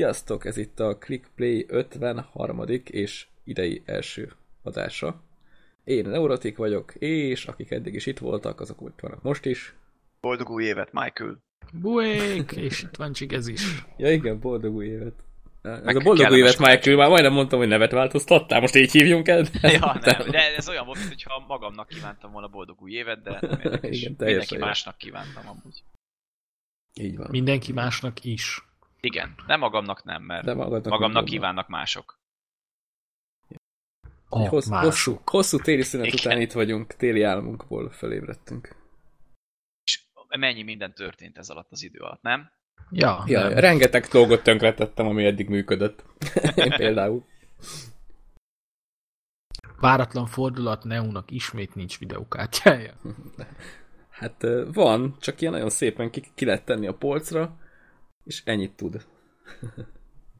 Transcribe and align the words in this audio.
Sziasztok, 0.00 0.44
ez 0.44 0.56
itt 0.56 0.80
a 0.80 0.98
ClickPlay 0.98 1.64
53. 1.68 2.64
és 2.84 3.26
idei 3.44 3.82
első 3.84 4.32
adása. 4.62 5.22
Én 5.84 6.08
Neurotik 6.08 6.56
vagyok, 6.56 6.94
és 6.94 7.46
akik 7.46 7.70
eddig 7.70 7.94
is 7.94 8.06
itt 8.06 8.18
voltak, 8.18 8.60
azok 8.60 8.78
itt 8.80 9.00
vannak 9.00 9.22
most 9.22 9.44
is. 9.44 9.74
Boldog 10.20 10.50
új 10.50 10.64
évet, 10.64 10.92
Michael! 10.92 11.38
Buék! 11.72 12.52
És 12.52 12.82
itt 12.82 12.96
van 12.96 13.12
ez 13.28 13.48
is. 13.48 13.84
Ja 13.96 14.12
igen, 14.12 14.40
boldog 14.40 14.74
új 14.74 14.86
évet. 14.86 15.24
Ez 15.62 15.82
Meg 15.82 15.96
a 15.96 16.00
boldog 16.00 16.30
új 16.30 16.38
évet, 16.38 16.58
Michael, 16.58 16.96
már 16.96 17.08
majdnem 17.08 17.32
mondtam, 17.32 17.58
hogy 17.58 17.68
nevet 17.68 17.92
változtattál, 17.92 18.60
most 18.60 18.74
így 18.74 18.92
hívjunk 18.92 19.28
el. 19.28 19.44
Ja, 19.62 19.98
nem, 20.00 20.30
de 20.30 20.56
ez 20.56 20.68
olyan 20.68 20.86
volt, 20.86 21.08
mintha 21.08 21.44
magamnak 21.48 21.88
kívántam 21.88 22.32
volna 22.32 22.48
boldog 22.48 22.82
új 22.82 22.92
évet, 22.92 23.22
de 23.22 23.38
nem 23.40 23.60
érdekes. 23.64 23.98
Igen, 23.98 24.14
Mindenki 24.18 24.56
másnak 24.56 24.98
kívántam 24.98 25.48
amúgy. 25.48 25.82
Így 26.94 27.16
van. 27.16 27.26
Mindenki 27.30 27.72
másnak 27.72 28.24
is. 28.24 28.68
Igen, 29.00 29.34
de 29.46 29.56
magamnak 29.56 30.04
nem, 30.04 30.22
mert 30.22 30.44
De 30.44 30.54
magadnak 30.54 30.92
magamnak 30.92 31.24
kívánnak 31.24 31.68
mások. 31.68 32.18
A 34.28 34.48
hossz, 34.48 34.66
mások. 34.66 34.90
hosszú, 34.90 35.20
hosszú 35.24 35.58
téli 35.58 35.82
szünet 35.82 36.06
Igen. 36.06 36.18
után 36.18 36.40
itt 36.40 36.52
vagyunk, 36.52 36.94
téli 36.94 37.22
álmunkból 37.22 37.90
felébredtünk. 37.90 38.76
És 39.84 40.02
mennyi 40.38 40.62
minden 40.62 40.94
történt 40.94 41.38
ez 41.38 41.48
alatt 41.48 41.70
az 41.70 41.82
idő 41.82 41.98
alatt, 41.98 42.22
nem? 42.22 42.50
Ja, 42.90 43.24
Ja, 43.26 43.40
nem. 43.48 43.58
rengeteg 43.58 44.04
dolgot 44.04 44.42
tönkretettem, 44.42 45.06
ami 45.06 45.24
eddig 45.24 45.48
működött. 45.48 46.04
Én 46.54 46.70
például. 46.70 47.24
Váratlan 49.80 50.26
fordulat, 50.26 50.84
Neunak 50.84 51.30
ismét 51.30 51.74
nincs 51.74 51.98
videókártyája. 51.98 52.94
Hát 54.10 54.46
van, 54.72 55.16
csak 55.20 55.40
ilyen 55.40 55.52
nagyon 55.52 55.70
szépen 55.70 56.10
ki, 56.10 56.22
ki 56.34 56.44
lehet 56.44 56.64
tenni 56.64 56.86
a 56.86 56.94
polcra, 56.94 57.58
és 58.30 58.42
ennyit 58.44 58.72
tud. 58.72 59.06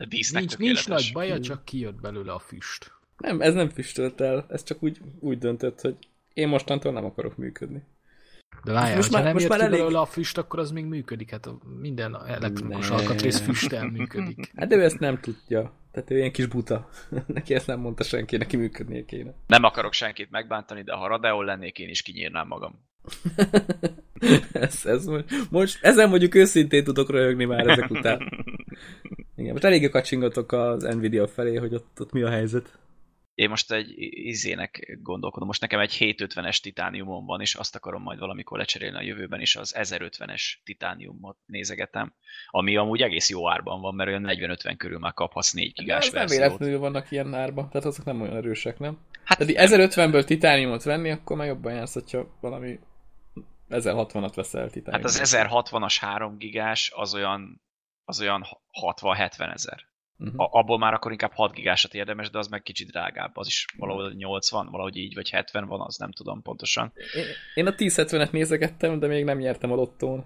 Dísznek 0.08 0.40
Nincs, 0.40 0.56
nincs 0.58 0.88
nagy 0.88 1.10
baja, 1.12 1.40
csak 1.40 1.64
kijött 1.64 2.00
belőle 2.00 2.32
a 2.32 2.38
füst. 2.38 2.92
Nem, 3.16 3.40
ez 3.40 3.54
nem 3.54 3.68
füstölt 3.68 4.20
el, 4.20 4.46
ez 4.48 4.62
csak 4.64 4.82
úgy, 4.82 5.00
úgy 5.20 5.38
döntött, 5.38 5.80
hogy 5.80 5.96
én 6.34 6.48
mostantól 6.48 6.92
nem 6.92 7.04
akarok 7.04 7.36
működni. 7.36 7.82
De 8.64 8.72
várjál, 8.72 8.96
Most 8.96 9.10
már- 9.10 9.24
nem 9.24 9.32
most 9.32 9.48
már 9.48 9.60
elég- 9.60 9.78
belőle 9.78 9.98
a 9.98 10.04
füst, 10.06 10.38
akkor 10.38 10.58
az 10.58 10.70
még 10.70 10.84
működik. 10.84 11.30
Hát 11.30 11.46
a 11.46 11.58
minden 11.80 12.16
elektronikus 12.26 12.88
Ne. 12.88 12.94
alkatrész 12.94 13.40
füsttel 13.40 13.86
működik. 13.88 14.52
Hát 14.56 14.68
de 14.68 14.76
ő 14.76 14.82
ezt 14.84 14.98
nem 14.98 15.20
tudja. 15.20 15.72
Tehát 15.92 16.10
ő 16.10 16.16
ilyen 16.16 16.32
kis 16.32 16.46
buta. 16.46 16.88
neki 17.26 17.54
ezt 17.54 17.66
nem 17.66 17.80
mondta 17.80 18.04
senki, 18.04 18.36
neki 18.36 18.56
működnie 18.56 19.04
kéne. 19.04 19.34
Nem 19.46 19.64
akarok 19.64 19.92
senkit 19.92 20.30
megbántani, 20.30 20.82
de 20.82 20.92
ha 20.92 21.06
Radeon 21.06 21.44
lennék, 21.44 21.78
én 21.78 21.88
is 21.88 22.02
kinyírnám 22.02 22.46
magam. 22.46 22.88
ez, 24.52 24.86
ez 24.86 25.06
most, 25.50 25.84
ezen 25.84 26.08
mondjuk 26.08 26.34
őszintén 26.34 26.84
tudok 26.84 27.10
röhögni 27.10 27.44
már 27.44 27.66
ezek 27.66 27.90
után. 27.90 28.44
Igen, 29.36 29.52
most 29.52 29.64
eléggé 29.64 29.88
kacsingatok 29.88 30.52
az 30.52 30.82
Nvidia 30.82 31.28
felé, 31.28 31.54
hogy 31.56 31.74
ott, 31.74 32.00
ott 32.00 32.12
mi 32.12 32.22
a 32.22 32.30
helyzet. 32.30 32.78
Én 33.34 33.48
most 33.48 33.72
egy 33.72 33.94
izének 34.10 34.98
gondolkodom. 35.02 35.46
Most 35.46 35.60
nekem 35.60 35.80
egy 35.80 35.96
750-es 36.00 36.60
titániumom 36.60 37.26
van, 37.26 37.40
és 37.40 37.54
azt 37.54 37.74
akarom 37.74 38.02
majd 38.02 38.18
valamikor 38.18 38.58
lecserélni 38.58 38.96
a 38.96 39.02
jövőben, 39.02 39.40
és 39.40 39.56
az 39.56 39.74
1050-es 39.78 40.42
titániumot 40.64 41.36
nézegetem, 41.46 42.14
ami 42.50 42.76
amúgy 42.76 43.00
egész 43.00 43.30
jó 43.30 43.50
árban 43.50 43.80
van, 43.80 43.94
mert 43.94 44.08
olyan 44.08 44.24
40-50 44.26 44.74
körül 44.76 44.98
már 44.98 45.14
kaphatsz 45.14 45.52
4 45.52 45.72
De 45.72 45.82
gigás 45.82 46.10
nem 46.10 46.20
verziót. 46.20 46.40
véletlenül 46.40 46.78
vannak 46.78 47.10
ilyen 47.10 47.34
árba, 47.34 47.68
tehát 47.70 47.86
azok 47.86 48.04
nem 48.04 48.20
olyan 48.20 48.36
erősek, 48.36 48.78
nem? 48.78 48.98
Hát 49.24 49.38
Tehát 49.38 49.70
1050-ből 49.70 50.24
titániumot 50.24 50.82
venni, 50.82 51.10
akkor 51.10 51.36
már 51.36 51.46
jobban 51.46 51.74
jársz, 51.74 51.92
hogyha 51.94 52.36
valami 52.40 52.78
1060-at 53.70 54.32
veszel 54.34 54.60
Hát 54.62 54.70
titániumot. 54.72 55.10
az 55.10 55.36
1060-as 55.36 55.96
3 56.00 56.36
gigás 56.36 56.92
az 56.94 57.14
olyan, 57.14 57.62
az 58.04 58.20
olyan 58.20 58.44
60-70 58.96 59.52
ezer. 59.52 59.88
Uh-huh. 60.18 60.40
A- 60.40 60.58
Abból 60.58 60.78
már 60.78 60.94
akkor 60.94 61.10
inkább 61.10 61.32
6 61.32 61.52
gigásat 61.52 61.94
érdemes, 61.94 62.30
de 62.30 62.38
az 62.38 62.48
meg 62.48 62.62
kicsit 62.62 62.90
drágább. 62.90 63.36
Az 63.36 63.46
is 63.46 63.66
valahol 63.76 64.12
80, 64.12 64.66
valahogy 64.70 64.96
így, 64.96 65.14
vagy 65.14 65.30
70 65.30 65.66
van, 65.66 65.80
az 65.80 65.96
nem 65.96 66.12
tudom 66.12 66.42
pontosan. 66.42 66.92
Én, 67.14 67.24
én 67.54 67.66
a 67.66 67.72
1070-et 67.74 68.30
nézegettem, 68.30 68.98
de 68.98 69.06
még 69.06 69.24
nem 69.24 69.38
nyertem 69.38 69.72
a 69.72 69.74
lottón. 69.74 70.24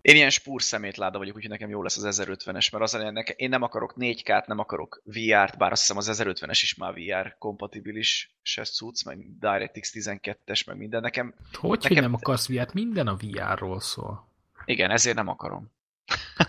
Én 0.00 0.16
ilyen 0.16 0.30
spúr 0.30 0.62
szemétláda 0.62 1.18
vagyok, 1.18 1.34
úgyhogy 1.36 1.50
nekem 1.50 1.68
jó 1.68 1.82
lesz 1.82 1.96
az 2.04 2.20
1050-es, 2.22 2.72
mert 2.72 2.84
az 2.84 2.92
lényeg, 2.96 3.34
én 3.36 3.48
nem 3.48 3.62
akarok 3.62 3.94
4K-t, 3.98 4.46
nem 4.46 4.58
akarok 4.58 5.02
VR-t, 5.04 5.58
bár 5.58 5.72
azt 5.72 5.80
hiszem 5.80 5.96
az 5.96 6.10
1050-es 6.22 6.58
is 6.62 6.74
már 6.74 6.92
VR 6.94 7.36
kompatibilis 7.38 8.36
se 8.42 8.64
cucc, 8.64 9.04
meg 9.04 9.38
DirectX 9.38 9.92
12-es, 9.94 10.66
meg 10.66 10.76
minden. 10.76 11.00
Nekem, 11.00 11.34
Hogy, 11.52 11.68
hogy 11.70 11.82
Nekem- 11.82 12.02
nem 12.04 12.14
akarsz 12.14 12.48
VR-t? 12.48 12.72
Minden 12.72 13.06
a 13.06 13.16
VR-ról 13.16 13.80
szól. 13.80 14.28
igen, 14.64 14.90
ezért 14.90 15.16
nem 15.16 15.28
akarom. 15.28 15.70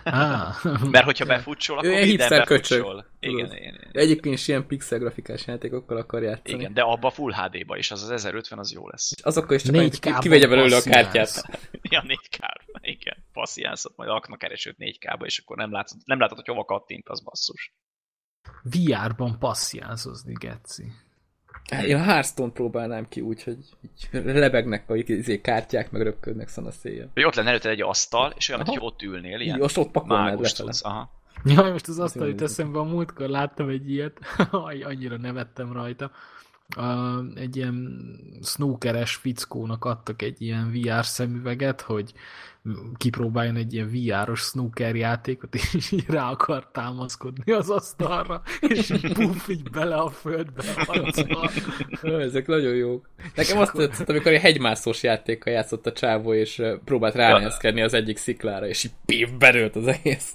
Á, 0.04 0.54
Mert 0.92 1.06
hogyha 1.06 1.26
befutsol, 1.26 1.78
akkor 1.78 1.90
ilyen 1.90 2.08
minden 2.08 2.30
befutsol. 2.30 3.06
Igen, 3.20 3.52
én, 3.52 3.62
én, 3.64 3.90
Egyébként 3.92 4.36
is 4.36 4.48
ilyen 4.48 4.68
pixel 4.68 5.00
grafikás 5.00 5.48
játékokkal 5.48 5.98
akar 5.98 6.24
játszani. 6.24 6.58
igen, 6.60 6.74
de 6.74 6.82
abba 6.82 7.10
Full 7.10 7.34
HD-ba 7.34 7.78
is, 7.78 7.92
az 7.92 8.04
az 8.04 8.10
1050 8.10 8.60
az 8.60 8.72
jó 8.72 8.90
lesz. 8.90 9.12
És 9.16 9.22
azokkal 9.24 9.56
is 9.56 9.62
csak 9.62 9.74
4K 9.76 9.78
annyit, 9.78 10.00
ki- 10.00 10.14
kivegye 10.20 10.48
belőle 10.48 10.76
a 10.76 10.82
kártyát. 10.82 11.30
Ja, 11.92 12.04
4K, 12.08 12.40
igen, 12.82 13.18
passziánszot, 13.34 13.96
majd 13.96 14.10
aknakeresőt 14.10 14.76
4K-ba, 14.80 15.26
és 15.26 15.38
akkor 15.38 15.58
nem 15.58 15.72
látod, 15.72 15.98
nem 16.06 16.20
látod, 16.20 16.38
hogy 16.38 16.48
hova 16.48 16.66
kattint, 16.66 17.10
az 17.10 17.24
basszus. 17.24 17.74
VR-ban 18.64 19.40
passzjánzozni, 19.40 20.34
geci. 20.34 20.92
Hát 21.70 21.84
Én 21.84 21.96
a 21.96 22.02
Hearthstone 22.04 22.52
próbálnám 22.52 23.08
ki 23.10 23.22
úgy, 23.22 23.44
hogy 23.44 23.58
így 23.82 24.24
lebegnek 24.24 24.90
a 24.90 24.96
izé, 24.96 25.42
kártyák, 25.42 25.92
meg 25.92 26.02
röpködnek 26.02 26.48
szana 26.48 26.72
széjjel. 26.72 27.10
Hogy 27.14 27.24
ott 27.24 27.36
lenne 27.36 27.50
előtted 27.50 27.72
egy 27.72 27.82
asztal, 27.82 28.34
és 28.38 28.50
olyan, 28.50 28.66
hogy 28.66 28.78
ott 28.80 29.02
ülnél, 29.02 29.40
ilyen 29.40 29.62
azt 29.62 29.78
ott 29.78 29.92
pakolnád 29.92 30.26
mágus 30.26 30.54
tudsz. 30.54 30.86
Aha. 30.86 31.10
Jaj, 31.46 31.72
most 31.72 31.88
az 31.88 32.00
asztal 32.00 32.24
jó 32.24 32.30
jut 32.30 32.42
eszembe, 32.42 32.80
a 32.80 32.84
múltkor 32.84 33.28
láttam 33.28 33.70
egy 33.70 33.92
ilyet, 33.92 34.20
annyira 34.90 35.18
nevettem 35.18 35.74
rajta. 35.74 36.12
Uh, 36.78 37.26
egy 37.36 37.56
ilyen 37.56 38.00
snookeres 38.44 39.16
fickónak 39.16 39.86
adtak 39.86 40.22
egy 40.22 40.42
ilyen 40.42 40.72
VR 40.72 41.06
szemüveget, 41.06 41.82
hogy 41.82 42.14
kipróbáljon 42.98 43.56
egy 43.56 43.74
ilyen 43.74 43.92
VR-os 43.92 44.40
snooker 44.40 44.96
játékot, 44.96 45.56
és 45.56 45.92
így 45.92 46.06
rá 46.08 46.30
akar 46.30 46.70
támaszkodni 46.72 47.52
az 47.52 47.70
asztalra, 47.70 48.42
és 48.60 48.90
így 48.90 49.14
puff, 49.14 49.48
így 49.48 49.70
bele 49.70 49.96
a 49.96 50.10
földbe. 50.10 50.64
Ö, 52.02 52.20
Ezek 52.20 52.48
nagyon 52.48 52.76
jók. 52.76 53.10
Nekem 53.36 53.58
azt 53.58 53.74
tetszett, 53.74 54.10
amikor 54.10 54.32
egy 54.32 54.42
hegymászós 54.42 55.04
játékkal 55.04 55.54
játszott 55.54 55.86
a 55.86 55.92
csávó, 55.92 56.34
és 56.34 56.62
próbált 56.86 57.16
ránézkedni 57.16 57.82
az 57.82 57.94
egyik 57.94 58.18
sziklára, 58.18 58.68
és 58.68 58.84
így 58.84 58.94
pif, 59.06 59.32
berőlt 59.32 59.76
az 59.76 59.88
egész. 59.88 60.32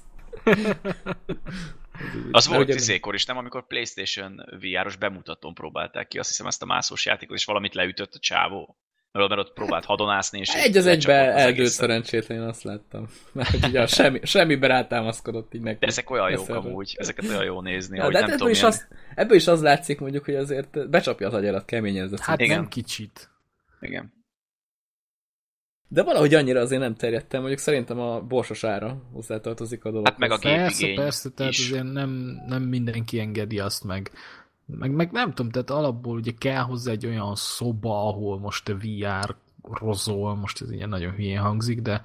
Az 2.31 2.47
volt 2.47 2.69
izékor 2.69 3.15
is, 3.15 3.25
nem? 3.25 3.37
Amikor 3.37 3.67
Playstation 3.67 4.45
VR-os 4.61 4.97
bemutatón 4.97 5.55
próbálták 5.55 6.09
ki, 6.09 6.19
azt 6.19 6.29
hiszem 6.29 6.47
ezt 6.47 6.63
a 6.63 6.67
mászós 6.67 7.07
játékot, 7.07 7.37
és 7.37 7.45
valamit 7.45 7.75
leütött 7.75 8.15
a 8.15 8.19
csávó. 8.19 8.77
Mert 9.13 9.29
mert 9.29 9.41
ott 9.41 9.53
próbált 9.53 9.85
hadonászni, 9.85 10.39
és 10.39 10.49
Egy 10.49 10.77
az 10.77 10.87
egybe 10.87 11.15
eldőlt 11.15 11.71
szerencsétlen, 11.71 12.39
én 12.39 12.45
azt 12.45 12.63
láttam. 12.63 13.09
Mert 13.33 13.49
hogy 13.49 13.65
ugye 13.65 13.83
a 13.83 13.87
semmi, 13.87 14.21
semmibe 14.23 14.67
rátámaszkodott 14.67 15.55
így 15.55 15.61
neki. 15.61 15.79
De 15.79 15.87
ezek 15.87 16.11
olyan 16.11 16.31
jók 16.31 16.43
Eszerre. 16.43 16.59
amúgy, 16.59 16.95
ezeket 16.99 17.29
olyan 17.29 17.45
jó 17.45 17.61
nézni, 17.61 17.97
Ja, 17.97 18.05
hogy 18.05 18.13
de 18.13 18.21
nem 18.21 18.29
hát 18.29 18.39
tudom, 18.39 18.53
ebből, 18.53 18.71
is 18.71 18.79
milyen... 18.79 18.89
az, 18.91 18.99
ebből 19.15 19.37
is 19.37 19.47
az 19.47 19.63
látszik 19.63 20.01
mondjuk, 20.01 20.25
hogy 20.25 20.35
azért 20.35 20.89
becsapja 20.91 21.27
az 21.27 21.35
agyarat 21.35 21.65
keményen 21.65 22.05
ez 22.05 22.13
a 22.13 22.17
Hát. 22.21 22.41
Igen. 22.41 22.57
nem 22.59 22.69
kicsit. 22.69 23.31
Igen. 23.81 24.24
De 25.95 26.03
valahogy 26.03 26.35
annyira 26.35 26.61
azért 26.61 26.81
nem 26.81 26.95
terjedtem, 26.95 27.41
mondjuk 27.41 27.61
szerintem 27.61 28.01
a 28.01 28.21
borsos 28.21 28.65
ára 28.65 29.03
hozzátartozik 29.13 29.85
a 29.85 29.91
dolog. 29.91 30.07
Hát 30.07 30.19
meg 30.19 30.31
a 30.31 30.39
Persze, 30.39 30.77
gépigény 30.79 31.05
persze, 31.05 31.31
tehát 31.31 31.53
is. 31.53 31.71
azért 31.71 31.93
nem, 31.93 32.11
nem 32.47 32.63
mindenki 32.63 33.21
engedi 33.21 33.59
azt 33.59 33.85
meg. 33.85 34.11
meg. 34.67 34.91
Meg 34.91 35.11
nem 35.13 35.33
tudom, 35.33 35.51
tehát 35.51 35.71
alapból 35.71 36.17
ugye 36.17 36.33
kell 36.39 36.63
hozzá 36.63 36.91
egy 36.91 37.07
olyan 37.07 37.35
szoba, 37.35 38.09
ahol 38.09 38.39
most 38.39 38.69
a 38.69 38.77
VR 38.77 39.37
rozol, 39.63 40.35
most 40.37 40.63
ez 40.63 40.71
ilyen 40.71 40.89
nagyon 40.89 41.13
hülyén 41.13 41.41
hangzik, 41.41 41.81
de, 41.81 42.03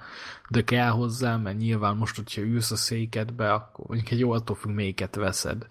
de 0.48 0.64
kell 0.64 0.90
hozzá, 0.90 1.36
mert 1.36 1.58
nyilván 1.58 1.96
most, 1.96 2.16
hogyha 2.16 2.42
ülsz 2.42 2.70
a 2.70 2.76
székedbe, 2.76 3.52
akkor 3.52 3.84
mondjuk 3.86 4.10
egy 4.10 4.18
jó 4.18 4.30
attól 4.30 4.56
függ, 4.56 4.70
melyiket 4.74 5.14
veszed. 5.14 5.66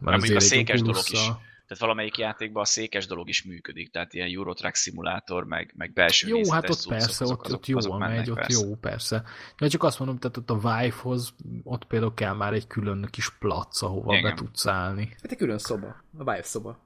Mert 0.00 0.16
mondjuk 0.16 0.34
a 0.34 0.36
azért 0.36 0.52
egy 0.52 0.58
székes 0.58 0.80
dolog 0.80 0.96
Oculusszal- 0.96 1.40
Tehát 1.68 1.82
valamelyik 1.82 2.18
játékban 2.18 2.62
a 2.62 2.66
székes 2.66 3.06
dolog 3.06 3.28
is 3.28 3.42
működik, 3.42 3.90
tehát 3.90 4.14
ilyen 4.14 4.28
Eurotrack 4.36 4.74
szimulátor, 4.74 5.44
meg, 5.44 5.72
meg 5.76 5.92
belső 5.92 6.28
Jó, 6.28 6.50
hát 6.50 6.70
ott 6.70 6.86
persze, 6.88 7.24
azok- 7.24 7.38
ott, 7.38 7.44
azok- 7.46 7.58
ott 7.58 7.66
jól 7.66 7.78
azok 7.78 7.98
mennek, 7.98 8.16
megy, 8.16 8.30
ott 8.30 8.36
persze. 8.36 8.66
jó, 8.66 8.74
persze. 8.74 9.22
De 9.58 9.68
csak 9.68 9.82
azt 9.82 9.98
mondom, 9.98 10.18
tehát 10.18 10.36
ott 10.36 10.50
a 10.50 10.54
Vive-hoz, 10.54 11.34
ott 11.62 11.84
például 11.84 12.14
kell 12.14 12.34
már 12.34 12.52
egy 12.52 12.66
külön 12.66 13.08
kis 13.10 13.30
plac, 13.38 13.82
ahova 13.82 14.12
Igen. 14.16 14.22
be 14.30 14.34
tudsz 14.36 14.66
állni. 14.66 15.06
Hát 15.22 15.30
egy 15.32 15.36
külön 15.38 15.58
szoba, 15.58 15.86
a 16.18 16.18
Vive 16.18 16.42
szoba. 16.42 16.78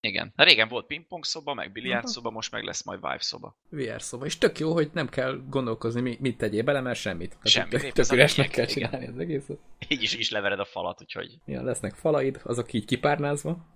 Igen. 0.00 0.32
Na, 0.36 0.44
régen 0.44 0.68
volt 0.68 0.86
pingpong 0.86 1.24
szoba, 1.24 1.54
meg 1.54 1.72
biliárd 1.72 2.06
szoba, 2.06 2.30
most 2.30 2.52
meg 2.52 2.64
lesz 2.64 2.84
majd 2.84 3.00
Vive 3.00 3.18
szoba. 3.20 3.56
VR 3.70 4.02
szoba. 4.02 4.24
És 4.24 4.38
tök 4.38 4.58
jó, 4.58 4.72
hogy 4.72 4.90
nem 4.92 5.08
kell 5.08 5.40
gondolkozni, 5.48 6.00
mi- 6.00 6.16
mit 6.20 6.36
tegyél 6.38 6.62
bele, 6.62 6.80
mert 6.80 6.98
semmit. 6.98 7.28
Tehát 7.28 7.46
Semmit, 7.48 7.70
Tök, 7.70 7.92
tök 7.92 8.12
üresnek 8.12 8.48
kell 8.50 8.64
igen. 8.68 8.74
csinálni 8.74 9.06
az 9.06 9.18
egészet. 9.18 9.58
Így 9.88 10.02
is, 10.02 10.14
is 10.14 10.30
levered 10.30 10.58
a 10.60 10.64
falat, 10.64 11.00
úgyhogy 11.02 11.38
Ja, 11.44 11.62
lesznek 11.62 11.94
falaid, 11.94 12.40
azok 12.44 12.72
így 12.72 12.84
kipárnázva, 12.84 13.66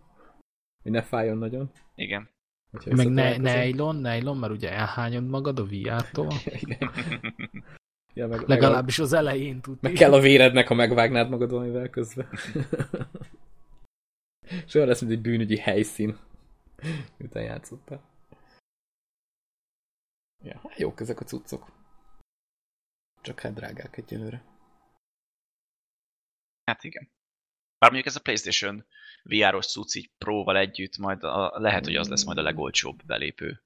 hogy 0.83 0.93
ne 0.93 1.03
fájjon 1.03 1.39
nagyon. 1.39 1.71
igen. 1.95 2.29
hogyha 2.71 2.95
Meg 2.95 3.09
ne, 3.09 3.37
nylon, 3.37 3.97
nylon, 3.97 4.37
mert 4.37 4.53
ugye 4.53 4.73
elhányod 4.73 5.27
magad 5.27 5.59
a 5.59 5.65
VR-tól. 5.65 6.33
Igen. 6.61 6.91
Ja, 8.15 8.27
meg, 8.27 8.49
Legalábbis 8.49 8.99
az 8.99 9.13
elején 9.13 9.61
tudni. 9.61 9.79
Meg 9.81 9.93
kell 9.93 10.13
a 10.13 10.21
vérednek, 10.21 10.69
ha 10.69 10.75
megvágnád 10.75 11.29
magad 11.29 11.51
valamivel 11.51 11.91
közben. 11.91 12.29
És 14.67 14.75
olyan 14.75 14.89
lesz, 14.89 15.01
mint 15.01 15.13
egy 15.13 15.21
bűnügyi 15.21 15.59
helyszín. 15.59 16.19
Miután 17.17 17.43
játszottál. 17.43 18.03
Ja, 20.45 20.61
hát 20.63 20.79
jók 20.79 21.01
ezek 21.01 21.21
a 21.21 21.25
cuccok. 21.25 21.73
Csak 23.21 23.41
hát 23.41 23.55
drágák 23.55 23.97
egyelőre. 23.97 24.45
Hát 26.65 26.85
igen. 26.85 27.11
Bár 27.83 27.91
mondjuk 27.91 28.07
ez 28.15 28.17
a 28.17 28.21
PlayStation 28.21 28.85
VR-os 29.23 29.67
cucc 29.67 29.95
így 29.95 30.11
Pro-val 30.19 30.57
együtt, 30.57 30.99
majd 30.99 31.25
a, 31.25 31.53
lehet, 31.57 31.85
hogy 31.85 31.97
az 31.97 32.09
lesz 32.09 32.25
majd 32.25 32.39
a 32.39 32.43
legolcsóbb 32.43 33.05
belépő. 33.07 33.63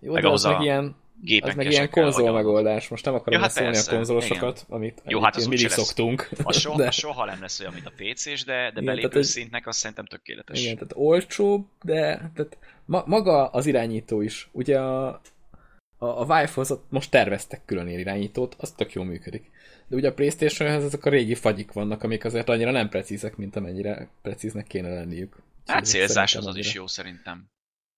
Jó, 0.00 0.12
meg 0.12 0.22
de 0.22 0.28
az, 0.28 0.44
az 0.44 0.52
meg 0.52 0.60
ilyen, 0.62 0.96
gépen 1.20 1.48
az 1.48 1.54
meg 1.56 1.70
ilyen 1.70 1.90
konzol 1.90 2.32
megoldás. 2.32 2.88
Most 2.88 3.04
nem 3.04 3.14
akarom 3.14 3.32
Ja, 3.32 3.46
hát 3.46 3.54
beszélni 3.54 3.76
a 3.76 3.94
konzolosokat, 3.96 4.64
amit 4.68 5.02
Jó, 5.06 5.20
hát 5.20 5.36
az 5.36 5.46
mindig 5.46 5.64
lesz. 5.66 5.74
szoktunk. 5.74 6.28
A 6.42 6.52
soha, 6.52 6.76
De- 6.76 6.90
soha 6.90 7.24
nem 7.24 7.40
lesz 7.40 7.60
olyan, 7.60 7.72
mint 7.72 7.86
a 7.86 7.92
PC-s, 7.96 8.44
de, 8.44 8.54
de 8.54 8.68
Igen, 8.68 8.84
belépő 8.84 9.18
ez- 9.18 9.28
szintnek 9.28 9.66
az 9.66 9.76
szerintem 9.76 10.04
tökéletes. 10.06 10.60
Igen, 10.60 10.74
tehát 10.74 10.92
olcsóbb, 10.96 11.66
de 11.82 12.30
tehát 12.34 12.58
ma, 12.84 13.02
maga 13.06 13.46
az 13.48 13.66
irányító 13.66 14.20
is. 14.20 14.48
Ugye 14.52 14.80
a, 14.80 15.20
a, 15.98 16.06
a 16.06 16.22
Vive-hoz 16.24 16.78
most 16.88 17.10
terveztek 17.10 17.64
külön 17.64 17.88
irányítót, 17.88 18.54
az 18.58 18.72
tök 18.72 18.92
jól 18.92 19.04
működik. 19.04 19.50
De 19.88 19.96
ugye 19.96 20.08
a 20.08 20.14
Playstation-hez 20.14 20.84
ezek 20.84 21.04
a 21.04 21.10
régi 21.10 21.34
fagyik 21.34 21.72
vannak, 21.72 22.02
amik 22.02 22.24
azért 22.24 22.48
annyira 22.48 22.70
nem 22.70 22.88
precízek, 22.88 23.36
mint 23.36 23.56
amennyire 23.56 24.08
precíznek 24.22 24.66
kéne 24.66 24.88
lenniük. 24.88 25.36
Hát 25.66 25.84
célzás 25.84 26.36
az 26.36 26.46
az 26.46 26.56
is 26.56 26.74
jó 26.74 26.86
szerintem. 26.86 27.50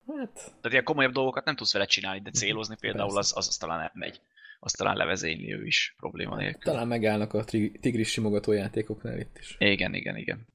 Hát, 0.07 0.35
Tehát 0.35 0.71
ilyen 0.71 0.85
komolyabb 0.85 1.13
dolgokat 1.13 1.45
nem 1.45 1.57
tudsz 1.57 1.73
vele 1.73 1.85
csinálni, 1.85 2.21
de 2.21 2.31
célozni 2.31 2.77
például 2.81 3.19
az, 3.19 3.33
az, 3.37 3.49
az 3.49 3.57
talán 3.57 3.91
megy. 3.95 4.21
Az 4.61 4.73
talán 4.73 4.97
levezényli 4.97 5.53
ő 5.53 5.67
is 5.67 5.95
probléma 5.97 6.37
nélkül. 6.37 6.73
talán 6.73 6.89
megállnak 6.89 7.35
a 7.35 7.45
tigris 7.81 8.11
simogató 8.11 8.53
játékoknál 8.53 9.19
itt 9.19 9.39
is. 9.39 9.57
Igen, 9.59 9.95
igen, 9.95 10.17
igen. 10.17 10.47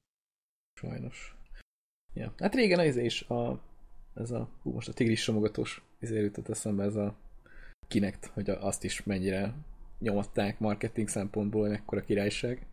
Sajnos. 0.74 1.36
Ja. 2.14 2.34
Hát 2.38 2.54
régen 2.54 2.78
az 2.78 2.96
is 2.96 3.22
a, 3.22 3.62
ez 4.14 4.30
a, 4.30 4.48
hú, 4.62 4.72
most 4.72 4.88
a 4.88 4.92
tigris 4.92 5.22
simogatós 5.22 5.82
izé 6.00 6.20
jutott 6.20 6.48
eszembe 6.48 6.84
ez 6.84 6.94
a 6.94 7.16
Kinect, 7.88 8.26
hogy 8.26 8.50
azt 8.50 8.84
is 8.84 9.02
mennyire 9.02 9.54
nyomatták 9.98 10.58
marketing 10.58 11.08
szempontból, 11.08 11.60
hogy 11.60 11.70
mekkora 11.70 12.00
királyság. 12.00 12.66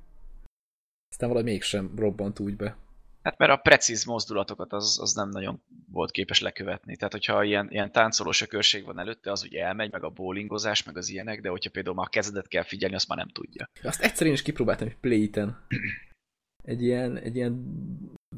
Aztán 1.09 1.29
valahogy 1.29 1.51
mégsem 1.51 1.91
robbant 1.95 2.39
úgy 2.39 2.55
be. 2.55 2.77
Hát 3.23 3.37
mert 3.37 3.51
a 3.51 3.57
precíz 3.57 4.03
mozdulatokat 4.05 4.73
az, 4.73 4.99
az 5.01 5.13
nem 5.13 5.29
nagyon 5.29 5.61
volt 5.91 6.11
képes 6.11 6.39
lekövetni. 6.39 6.95
Tehát, 6.95 7.13
hogyha 7.13 7.43
ilyen, 7.43 7.67
ilyen 7.71 7.91
táncolós 7.91 8.41
ökörség 8.41 8.85
van 8.85 8.99
előtte, 8.99 9.31
az 9.31 9.43
ugye 9.43 9.63
elmegy, 9.63 9.91
meg 9.91 10.03
a 10.03 10.09
bowlingozás, 10.09 10.83
meg 10.83 10.97
az 10.97 11.09
ilyenek, 11.09 11.41
de 11.41 11.49
hogyha 11.49 11.69
például 11.69 11.95
már 11.95 12.05
a 12.05 12.09
kezedet 12.09 12.47
kell 12.47 12.63
figyelni, 12.63 12.95
azt 12.95 13.07
már 13.07 13.17
nem 13.17 13.29
tudja. 13.29 13.69
Azt 13.83 14.01
egyszer 14.01 14.27
én 14.27 14.33
is 14.33 14.41
kipróbáltam 14.41 14.87
egy 14.87 14.97
Play-ten. 14.97 15.65
Egy 16.63 16.83
ilyen, 16.83 17.17
egy 17.17 17.35
ilyen 17.35 17.63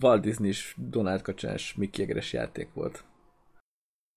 Walt 0.01 0.21
Disney-s 0.21 0.75
Donald 0.77 1.21
kacsás 1.21 1.73
Mickey 1.73 2.03
Egeres 2.03 2.33
játék 2.33 2.73
volt. 2.73 3.03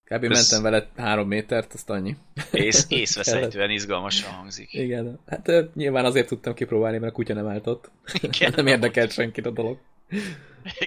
Kb. 0.09 0.25
Ez- 0.25 0.51
mentem 0.51 0.63
vele 0.63 0.89
három 0.97 1.29
métert, 1.29 1.73
azt 1.73 1.91
annyi. 1.91 2.17
Ész, 2.53 2.87
észveszejtően 3.01 3.71
izgalmasan 3.71 4.31
hangzik. 4.31 4.73
Igen, 4.73 5.19
hát 5.27 5.51
nyilván 5.75 6.05
azért 6.05 6.29
tudtam 6.29 6.55
kipróbálni, 6.55 6.99
mert 6.99 7.13
a 7.13 7.15
kutya 7.15 7.35
nem 7.35 7.47
állt 7.49 7.67
ott. 7.67 7.91
Igen. 8.21 8.53
nem 8.57 8.67
érdekelt 8.67 9.13
senkit 9.13 9.47
a 9.47 9.51
dolog. 9.51 9.79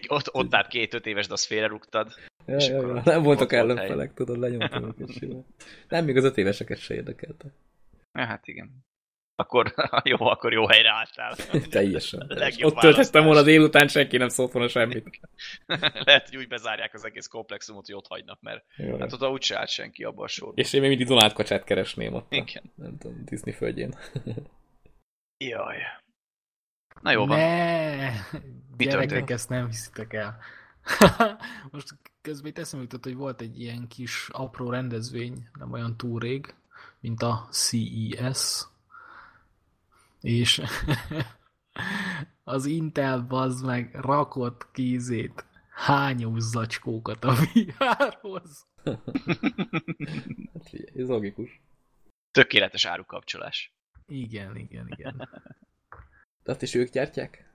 Ott, 0.07 0.33
ott 0.33 0.53
állt 0.53 0.67
két-öt 0.67 1.05
éves, 1.05 1.27
de 1.27 1.33
azt 1.33 1.45
félrerúgtad. 1.45 2.13
Ja, 2.45 2.57
ja, 2.59 2.87
ja. 2.87 3.01
Nem 3.05 3.21
voltak 3.23 3.51
ott 3.51 3.51
volt 3.51 3.51
ellenfelek, 3.51 4.13
tudod, 4.13 4.39
lenyomtam 4.39 4.95
simán. 5.19 5.45
Nem, 5.89 6.05
még 6.05 6.17
az 6.17 6.23
öt 6.23 6.37
éveseket 6.37 6.77
se 6.79 6.93
érdekelte. 6.93 7.45
Ja, 8.13 8.25
hát 8.25 8.47
igen. 8.47 8.69
Akkor 9.41 9.73
jó, 10.03 10.15
akkor 10.19 10.53
jó 10.53 10.67
helyre 10.67 10.91
álltál. 10.91 11.35
Teljesen. 11.69 12.25
Legjobb 12.27 12.71
Ott 12.73 12.79
töltettem 12.79 13.23
volna 13.23 13.41
délután, 13.41 13.87
senki 13.87 14.17
nem 14.17 14.27
szólt 14.29 14.51
volna 14.51 14.67
semmit. 14.67 15.19
Lehet, 16.05 16.27
hogy 16.29 16.37
úgy 16.37 16.47
bezárják 16.47 16.93
az 16.93 17.05
egész 17.05 17.27
komplexumot, 17.27 17.85
hogy 17.85 17.95
ott 17.95 18.07
hagynak, 18.07 18.41
mert 18.41 18.65
Jó, 18.75 18.97
hát 18.99 19.13
oda 19.13 19.31
úgy 19.31 19.41
se 19.41 19.57
állt 19.57 19.69
senki 19.69 20.03
abban 20.03 20.23
a 20.25 20.27
sorban. 20.27 20.57
És 20.57 20.73
én 20.73 20.79
még 20.81 20.89
mindig 20.89 21.07
Donald 21.07 21.33
kacsát 21.33 21.63
keresném 21.63 22.13
ott. 22.13 22.31
a- 22.31 22.35
Igen. 22.35 22.71
Nem 22.75 22.97
tudom, 22.97 23.21
Disney 23.25 23.53
földjén. 23.53 23.93
Jaj. 25.37 25.77
Na 27.01 27.11
jó 27.11 27.25
van. 27.25 27.37
Ne! 27.37 28.11
Gyerekek, 28.77 29.07
történt? 29.09 29.29
ezt 29.29 29.49
nem 29.49 29.67
hiszitek 29.67 30.13
el. 30.13 30.37
Most 31.71 31.87
közben 32.21 32.51
itt 32.51 32.57
eszembe 32.57 32.83
jutott, 32.85 33.03
hogy 33.03 33.15
volt 33.15 33.41
egy 33.41 33.59
ilyen 33.61 33.87
kis 33.87 34.29
apró 34.31 34.69
rendezvény, 34.69 35.49
nem 35.59 35.71
olyan 35.71 35.97
túl 35.97 36.19
rég, 36.19 36.53
mint 36.99 37.21
a 37.21 37.47
CES, 37.51 38.63
és 40.21 40.61
az 42.43 42.65
Intel 42.65 43.19
bazd 43.19 43.65
meg 43.65 43.95
rakott 43.95 44.67
kézét 44.71 45.45
hányós 45.69 46.43
zacskókat 46.43 47.23
a 47.23 47.33
VR-hoz. 47.33 48.67
Hát 50.53 50.73
ez 50.95 51.07
logikus. 51.07 51.61
Tökéletes 52.31 52.85
árukapcsolás. 52.85 53.73
Igen, 54.05 54.57
igen, 54.57 54.87
igen. 54.87 55.29
De 56.43 56.51
azt 56.51 56.61
is 56.61 56.73
ők 56.73 56.89
gyártják? 56.89 57.49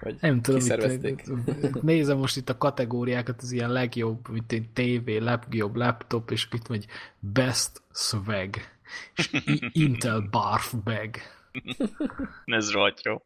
Vagy 0.00 0.16
Nem 0.20 0.42
tudom, 0.42 0.60
kiszervezték? 0.60 1.22
itt, 1.62 1.82
nézem 1.82 2.18
most 2.18 2.36
itt 2.36 2.48
a 2.48 2.58
kategóriákat, 2.58 3.42
az 3.42 3.52
ilyen 3.52 3.72
legjobb, 3.72 4.28
mint 4.28 4.52
egy 4.52 4.68
TV, 4.72 5.08
legjobb 5.08 5.76
laptop, 5.76 6.30
és 6.30 6.48
itt 6.52 6.68
megy 6.68 6.86
Best 7.18 7.82
Swag, 7.92 8.56
és 9.14 9.30
Intel 9.72 10.20
Barf 10.20 10.74
Bag. 10.84 11.16
Ez 12.44 12.70
rohadt 12.72 13.04
jó. 13.04 13.16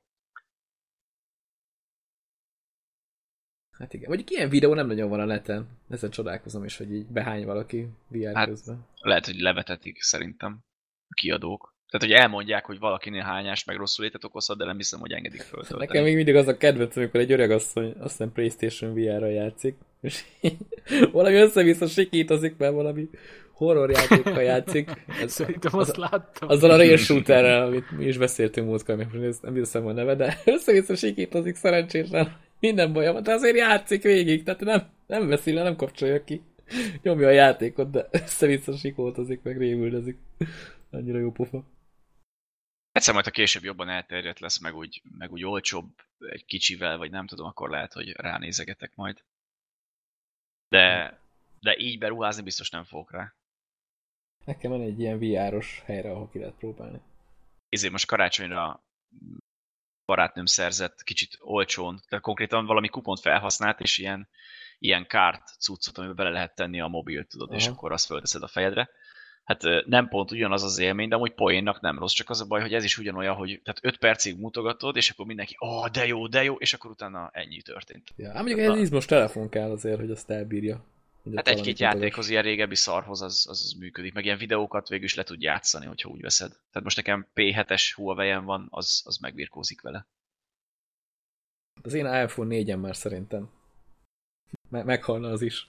Hát 3.79 3.95
igen. 3.95 4.09
Vagy 4.09 4.31
ilyen 4.31 4.49
videó 4.49 4.75
nem 4.75 4.87
nagyon 4.87 5.09
van 5.09 5.21
a 5.21 5.25
neten. 5.25 5.69
Ezen 5.89 6.11
csodálkozom 6.11 6.65
is, 6.65 6.77
hogy 6.77 6.93
így 6.93 7.07
behány 7.07 7.45
valaki 7.45 7.89
VR 8.09 8.35
Hát, 8.35 8.49
közben. 8.49 8.87
Lehet, 9.01 9.27
hogy 9.27 9.39
levetetik 9.39 10.01
szerintem 10.01 10.65
a 11.09 11.15
kiadók. 11.15 11.75
Tehát, 11.91 12.09
hogy 12.09 12.25
elmondják, 12.25 12.65
hogy 12.65 12.79
valakinél 12.79 13.23
hányás, 13.23 13.65
meg 13.65 13.77
rosszul 13.77 14.05
létet 14.05 14.25
okozhat, 14.25 14.57
de 14.57 14.65
nem 14.65 14.77
hiszem, 14.77 15.01
hogy 15.01 15.13
engedik 15.13 15.41
föltölteni. 15.41 15.87
Nekem 15.87 16.03
még 16.03 16.15
mindig 16.15 16.37
az 16.37 16.47
a 16.47 16.57
kedvenc, 16.57 16.97
amikor 16.97 17.21
egy 17.21 17.33
öreg 17.33 17.51
asszony, 17.51 17.91
azt 17.91 18.11
hiszem 18.11 18.33
Playstation 18.33 18.95
VR-ra 18.95 19.27
játszik, 19.27 19.77
és 20.01 20.25
valami 21.13 21.35
össze-vissza 21.35 21.87
sikítozik, 21.87 22.57
mert 22.57 22.73
valami 22.75 23.09
horror 23.55 23.91
játékkal 23.91 24.43
játszik. 24.43 24.91
Ez, 25.21 25.33
Szerintem 25.33 25.79
azt 25.79 25.97
láttam. 25.97 26.49
azzal 26.49 26.71
a 26.71 26.77
rail 26.77 26.97
shooterrel, 26.97 27.67
amit 27.67 27.91
mi 27.91 28.05
is 28.05 28.19
beszéltünk 28.19 28.67
múltkor, 28.67 28.97
most 28.97 29.43
nem 29.43 29.55
hiszem 29.55 29.87
a 29.87 29.93
neve, 29.93 30.15
de 30.15 30.39
össze-vissza 30.45 30.95
sikítozik 30.95 31.55
szerencsésen. 31.55 32.37
Minden 32.61 32.93
baj 32.93 33.13
van, 33.13 33.23
de 33.23 33.33
azért 33.33 33.57
játszik 33.57 34.03
végig, 34.03 34.43
tehát 34.43 34.61
nem, 34.61 34.89
nem 35.07 35.27
veszi 35.27 35.53
le, 35.53 35.63
nem 35.63 35.77
kapcsolja 35.77 36.25
ki. 36.25 36.43
Nyomja 37.03 37.27
a 37.27 37.31
játékot, 37.31 37.91
de 37.91 38.09
össze-vissza 38.23 38.77
sikótozik, 38.77 39.43
meg 39.43 39.59
rémüldezik. 39.59 40.19
Annyira 40.91 41.19
jó 41.19 41.33
pofa. 41.33 41.65
Egyszer 42.93 43.15
majd, 43.15 43.25
ha 43.25 43.31
később 43.31 43.65
jobban 43.65 43.89
elterjedt 43.89 44.41
lesz, 44.41 44.59
meg 44.59 44.75
úgy, 44.77 45.03
meg 45.19 45.33
úgy 45.33 45.45
olcsóbb 45.45 45.89
egy 46.19 46.45
kicsivel, 46.45 46.99
vagy 46.99 47.11
nem 47.11 47.27
tudom, 47.27 47.47
akkor 47.47 47.71
lehet, 47.71 47.93
hogy 47.93 48.13
ránézegetek 48.17 48.93
majd. 48.95 49.25
De, 50.69 51.19
de 51.61 51.77
így 51.79 51.99
beruházni 51.99 52.43
biztos 52.43 52.71
nem 52.71 52.85
fogok 52.85 53.11
rá. 53.11 53.35
Nekem 54.45 54.71
van 54.71 54.81
egy 54.81 55.01
ilyen 55.01 55.19
VR-os 55.19 55.83
helyre, 55.85 56.11
ahol 56.11 56.29
ki 56.29 56.39
lehet 56.39 56.55
próbálni. 56.55 57.01
Ezért 57.69 57.93
most 57.93 58.07
karácsonyra 58.07 58.85
barátnőm 60.05 60.47
szerzett 60.47 61.03
kicsit 61.03 61.39
olcsón, 61.41 62.01
tehát 62.09 62.25
konkrétan 62.25 62.67
valami 62.67 62.89
kupont 62.89 63.21
felhasznált, 63.21 63.81
és 63.81 63.99
ilyen, 63.99 64.29
ilyen 64.79 65.07
kárt 65.07 65.43
cuccot, 65.59 65.99
amiben 65.99 66.17
bele 66.17 66.31
lehet 66.31 66.55
tenni 66.55 66.81
a 66.81 66.89
mobilt, 66.89 67.29
tudod, 67.29 67.53
és 67.53 67.65
Aha. 67.65 67.75
akkor 67.75 67.93
azt 67.93 68.07
fölteszed 68.07 68.43
a 68.43 68.47
fejedre. 68.47 68.91
Hát 69.45 69.63
nem 69.87 70.09
pont 70.09 70.31
ugyanaz 70.31 70.63
az 70.63 70.79
élmény, 70.79 71.09
de 71.09 71.15
amúgy 71.15 71.35
poénnak 71.35 71.81
nem 71.81 71.99
rossz, 71.99 72.13
csak 72.13 72.31
az 72.31 72.41
a 72.41 72.47
baj, 72.47 72.61
hogy 72.61 72.75
ez 72.75 72.85
is 72.85 72.99
ugyanolyan, 72.99 73.35
hogy 73.35 73.61
tehát 73.65 73.81
5 73.83 73.97
percig 73.97 74.39
mutogatod, 74.39 74.97
és 74.97 75.11
akkor 75.11 75.27
mindenki, 75.27 75.57
ó, 75.61 75.67
oh, 75.67 75.89
de 75.89 76.07
jó, 76.07 76.27
de 76.27 76.45
jó, 76.45 76.55
és 76.55 76.75
akkor 76.75 76.91
utána 76.91 77.31
ennyi 77.33 77.63
történt. 77.63 78.09
Ja, 78.17 78.29
ám 78.29 78.45
mondjuk 78.45 78.59
ez 78.59 78.79
izmos 78.79 79.05
telefon 79.05 79.49
kell 79.49 79.71
azért, 79.71 80.01
hogy 80.01 80.11
azt 80.11 80.31
elbírja. 80.31 80.85
Hát 81.35 81.49
egy-két 81.49 81.79
játékhoz, 81.79 82.29
ilyen 82.29 82.43
régebbi 82.43 82.75
szarhoz 82.75 83.23
az, 83.23 83.47
az, 83.49 83.61
az 83.63 83.73
működik, 83.79 84.13
meg 84.13 84.25
ilyen 84.25 84.39
videókat 84.39 84.89
végül 84.89 85.05
is 85.05 85.15
le 85.15 85.23
tud 85.23 85.43
játszani, 85.43 85.87
hogyha 85.87 86.09
úgy 86.09 86.21
veszed. 86.21 86.49
Tehát 86.49 86.83
most 86.83 86.97
nekem 86.97 87.27
P7-es 87.35 87.93
huawei 87.95 88.35
van, 88.35 88.67
az, 88.71 89.03
az 89.05 89.17
megbirkózik 89.17 89.81
vele. 89.81 90.07
Az 91.83 91.95
én 91.95 92.07
iPhone 92.07 92.57
4-en 92.57 92.81
már 92.81 92.97
szerintem. 92.97 93.51
Me- 94.69 94.85
meghalna 94.85 95.29
az 95.29 95.43
is. 95.43 95.69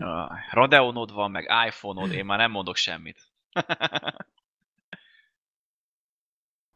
Radeonod 0.50 1.12
van, 1.12 1.30
meg 1.30 1.48
iPhone-od, 1.66 2.12
én 2.12 2.24
már 2.24 2.38
nem 2.38 2.50
mondok 2.50 2.76
semmit. 2.76 3.30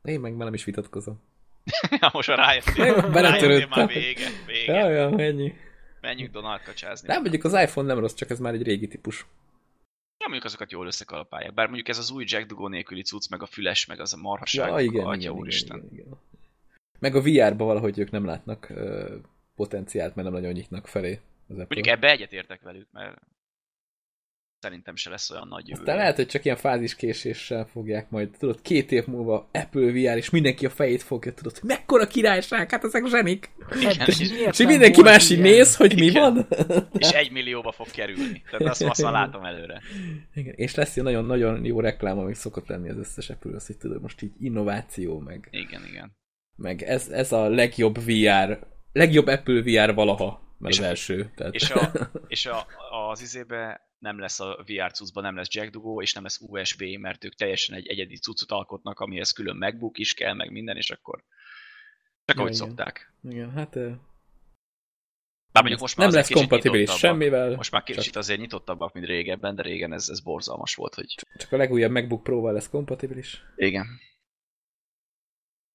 Én 0.02 0.20
meg 0.20 0.32
már 0.32 0.44
nem 0.44 0.54
is 0.54 0.64
vitatkozom. 0.64 1.22
ja, 2.00 2.10
most 2.12 2.28
már 2.28 2.38
rájöttél. 2.38 3.10
Rájöttél 3.10 3.66
már 3.66 3.87
vége, 3.87 4.28
vége. 4.46 4.72
Ja, 4.72 4.90
ja, 4.90 5.18
ennyi. 5.18 5.54
Menjünk 6.00 6.33
Donald 6.33 6.62
kacsázni. 6.62 7.09
Nem, 7.09 7.21
mondjuk 7.21 7.45
az 7.45 7.52
iPhone 7.52 7.87
nem 7.87 7.99
rossz, 7.99 8.14
csak 8.14 8.30
ez 8.30 8.38
már 8.38 8.54
egy 8.54 8.62
régi 8.62 8.88
típus. 8.88 9.26
Ja, 10.19 10.26
mondjuk 10.28 10.45
azokat 10.45 10.71
jól 10.71 10.87
összekalapálják. 10.87 11.54
Bár 11.54 11.66
mondjuk 11.66 11.88
ez 11.88 11.99
az 11.99 12.11
új 12.11 12.25
Jack 12.26 12.47
Dugó 12.47 12.69
nélküli 12.69 13.02
cucc, 13.02 13.30
meg 13.30 13.42
a 13.42 13.47
füles, 13.47 13.87
meg 13.87 14.00
az 14.00 14.12
a 14.12 14.16
marhaság, 14.16 14.69
Ja, 14.69 14.80
igen, 14.80 15.04
atya 15.04 15.14
igen, 15.14 15.21
igen, 15.21 15.33
úristen. 15.33 15.76
igen, 15.76 15.90
igen. 15.92 16.19
Meg 16.99 17.14
a 17.14 17.21
VR-ba 17.21 17.64
valahogy 17.64 17.99
ők 17.99 18.11
nem 18.11 18.25
látnak 18.25 18.69
ö, 18.69 19.14
potenciált, 19.54 20.14
mert 20.14 20.28
nem 20.28 20.37
nagyon 20.37 20.52
nyitnak 20.52 20.87
felé 20.87 21.11
az 21.12 21.59
Apple. 21.59 21.66
Mondjuk 21.69 21.87
ebbe 21.87 22.11
egyetértek 22.11 22.61
velük, 22.61 22.88
mert 22.92 23.19
szerintem 24.61 24.97
se 24.97 25.11
lesz 25.11 25.31
olyan 25.31 25.49
nagy 25.49 25.69
jövő. 25.69 25.81
Aztán 25.81 25.97
lehet, 25.97 26.17
hogy 26.17 26.26
csak 26.26 26.45
ilyen 26.45 26.57
fáziskéséssel 26.57 27.67
fogják 27.67 28.11
majd, 28.11 28.29
tudod, 28.38 28.61
két 28.62 28.93
év 28.93 29.07
múlva 29.07 29.49
Apple 29.52 29.90
VR, 29.90 30.17
és 30.17 30.31
mindenki 30.31 30.67
a 30.67 30.71
fejét 30.71 31.02
fogja, 31.02 31.33
tudod, 31.35 31.59
hogy 31.59 31.69
mekkora 31.69 32.07
királyság, 32.07 32.71
hát 32.71 32.85
ezek 32.85 33.07
zsenik. 33.07 33.50
Igen, 33.76 33.95
Hát, 33.95 34.09
és, 34.09 34.31
És 34.31 34.59
mindenki 34.59 35.02
más 35.02 35.31
így 35.31 35.40
néz, 35.40 35.76
hogy 35.76 35.95
mi 35.95 36.07
Igen. 36.07 36.23
van. 36.23 36.47
és 36.99 37.09
egy 37.11 37.31
millióba 37.31 37.73
fog 37.73 37.90
kerülni. 37.90 38.43
Tehát 38.50 38.67
azt, 38.67 38.83
azt 38.83 39.00
látom 39.00 39.45
előre. 39.45 39.81
Igen, 40.35 40.55
és 40.57 40.75
lesz 40.75 40.97
ilyen 40.97 41.07
nagyon-nagyon 41.07 41.64
jó 41.64 41.81
reklám, 41.81 42.19
ami 42.19 42.35
szokott 42.35 42.69
lenni 42.69 42.88
az 42.88 42.97
összes 42.97 43.31
apple 43.31 43.50
hogy 43.67 43.76
tudod, 43.76 44.02
most 44.02 44.23
így 44.23 44.33
innováció, 44.40 45.19
meg, 45.19 45.49
Igen, 45.50 45.83
igen. 45.90 46.17
meg 46.57 46.83
ez, 46.83 47.09
ez 47.09 47.33
a 47.33 47.49
legjobb 47.49 47.99
VR, 48.05 48.59
legjobb 48.93 49.26
Apple 49.26 49.62
VR 49.62 49.95
valaha, 49.95 50.55
mert 50.59 50.75
És 50.75 50.79
az 50.81 50.85
a- 50.85 50.88
első. 50.88 51.31
Tehát... 51.37 51.55
És, 51.55 51.71
a, 51.71 51.90
és 52.29 52.47
a, 52.47 52.67
az 53.11 53.23
izébe 53.23 53.88
nem 54.00 54.19
lesz 54.19 54.40
a 54.40 54.64
VR 54.66 54.92
cuccban, 54.92 55.23
nem 55.23 55.37
lesz 55.37 55.54
Jack 55.54 55.71
Dugó, 55.71 56.02
és 56.02 56.12
nem 56.12 56.23
lesz 56.23 56.40
USB, 56.40 56.83
mert 56.83 57.25
ők 57.25 57.35
teljesen 57.35 57.76
egy 57.76 57.87
egyedi 57.87 58.16
cuccot 58.16 58.50
alkotnak, 58.50 59.00
amihez 59.00 59.30
külön 59.30 59.57
MacBook 59.57 59.99
is 59.99 60.14
kell, 60.14 60.35
meg 60.35 60.50
minden, 60.50 60.76
és 60.76 60.90
akkor 60.90 61.25
csak 62.25 62.37
Ja, 62.37 62.42
ahogy 62.42 62.54
igen. 62.54 62.66
szokták. 62.66 63.12
Igen, 63.23 63.50
hát 63.50 63.75
Bár 65.52 65.62
mondjuk 65.62 65.80
most 65.80 65.97
már 65.97 66.07
nem 66.07 66.16
lesz 66.16 66.30
kompatibilis 66.30 66.90
semmivel, 66.90 67.54
Most 67.57 67.71
már 67.71 67.83
csak, 67.83 67.97
kicsit 67.97 68.16
azért 68.16 68.40
nyitottabbak, 68.40 68.92
mint 68.92 69.07
régebben, 69.07 69.54
de 69.54 69.62
régen 69.62 69.92
ez, 69.92 70.09
ez 70.09 70.21
borzalmas 70.21 70.75
volt, 70.75 70.95
hogy 70.95 71.14
csak 71.37 71.52
a 71.52 71.57
legújabb 71.57 71.90
MacBook 71.90 72.23
Pro-val 72.23 72.52
lesz 72.52 72.69
kompatibilis, 72.69 73.45
igen. 73.57 73.87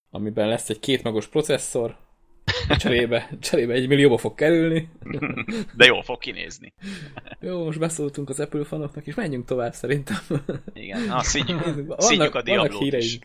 amiben 0.10 0.48
lesz 0.48 0.70
egy 0.70 0.80
kétmagos 0.80 1.28
processzor, 1.28 2.05
cserébe, 2.78 3.30
cserébe 3.40 3.74
egy 3.74 3.88
millióba 3.88 4.18
fog 4.18 4.36
kerülni. 4.36 4.90
De 5.78 5.86
jól 5.86 6.04
fog 6.04 6.20
kinézni. 6.20 6.74
Jó, 7.40 7.64
most 7.64 7.80
beszóltunk 7.80 8.30
az 8.30 8.40
Apple 8.40 8.64
fanoknak, 8.64 9.08
és 9.08 9.16
menjünk 9.16 9.46
tovább 9.46 9.74
szerintem. 9.74 10.18
Igen, 10.74 11.02
na, 11.02 11.24
szígyük, 11.24 11.64
Vannak, 11.64 12.02
szígyük 12.02 12.36
a 12.36 12.42
Diablót 12.42 12.94
is. 12.94 13.20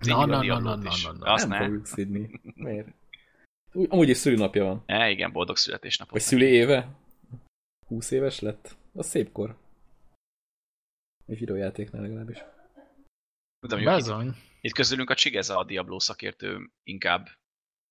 Na, 0.00 0.16
a 0.16 0.26
na, 0.26 0.42
na, 0.42 0.58
na, 0.58 0.76
na, 0.76 1.12
na, 1.18 1.32
Azt 1.32 1.48
nem 1.48 1.58
ne. 1.58 1.64
fogjuk 1.64 1.86
szidni. 1.86 2.40
Miért? 2.54 2.88
Úgy, 3.72 3.86
amúgy 3.90 4.08
is 4.08 4.16
szülőnapja 4.16 4.64
van. 4.64 4.82
E, 4.86 5.10
igen, 5.10 5.32
boldog 5.32 5.56
születésnapot. 5.56 6.12
Vagy 6.12 6.22
szüli 6.22 6.46
éve? 6.46 6.88
20 7.86 8.10
éves 8.10 8.40
lett? 8.40 8.76
Az 8.94 9.06
szép 9.06 9.32
kor. 9.32 9.56
Egy 11.26 11.38
videójátéknál 11.38 12.02
legalábbis. 12.02 12.36
Tudom, 13.60 13.80
mondjuk 13.80 13.80
itt, 13.80 13.86
Bezony. 13.86 14.34
itt 14.60 14.72
közülünk 14.72 15.10
a 15.10 15.14
Csigeza 15.14 15.58
a 15.58 15.64
Diablo 15.64 16.00
szakértő 16.00 16.70
inkább. 16.82 17.28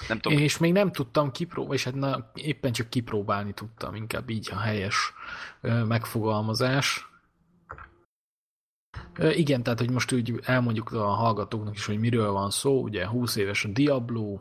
Nem 0.07 0.19
tudom, 0.19 0.37
Én 0.37 0.43
is 0.43 0.57
még 0.57 0.71
nem 0.71 0.91
tudtam 0.91 1.31
kipróbálni, 1.31 1.75
és 1.75 1.83
hát 1.83 1.93
na, 1.93 2.31
éppen 2.33 2.71
csak 2.71 2.89
kipróbálni 2.89 3.53
tudtam, 3.53 3.95
inkább 3.95 4.29
így 4.29 4.49
a 4.51 4.57
helyes 4.57 5.13
megfogalmazás. 5.61 7.09
Igen, 9.17 9.63
tehát, 9.63 9.79
hogy 9.79 9.91
most 9.91 10.11
úgy 10.11 10.39
elmondjuk 10.43 10.91
a 10.91 11.07
hallgatóknak 11.07 11.75
is, 11.75 11.85
hogy 11.85 11.99
miről 11.99 12.31
van 12.31 12.49
szó, 12.49 12.81
ugye 12.81 13.07
20 13.07 13.35
éves 13.35 13.65
a 13.65 13.69
Diablo, 13.69 14.39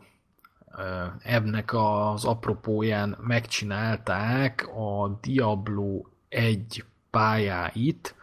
ebnek 1.19 1.73
az 1.73 2.25
apropóján 2.25 3.17
megcsinálták 3.21 4.67
a 4.75 5.19
Diablo 5.21 6.01
1 6.29 6.85
pályáit, 7.09 8.15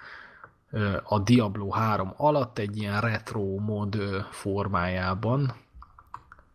a 1.02 1.18
Diablo 1.18 1.70
3 1.70 2.12
alatt 2.16 2.58
egy 2.58 2.76
ilyen 2.76 3.00
retro 3.00 3.58
mod 3.58 3.96
formájában, 4.30 5.54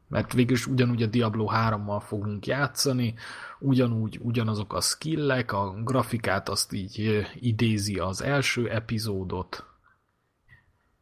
mert 0.10 0.34
végülis 0.34 0.68
ugyanúgy 0.68 1.04
a 1.04 1.08
Diablo 1.08 1.50
3-mal 1.52 2.02
fogunk 2.06 2.46
játszani, 2.46 3.14
ugyanúgy 3.60 4.20
ugyanazok 4.22 4.74
a 4.74 4.82
skillek, 4.82 5.52
a 5.52 5.74
grafikát 5.84 6.50
azt 6.50 6.74
így 6.74 7.28
idézi 7.40 8.00
az 8.00 8.22
első 8.22 8.70
epizódot, 8.70 9.66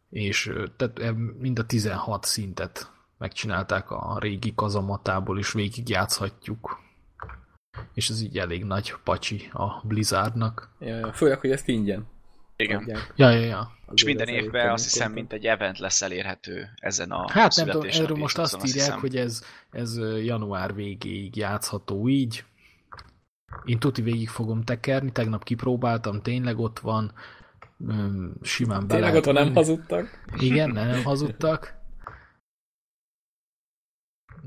és 0.10 0.54
tehát 0.76 1.16
mind 1.40 1.60
a 1.60 1.66
16 1.66 2.26
szintet 2.26 2.92
megcsinálták 3.18 3.92
a 3.92 4.18
régi 4.20 4.54
kazamatából, 4.56 5.40
és 5.40 5.52
végig 5.52 5.90
játszhatjuk. 5.90 6.80
És 7.94 8.10
ez 8.10 8.22
így 8.22 8.38
elég 8.38 8.64
nagy 8.64 8.96
pacsi 9.04 9.50
a 9.54 9.82
Blizzardnak. 9.84 10.70
Ja, 10.80 10.98
ja. 10.98 11.14
Főleg, 11.14 11.40
hogy 11.40 11.52
ezt 11.52 11.68
ingyen 11.68 12.08
igen. 12.56 12.78
adják. 12.78 13.14
Ja, 13.16 13.30
ja, 13.30 13.46
ja. 13.46 13.77
És 13.94 14.04
minden 14.04 14.28
évben 14.28 14.72
azt 14.72 14.84
hiszem, 14.84 15.12
mint 15.12 15.34
egy 15.34 15.46
event 15.46 15.80
lesz 15.80 16.02
elérhető 16.02 16.70
ezen 16.76 17.12
a 17.12 17.32
Hát 17.32 17.56
nem 17.56 17.68
tudom, 17.70 17.88
erről 17.92 18.18
most 18.18 18.38
azt 18.38 18.56
írják, 18.56 18.74
hiszem. 18.74 19.00
hogy 19.00 19.16
ez, 19.16 19.44
ez 19.72 19.98
január 20.24 20.76
végéig 20.76 21.36
játszható 21.36 22.10
így. 22.10 22.44
Én 23.66 23.80
tuti 23.80 24.02
végig 24.02 24.30
fogom 24.30 24.64
tekerni, 24.64 25.12
tegnap 25.12 25.44
kipróbáltam, 25.44 26.22
tényleg 26.22 26.60
ott 26.60 26.80
van, 26.80 27.14
simán 28.42 28.88
be 28.88 28.94
Tényleg 28.94 29.16
ott 29.16 29.32
nem 29.32 29.54
hazudtak? 29.54 30.24
Igen, 30.38 30.70
nem 30.70 31.04
hazudtak. 31.04 31.76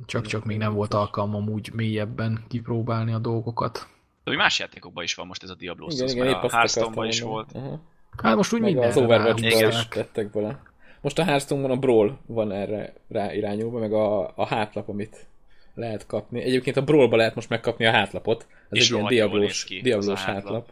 Csak-csak 0.06 0.44
még 0.44 0.58
nem 0.58 0.72
volt 0.72 0.94
alkalmam 0.94 1.48
úgy 1.48 1.72
mélyebben 1.72 2.44
kipróbálni 2.48 3.12
a 3.12 3.18
dolgokat. 3.18 3.88
De 4.24 4.36
más 4.36 4.58
játékokban 4.58 5.04
is 5.04 5.14
van 5.14 5.26
most 5.26 5.42
ez 5.42 5.50
a 5.50 5.54
Diablo 5.54 5.86
Igen, 5.90 6.08
igen, 6.08 6.26
épp 6.26 6.42
a 6.42 6.50
Hearthstone-ban 6.50 7.06
is 7.06 7.20
volt. 7.20 7.52
Aha. 7.52 7.80
Hát 8.16 8.36
most 8.36 8.52
úgy 8.52 8.60
minden 8.60 8.88
az 8.88 8.96
Overwatch-ban 8.96 9.50
Igen. 9.50 9.68
is 9.68 9.88
tettek 9.88 10.30
bele. 10.30 10.62
Most 11.00 11.18
a 11.18 11.24
Hearthstone-ban 11.24 11.70
a 11.70 11.76
Brawl 11.76 12.18
van 12.26 12.52
erre 12.52 12.92
rá 13.08 13.34
irányulva, 13.34 13.78
meg 13.78 13.92
a, 13.92 14.32
a 14.36 14.46
hátlap, 14.46 14.88
amit 14.88 15.26
lehet 15.74 16.06
kapni. 16.06 16.42
Egyébként 16.42 16.76
a 16.76 16.82
Brawl-ba 16.82 17.16
lehet 17.16 17.34
most 17.34 17.48
megkapni 17.48 17.86
a 17.86 17.90
hátlapot. 17.90 18.46
Ez 18.70 18.78
És 18.78 18.90
egy 18.90 18.96
ilyen 18.96 19.06
diablós, 19.06 19.66
diablós 19.82 20.22
hátlap. 20.22 20.42
hátlap. 20.42 20.68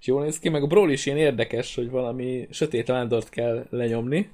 És 0.00 0.06
jól 0.06 0.22
néz 0.22 0.38
ki, 0.38 0.48
meg 0.48 0.62
a 0.62 0.66
Brawl 0.66 0.90
is 0.90 1.06
ilyen 1.06 1.18
érdekes, 1.18 1.74
hogy 1.74 1.90
valami 1.90 2.48
sötét 2.50 2.86
vándort 2.86 3.28
kell 3.28 3.66
lenyomni, 3.70 4.30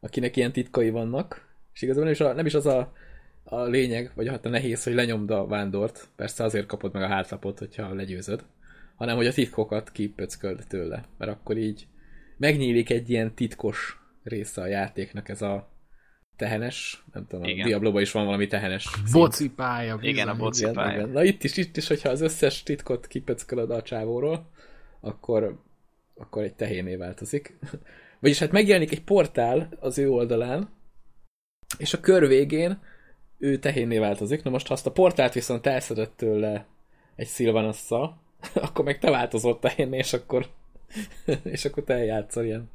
akinek 0.00 0.36
ilyen 0.36 0.52
titkai 0.52 0.90
vannak. 0.90 1.46
És 1.74 1.82
igazából 1.82 2.04
nem 2.04 2.12
is, 2.12 2.20
a, 2.20 2.32
nem 2.32 2.46
is 2.46 2.54
az 2.54 2.66
a, 2.66 2.92
a 3.44 3.62
lényeg, 3.62 4.12
vagy 4.14 4.28
hát 4.28 4.46
a 4.46 4.48
nehéz, 4.48 4.84
hogy 4.84 4.94
lenyomd 4.94 5.30
a 5.30 5.46
vándort. 5.46 6.08
Persze 6.16 6.44
azért 6.44 6.66
kapod 6.66 6.92
meg 6.92 7.02
a 7.02 7.08
hátlapot, 7.08 7.58
hogyha 7.58 7.94
legyőzöd. 7.94 8.44
Hanem, 8.98 9.16
hogy 9.16 9.26
a 9.26 9.32
titkokat 9.32 9.92
kipöcköld 9.92 10.64
tőle. 10.68 11.04
Mert 11.18 11.30
akkor 11.32 11.56
így 11.56 11.86
megnyílik 12.36 12.90
egy 12.90 13.10
ilyen 13.10 13.34
titkos 13.34 14.00
része 14.22 14.60
a 14.62 14.66
játéknak, 14.66 15.28
ez 15.28 15.42
a 15.42 15.68
tehenes, 16.36 17.04
nem 17.12 17.26
tudom, 17.26 17.44
Igen. 17.44 17.64
a 17.64 17.68
Diablo-ban 17.68 18.02
is 18.02 18.12
van 18.12 18.24
valami 18.24 18.46
tehenes 18.46 18.82
szint. 18.82 19.12
Boci 19.12 19.50
pálya. 19.50 19.96
bizony. 19.96 20.14
Igen, 20.14 20.28
a 20.28 20.36
boci 20.36 20.60
Igen, 20.62 20.74
pálya. 20.74 20.98
igen. 20.98 21.08
Na 21.08 21.24
itt 21.24 21.44
is, 21.44 21.56
itt 21.56 21.76
is, 21.76 21.88
hogyha 21.88 22.08
az 22.08 22.20
összes 22.20 22.62
titkot 22.62 23.06
kipöckölöd 23.06 23.70
a 23.70 23.82
csávóról, 23.82 24.50
akkor, 25.00 25.62
akkor 26.14 26.42
egy 26.42 26.54
tehéné 26.54 26.96
változik. 26.96 27.58
Vagyis 28.20 28.38
hát 28.38 28.52
megjelenik 28.52 28.92
egy 28.92 29.04
portál 29.04 29.68
az 29.80 29.98
ő 29.98 30.10
oldalán, 30.10 30.68
és 31.78 31.94
a 31.94 32.00
kör 32.00 32.26
végén 32.26 32.80
ő 33.38 33.58
tehénné 33.58 33.98
változik. 33.98 34.42
Na 34.42 34.50
most, 34.50 34.66
ha 34.66 34.74
azt 34.74 34.86
a 34.86 34.92
portált 34.92 35.32
viszont 35.32 35.66
elszedett 35.66 36.16
tőle 36.16 36.66
egy 37.16 37.26
szilvanasszal, 37.26 38.26
akkor 38.54 38.84
meg 38.84 38.98
te 38.98 39.10
változott 39.10 39.60
tehénné, 39.60 39.96
és 39.96 40.12
akkor, 40.12 40.46
és 41.42 41.64
akkor 41.64 41.84
te 41.84 42.04
játszol 42.04 42.44
ilyen, 42.44 42.70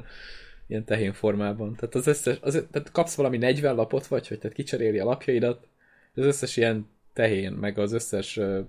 ilyen 0.67 0.85
tehén 0.85 1.13
formában. 1.13 1.75
Tehát, 1.75 1.95
az 1.95 2.07
összes, 2.07 2.37
az, 2.41 2.65
tehát 2.71 2.91
kapsz 2.91 3.15
valami 3.15 3.37
40 3.37 3.75
lapot, 3.75 4.07
vagy 4.07 4.27
hogy 4.27 4.39
tehát 4.39 4.55
kicseréli 4.55 4.99
a 4.99 5.05
lapjaidat, 5.05 5.67
az 6.13 6.25
összes 6.25 6.57
ilyen 6.57 6.89
tehén, 7.13 7.51
meg 7.51 7.77
az 7.77 7.91
összes 7.91 8.37
uh, 8.37 8.65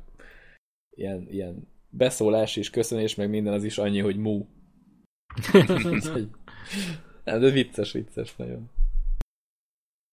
ilyen, 0.91 1.27
ilyen 1.31 1.69
beszólás 1.89 2.57
és 2.57 2.71
köszönés, 2.71 3.15
meg 3.15 3.29
minden 3.31 3.53
az 3.53 3.65
is 3.65 3.79
annyi, 3.79 4.01
hogy 4.01 4.17
mu. 4.17 4.47
Úgyhogy- 5.93 6.31
Nem, 7.25 7.41
de 7.41 7.51
vicces, 7.51 7.93
vicces 7.93 8.37
nagyon. 8.37 8.71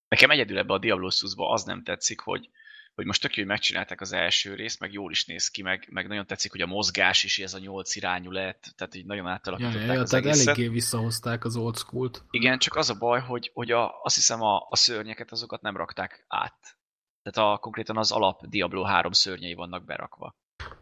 Nekem 0.07 0.29
egyedül 0.29 0.57
ebbe 0.57 0.73
a 0.73 0.77
Diablo 0.77 1.07
az 1.35 1.63
nem 1.63 1.83
tetszik, 1.83 2.19
hogy, 2.19 2.49
hogy 2.95 3.05
most 3.05 3.21
tök 3.21 3.35
jó, 3.35 3.43
hogy 3.43 3.51
megcsinálták 3.51 4.01
az 4.01 4.13
első 4.13 4.55
részt, 4.55 4.79
meg 4.79 4.91
jól 4.91 5.11
is 5.11 5.25
néz 5.25 5.47
ki, 5.47 5.61
meg, 5.61 5.87
meg 5.91 6.07
nagyon 6.07 6.25
tetszik, 6.25 6.51
hogy 6.51 6.61
a 6.61 6.65
mozgás 6.65 7.23
is 7.23 7.39
ez 7.39 7.53
a 7.53 7.59
nyolc 7.59 7.95
irányú 7.95 8.31
lett, 8.31 8.73
tehát 8.75 8.95
így 8.95 9.05
nagyon 9.05 9.27
átalakították 9.27 9.87
ja, 9.87 9.93
ja, 9.93 10.01
az 10.01 10.09
tehát 10.09 10.25
egészet. 10.25 10.47
eléggé 10.47 10.67
visszahozták 10.67 11.45
az 11.45 11.55
old 11.55 11.77
school-t. 11.77 12.23
Igen, 12.29 12.59
csak 12.59 12.75
az 12.75 12.89
a 12.89 12.97
baj, 12.97 13.21
hogy, 13.21 13.51
hogy 13.53 13.71
a, 13.71 14.01
azt 14.03 14.15
hiszem 14.15 14.41
a, 14.41 14.67
a 14.69 14.75
szörnyeket 14.75 15.31
azokat 15.31 15.61
nem 15.61 15.77
rakták 15.77 16.25
át. 16.27 16.77
Tehát 17.21 17.51
a, 17.51 17.57
konkrétan 17.57 17.97
az 17.97 18.11
alap 18.11 18.47
Diablo 18.47 18.83
3 18.83 19.11
szörnyei 19.11 19.53
vannak 19.53 19.85
berakva. 19.85 20.35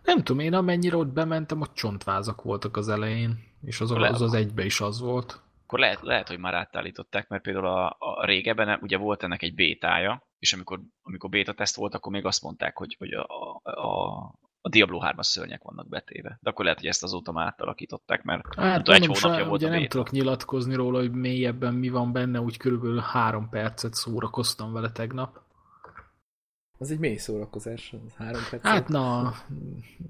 Nem 0.03 0.23
tudom, 0.23 0.41
én 0.41 0.53
amennyire 0.53 0.97
ott 0.97 1.13
bementem, 1.13 1.61
ott 1.61 1.73
csontvázak 1.73 2.41
voltak 2.41 2.77
az 2.77 2.89
elején, 2.89 3.39
és 3.61 3.81
az 3.81 3.91
az, 3.91 4.21
az 4.21 4.33
egybe 4.33 4.65
is 4.65 4.81
az 4.81 4.99
volt. 4.99 5.41
Akkor 5.63 5.79
lehet, 5.79 6.01
lehet 6.01 6.27
hogy 6.27 6.39
már 6.39 6.53
átállították, 6.53 7.27
mert 7.27 7.43
például 7.43 7.65
a, 7.65 7.95
a 7.99 8.25
régebben 8.25 8.79
ugye 8.81 8.97
volt 8.97 9.23
ennek 9.23 9.41
egy 9.41 9.55
bétája, 9.55 10.28
és 10.39 10.53
amikor, 10.53 10.79
amikor 11.01 11.29
béta 11.29 11.53
teszt 11.53 11.75
volt, 11.75 11.96
akkor 11.96 12.12
még 12.12 12.25
azt 12.25 12.41
mondták, 12.43 12.77
hogy, 12.77 12.96
hogy 13.00 13.12
a, 13.13 13.25
a, 13.63 14.17
A 14.62 14.69
Diablo 14.69 15.00
3-as 15.03 15.22
szörnyek 15.24 15.62
vannak 15.63 15.88
betéve. 15.89 16.38
De 16.41 16.50
akkor 16.50 16.63
lehet, 16.63 16.79
hogy 16.79 16.89
ezt 16.89 17.03
azóta 17.03 17.31
már 17.31 17.46
átalakították, 17.48 18.24
mert 18.24 18.55
Hát 18.55 18.84
tudom, 18.84 18.96
egy 19.01 19.05
hónapja 19.05 19.39
sa- 19.39 19.48
volt 19.48 19.60
ugye 19.62 19.67
a 19.67 19.69
nem 19.69 19.79
beta. 19.79 19.91
tudok 19.91 20.12
nyilatkozni 20.12 20.75
róla, 20.75 21.00
hogy 21.00 21.12
mélyebben 21.12 21.74
mi 21.74 21.89
van 21.89 22.12
benne, 22.12 22.39
úgy 22.41 22.58
körülbelül 22.58 23.00
három 23.00 23.50
percet 23.50 23.93
szórakoztam 23.93 24.74
vele 24.74 24.91
tegnap. 24.91 25.39
Az 26.77 26.91
egy 26.91 27.00
mély 27.00 27.15
szórakozás, 27.17 27.93
az 28.05 28.15
három 28.15 28.41
perc. 28.50 28.63
Hát 28.63 28.88
na, 28.88 29.34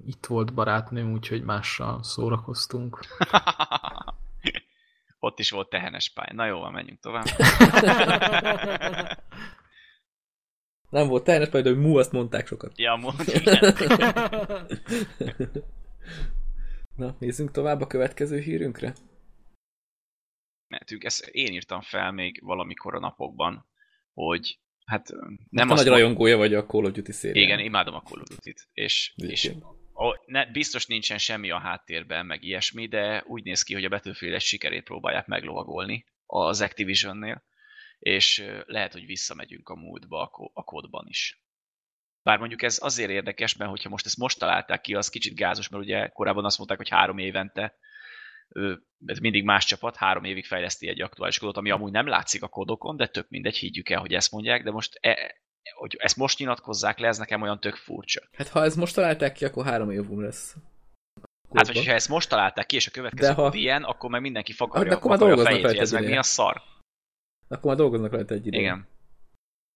itt 0.06 0.26
volt 0.26 0.54
barátnőm, 0.54 1.12
úgyhogy 1.12 1.42
mással 1.42 2.02
szórakoztunk. 2.02 2.98
Ott 5.18 5.38
is 5.38 5.50
volt 5.50 5.68
tehenes 5.68 6.08
pálya. 6.10 6.32
Na 6.34 6.46
jó, 6.46 6.58
van, 6.58 6.72
menjünk 6.72 7.00
tovább. 7.00 7.24
Nem 10.90 11.08
volt 11.08 11.24
pálya, 11.24 11.46
de 11.46 11.60
hogy 11.60 11.78
mú, 11.78 11.96
azt 11.96 12.12
mondták 12.12 12.46
sokat. 12.46 12.78
ja, 12.78 12.96
mond, 12.96 13.20
igen. 13.34 13.74
Na, 16.96 17.16
nézzünk 17.18 17.50
tovább 17.50 17.80
a 17.80 17.86
következő 17.86 18.38
hírünkre. 18.38 18.94
Mehetünk. 20.68 21.04
Ezt 21.04 21.26
én 21.26 21.52
írtam 21.52 21.80
fel 21.80 22.12
még 22.12 22.40
valamikor 22.44 22.94
a 22.94 22.98
napokban, 22.98 23.66
hogy 24.12 24.58
hát 24.84 25.08
Nem 25.50 25.68
a 25.68 25.72
azt 25.72 25.84
nagy 25.84 25.92
rajongója 25.92 26.36
vagy 26.36 26.54
a 26.54 26.66
Call 26.66 26.84
of 26.84 26.92
Duty 26.92 27.12
szérián. 27.12 27.44
Igen, 27.44 27.58
imádom 27.58 27.94
a 27.94 28.02
Call 28.02 28.20
of 28.20 28.28
Duty-t. 28.28 28.68
És, 28.72 29.12
és 29.16 29.44
Egyébként. 29.44 29.64
ó, 29.94 30.12
ne, 30.26 30.46
biztos 30.46 30.86
nincsen 30.86 31.18
semmi 31.18 31.50
a 31.50 31.58
háttérben, 31.58 32.26
meg 32.26 32.42
ilyesmi, 32.42 32.86
de 32.86 33.24
úgy 33.26 33.44
néz 33.44 33.62
ki, 33.62 33.74
hogy 33.74 33.84
a 33.84 33.88
Battlefield 33.88 34.40
sikerét 34.40 34.84
próbálják 34.84 35.26
meglovagolni 35.26 36.04
az 36.26 36.60
Activision-nél, 36.60 37.42
és 38.00 38.44
lehet, 38.66 38.92
hogy 38.92 39.06
visszamegyünk 39.06 39.68
a 39.68 39.74
múltba 39.74 40.22
a, 40.22 40.50
a 40.52 40.64
kódban 40.64 41.06
is. 41.08 41.42
Bár 42.22 42.38
mondjuk 42.38 42.62
ez 42.62 42.78
azért 42.82 43.10
érdekes, 43.10 43.56
mert 43.56 43.70
hogyha 43.70 43.88
most 43.88 44.06
ezt 44.06 44.16
most 44.16 44.38
találták 44.38 44.80
ki, 44.80 44.94
az 44.94 45.08
kicsit 45.08 45.34
gázos, 45.34 45.68
mert 45.68 45.84
ugye 45.84 46.08
korábban 46.08 46.44
azt 46.44 46.58
mondták, 46.58 46.78
hogy 46.78 46.88
három 46.88 47.18
évente 47.18 47.78
ez 49.06 49.18
mindig 49.18 49.44
más 49.44 49.64
csapat 49.64 49.96
három 49.96 50.24
évig 50.24 50.46
fejleszti 50.46 50.88
egy 50.88 51.00
aktuális 51.00 51.38
kódot, 51.38 51.56
ami 51.56 51.70
amúgy 51.70 51.92
nem 51.92 52.06
látszik 52.06 52.42
a 52.42 52.48
kódokon, 52.48 52.96
de 52.96 53.06
tök 53.06 53.28
mindegy, 53.28 53.56
higgyük 53.56 53.88
el, 53.88 54.00
hogy 54.00 54.14
ezt 54.14 54.32
mondják, 54.32 54.62
de 54.62 54.70
most 54.70 54.98
e, 55.00 55.40
hogy 55.74 55.96
ezt 55.98 56.16
most 56.16 56.38
nyilatkozzák 56.38 56.98
le, 56.98 57.08
ez 57.08 57.18
nekem 57.18 57.42
olyan 57.42 57.60
tök 57.60 57.74
furcsa. 57.74 58.20
Hát 58.32 58.48
ha 58.48 58.64
ez 58.64 58.76
most 58.76 58.94
találták 58.94 59.32
ki, 59.32 59.44
akkor 59.44 59.64
három 59.64 59.90
évum 59.90 60.22
lesz. 60.22 60.54
Hát, 60.54 61.66
Kódban. 61.66 61.74
vagy 61.74 61.86
ha 61.86 61.92
ezt 61.92 62.08
most 62.08 62.28
találták 62.28 62.66
ki, 62.66 62.76
és 62.76 62.86
a 62.86 62.90
következő 62.90 63.28
De 63.28 63.34
ha- 63.34 63.54
ilyen, 63.54 63.82
akkor 63.82 64.10
meg 64.10 64.20
mindenki 64.20 64.50
Hát, 64.50 64.58
fakarja, 64.58 64.88
de 64.88 64.94
akkor 64.94 65.32
a 65.32 65.44
fejét, 65.44 65.66
hogy 65.66 65.76
ez 65.76 65.92
meg 65.92 66.04
mi 66.04 66.16
a 66.16 66.22
szar. 66.22 66.62
Akkor 67.50 67.64
már 67.64 67.76
dolgoznak 67.76 68.12
rajta 68.12 68.34
egy 68.34 68.46
ideje. 68.46 68.62
Igen. 68.62 68.86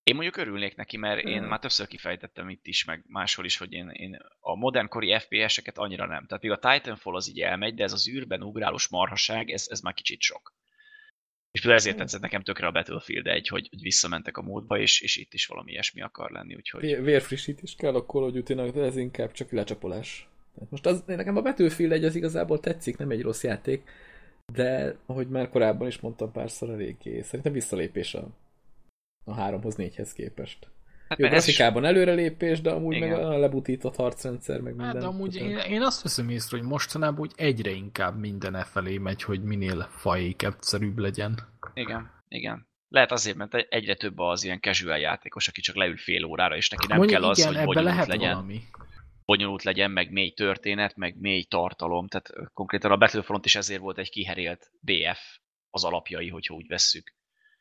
Én 0.02 0.14
mondjuk 0.14 0.36
örülnék 0.36 0.76
neki, 0.76 0.96
mert 0.96 1.24
én 1.24 1.38
Hmm. 1.38 1.48
már 1.48 1.58
többször 1.58 1.86
kifejtettem 1.86 2.48
itt 2.48 2.66
is, 2.66 2.84
meg 2.84 3.04
máshol 3.06 3.44
is, 3.44 3.56
hogy 3.56 3.72
én, 3.72 3.88
én 3.88 4.18
a 4.40 4.54
modernkori 4.56 5.18
FPS-eket 5.18 5.78
annyira 5.78 6.06
nem. 6.06 6.26
Tehát 6.26 6.42
még 6.42 6.52
a 6.52 6.58
Titanfall 6.58 7.14
az 7.14 7.28
így 7.28 7.40
elmegy, 7.40 7.74
de 7.74 7.82
ez 7.84 7.92
az 7.92 8.08
űrben 8.08 8.42
ugrálós 8.42 8.88
marhaság, 8.88 9.50
ez, 9.50 9.66
ez 9.70 9.80
már 9.80 9.94
kicsit 9.94 10.20
sok. 10.20 10.54
És 11.50 11.60
például 11.60 11.80
ezért 11.80 11.96
tetszett 11.96 12.20
nekem 12.20 12.42
tökre 12.42 12.66
a 12.66 12.70
Battlefield 12.70 13.26
1, 13.26 13.48
hogy, 13.48 13.68
hogy 13.70 13.80
visszamentek 13.82 14.36
a 14.36 14.42
módba, 14.42 14.78
és, 14.78 15.00
és 15.00 15.16
itt 15.16 15.34
is 15.34 15.46
valami 15.46 15.70
ilyesmi 15.70 16.02
akar 16.02 16.30
lenni, 16.30 16.54
úgyhogy... 16.54 16.80
Vé- 16.80 17.00
Vérfrissítés 17.00 17.74
kell 17.78 17.94
a 17.94 18.04
Call 18.04 18.22
of 18.22 18.32
Duty-nak, 18.32 18.74
de 18.74 18.82
ez 18.82 18.96
inkább 18.96 19.32
csak 19.32 19.50
lecsapolás. 19.50 20.28
Most 20.70 20.86
az, 20.86 21.02
nekem 21.06 21.36
a 21.36 21.42
Battlefield 21.42 21.92
egy 21.92 22.04
az 22.04 22.14
igazából 22.14 22.60
tetszik, 22.60 22.96
nem 22.96 23.10
egy 23.10 23.22
rossz 23.22 23.42
játék, 23.42 23.88
de 24.52 24.96
ahogy 25.06 25.28
már 25.28 25.48
korábban 25.48 25.86
is 25.86 26.00
mondtam 26.00 26.32
párszor, 26.32 26.70
eléggé 26.70 27.22
szerintem 27.22 27.52
visszalépés 27.52 28.14
a, 28.14 28.28
a 29.24 29.34
3-hoz 29.34 29.74
4-hez 29.78 30.10
képest. 30.14 30.68
Hát 31.08 31.18
Jó, 31.18 31.28
grafikában 31.28 31.84
előrelépés, 31.84 32.60
de 32.60 32.70
amúgy 32.70 32.96
Igen. 32.96 33.08
meg 33.08 33.18
a 33.18 33.38
lebutított 33.38 33.96
harcrendszer, 33.96 34.60
meg 34.60 34.74
minden. 34.74 34.86
Hát 34.92 35.02
de 35.02 35.06
amúgy 35.06 35.36
én, 35.36 35.56
én 35.56 35.82
azt 35.82 36.02
veszem 36.02 36.28
észre, 36.28 36.58
hogy 36.58 36.66
mostanában 36.66 37.20
úgy 37.20 37.32
egyre 37.36 37.70
inkább 37.70 38.18
minden 38.18 38.54
e 38.54 38.64
felé 38.64 38.98
megy, 38.98 39.22
hogy 39.22 39.42
minél 39.42 39.88
fajékebszerűbb 39.90 40.98
legyen. 40.98 41.38
Igen, 41.74 42.10
igen. 42.28 42.66
Lehet 42.88 43.12
azért, 43.12 43.36
mert 43.36 43.54
egyre 43.54 43.94
több 43.94 44.18
az 44.18 44.44
ilyen 44.44 44.60
casual 44.60 44.98
játékos, 44.98 45.48
aki 45.48 45.60
csak 45.60 45.76
leül 45.76 45.96
fél 45.96 46.24
órára, 46.24 46.56
és 46.56 46.68
neki 46.68 46.86
nem 46.86 46.96
Mondjuk 46.96 47.20
kell 47.20 47.28
az, 47.28 47.38
igen, 47.38 47.48
hogy 47.48 47.56
ebbe 47.56 47.66
bonyolult 47.66 47.94
lehet 47.94 48.08
legyen. 48.08 48.32
valami. 48.32 48.62
Bonyolult 49.24 49.62
legyen, 49.62 49.90
meg 49.90 50.10
mély 50.12 50.30
történet, 50.32 50.96
meg 50.96 51.20
mély 51.20 51.42
tartalom. 51.42 52.08
Tehát 52.08 52.32
konkrétan 52.52 52.90
a 52.90 52.96
Battlefront 52.96 53.44
is 53.44 53.54
ezért 53.54 53.80
volt 53.80 53.98
egy 53.98 54.10
kiherélt 54.10 54.70
BF 54.80 55.38
az 55.70 55.84
alapjai, 55.84 56.28
hogyha 56.28 56.54
úgy 56.54 56.66
vesszük. 56.66 57.12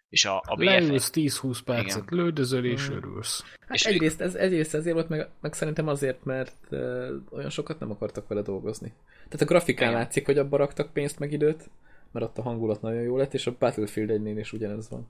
És 0.09 0.25
a, 0.25 0.43
a 0.45 0.55
BF... 0.55 0.63
Leülsz 0.63 1.09
10-20 1.13 1.59
percet, 1.65 2.03
Igen. 2.03 2.17
lődözöl 2.23 2.65
és 2.65 2.87
Mhm. 2.87 2.97
örülsz. 2.97 3.43
Hát 3.59 3.73
És- 3.77 3.85
egyrészt, 3.85 4.21
ez, 4.21 4.35
egyrészt 4.35 4.73
ezért 4.73 4.95
volt, 4.95 5.09
meg, 5.09 5.29
meg 5.41 5.53
szerintem 5.53 5.87
azért, 5.87 6.23
mert 6.23 6.57
uh, 6.69 7.09
olyan 7.31 7.49
sokat 7.49 7.79
nem 7.79 7.91
akartak 7.91 8.27
vele 8.27 8.41
dolgozni. 8.41 8.93
Tehát 9.15 9.41
a 9.41 9.45
grafikán 9.45 9.89
Igen. 9.89 9.99
látszik, 10.01 10.25
hogy 10.25 10.37
abba 10.37 10.57
raktak 10.57 10.93
pénzt 10.93 11.19
meg 11.19 11.31
időt, 11.31 11.69
mert 12.11 12.25
ott 12.25 12.37
a 12.37 12.41
hangulat 12.41 12.81
nagyon 12.81 13.01
jó 13.01 13.17
lett, 13.17 13.33
és 13.33 13.47
a 13.47 13.55
Battlefield 13.59 14.09
1 14.09 14.37
is 14.37 14.53
ugyanez 14.53 14.89
van. 14.89 15.07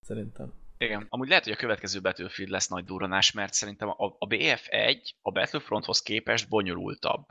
Szerintem. 0.00 0.52
Igen. 0.84 1.06
Amúgy 1.08 1.28
lehet, 1.28 1.44
hogy 1.44 1.52
a 1.52 1.56
következő 1.56 2.00
Battlefield 2.00 2.50
lesz 2.50 2.68
nagy 2.68 2.84
durranás, 2.84 3.32
mert 3.32 3.52
szerintem 3.52 3.88
a, 3.88 4.16
a 4.18 4.26
BF1 4.26 5.00
a 5.22 5.30
Battlefronthoz 5.30 6.02
képest 6.02 6.48
bonyolultabb. 6.48 7.26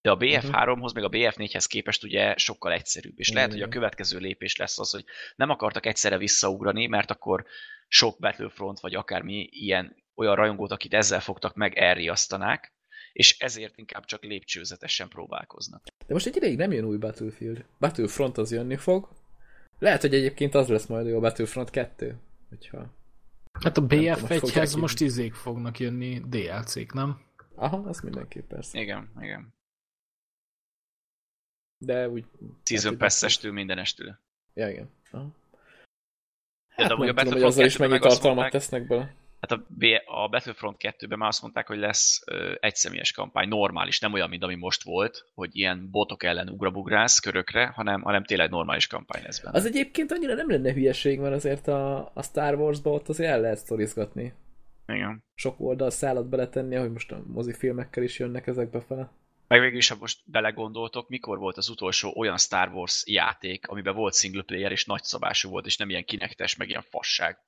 De 0.00 0.10
a 0.10 0.16
BF3-hoz, 0.16 0.92
meg 0.92 1.04
a 1.04 1.08
BF4-hez 1.08 1.64
képest 1.68 2.04
ugye 2.04 2.36
sokkal 2.36 2.72
egyszerűbb. 2.72 3.18
És 3.18 3.28
Igen, 3.28 3.40
lehet, 3.40 3.52
hogy 3.52 3.62
a 3.62 3.68
következő 3.68 4.18
lépés 4.18 4.56
lesz 4.56 4.78
az, 4.78 4.90
hogy 4.90 5.04
nem 5.36 5.50
akartak 5.50 5.86
egyszerre 5.86 6.18
visszaugrani, 6.18 6.86
mert 6.86 7.10
akkor 7.10 7.44
sok 7.88 8.18
Battlefront, 8.18 8.80
vagy 8.80 8.94
akármi 8.94 9.48
ilyen 9.50 9.96
olyan 10.14 10.34
rajongót, 10.34 10.70
akit 10.70 10.94
ezzel 10.94 11.20
fogtak 11.20 11.54
meg, 11.54 11.76
elriasztanák, 11.76 12.72
és 13.12 13.38
ezért 13.38 13.78
inkább 13.78 14.04
csak 14.04 14.22
lépcsőzetesen 14.22 15.08
próbálkoznak. 15.08 15.82
De 16.06 16.12
most 16.12 16.26
egy 16.26 16.36
ideig 16.36 16.56
nem 16.56 16.72
jön 16.72 16.84
új 16.84 16.96
Battlefield. 16.96 17.64
Battlefront 17.78 18.38
az 18.38 18.52
jönni 18.52 18.76
fog. 18.76 19.08
Lehet, 19.78 20.00
hogy 20.00 20.14
egyébként 20.14 20.54
az 20.54 20.68
lesz 20.68 20.86
majd 20.86 21.06
a 21.06 21.20
Battlefront 21.20 21.70
2, 21.70 22.18
hogyha... 22.48 22.96
Hát 23.60 23.76
a 23.76 23.86
tudom, 23.86 24.08
most 24.08 24.18
fogják 24.18 24.18
BF1-hez 24.18 24.66
hívni. 24.66 24.80
most 24.80 25.00
izék 25.00 25.34
fognak 25.34 25.78
jönni, 25.78 26.20
DLC-k, 26.20 26.92
nem? 26.92 27.26
Aha, 27.54 27.76
az 27.76 28.00
mindenképp 28.00 28.48
persze. 28.48 28.80
Igen, 28.80 29.10
igen. 29.20 29.54
De 31.84 32.08
úgy... 32.08 32.26
Season 32.62 32.98
hogy 32.98 32.98
Pass-estől 32.98 33.52
mindenestől. 33.52 34.18
Ja, 34.54 34.68
igen. 34.68 34.90
Aha. 35.10 35.34
De 36.76 36.82
Hát 36.82 36.90
amúgy 36.90 37.08
nem 37.08 37.14
a 37.14 37.14
tudom, 37.14 37.14
hogy 37.14 37.14
Battlefront 37.14 37.44
azzal 37.44 37.64
is 37.64 37.76
2-ben 37.76 37.88
mennyi 37.88 37.98
tartalmat 37.98 38.50
tesznek 38.50 38.86
bele. 38.86 39.14
Hát 39.40 39.52
a, 39.52 39.66
a 40.04 40.28
Battlefront 40.28 40.76
2-ben 40.80 41.18
már 41.18 41.28
azt 41.28 41.42
mondták, 41.42 41.66
hogy 41.66 41.78
lesz 41.78 42.24
egyszemélyes 42.60 43.12
kampány, 43.12 43.48
normális, 43.48 44.00
nem 44.00 44.12
olyan, 44.12 44.28
mint 44.28 44.42
ami 44.42 44.54
most 44.54 44.82
volt, 44.82 45.24
hogy 45.34 45.50
ilyen 45.52 45.88
botok 45.90 46.22
ellen 46.22 46.48
ugrabugrász 46.48 47.18
körökre, 47.18 47.66
hanem, 47.66 48.02
hanem 48.02 48.24
tényleg 48.24 48.50
normális 48.50 48.86
kampány 48.86 49.22
lesz 49.22 49.40
benne. 49.40 49.56
Az 49.56 49.66
egyébként 49.66 50.12
annyira 50.12 50.34
nem 50.34 50.50
lenne 50.50 50.72
hülyeség, 50.72 51.18
mert 51.18 51.34
azért 51.34 51.68
a, 51.68 52.10
a 52.14 52.22
Star 52.22 52.54
Wars-ba 52.54 52.90
ott 52.90 53.08
azért 53.08 53.30
el 53.30 53.40
lehet 53.40 53.58
sztorizgatni. 53.58 54.32
Igen. 54.86 55.24
Sok 55.34 55.60
oldal 55.60 55.90
szállat 55.90 56.28
beletenni, 56.28 56.76
ahogy 56.76 56.92
most 56.92 57.12
a 57.12 57.22
mozifilmekkel 57.26 58.02
is 58.02 58.18
jönnek 58.18 58.46
ezekbe 58.46 58.80
fele. 58.80 59.10
Meg 59.48 59.60
végül 59.60 59.78
is, 59.78 59.88
ha 59.88 59.96
most 60.00 60.18
belegondoltok, 60.24 61.08
mikor 61.08 61.38
volt 61.38 61.56
az 61.56 61.68
utolsó 61.68 62.12
olyan 62.16 62.38
Star 62.38 62.68
Wars 62.68 63.02
játék, 63.06 63.68
amiben 63.68 63.94
volt 63.94 64.14
single 64.14 64.42
player 64.42 64.72
és 64.72 64.84
nagyszabású 64.84 65.50
volt, 65.50 65.66
és 65.66 65.76
nem 65.76 65.90
ilyen 65.90 66.04
kinektes, 66.04 66.56
meg 66.56 66.68
ilyen 66.68 66.84
fasság. 66.90 67.38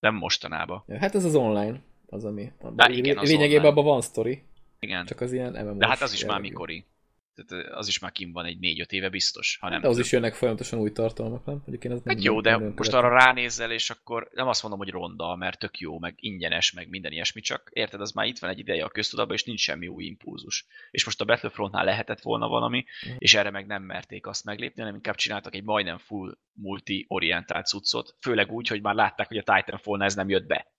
Nem 0.00 0.14
mostanában. 0.14 0.84
Ja, 0.86 0.98
hát 0.98 1.14
ez 1.14 1.24
az 1.24 1.34
online, 1.34 1.80
az 2.06 2.24
ami. 2.24 2.52
De 2.74 2.88
igen, 2.88 3.18
az 3.18 3.28
lényegében 3.28 3.64
online. 3.64 3.68
abban 3.68 3.84
van 3.84 4.00
sztori, 4.00 4.42
Igen. 4.78 5.06
csak 5.06 5.20
az 5.20 5.32
ilyen 5.32 5.52
MMO. 5.64 5.74
De 5.74 5.86
hát 5.86 6.00
az 6.00 6.12
is 6.12 6.24
már 6.24 6.40
mikori. 6.40 6.84
Tehát 7.36 7.66
az 7.72 7.88
is 7.88 7.98
már 7.98 8.12
kim 8.12 8.32
van 8.32 8.44
egy 8.44 8.58
4-5 8.60 8.90
éve 8.92 9.08
biztos, 9.08 9.58
ha 9.60 9.68
nem 9.68 9.80
De 9.80 9.88
az 9.88 9.94
több. 9.96 10.04
is 10.04 10.12
jönnek 10.12 10.34
folyamatosan 10.34 10.78
új 10.78 10.92
tartalmak, 10.92 11.44
nem? 11.44 11.54
Mondjuk 11.54 11.84
én 11.84 11.90
ez 11.92 12.00
nem 12.04 12.14
Hát 12.14 12.24
jó, 12.24 12.40
de 12.40 12.50
nem 12.50 12.72
most 12.76 12.92
arra 12.92 13.08
ránézzel, 13.08 13.72
és 13.72 13.90
akkor 13.90 14.28
nem 14.32 14.48
azt 14.48 14.62
mondom, 14.62 14.80
hogy 14.80 14.90
ronda, 14.90 15.36
mert 15.36 15.58
tök 15.58 15.78
jó, 15.78 15.98
meg 15.98 16.14
ingyenes, 16.16 16.72
meg 16.72 16.88
minden 16.88 17.12
ilyesmi, 17.12 17.40
csak 17.40 17.70
érted, 17.72 18.00
az 18.00 18.12
már 18.12 18.26
itt 18.26 18.38
van 18.38 18.50
egy 18.50 18.58
ideje 18.58 18.84
a 18.84 18.88
köztudatban, 18.88 19.36
és 19.36 19.44
nincs 19.44 19.60
semmi 19.60 19.86
új 19.88 20.04
impulzus. 20.04 20.66
És 20.90 21.04
most 21.04 21.20
a 21.20 21.24
Battlefrontnál 21.24 21.84
lehetett 21.84 22.20
volna 22.20 22.48
valami, 22.48 22.84
Mhm. 23.06 23.14
és 23.18 23.34
erre 23.34 23.50
meg 23.50 23.66
nem 23.66 23.82
merték 23.82 24.26
azt 24.26 24.44
meglépni, 24.44 24.80
hanem 24.80 24.94
inkább 24.96 25.14
csináltak 25.16 25.54
egy 25.54 25.64
majdnem 25.64 25.98
full 25.98 26.36
multi-orientált 26.52 27.66
cuccot, 27.66 28.16
főleg 28.20 28.52
úgy, 28.52 28.68
hogy 28.68 28.82
már 28.82 28.94
látták, 28.94 29.28
hogy 29.28 29.38
a 29.46 29.54
Titanfall-nál 29.54 30.06
ez 30.06 30.14
nem 30.14 30.28
jött 30.28 30.46
be. 30.46 30.74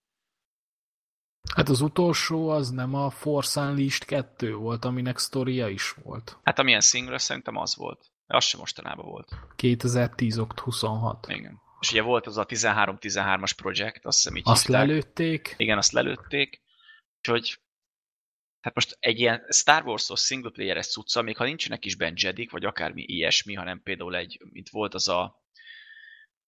Hát 1.56 1.70
az 1.70 1.82
utolsó 1.82 2.50
az 2.50 2.70
nem 2.70 2.94
a 2.94 3.10
Force 3.10 3.62
Unleashed 3.62 4.06
2 4.06 4.54
volt, 4.54 4.86
aminek 4.86 5.18
sztoria 5.18 5.68
is 5.68 5.92
volt. 6.04 6.38
Hát 6.44 6.60
amilyen 6.60 6.82
single 6.82 7.18
szerintem 7.18 7.56
az 7.56 7.76
volt. 7.76 8.12
Az 8.28 8.44
sem 8.44 8.60
mostanában 8.60 9.06
volt. 9.06 9.36
2010 9.56 10.38
okt 10.38 10.60
26. 10.60 11.28
Igen. 11.30 11.62
És 11.80 11.92
ugye 11.92 12.02
volt 12.02 12.28
az 12.28 12.38
a 12.38 12.46
13-13-as 12.46 13.52
projekt, 13.56 14.06
azt 14.06 14.18
hiszem 14.18 14.36
így 14.36 14.44
Azt 14.46 14.66
hívták. 14.66 14.88
lelőtték, 14.88 15.54
Igen, 15.58 15.78
azt 15.78 15.92
lelőtték. 15.92 16.62
Úgyhogy 17.18 17.60
hát 18.60 18.76
most 18.76 18.98
egy 19.00 19.20
ilyen 19.20 19.46
Star 19.50 19.84
Wars-os 19.86 20.22
single 20.22 20.52
player-es 20.52 20.88
cucca, 20.88 21.22
még 21.22 21.38
ha 21.38 21.44
nincsenek 21.44 21.86
is 21.86 21.96
benne 21.96 22.16
Jedik, 22.16 22.52
vagy 22.52 22.66
akármi 22.66 23.02
ilyesmi, 23.02 23.54
hanem 23.54 23.82
például 23.84 24.16
egy, 24.16 24.42
mint 24.52 24.70
volt 24.70 24.94
az 24.94 25.08
a 25.08 25.46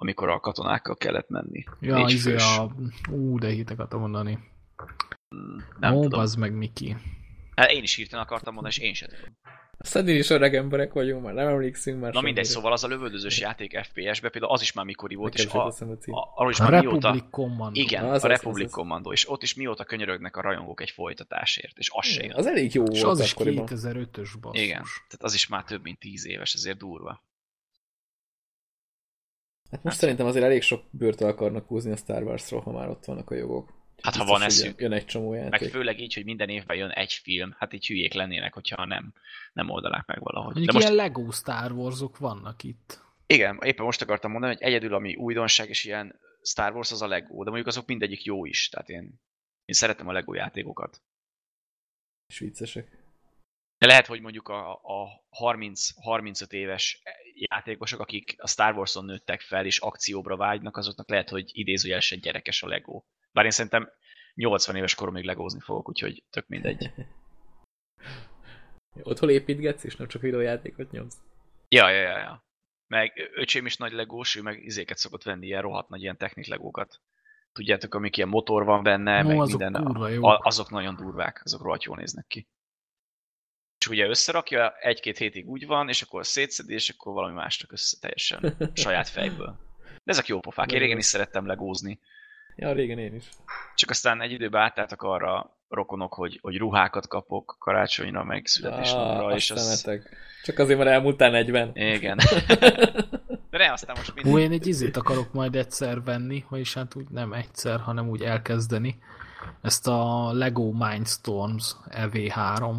amikor 0.01 0.29
a 0.29 0.39
katonákkal 0.39 0.95
kellett 0.95 1.29
menni. 1.29 1.63
ja, 1.79 2.05
izé 2.07 2.35
a... 2.35 2.75
Ú, 3.09 3.37
de 3.39 3.63
akartam 3.67 3.99
mondani. 3.99 4.39
Nem 5.79 5.95
Ó, 5.95 6.01
tudom. 6.01 6.19
az 6.19 6.35
meg 6.35 6.53
Miki. 6.53 6.95
Hát 7.55 7.71
én 7.71 7.83
is 7.83 7.95
hirtelen 7.95 8.25
akartam 8.25 8.53
mondani, 8.53 8.73
és 8.77 8.81
én 8.81 8.93
sem 8.93 9.09
tudom. 9.09 9.37
Aztán 9.81 10.07
én 10.07 10.17
is 10.17 10.29
öreg 10.29 10.55
emberek 10.55 10.93
vagyunk, 10.93 11.23
már 11.23 11.33
nem 11.33 11.47
emlékszünk 11.47 12.01
már 12.01 12.13
Na 12.13 12.21
mindegy, 12.21 12.43
semmire. 12.45 12.59
szóval 12.61 12.71
az 12.71 12.83
a 12.83 12.87
lövöldözős 12.87 13.39
játék 13.39 13.79
FPS-be 13.83 14.29
például 14.29 14.53
az 14.53 14.61
is 14.61 14.73
már 14.73 14.85
mikor 14.85 15.13
volt, 15.13 15.33
és 15.33 15.43
Nekem 15.45 15.59
a, 15.59 15.63
a, 15.65 15.73
a 15.79 16.11
a, 16.11 16.33
arról 16.35 16.51
is 16.51 16.59
A 16.59 16.69
már 16.69 16.81
mióta... 16.81 17.27
Commando. 17.29 17.79
Igen, 17.79 18.03
Az, 18.03 18.09
a 18.09 18.13
az, 18.13 18.23
Republic 18.23 18.65
az, 18.65 18.71
az. 18.71 18.77
Commando, 18.77 19.11
és 19.11 19.29
ott 19.29 19.43
is 19.43 19.53
mióta 19.53 19.83
könyörögnek 19.83 20.35
a 20.37 20.41
rajongók 20.41 20.81
egy 20.81 20.89
folytatásért, 20.89 21.77
és 21.77 21.89
az 21.93 22.05
se. 22.05 22.31
Az 22.35 22.45
elég 22.45 22.73
jó 22.73 22.83
És 22.83 23.01
volt 23.01 23.13
az 23.13 23.25
is 23.25 23.31
akkoriban. 23.33 23.65
2005-ös 23.69 24.29
basszus. 24.41 24.61
Igen, 24.61 24.81
tehát 24.83 25.23
az 25.23 25.33
is 25.33 25.47
már 25.47 25.63
több 25.63 25.83
mint 25.83 25.99
tíz 25.99 26.25
éves, 26.27 26.53
ezért 26.53 26.77
durva. 26.77 27.23
Hát 29.71 29.83
most 29.83 29.97
szerintem 29.97 30.25
azért 30.25 30.45
elég 30.45 30.61
sok 30.61 30.83
bőrt 30.91 31.21
akarnak 31.21 31.67
húzni 31.67 31.91
a 31.91 31.95
Star 31.95 32.23
Wars-ról, 32.23 32.61
ha 32.61 32.71
már 32.71 32.89
ott 32.89 33.05
vannak 33.05 33.29
a 33.29 33.35
jogok. 33.35 33.78
Hát 34.01 34.15
ha 34.15 34.25
van 34.25 34.41
eszük. 34.41 34.81
Jön 34.81 34.91
egy 34.91 35.05
csomó 35.05 35.29
Meg 35.31 35.41
játék. 35.41 35.69
főleg 35.69 35.99
így, 35.99 36.13
hogy 36.13 36.25
minden 36.25 36.49
évben 36.49 36.77
jön 36.77 36.89
egy 36.89 37.13
film, 37.13 37.55
hát 37.57 37.73
így 37.73 37.87
hülyék 37.87 38.13
lennének, 38.13 38.53
hogyha 38.53 38.85
nem, 38.85 39.13
nem 39.53 39.69
oldanák 39.69 40.05
meg 40.05 40.19
valahogy. 40.21 40.53
Mondjuk 40.53 40.73
De 40.75 40.79
most, 40.79 40.93
ilyen 40.93 41.05
Lego 41.07 41.31
Star 41.31 41.71
Warsok 41.71 42.17
vannak 42.17 42.63
itt. 42.63 43.01
igen, 43.25 43.59
éppen 43.63 43.85
most 43.85 44.01
akartam 44.01 44.31
mondani, 44.31 44.53
hogy 44.53 44.63
egyedül, 44.63 44.93
ami 44.93 45.15
újdonság 45.15 45.69
és 45.69 45.83
ilyen 45.83 46.19
Star 46.41 46.73
Wars, 46.75 46.91
az 46.91 47.01
a 47.01 47.07
Lego, 47.07 47.37
de 47.43 47.49
mondjuk 47.49 47.67
azok 47.67 47.87
mindegyik 47.87 48.23
jó 48.23 48.45
is, 48.45 48.69
tehát 48.69 48.89
én, 48.89 49.03
én 49.65 49.75
szeretem 49.75 50.07
a 50.07 50.11
Lego 50.11 50.33
játékokat. 50.33 51.01
És 52.27 52.39
viccesek. 52.39 52.97
De 53.77 53.87
lehet, 53.87 54.05
hogy 54.05 54.21
mondjuk 54.21 54.47
a, 54.47 54.71
a 54.73 55.23
30-35 55.39 56.51
éves 56.51 57.01
játékosok, 57.33 57.99
akik 57.99 58.35
a 58.37 58.47
Star 58.47 58.75
Wars-on 58.75 59.05
nőttek 59.05 59.41
fel 59.41 59.65
és 59.65 59.77
akcióbra 59.79 60.35
vágynak, 60.37 60.77
azoknak 60.77 61.09
lehet, 61.09 61.29
hogy 61.29 61.49
idézőjelesen 61.53 62.19
gyerekes 62.19 62.63
a 62.63 62.67
Lego. 62.67 63.03
Bár 63.31 63.45
én 63.45 63.51
szerintem 63.51 63.89
80 64.33 64.75
éves 64.75 64.95
koromig 64.95 65.23
legózni 65.23 65.59
fogok, 65.59 65.89
úgyhogy 65.89 66.23
tök 66.29 66.47
mindegy. 66.47 66.91
Otthon 69.03 69.29
építgetsz, 69.29 69.83
és 69.83 69.95
nem 69.95 70.07
csak 70.07 70.21
videójátékot 70.21 70.91
nyomsz. 70.91 71.17
Ja, 71.67 71.89
ja, 71.89 72.01
ja, 72.01 72.17
ja. 72.17 72.43
Meg 72.87 73.29
öcsém 73.33 73.65
is 73.65 73.77
nagy 73.77 73.91
legós, 73.91 74.35
ő 74.35 74.41
meg 74.41 74.63
izéket 74.63 74.97
szokott 74.97 75.23
venni, 75.23 75.45
ilyen 75.45 75.61
rohadt 75.61 75.89
nagy 75.89 76.01
ilyen 76.01 76.17
technik 76.17 76.47
legókat. 76.47 77.01
Tudjátok, 77.51 77.95
amik 77.95 78.17
ilyen 78.17 78.29
motor 78.29 78.63
van 78.63 78.83
benne, 78.83 79.21
No, 79.21 79.27
meg 79.27 79.39
azok 79.39 79.59
minden. 79.59 79.83
kurva 79.83 80.05
a, 80.05 80.33
a, 80.33 80.39
azok 80.43 80.69
nagyon 80.69 80.95
durvák, 80.95 81.41
azok 81.43 81.61
rohadt 81.61 81.83
jól 81.83 81.97
néznek 81.97 82.27
ki. 82.27 82.47
És 83.79 83.87
ugye 83.87 84.07
összerakja, 84.07 84.77
egy-két 84.77 85.17
hétig 85.17 85.47
úgy 85.47 85.65
van, 85.65 85.89
és 85.89 86.01
akkor 86.01 86.25
szétszedi, 86.25 86.73
és 86.73 86.89
akkor 86.89 87.13
valami 87.13 87.33
másnak 87.33 87.71
össze 87.71 87.97
teljesen 87.99 88.57
saját 88.83 89.07
fejből. 89.07 89.59
De 90.03 90.11
ezek 90.11 90.27
jó 90.27 90.39
pofák. 90.39 90.71
Én 90.71 90.79
régen 90.79 90.97
is 90.97 91.05
szerettem 91.05 91.45
legózni. 91.45 91.99
Ja, 92.59 92.71
régen 92.71 92.97
én 92.97 93.15
is. 93.15 93.29
Csak 93.75 93.89
aztán 93.89 94.21
egy 94.21 94.31
időben 94.31 94.61
átálltak 94.61 95.01
arra 95.01 95.57
rokonok, 95.69 96.13
hogy, 96.13 96.39
hogy 96.41 96.57
ruhákat 96.57 97.07
kapok 97.07 97.55
karácsonyra, 97.59 98.23
meg 98.23 98.45
születésnapra, 98.45 99.25
Ah, 99.25 99.35
és 99.35 99.51
az... 99.51 99.89
Csak 100.43 100.59
azért, 100.59 100.77
mert 100.77 100.89
elmúltál 100.89 101.31
40. 101.31 101.71
Igen. 101.73 102.17
De 103.49 103.57
ne, 103.57 103.71
aztán 103.71 103.95
most 103.97 104.13
mindig... 104.13 104.33
Hú, 104.33 104.39
én 104.39 104.51
egy 104.51 104.67
izét 104.67 104.97
akarok 104.97 105.33
majd 105.33 105.55
egyszer 105.55 106.03
venni, 106.03 106.45
vagyis 106.49 106.73
hát 106.73 106.95
úgy 106.95 107.09
nem 107.09 107.33
egyszer, 107.33 107.79
hanem 107.79 108.09
úgy 108.09 108.21
elkezdeni. 108.21 108.99
Ezt 109.61 109.87
a 109.87 110.31
Lego 110.33 110.71
Mindstorms 110.71 111.75
EV3. 111.89 112.75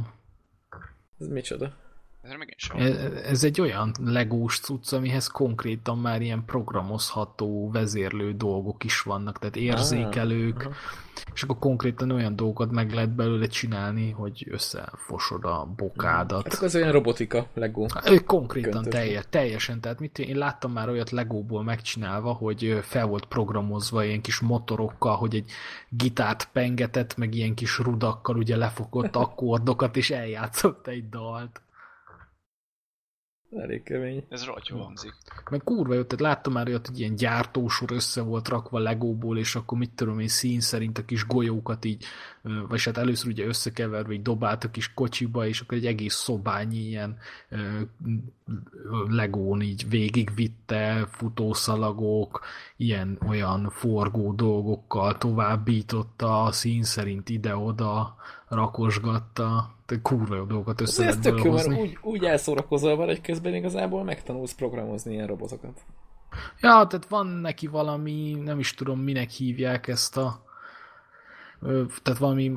Ez 1.20 1.26
micsoda? 1.26 1.72
Ez 2.30 2.36
még 2.38 2.48
én 2.48 2.54
sem. 2.56 2.76
Ez 3.24 3.40
ez 3.40 3.44
egy 3.44 3.60
olyan 3.60 3.94
legós 4.04 4.60
cucc, 4.60 4.92
amihez 4.92 5.26
konkrétan 5.26 5.98
már 5.98 6.22
ilyen 6.22 6.44
programozható, 6.44 7.70
vezérlő 7.70 8.32
dolgok 8.32 8.84
is 8.84 9.00
vannak, 9.00 9.38
tehát 9.38 9.56
érzékelők, 9.56 10.60
aha. 10.60 10.74
és 11.34 11.42
akkor 11.42 11.58
konkrétan 11.58 12.10
olyan 12.10 12.36
dolgokat 12.36 12.70
meg 12.70 12.92
lehet 12.92 13.10
belőle 13.10 13.46
csinálni, 13.46 14.10
hogy 14.10 14.46
összefosod 14.50 15.44
a 15.44 15.68
bokádat. 15.76 16.42
Hát 16.42 16.62
az 16.62 16.74
olyan 16.74 16.92
robotika, 16.92 17.46
Lego. 17.54 17.86
Ő 18.06 18.18
konkrétan 18.18 18.70
Köntös. 18.70 18.92
teljes, 18.92 19.24
teljesen, 19.30 19.80
tehát 19.80 20.00
mit, 20.00 20.18
én 20.18 20.36
láttam 20.36 20.72
már 20.72 20.88
olyat 20.88 21.10
Legóból 21.10 21.62
megcsinálva, 21.62 22.32
hogy 22.32 22.78
fel 22.82 23.06
volt 23.06 23.24
programozva 23.24 24.04
ilyen 24.04 24.20
kis 24.20 24.40
motorokkal, 24.40 25.16
hogy 25.16 25.34
egy 25.34 25.50
gitárt 25.88 26.48
pengetett, 26.52 27.16
meg 27.16 27.34
ilyen 27.34 27.54
kis 27.54 27.78
rudakkal 27.78 28.36
ugye 28.36 28.56
lefogott 28.56 29.16
akkordokat, 29.24 29.96
és 29.96 30.10
eljátszott 30.10 30.86
egy 30.86 31.08
dalt. 31.08 31.60
Elég 33.56 33.82
kemény. 33.82 34.24
Ez 34.28 34.44
rohadt 34.44 34.68
jól 34.68 34.82
hangzik. 34.82 35.14
Meg 35.50 35.60
kurva 35.64 35.94
jó, 35.94 36.02
tehát 36.02 36.20
láttam 36.24 36.52
már 36.52 36.66
olyat, 36.68 36.86
hogy 36.86 37.00
ilyen 37.00 37.14
gyártósor 37.14 37.92
össze 37.92 38.22
volt 38.22 38.48
rakva 38.48 38.78
Legóból, 38.78 39.38
és 39.38 39.54
akkor 39.54 39.78
mit 39.78 39.90
tudom 39.94 40.18
én, 40.18 40.28
szín 40.28 40.60
szerint 40.60 40.98
a 40.98 41.04
kis 41.04 41.26
golyókat 41.26 41.84
így, 41.84 42.04
vagy 42.68 42.84
hát 42.84 42.96
először 42.96 43.30
ugye 43.30 43.46
összekeverve, 43.46 44.12
így 44.12 44.22
dobált 44.22 44.64
a 44.64 44.70
kis 44.70 44.94
kocsiba, 44.94 45.46
és 45.46 45.60
akkor 45.60 45.78
egy 45.78 45.86
egész 45.86 46.14
szobányi 46.14 46.78
ilyen 46.78 47.18
Legón 49.08 49.60
így 49.60 49.88
végigvitte, 49.88 51.06
futószalagok, 51.10 52.40
ilyen 52.76 53.18
olyan 53.28 53.70
forgó 53.70 54.32
dolgokkal 54.32 55.18
továbbította, 55.18 56.48
szín 56.52 56.82
szerint 56.82 57.28
ide-oda 57.28 58.16
rakosgatta, 58.48 59.74
kurva 59.98 60.35
jó 60.37 60.44
dolgokat 60.44 60.81
össze 60.81 61.07
Ez, 61.07 61.18
tök 61.18 61.42
jó, 61.42 61.53
mert 61.53 61.72
úgy, 61.72 61.98
úgy 62.03 62.24
elszórakozol 62.24 62.96
vele, 62.96 63.11
hogy 63.11 63.20
közben 63.20 63.55
igazából 63.55 64.05
megtanulsz 64.05 64.55
programozni 64.55 65.12
ilyen 65.12 65.26
robotokat. 65.26 65.81
Ja, 66.61 66.87
tehát 66.87 67.07
van 67.09 67.26
neki 67.26 67.66
valami, 67.66 68.40
nem 68.44 68.59
is 68.59 68.74
tudom, 68.74 69.00
minek 69.00 69.31
hívják 69.31 69.88
ezt 69.88 70.16
a... 70.16 70.44
Tehát 72.03 72.18
valami 72.18 72.53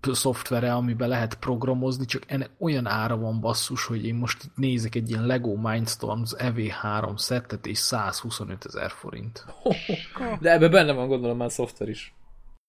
szoftvere, 0.00 0.74
amiben 0.74 1.08
lehet 1.08 1.34
programozni, 1.34 2.04
csak 2.04 2.22
ennek 2.26 2.50
olyan 2.58 2.86
ára 2.86 3.16
van 3.16 3.40
basszus, 3.40 3.84
hogy 3.86 4.06
én 4.06 4.14
most 4.14 4.44
itt 4.44 4.56
nézek 4.56 4.94
egy 4.94 5.10
ilyen 5.10 5.26
Lego 5.26 5.54
Mindstorms 5.54 6.34
EV3 6.38 7.16
szettet, 7.16 7.66
és 7.66 7.78
125 7.78 8.64
ezer 8.64 8.90
forint. 8.90 9.44
De 10.40 10.52
ebben 10.52 10.70
benne 10.70 10.92
van 10.92 11.08
gondolom 11.08 11.36
már 11.36 11.50
szoftver 11.50 11.88
is. 11.88 12.14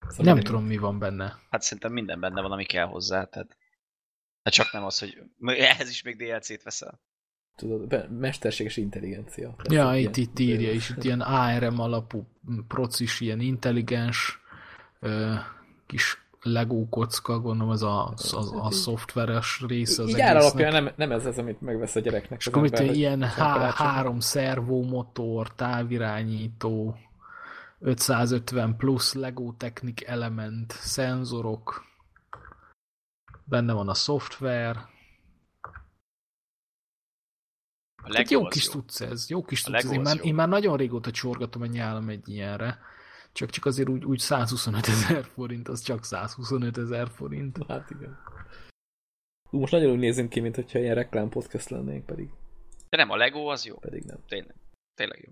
Szóval 0.08 0.26
Nem 0.26 0.38
én- 0.38 0.44
tudom, 0.44 0.66
mi 0.66 0.78
van 0.78 1.00
benne. 1.00 1.40
Hát 1.50 1.62
szerintem 1.62 1.92
minden 1.92 2.20
benne 2.20 2.42
van, 2.42 2.52
ami 2.52 2.66
kell 2.66 2.86
hozzá, 2.86 3.24
tehát... 3.24 3.57
Hát 4.48 4.56
csak 4.56 4.72
nem 4.72 4.84
az, 4.84 5.00
hogy 5.00 5.22
ehhez 5.58 5.90
is 5.90 6.02
még 6.02 6.16
DLC-t 6.16 6.64
veszel. 6.64 7.00
Tudod, 7.56 8.12
mesterséges 8.20 8.78
intelligencia. 8.78 9.56
Ja, 9.70 9.96
itt, 9.96 10.00
ilyen- 10.00 10.16
itt 10.16 10.40
írja 10.40 10.72
is, 10.72 10.90
itt 10.90 11.04
ilyen 11.04 11.22
ARM 11.22 11.80
alapú 11.80 12.28
procis, 12.68 13.20
ilyen 13.20 13.40
intelligens 13.40 14.40
ö, 15.00 15.34
kis 15.86 16.26
Lego 16.42 16.90
kocka, 16.90 17.40
gondolom 17.40 17.74
ez 17.74 17.82
a, 17.82 18.14
a, 18.32 18.66
a 18.66 18.72
szoftveres 18.72 19.64
része 19.68 20.04
az 20.04 20.10
Így 20.10 20.20
alapján 20.20 20.72
nem, 20.72 20.94
nem 20.96 21.12
ez 21.12 21.26
az, 21.26 21.38
amit 21.38 21.62
megvesz 21.62 21.96
a 21.96 22.00
gyereknek. 22.00 22.40
És 22.40 22.48
az 22.48 22.54
akkor 22.54 22.70
hogy 22.70 22.96
ilyen 22.98 23.24
há- 23.24 23.74
három 23.74 24.20
szervomotor, 24.20 25.54
távirányító, 25.56 26.98
550 27.80 28.76
plusz 28.78 29.14
Lego 29.14 29.54
Technic 29.58 30.10
element, 30.10 30.72
szenzorok, 30.72 31.86
benne 33.50 33.74
van 33.74 33.90
a 33.90 33.94
szoftver, 33.94 34.76
A 38.04 38.16
egy 38.16 38.32
jó 38.32 38.48
kis 38.48 38.68
tudsz 38.68 39.02
ez, 39.02 39.30
jó 39.30 39.44
kis 39.44 39.66
A 39.66 39.72
tudsz 39.72 39.92
Én 39.92 40.00
az 40.00 40.06
már, 40.06 40.16
jó. 40.16 40.24
én 40.24 40.36
már 40.36 40.48
nagyon 40.48 40.78
régóta 40.78 41.12
csorgatom 41.12 41.64
egy 41.64 41.70
nyálam 41.70 42.10
egy 42.10 42.30
ilyenre, 42.30 42.80
csak, 43.32 43.50
csak 43.50 43.66
azért 43.66 43.90
úgy, 43.90 44.06
úgy 44.06 44.20
125 44.20 44.88
ezer 44.88 45.24
forint, 45.26 45.68
az 45.68 45.82
csak 45.82 46.04
125 46.04 46.78
ezer 46.78 47.10
forint. 47.10 47.58
Hát 47.68 47.90
igen. 47.90 48.18
Hú, 49.50 49.60
most 49.60 49.72
nagyon 49.72 49.92
úgy 49.92 50.00
nézünk 50.00 50.30
ki, 50.30 50.40
mint 50.40 50.56
hogyha 50.56 50.80
ilyen 50.80 50.96
reklám 50.96 51.30
podcast 51.30 51.70
lennénk, 51.70 52.06
pedig, 52.06 52.30
De 52.90 52.98
nem, 52.98 53.10
a 53.10 53.16
Lego 53.16 53.46
az 53.46 53.66
jó. 53.66 53.78
pedig 53.78 54.04
nem. 54.04 54.18
Tényleg. 54.28 54.56
Tényleg 54.94 55.24
jó. 55.26 55.32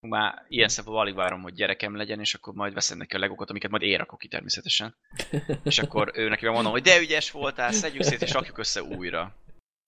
Már 0.00 0.44
ilyen 0.48 0.68
szempontból 0.68 1.04
alig 1.04 1.14
várom, 1.14 1.42
hogy 1.42 1.54
gyerekem 1.54 1.96
legyen, 1.96 2.20
és 2.20 2.34
akkor 2.34 2.54
majd 2.54 2.74
veszem 2.74 2.98
neki 2.98 3.16
a 3.16 3.18
legókat, 3.18 3.50
amiket 3.50 3.70
majd 3.70 3.82
én 3.82 3.98
rakok 3.98 4.18
ki 4.18 4.28
természetesen. 4.28 4.96
És 5.64 5.78
akkor 5.78 6.12
ő 6.14 6.28
neki 6.28 6.46
mondom, 6.46 6.72
hogy 6.72 6.82
de 6.82 7.00
ügyes 7.00 7.30
voltál, 7.30 7.72
szedjük 7.72 8.02
szét, 8.02 8.22
és 8.22 8.32
rakjuk 8.32 8.58
össze 8.58 8.82
újra. 8.82 9.36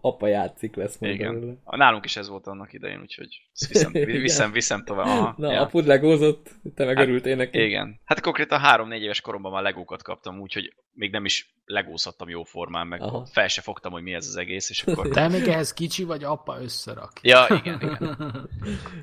Apa 0.01 0.27
játszik 0.27 0.75
lesz 0.75 0.97
majd 0.97 1.13
Igen. 1.13 1.33
belőle. 1.33 1.53
Nálunk 1.65 2.05
is 2.05 2.15
ez 2.15 2.29
volt 2.29 2.47
annak 2.47 2.73
idején, 2.73 2.99
úgyhogy 3.01 3.41
viszem, 3.67 3.91
viszem, 4.27 4.51
viszem 4.51 4.83
tovább. 4.83 5.05
Aha, 5.05 5.33
Na, 5.37 5.51
ja. 5.51 5.61
apud 5.61 5.85
legózott, 5.85 6.49
te 6.75 6.85
meg 6.85 6.97
Hát, 6.97 7.05
örültél 7.05 7.35
neki. 7.35 7.63
Igen. 7.63 7.99
Hát 8.05 8.21
konkrétan 8.21 8.59
három-négy 8.59 9.01
éves 9.01 9.21
koromban 9.21 9.51
már 9.51 9.63
legókat 9.63 10.03
kaptam, 10.03 10.39
úgyhogy 10.39 10.73
még 10.91 11.11
nem 11.11 11.25
is 11.25 11.53
legózhattam 11.65 12.29
jó 12.29 12.43
formán, 12.43 12.87
meg 12.87 13.01
Aha. 13.01 13.25
fel 13.25 13.47
se 13.47 13.61
fogtam, 13.61 13.91
hogy 13.91 14.03
mi 14.03 14.13
ez 14.13 14.27
az 14.27 14.35
egész, 14.35 14.69
és 14.69 14.83
akkor... 14.83 15.07
Te 15.15 15.27
még 15.27 15.47
ehhez 15.47 15.73
kicsi 15.73 16.03
vagy, 16.03 16.23
apa 16.23 16.61
összerak. 16.61 17.11
Ja, 17.21 17.45
igen, 17.49 17.81
igen. 17.81 17.97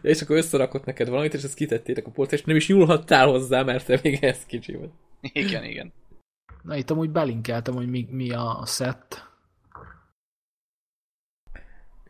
Ja, 0.03 0.11
és 0.11 0.23
akkor 0.23 0.37
összerakott 0.37 0.85
neked 0.85 1.09
valamit, 1.09 1.35
és 1.35 1.43
ezt 1.43 1.55
kitettétek 1.55 2.07
a 2.07 2.11
polcra, 2.11 2.37
és 2.37 2.45
nem 2.45 2.57
is 2.57 2.69
nyúlhattál 2.69 3.27
hozzá, 3.27 3.63
mert 3.63 3.87
te 3.87 3.99
még 4.03 4.25
ez 4.25 4.47
kicsi 4.47 4.77
vagy. 4.77 4.91
Igen, 5.21 5.65
igen. 5.65 5.93
Na 6.63 6.77
itt 6.77 6.91
amúgy 6.91 7.11
belinkeltem, 7.11 7.75
hogy 7.75 7.91
mi, 7.91 8.07
mi 8.11 8.31
a 8.31 8.63
set. 8.67 9.32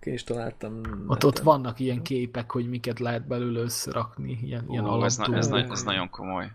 Én 0.06 0.12
is 0.12 0.24
találtam. 0.24 0.80
Ott, 1.06 1.24
ott 1.24 1.38
vannak 1.38 1.80
ilyen 1.80 2.02
képek, 2.02 2.50
hogy 2.50 2.68
miket 2.68 2.98
lehet 2.98 3.26
belőle 3.26 3.60
összerakni, 3.60 4.38
ilyen, 4.42 4.68
ilyen 4.68 4.84
Ú, 4.84 5.04
ez, 5.04 5.16
na, 5.16 5.36
ez, 5.36 5.48
na, 5.48 5.58
ez 5.58 5.82
nagyon 5.82 6.10
komoly. 6.10 6.50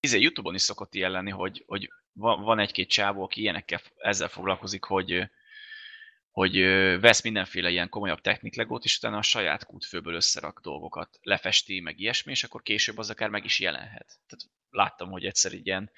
izé, 0.00 0.20
Youtube-on 0.20 0.54
is 0.54 0.62
szokott 0.62 0.94
ilyen 0.94 1.10
lenni, 1.10 1.30
hogy, 1.30 1.64
hogy 1.66 1.88
van, 2.12 2.42
van 2.42 2.58
egy-két 2.58 2.88
csávó, 2.88 3.22
aki 3.22 3.40
ilyenekkel 3.40 3.80
ezzel 3.96 4.28
foglalkozik, 4.28 4.84
hogy 4.84 5.30
hogy 6.36 6.56
vesz 7.00 7.22
mindenféle 7.22 7.70
ilyen 7.70 7.88
komolyabb 7.88 8.20
techniklegót, 8.20 8.84
és 8.84 8.96
utána 8.96 9.16
a 9.16 9.22
saját 9.22 9.66
kútfőből 9.66 10.14
összerak 10.14 10.60
dolgokat, 10.60 11.18
lefesti, 11.22 11.80
meg 11.80 12.00
ilyesmi, 12.00 12.30
és 12.30 12.44
akkor 12.44 12.62
később 12.62 12.98
az 12.98 13.10
akár 13.10 13.28
meg 13.28 13.44
is 13.44 13.60
jelenhet. 13.60 14.18
Tehát 14.26 14.44
láttam, 14.70 15.10
hogy 15.10 15.24
egyszer 15.24 15.52
egy 15.52 15.66
ilyen, 15.66 15.90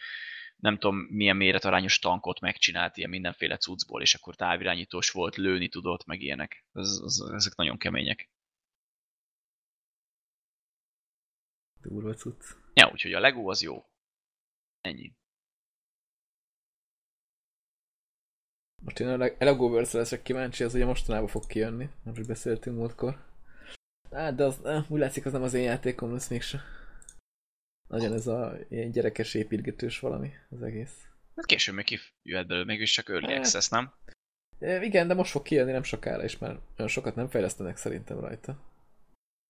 nem 0.59 0.79
tudom 0.79 0.97
milyen 0.97 1.37
méretarányos 1.37 1.99
tankot 1.99 2.41
megcsinált 2.41 2.97
ilyen 2.97 3.11
mindenféle 3.11 3.57
cuccból, 3.57 4.03
és 4.03 4.15
akkor 4.15 4.37
távirányítós 4.37 5.11
volt, 5.11 5.37
lőni 5.37 5.69
tudott, 5.69 6.05
meg 6.07 6.21
ilyenek. 6.21 6.65
Ez, 6.73 7.01
ez, 7.05 7.19
ezek 7.33 7.55
nagyon 7.55 7.79
kemények. 7.79 8.31
Durva 11.81 12.15
cucc. 12.15 12.45
Ja, 12.75 12.91
úgyhogy 12.93 13.13
a 13.13 13.21
Lego 13.21 13.51
az 13.51 13.63
jó. 13.63 13.85
Ennyi. 14.81 15.13
Most 18.83 19.01
én 19.01 19.09
a 19.09 19.17
Legoverse 19.39 19.99
leszek 19.99 20.23
kíváncsi, 20.23 20.65
az 20.65 20.75
ugye 20.75 20.85
mostanában 20.85 21.29
fog 21.29 21.47
kijönni, 21.47 21.89
most 22.03 22.27
beszéltünk 22.27 22.77
múltkor. 22.77 23.27
Hát, 24.11 24.35
de 24.35 24.45
az, 24.45 24.65
eh, 24.65 24.91
úgy 24.91 24.99
látszik, 24.99 25.27
az 25.27 25.33
nem 25.33 25.43
az 25.43 25.55
én 25.55 25.63
játékom 25.63 26.13
lesz 26.13 26.29
mégse. 26.29 26.63
Nagyon 27.89 28.13
ez 28.13 28.27
a 28.27 28.57
ilyen 28.69 28.91
gyerekes 28.91 29.35
építgetős 29.35 29.99
valami 29.99 30.31
az 30.51 30.63
egész. 30.63 31.09
Hát 31.37 31.47
később 31.47 31.75
még 31.75 31.85
kijöhet 31.85 32.47
belőle, 32.47 32.65
mégis 32.65 32.93
csak 32.93 33.09
early 33.09 33.27
hát, 33.27 33.39
access, 33.39 33.69
nem? 33.69 33.93
Igen, 34.59 35.09
de 35.09 35.15
most 35.15 35.31
fog 35.31 35.43
kijönni 35.43 35.73
nem 35.73 35.83
sokára 35.83 36.25
is, 36.25 36.39
mert 36.39 36.59
olyan 36.79 36.91
sokat 36.91 37.15
nem 37.15 37.29
fejlesztenek 37.29 37.77
szerintem 37.77 38.21
rajta. 38.21 38.53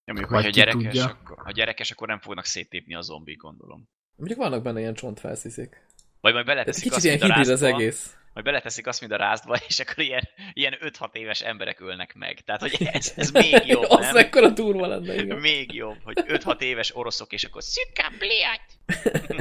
Ja, 0.05 0.13
mondjuk, 0.13 0.35
hogy 0.35 0.45
ha 0.45 0.51
gyerekes, 0.51 1.05
akkor, 1.05 1.39
ha 1.39 1.51
gyerekes, 1.51 1.91
akkor 1.91 2.09
nem 2.09 2.21
fognak 2.21 2.45
széttépni 2.45 2.95
a 2.95 3.01
zombik, 3.01 3.37
gondolom. 3.37 3.89
Mondjuk 4.17 4.39
vannak 4.39 4.63
benne 4.63 4.81
ilyen 4.81 4.95
csontfelszizék. 4.95 5.87
Vagy 6.21 6.33
majd 6.33 6.47
beleteszik 6.47 6.85
Ez 6.85 6.91
kicsit 6.91 7.05
ilyen 7.05 7.27
hibrid 7.27 7.49
az 7.49 7.63
egész 7.63 8.17
majd 8.39 8.51
beleteszik 8.51 8.87
azt, 8.87 9.01
mint 9.01 9.13
a 9.13 9.17
rázdba, 9.17 9.57
és 9.69 9.81
akkor 9.81 9.99
ilyen, 9.99 10.29
ilyen 10.53 10.75
5-6 10.81 11.15
éves 11.15 11.41
emberek 11.41 11.81
ölnek 11.81 12.15
meg. 12.15 12.41
Tehát, 12.41 12.61
hogy 12.61 12.77
ez, 12.93 13.13
ez 13.17 13.31
még 13.31 13.67
jobb, 13.67 13.83
az 13.99 14.05
nem? 14.05 14.17
ekkora 14.17 14.53
turva 14.53 14.87
lenne, 14.87 15.15
igen. 15.15 15.39
Még 15.39 15.73
jobb, 15.73 16.03
hogy 16.03 16.19
5-6 16.27 16.61
éves 16.61 16.97
oroszok, 16.97 17.33
és 17.33 17.45
akkor 17.45 17.63
szükkám, 17.63 18.19
bliát! 18.19 18.79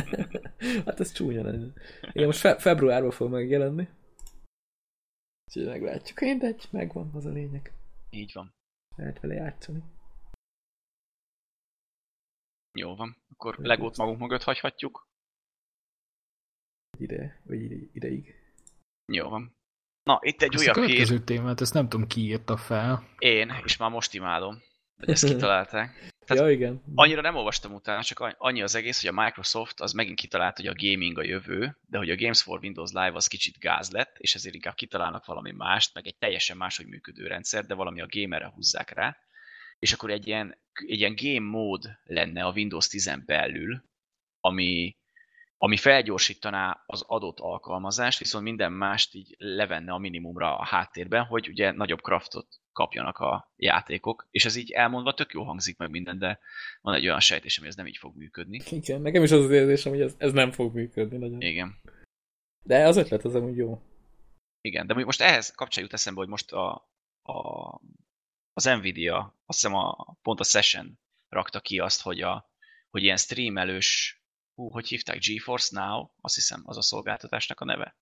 hát 0.86 1.00
ez 1.00 1.12
csúnya 1.12 1.44
lenne. 1.44 1.74
Igen, 2.12 2.26
most 2.26 2.40
fe- 2.40 2.62
februárban 2.62 3.12
fog 3.12 3.32
megjelenni. 3.32 3.88
Úgyhogy 5.46 5.66
meglátjuk. 5.66 6.20
Mindegy, 6.20 6.68
megvan, 6.72 7.12
az 7.14 7.26
a 7.26 7.30
lényeg. 7.30 7.74
Így 8.10 8.32
van. 8.34 8.54
Lehet 8.96 9.20
vele 9.20 9.34
játszani. 9.34 9.84
Jó 12.72 12.96
van. 12.96 13.18
Akkor 13.32 13.58
legót 13.58 13.98
magunk 13.98 14.20
mögött 14.20 14.44
hagyhatjuk. 14.44 15.08
Ide, 17.00 17.42
vagy 17.44 17.62
ide, 17.62 17.76
ideig. 17.94 18.37
Jó 19.13 19.30
van. 19.30 19.56
Na, 20.04 20.20
itt 20.22 20.41
egy 20.41 20.54
ezt 20.54 20.63
újabb 20.63 20.76
a 20.76 20.80
következő 20.80 21.15
hír. 21.15 21.24
témát, 21.24 21.62
ezt 21.62 21.74
nem 21.74 21.89
tudom 21.89 22.08
ki 22.08 22.22
írta 22.22 22.58
fel. 22.58 23.08
Én, 23.17 23.54
és 23.63 23.78
már 23.78 23.89
most 23.89 24.13
imádom, 24.13 24.62
hogy 24.98 25.10
ezt 25.10 25.26
kitalálták. 25.26 26.13
Tehát 26.26 26.43
ja, 26.43 26.52
igen. 26.52 26.84
Annyira 26.96 27.22
nem 27.22 27.36
olvastam 27.36 27.74
utána, 27.74 28.04
csak 28.04 28.36
annyi 28.38 28.62
az 28.62 28.76
egész, 28.76 29.02
hogy 29.02 29.17
a 29.17 29.22
Microsoft 29.22 29.82
az 29.82 29.91
megint 29.91 30.20
kitalált, 30.20 30.56
hogy 30.56 30.67
a 30.67 30.76
gaming 30.78 31.17
a 31.17 31.24
jövő, 31.24 31.78
de 31.89 31.98
hogy 31.98 32.10
a 32.10 32.15
Games 32.15 32.41
for 32.41 32.60
Windows 32.62 32.91
Live 32.91 33.13
az 33.13 33.28
kicsit 33.28 33.60
gáz 33.60 33.91
lett, 33.91 34.15
és 34.17 34.36
ezért 34.36 34.56
inkább 34.56 34.76
kitalálnak 34.76 35.26
valami 35.26 35.52
mást, 35.52 35.93
meg 35.93 36.08
egy 36.08 36.17
teljesen 36.17 36.58
máshogy 36.58 36.88
működő 36.88 37.28
rendszer, 37.28 37.65
de 37.65 37.74
valami 37.74 38.02
a 38.02 38.08
gamerre 38.10 38.52
húzzák 38.56 38.91
rá. 38.91 39.17
És 39.80 39.93
akkor 39.93 40.10
egy 40.10 40.28
ilyen, 40.28 40.58
egy 40.74 41.00
ilyen 41.00 41.15
game 41.22 41.50
mód 41.50 42.00
lenne 42.04 42.43
a 42.43 42.52
Windows 42.52 42.88
10 42.88 43.12
belül, 43.26 43.84
ami 44.39 44.98
ami 45.58 45.78
felgyorsítaná 45.78 46.84
az 46.86 47.04
adott 47.08 47.39
alkalmazást, 47.39 48.20
viszont 48.20 48.43
minden 48.43 48.72
mást 48.72 49.13
így 49.13 49.36
levenne 49.38 49.91
a 49.91 49.98
minimumra 49.98 50.58
a 50.58 50.65
háttérben, 50.65 51.24
hogy 51.24 51.48
ugye 51.48 51.72
nagyobb 51.72 52.02
kraftot 52.02 52.48
kapjanak 52.74 53.17
a 53.17 53.52
játékok, 53.56 54.28
és 54.32 54.46
ez 54.46 54.56
így 54.56 54.72
elmondva 54.72 55.13
tök 55.13 55.34
jó 55.34 55.43
hangzik 55.43 55.78
meg 55.78 55.89
minden, 55.89 56.20
de 56.20 56.39
van 56.82 56.93
egy 56.93 57.06
olyan 57.06 57.20
sejtésem, 57.20 57.63
hogy 57.63 57.72
ez 57.72 57.78
nem 57.78 57.88
így 57.88 57.98
fog 57.98 58.15
működni. 58.15 58.62
Igen, 58.70 59.02
nekem 59.02 59.24
is 59.24 59.32
az 59.32 59.43
az 59.43 59.52
érzésem, 59.52 59.91
hogy 59.91 60.02
ez, 60.02 60.15
ez 60.17 60.32
nem 60.32 60.52
fog 60.52 60.74
működni 60.74 61.17
nagyon. 61.17 61.41
Igen. 61.41 61.82
De 62.63 62.88
az 62.88 62.98
ötlet 62.98 63.26
az 63.26 63.36
amúgy 63.36 63.58
jó. 63.58 63.82
Igen, 64.62 64.88
de 64.88 64.93
most 64.93 65.22
ehhez 65.22 65.52
kapcsoljuk 65.52 65.93
eszembe, 65.93 66.20
hogy 66.20 66.30
most 66.30 66.52
a, 66.52 66.89
a, 67.22 67.70
az 68.54 68.63
Nvidia, 68.65 69.17
azt 69.46 69.62
hiszem 69.62 69.76
a, 69.76 70.17
pont 70.22 70.39
a 70.39 70.43
Session 70.43 71.00
rakta 71.30 71.60
ki 71.60 71.80
azt, 71.80 72.02
hogy, 72.02 72.22
a, 72.22 72.52
hogy 72.89 73.04
ilyen 73.04 73.17
streamelős 73.17 74.17
hú, 74.58 74.70
hogy 74.70 74.88
hívták, 74.88 75.20
GeForce 75.20 75.80
Now, 75.82 76.08
azt 76.22 76.36
hiszem 76.36 76.62
az 76.65 76.78
a 76.78 76.82
szolgáltatásnak 76.82 77.60
a 77.60 77.65
neve. 77.65 77.96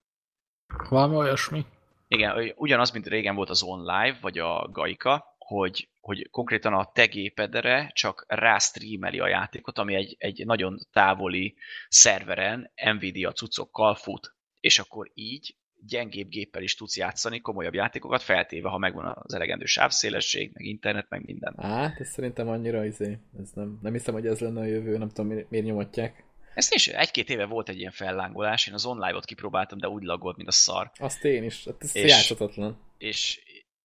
Valami 0.90 1.16
olyasmi. 1.16 1.66
Igen, 2.08 2.54
ugyanaz, 2.56 2.92
mint 2.92 3.08
régen 3.08 3.36
volt 3.36 3.50
az 3.50 3.64
OnLive, 3.64 4.18
vagy 4.22 4.38
a 4.38 4.70
Gaika, 4.72 5.36
hogy, 5.38 5.90
hogy 6.00 6.30
konkrétan 6.30 6.74
a 6.74 6.92
te 6.92 7.06
gépedre 7.06 7.92
csak 7.94 8.26
rástreameli 8.28 9.20
a 9.20 9.28
játékot, 9.28 9.78
ami 9.78 9.96
egy, 9.96 10.16
egy 10.20 10.46
nagyon 10.46 10.80
távoli 10.92 11.56
szerveren 11.88 12.72
Nvidia 12.76 13.32
cuccokkal 13.32 13.96
fut. 13.96 14.36
És 14.60 14.80
akkor 14.80 15.12
így 15.14 15.56
gyengébb 15.88 16.30
géppel 16.30 16.62
is 16.62 16.76
tudsz 16.76 16.98
játszani 16.98 17.40
komolyabb 17.40 17.74
játékokat, 17.74 18.22
feltéve, 18.22 18.70
ha 18.70 18.78
megvan 18.78 19.18
az 19.20 19.34
elegendő 19.34 19.66
sávszélesség, 19.66 20.52
meg 20.54 20.66
internet, 20.66 21.10
meg 21.10 21.26
minden. 21.26 21.56
Hát, 21.58 22.00
ez 22.00 22.10
szerintem 22.10 22.48
annyira 22.48 22.86
izé, 22.86 23.20
ez 23.40 23.52
nem, 23.52 23.80
nem 23.82 23.94
hiszem, 23.94 24.14
hogy 24.14 24.28
ez 24.28 24.40
lenne 24.40 24.60
a 24.60 24.66
jövő, 24.66 24.98
nem 24.98 25.10
tudom, 25.10 25.28
miért 25.50 25.66
nyomatják. 25.66 26.25
Ezt 26.56 26.74
is 26.74 26.88
egy-két 26.88 27.30
éve 27.30 27.46
volt 27.46 27.70
egy 27.70 27.80
ilyen 27.80 27.92
fellángolás, 27.92 28.68
én 28.68 28.74
az 28.74 28.86
online-ot 28.86 29.26
kipróbáltam, 29.26 29.78
de 29.78 29.88
úgy 29.88 30.04
lagolt, 30.04 30.36
mint 30.36 30.48
a 30.48 30.52
szar. 30.52 30.92
Azt 30.98 31.26
én 31.26 31.44
is, 31.44 31.66
hát 31.66 31.76
ez 31.80 31.96
és, 31.96 32.10
játszhatatlan. 32.10 32.80
És, 32.98 33.42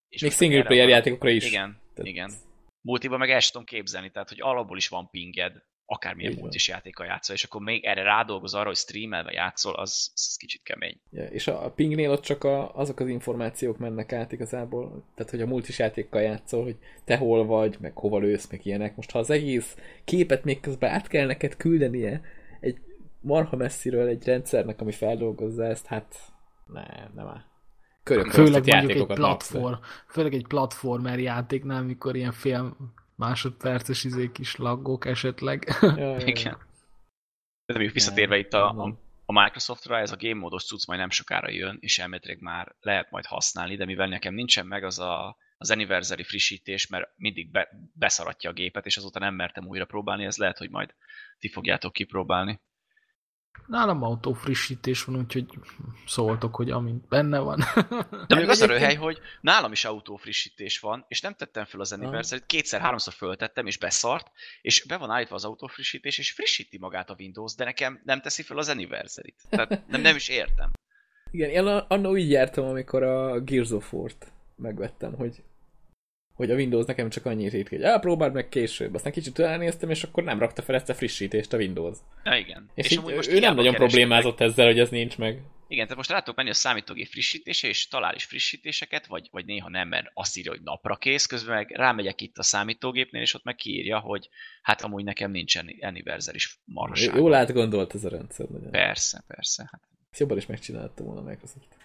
és 0.08 0.20
Még 0.20 0.32
single 0.32 0.62
player 0.62 0.88
játékokra 0.88 1.30
is. 1.30 1.46
Igen, 1.46 1.80
tehát... 1.94 2.10
igen. 2.10 2.32
Multiban 2.80 3.18
meg 3.18 3.30
el 3.30 3.40
tudom 3.40 3.66
képzelni, 3.66 4.10
tehát 4.10 4.28
hogy 4.28 4.40
alapból 4.40 4.76
is 4.76 4.88
van 4.88 5.10
pinged, 5.10 5.52
akármilyen 5.92 6.36
multis 6.38 6.68
játékkal 6.68 7.06
játszol, 7.06 7.36
és 7.36 7.44
akkor 7.44 7.60
még 7.60 7.84
erre 7.84 8.02
rádolgoz 8.02 8.54
arra, 8.54 8.66
hogy 8.66 8.76
streamelve 8.76 9.32
játszol, 9.32 9.74
az, 9.74 10.10
az 10.14 10.36
kicsit 10.36 10.62
kemény. 10.62 11.00
Ja, 11.10 11.24
és 11.24 11.46
a 11.46 11.70
pingnél 11.70 12.10
ott 12.10 12.22
csak 12.22 12.44
a, 12.44 12.74
azok 12.74 13.00
az 13.00 13.08
információk 13.08 13.78
mennek 13.78 14.12
át 14.12 14.32
igazából, 14.32 15.04
tehát 15.14 15.30
hogy 15.30 15.40
a 15.40 15.46
multis 15.46 15.78
játékkal 15.78 16.22
játszol, 16.22 16.62
hogy 16.62 16.76
te 17.04 17.16
hol 17.16 17.46
vagy, 17.46 17.76
meg 17.80 17.96
hova 17.96 18.18
lősz, 18.18 18.50
meg 18.50 18.66
ilyenek. 18.66 18.96
Most 18.96 19.10
ha 19.10 19.18
az 19.18 19.30
egész 19.30 19.76
képet 20.04 20.44
még 20.44 20.60
közben 20.60 20.90
át 20.90 21.08
kell 21.08 21.26
neked 21.26 21.56
küldenie, 21.56 22.20
egy 22.60 22.78
marha 23.20 23.56
messziről 23.56 24.06
egy 24.06 24.24
rendszernek, 24.24 24.80
ami 24.80 24.92
feldolgozza 24.92 25.64
ezt, 25.64 25.86
hát 25.86 26.16
nem, 26.66 27.10
nem 27.14 27.26
áll. 27.26 27.42
Körülbelül 28.02 28.46
főleg 28.46 28.66
mondjuk 28.66 29.10
egy 29.10 29.16
platform, 29.16 29.74
főleg 30.08 30.34
egy 30.34 30.46
platformer 30.46 31.18
játéknál, 31.18 31.82
mikor 31.82 32.16
ilyen 32.16 32.32
fél 32.32 32.76
másodperces 33.16 34.04
izék 34.04 34.38
is 34.38 34.56
laggok 34.56 35.06
esetleg. 35.06 35.68
Igen. 36.24 36.58
De 37.66 37.76
mondjuk 37.76 37.94
visszatérve 37.94 38.38
itt 38.38 38.52
a, 38.52 38.68
a, 38.68 38.98
a 39.24 39.42
Microsoftra, 39.42 39.98
ez 39.98 40.12
a 40.12 40.16
game 40.18 40.40
módos 40.40 40.66
cucc 40.66 40.86
majd 40.86 41.00
nem 41.00 41.10
sokára 41.10 41.50
jön, 41.50 41.76
és 41.80 41.98
elméletileg 41.98 42.40
már 42.40 42.74
lehet 42.80 43.10
majd 43.10 43.24
használni, 43.24 43.76
de 43.76 43.84
mivel 43.84 44.08
nekem 44.08 44.34
nincsen 44.34 44.66
meg 44.66 44.84
az 44.84 44.98
a, 44.98 45.36
az 45.56 45.70
anniversary 45.70 46.22
frissítés, 46.22 46.86
mert 46.86 47.10
mindig 47.16 47.50
be, 47.50 47.68
beszaratja 47.92 48.50
a 48.50 48.52
gépet, 48.52 48.86
és 48.86 48.96
azóta 48.96 49.18
nem 49.18 49.34
mertem 49.34 49.66
újra 49.66 49.84
próbálni, 49.84 50.24
ez 50.24 50.36
lehet, 50.36 50.58
hogy 50.58 50.70
majd 50.70 50.94
ti 51.40 51.48
fogjátok 51.48 51.92
kipróbálni. 51.92 52.60
Nálam 53.66 54.02
autó 54.02 54.32
frissítés 54.32 55.04
van, 55.04 55.16
úgyhogy 55.16 55.46
szóltok, 56.06 56.54
hogy 56.54 56.70
amint 56.70 57.08
benne 57.08 57.38
van. 57.38 57.58
De 58.28 58.34
még 58.40 58.48
az 58.48 58.60
a 58.60 58.66
röhely, 58.66 58.94
hogy 58.94 59.18
nálam 59.40 59.72
is 59.72 59.84
autó 59.84 60.16
frissítés 60.16 60.78
van, 60.78 61.04
és 61.08 61.20
nem 61.20 61.34
tettem 61.34 61.64
fel 61.64 61.80
az 61.80 61.92
anniversary 61.92 62.42
kétszer-háromszor 62.46 63.12
föltettem, 63.12 63.66
és 63.66 63.78
beszart, 63.78 64.30
és 64.62 64.84
be 64.84 64.96
van 64.96 65.10
állítva 65.10 65.34
az 65.34 65.44
autó 65.44 65.66
frissítés, 65.66 66.18
és 66.18 66.32
frissíti 66.32 66.78
magát 66.78 67.10
a 67.10 67.16
Windows, 67.18 67.54
de 67.54 67.64
nekem 67.64 68.00
nem 68.04 68.20
teszi 68.20 68.42
fel 68.42 68.58
az 68.58 68.68
anniversary 68.68 69.30
-t. 69.30 69.48
Tehát 69.48 69.88
nem, 69.88 70.00
nem 70.00 70.16
is 70.16 70.28
értem. 70.28 70.70
Igen, 71.30 71.50
én 71.50 71.66
annól 71.66 72.12
úgy 72.12 72.30
jártam, 72.30 72.64
amikor 72.64 73.02
a 73.02 73.40
Gears 73.40 73.70
of 73.70 73.92
War-t 73.92 74.32
megvettem, 74.56 75.14
hogy 75.14 75.42
hogy 76.40 76.50
a 76.50 76.54
Windows 76.54 76.86
nekem 76.86 77.10
csak 77.10 77.26
annyit 77.26 77.52
írít, 77.52 77.68
hogy 77.68 77.82
elpróbáld 77.82 78.32
meg 78.32 78.48
később. 78.48 78.94
Aztán 78.94 79.12
kicsit 79.12 79.38
elnéztem, 79.38 79.90
és 79.90 80.02
akkor 80.02 80.24
nem 80.24 80.38
rakta 80.38 80.62
fel 80.62 80.74
ezt 80.74 80.88
a 80.88 80.94
frissítést 80.94 81.52
a 81.52 81.56
Windows. 81.56 81.98
Ja, 82.24 82.36
igen. 82.36 82.70
És, 82.74 82.84
és 82.84 82.92
így, 82.92 83.02
most 83.02 83.30
ő 83.30 83.38
nem 83.38 83.54
nagyon 83.54 83.74
problémázott 83.74 84.38
meg. 84.38 84.48
ezzel, 84.48 84.66
hogy 84.66 84.78
ez 84.78 84.88
nincs 84.88 85.18
meg. 85.18 85.42
Igen, 85.68 85.82
tehát 85.82 85.96
most 85.96 86.10
rá 86.10 86.18
tudok 86.18 86.36
menni 86.36 86.50
a 86.50 86.54
számítógép 86.54 87.06
frissítése, 87.06 87.68
és 87.68 87.88
talál 87.88 88.14
is 88.14 88.24
frissítéseket, 88.24 89.06
vagy, 89.06 89.28
vagy 89.30 89.44
néha 89.44 89.68
nem, 89.68 89.88
mert 89.88 90.10
azt 90.14 90.36
írja, 90.36 90.50
hogy 90.50 90.62
napra 90.62 90.96
kész, 90.96 91.26
közben 91.26 91.54
meg 91.54 91.70
rámegyek 91.70 92.20
itt 92.20 92.38
a 92.38 92.42
számítógépnél, 92.42 93.22
és 93.22 93.34
ott 93.34 93.44
meg 93.44 93.54
kiírja, 93.54 93.98
hogy 93.98 94.28
hát 94.62 94.82
amúgy 94.82 95.04
nekem 95.04 95.30
nincsen 95.30 95.76
anniversary 95.80 96.36
is 96.36 96.60
marhaság. 96.64 97.16
Jól 97.16 97.34
átgondolt 97.34 97.94
ez 97.94 98.04
a 98.04 98.08
rendszer. 98.08 98.46
Nagyon. 98.46 98.70
Persze, 98.70 99.24
persze. 99.26 99.68
Hát. 99.72 99.80
Ezt 100.10 100.20
jobban 100.20 100.36
is 100.36 100.46
megcsináltam 100.46 101.06
volna 101.06 101.20
Microsoft. 101.20 101.79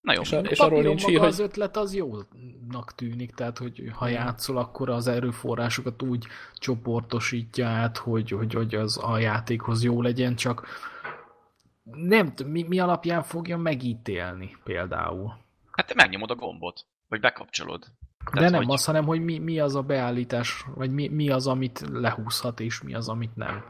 Na 0.00 0.12
jó, 0.12 0.20
És, 0.20 0.32
a, 0.32 0.38
és 0.38 0.58
arról 0.58 0.82
nincs 0.82 1.04
hír, 1.04 1.18
hogy 1.18 1.28
az 1.28 1.38
ötlet 1.38 1.76
az 1.76 1.94
jónak 1.94 2.94
tűnik, 2.94 3.34
tehát 3.34 3.58
hogy 3.58 3.90
ha 3.94 4.08
játszol, 4.08 4.56
akkor 4.58 4.90
az 4.90 5.06
erőforrásokat 5.06 6.02
úgy 6.02 6.26
csoportosítja 6.54 7.68
át, 7.68 7.96
hogy, 7.96 8.30
hogy, 8.30 8.54
hogy 8.54 8.74
az 8.74 8.98
a 9.02 9.18
játékhoz 9.18 9.82
jó 9.84 10.02
legyen, 10.02 10.34
csak 10.36 10.66
nem 11.82 12.32
mi, 12.46 12.62
mi 12.62 12.78
alapján 12.80 13.22
fogja 13.22 13.56
megítélni 13.56 14.56
például. 14.64 15.32
Hát 15.70 15.86
te 15.86 15.94
megnyomod 15.96 16.30
a 16.30 16.34
gombot, 16.34 16.86
vagy 17.08 17.20
bekapcsolod. 17.20 17.80
De 17.80 18.30
Tehát, 18.32 18.50
nem 18.50 18.62
hogy- 18.62 18.72
az, 18.72 18.84
hanem 18.84 19.04
hogy 19.04 19.20
mi, 19.24 19.38
mi 19.38 19.58
az 19.60 19.74
a 19.76 19.82
beállítás, 19.82 20.64
vagy 20.74 20.90
mi, 20.90 21.08
mi 21.08 21.30
az, 21.30 21.46
amit 21.46 21.84
lehúzhat, 21.92 22.60
és 22.60 22.82
mi 22.82 22.94
az, 22.94 23.08
amit 23.08 23.36
nem. 23.36 23.64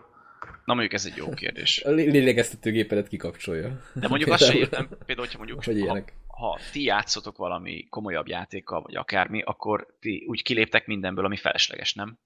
Na 0.71 0.77
mondjuk 0.77 0.93
ez 1.01 1.07
egy 1.07 1.17
jó 1.17 1.29
kérdés. 1.31 1.83
a 1.85 1.91
lé- 1.91 2.11
lélegeztetőgépedet 2.13 3.09
kikapcsolja. 3.09 3.81
De 3.95 4.09
mondjuk 4.09 4.31
azt 4.31 4.43
sem 4.45 4.53
Például. 4.53 4.83
értem, 4.83 4.99
például, 4.99 5.27
hogyha 5.27 5.39
mondjuk 5.39 5.65
Vagy 5.65 5.75
ha, 5.79 5.81
ilyenek. 5.85 6.13
ha 6.27 6.59
ti 6.73 6.83
játszotok 6.85 7.37
valami 7.37 7.87
komolyabb 7.89 8.27
játékkal, 8.29 8.81
vagy 8.83 8.97
akármi, 8.97 9.43
akkor 9.43 9.87
ti 10.01 10.25
úgy 10.29 10.43
kiléptek 10.43 10.87
mindenből, 10.87 11.25
ami 11.25 11.37
felesleges, 11.37 11.95
nem? 11.95 12.19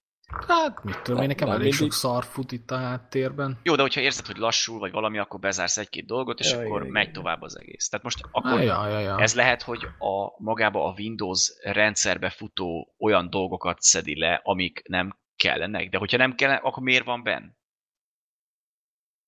Hát, 0.49 0.85
mit 0.85 1.03
tudom 1.03 1.21
én, 1.23 1.27
nekem 1.29 1.49
elég 1.49 1.61
mindig- 1.61 1.79
sok 1.79 1.93
szar 1.93 2.25
fut 2.25 2.53
itt 2.53 2.71
a 2.71 2.77
háttérben. 2.77 3.59
Jó, 3.63 3.75
de 3.75 3.83
hogyha 3.83 4.01
érzed, 4.01 4.27
hogy 4.27 4.37
lassul, 4.37 4.79
vagy 4.79 4.93
valami, 4.93 5.19
akkor 5.19 5.41
bezársz 5.41 5.77
egy-két 5.79 6.07
dolgot, 6.07 6.41
és 6.41 6.51
Ja, 6.53 6.59
akkor 6.59 6.81
igen, 6.81 6.93
megy 6.93 7.03
igen. 7.03 7.15
tovább 7.15 7.43
az 7.43 7.59
egész. 7.59 7.89
Tehát 7.89 8.05
most 8.05 8.19
akkor 8.31 8.61
ja, 8.63 8.89
ja, 8.89 8.99
ja. 9.01 9.19
ez 9.21 9.35
lehet, 9.35 9.63
hogy 9.63 9.85
a 9.99 10.43
magába 10.43 10.85
a 10.89 10.95
Windows 10.99 11.53
rendszerbe 11.63 12.31
futó 12.31 12.95
olyan 12.99 13.31
dolgokat 13.31 13.81
szedi 13.81 14.19
le, 14.19 14.41
amik 14.45 14.83
nem 14.89 15.17
kellenek. 15.37 15.89
De 15.89 15.99
hogyha 15.99 16.17
nem 16.17 16.35
kellene, 16.35 16.59
akkor 16.59 16.83
miért 16.83 17.05
van 17.05 17.23
benn? 17.23 17.45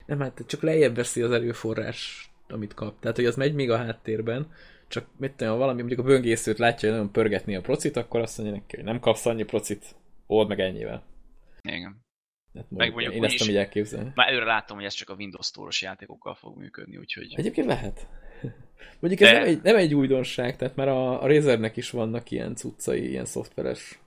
Nem, 0.07 0.19
hát 0.19 0.43
csak 0.47 0.61
lejjebb 0.61 0.95
veszi 0.95 1.21
az 1.21 1.31
erőforrás, 1.31 2.29
amit 2.47 2.73
kap. 2.73 2.99
Tehát, 2.99 3.15
hogy 3.15 3.25
az 3.25 3.35
megy 3.35 3.53
még 3.53 3.69
a 3.69 3.77
háttérben, 3.77 4.51
csak 4.87 5.07
mit 5.17 5.31
tudom, 5.31 5.53
ha 5.53 5.59
valami 5.59 5.77
mondjuk 5.77 5.99
a 5.99 6.03
böngészőt 6.03 6.57
látja, 6.57 6.89
hogy 6.89 6.97
nagyon 6.97 7.13
pörgetni 7.13 7.55
a 7.55 7.61
procit, 7.61 7.95
akkor 7.95 8.19
azt 8.19 8.37
mondja 8.37 8.55
neki, 8.55 8.75
hogy 8.75 8.85
nem 8.85 8.99
kapsz 8.99 9.25
annyi 9.25 9.43
procit, 9.43 9.95
old 10.27 10.47
meg 10.47 10.59
ennyivel. 10.59 11.03
Igen. 11.61 12.05
Hát 12.53 12.65
Meg 12.69 12.91
mondjuk, 12.91 13.13
én 13.13 13.23
ezt 13.23 13.37
tudom 13.37 13.53
így 13.53 13.59
elképzelni. 13.59 14.11
Már 14.15 14.27
előre 14.27 14.45
látom, 14.45 14.77
hogy 14.77 14.85
ez 14.85 14.93
csak 14.93 15.09
a 15.09 15.13
Windows 15.13 15.45
Store-os 15.45 15.81
játékokkal 15.81 16.35
fog 16.35 16.57
működni, 16.57 16.97
úgyhogy... 16.97 17.33
Egyébként 17.35 17.67
lehet. 17.67 18.07
Mondjuk 18.99 19.21
ez 19.21 19.31
De- 19.31 19.37
nem 19.37 19.47
egy, 19.47 19.61
nem 19.61 19.75
egy 19.75 19.93
újdonság, 19.93 20.55
tehát 20.55 20.75
már 20.75 20.87
a, 20.87 21.21
a 21.21 21.27
Razernek 21.27 21.77
is 21.77 21.89
vannak 21.89 22.31
ilyen 22.31 22.55
cuccai, 22.55 23.09
ilyen 23.09 23.25
szoftveres. 23.25 23.99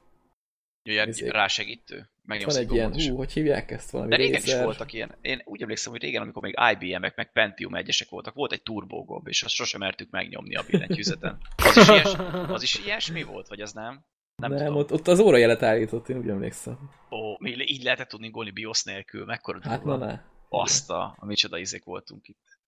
Ezért. 0.82 1.32
rásegítő. 1.32 2.09
Megnyomsz 2.24 2.54
Van 2.54 2.62
egy 2.62 2.72
ilyen, 2.72 2.94
is. 2.94 3.08
hú, 3.08 3.16
hogy 3.16 3.32
hívják 3.32 3.70
ezt 3.70 3.90
valami 3.90 4.10
De 4.10 4.16
régen 4.16 4.40
is 4.42 4.46
Razer? 4.46 4.64
voltak 4.64 4.92
ilyen. 4.92 5.14
Én 5.20 5.42
úgy 5.44 5.62
emlékszem, 5.62 5.92
hogy 5.92 6.02
régen, 6.02 6.22
amikor 6.22 6.42
még 6.42 6.54
IBM-ek, 6.72 7.16
meg 7.16 7.32
Pentium 7.32 7.74
egyesek 7.74 8.08
voltak, 8.08 8.34
volt 8.34 8.52
egy 8.52 8.62
turbogomb, 8.62 9.28
és 9.28 9.42
azt 9.42 9.54
sosem 9.54 9.80
mertük 9.80 10.10
megnyomni 10.10 10.54
a 10.54 10.62
billentyűzeten. 10.70 11.38
Az 11.56 11.76
is, 11.76 11.88
ilyes, 11.88 12.12
az 12.48 12.62
is 12.62 12.84
ilyesmi 12.84 13.22
volt, 13.22 13.48
vagy 13.48 13.60
az 13.60 13.72
nem? 13.72 14.04
Nem, 14.36 14.50
Nem, 14.50 14.58
tudom. 14.58 14.76
ott, 14.76 14.92
ott 14.92 15.08
az 15.08 15.18
órajelet 15.18 15.62
állított, 15.62 16.08
én 16.08 16.18
úgy 16.18 16.28
emlékszem. 16.28 16.90
Ó, 17.10 17.36
mi 17.38 17.50
így 17.50 17.82
lehetett 17.82 18.08
tudni 18.08 18.30
gólni 18.30 18.50
BIOS 18.50 18.84
nélkül, 18.84 19.24
mekkora 19.24 19.58
Hát 19.62 19.84
na, 19.84 19.96
na. 19.96 20.22
Azt 20.48 20.90
a, 20.90 21.14
a 21.18 21.26
micsoda 21.26 21.58
izék 21.58 21.84
voltunk 21.84 22.28
itt. 22.28 22.59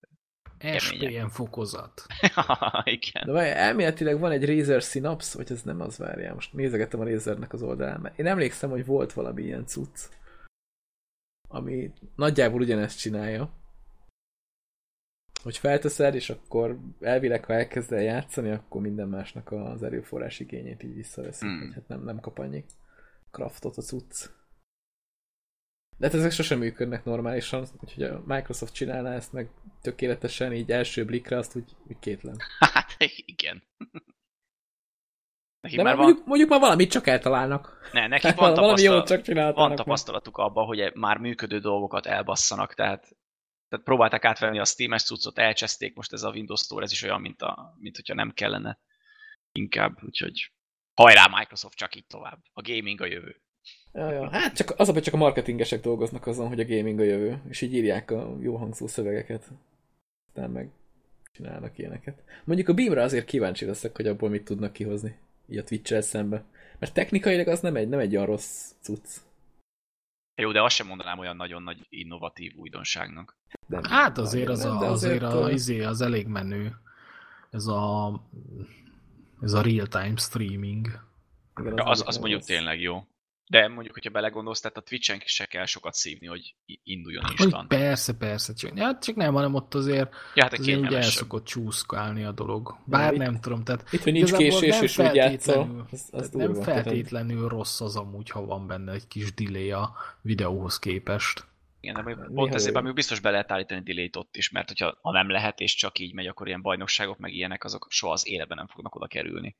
SPM 0.78 1.26
fokozat. 1.26 2.06
Igen. 2.84 3.22
De 3.26 3.32
várj, 3.32 3.50
elméletileg 3.50 4.18
van 4.18 4.30
egy 4.30 4.46
Razer 4.46 4.82
Synapse, 4.82 5.36
vagy 5.36 5.52
ez 5.52 5.62
nem 5.62 5.80
az 5.80 5.98
várjál, 5.98 6.34
most 6.34 6.52
nézegettem 6.52 7.00
a 7.00 7.04
Razernek 7.04 7.52
az 7.52 7.62
oldalán, 7.62 8.00
mert 8.00 8.18
én 8.18 8.26
emlékszem, 8.26 8.70
hogy 8.70 8.86
volt 8.86 9.12
valami 9.12 9.42
ilyen 9.42 9.66
cucc, 9.66 10.08
ami 11.48 11.92
nagyjából 12.16 12.60
ugyanezt 12.60 12.98
csinálja, 12.98 13.50
hogy 15.42 15.56
felteszed, 15.56 16.14
és 16.14 16.30
akkor 16.30 16.78
elvileg, 17.00 17.44
ha 17.44 17.52
elkezd 17.52 17.92
el 17.92 18.02
játszani, 18.02 18.50
akkor 18.50 18.80
minden 18.80 19.08
másnak 19.08 19.52
az 19.52 19.82
erőforrás 19.82 20.40
igényét 20.40 20.82
így 20.82 20.94
visszaveszi, 20.94 21.46
Hmm. 21.46 21.58
hmm. 21.58 21.72
hát 21.72 21.88
nem, 21.88 22.04
nem 22.04 22.20
kap 22.20 22.38
annyi 22.38 22.64
craftot 23.30 23.76
a 23.76 23.82
cucc. 23.82 24.28
De 25.96 26.06
hát 26.06 26.16
ezek 26.16 26.30
sosem 26.30 26.58
működnek 26.58 27.04
normálisan, 27.04 27.66
úgyhogy 27.80 28.02
a 28.02 28.22
Microsoft 28.26 28.74
csinálná 28.74 29.14
ezt 29.14 29.32
meg 29.32 29.50
tökéletesen, 29.82 30.52
így 30.52 30.70
első 30.70 31.04
blikre 31.04 31.36
azt 31.36 31.56
úgy, 31.56 31.70
úgy 31.88 31.98
kétlem. 31.98 32.36
Hát 32.58 32.96
igen. 33.26 33.62
Neki 35.60 35.76
De 35.76 35.82
már 35.82 35.92
már 35.92 35.96
van, 35.96 36.04
mondjuk, 36.04 36.26
mondjuk 36.26 36.50
már 36.50 36.60
valamit 36.60 36.90
csak 36.90 37.06
eltalálnak. 37.06 37.88
ne, 37.92 38.06
neki 38.06 38.26
Hát 38.26 38.36
van, 38.38 38.54
valami 38.54 38.82
jót 38.82 39.06
csak 39.06 39.26
van 39.54 39.74
tapasztalatuk 39.74 40.36
abban, 40.36 40.66
hogy 40.66 40.80
e- 40.80 40.92
már 40.94 41.18
működő 41.18 41.58
dolgokat 41.58 42.06
elbasszanak, 42.06 42.74
tehát, 42.74 43.00
tehát 43.68 43.84
próbálták 43.84 44.24
átvenni 44.24 44.58
a 44.58 44.64
Steam-es 44.64 45.02
cuccot, 45.02 45.38
elcseszték, 45.38 45.94
most 45.94 46.12
ez 46.12 46.22
a 46.22 46.30
Windows 46.30 46.60
Store, 46.60 46.84
ez 46.84 46.92
is 46.92 47.02
olyan, 47.02 47.20
mint, 47.20 47.42
a, 47.42 47.74
mint 47.78 47.96
hogyha 47.96 48.14
nem 48.14 48.32
kellene 48.32 48.78
inkább, 49.52 50.02
úgyhogy 50.02 50.52
hajrá 50.94 51.26
Microsoft, 51.26 51.76
csak 51.76 51.94
így 51.94 52.06
tovább. 52.06 52.38
A 52.52 52.62
gaming 52.62 53.00
a 53.00 53.06
jövő. 53.06 53.42
Ja, 53.92 54.10
ja. 54.10 54.30
Hát 54.30 54.54
csak 54.54 54.74
az 54.76 54.88
a 54.88 54.92
baj, 54.92 55.00
csak 55.00 55.14
a 55.14 55.16
marketingesek 55.16 55.80
dolgoznak 55.80 56.26
azon, 56.26 56.48
hogy 56.48 56.60
a 56.60 56.66
gaming 56.66 57.00
a 57.00 57.02
jövő, 57.02 57.42
és 57.48 57.60
így 57.60 57.74
írják 57.74 58.10
a 58.10 58.36
jó 58.40 58.56
hangzó 58.56 58.86
szövegeket. 58.86 59.50
Aztán 60.26 60.50
meg 60.50 60.70
csinálnak 61.32 61.78
ilyeneket. 61.78 62.22
Mondjuk 62.44 62.68
a 62.68 62.74
Beamra 62.74 63.02
azért 63.02 63.24
kíváncsi 63.24 63.64
leszek, 63.64 63.96
hogy 63.96 64.06
abból 64.06 64.28
mit 64.28 64.44
tudnak 64.44 64.72
kihozni. 64.72 65.16
Így 65.48 65.58
a 65.58 65.64
twitch 65.64 66.00
szembe. 66.00 66.44
Mert 66.78 66.94
technikailag 66.94 67.48
az 67.48 67.60
nem 67.60 67.76
egy, 67.76 67.88
nem 67.88 67.98
egy 67.98 68.14
olyan 68.14 68.26
rossz 68.26 68.72
cucc. 68.80 69.08
Jó, 70.34 70.52
de 70.52 70.62
azt 70.62 70.74
sem 70.74 70.86
mondanám 70.86 71.18
olyan 71.18 71.36
nagyon 71.36 71.62
nagy 71.62 71.86
innovatív 71.88 72.52
újdonságnak. 72.56 73.36
De 73.66 73.80
Hát 73.88 74.18
azért 74.18 74.48
az, 74.48 74.62
nem, 74.62 74.76
a, 74.76 74.80
de 74.80 74.86
azért 74.86 75.22
a, 75.22 75.50
izé, 75.50 75.82
az 75.82 76.00
elég 76.00 76.26
menő. 76.26 76.76
Ez 77.50 77.66
a 77.66 78.12
ez 79.42 79.52
a 79.52 79.62
real-time 79.62 80.16
streaming. 80.16 80.86
igen, 81.60 81.78
az, 81.78 82.02
az 82.06 82.14
nem 82.14 82.20
mondjuk 82.20 82.42
tényleg 82.42 82.80
jó. 82.80 83.06
De 83.52 83.68
mondjuk, 83.68 83.94
hogyha 83.94 84.10
belegondolsz, 84.10 84.60
tehát 84.60 84.76
a 84.76 84.80
Twitch-en 84.80 85.22
se 85.24 85.46
kell 85.46 85.64
sokat 85.64 85.94
szívni, 85.94 86.26
hogy 86.26 86.54
induljon 86.82 87.24
instant. 87.30 87.68
persze, 87.68 88.16
persze, 88.16 88.52
csak, 88.52 88.78
ja, 88.78 88.98
csak 89.00 89.16
nem, 89.16 89.34
hanem 89.34 89.54
ott 89.54 89.74
azért, 89.74 90.12
Ja, 90.34 90.42
hát 90.42 90.52
azért 90.52 90.80
ugye 90.80 90.96
el 90.96 91.02
szokott 91.02 91.44
csúszkálni 91.44 92.24
a 92.24 92.32
dolog. 92.32 92.76
Bár 92.84 93.12
itt- 93.12 93.18
nem 93.18 93.40
tudom, 93.40 93.64
tehát 93.64 93.92
Itt, 93.92 94.02
hogy 94.02 94.12
nincs 94.12 94.32
késés, 94.32 94.70
nem 94.70 94.82
és 94.82 94.98
úgy 94.98 95.14
játszol, 95.14 95.86
tehát 96.10 96.32
nem 96.32 96.52
Tehát, 96.52 96.64
feltétlenül 96.64 97.48
rossz 97.48 97.80
az 97.80 97.96
amúgy, 97.96 98.30
ha 98.30 98.44
van 98.44 98.66
benne 98.66 98.92
egy 98.92 99.06
kis 99.08 99.34
delay 99.34 99.70
a 99.70 99.92
videóhoz 100.22 100.78
képest. 100.78 101.44
Igen, 101.80 101.94
de 101.94 102.02
Néha 102.02 102.28
pont 102.34 102.54
ezért 102.54 102.74
mondjuk 102.74 102.94
biztos 102.94 103.20
be 103.20 103.30
lehet 103.30 103.52
állítani 103.52 103.82
delay 103.82 104.10
ott 104.18 104.36
is, 104.36 104.50
mert 104.50 104.68
hogyha 104.68 104.98
ha 105.02 105.12
nem 105.12 105.30
lehet, 105.30 105.60
és 105.60 105.74
csak 105.74 105.98
így 105.98 106.14
megy, 106.14 106.26
akkor 106.26 106.46
ilyen 106.46 106.62
bajnokságok, 106.62 107.18
meg 107.18 107.32
ilyenek, 107.32 107.64
azok 107.64 107.86
soha 107.90 108.12
az 108.12 108.28
életben 108.28 108.56
nem 108.56 108.66
fognak 108.66 108.94
oda 108.94 109.06
kerülni. 109.06 109.56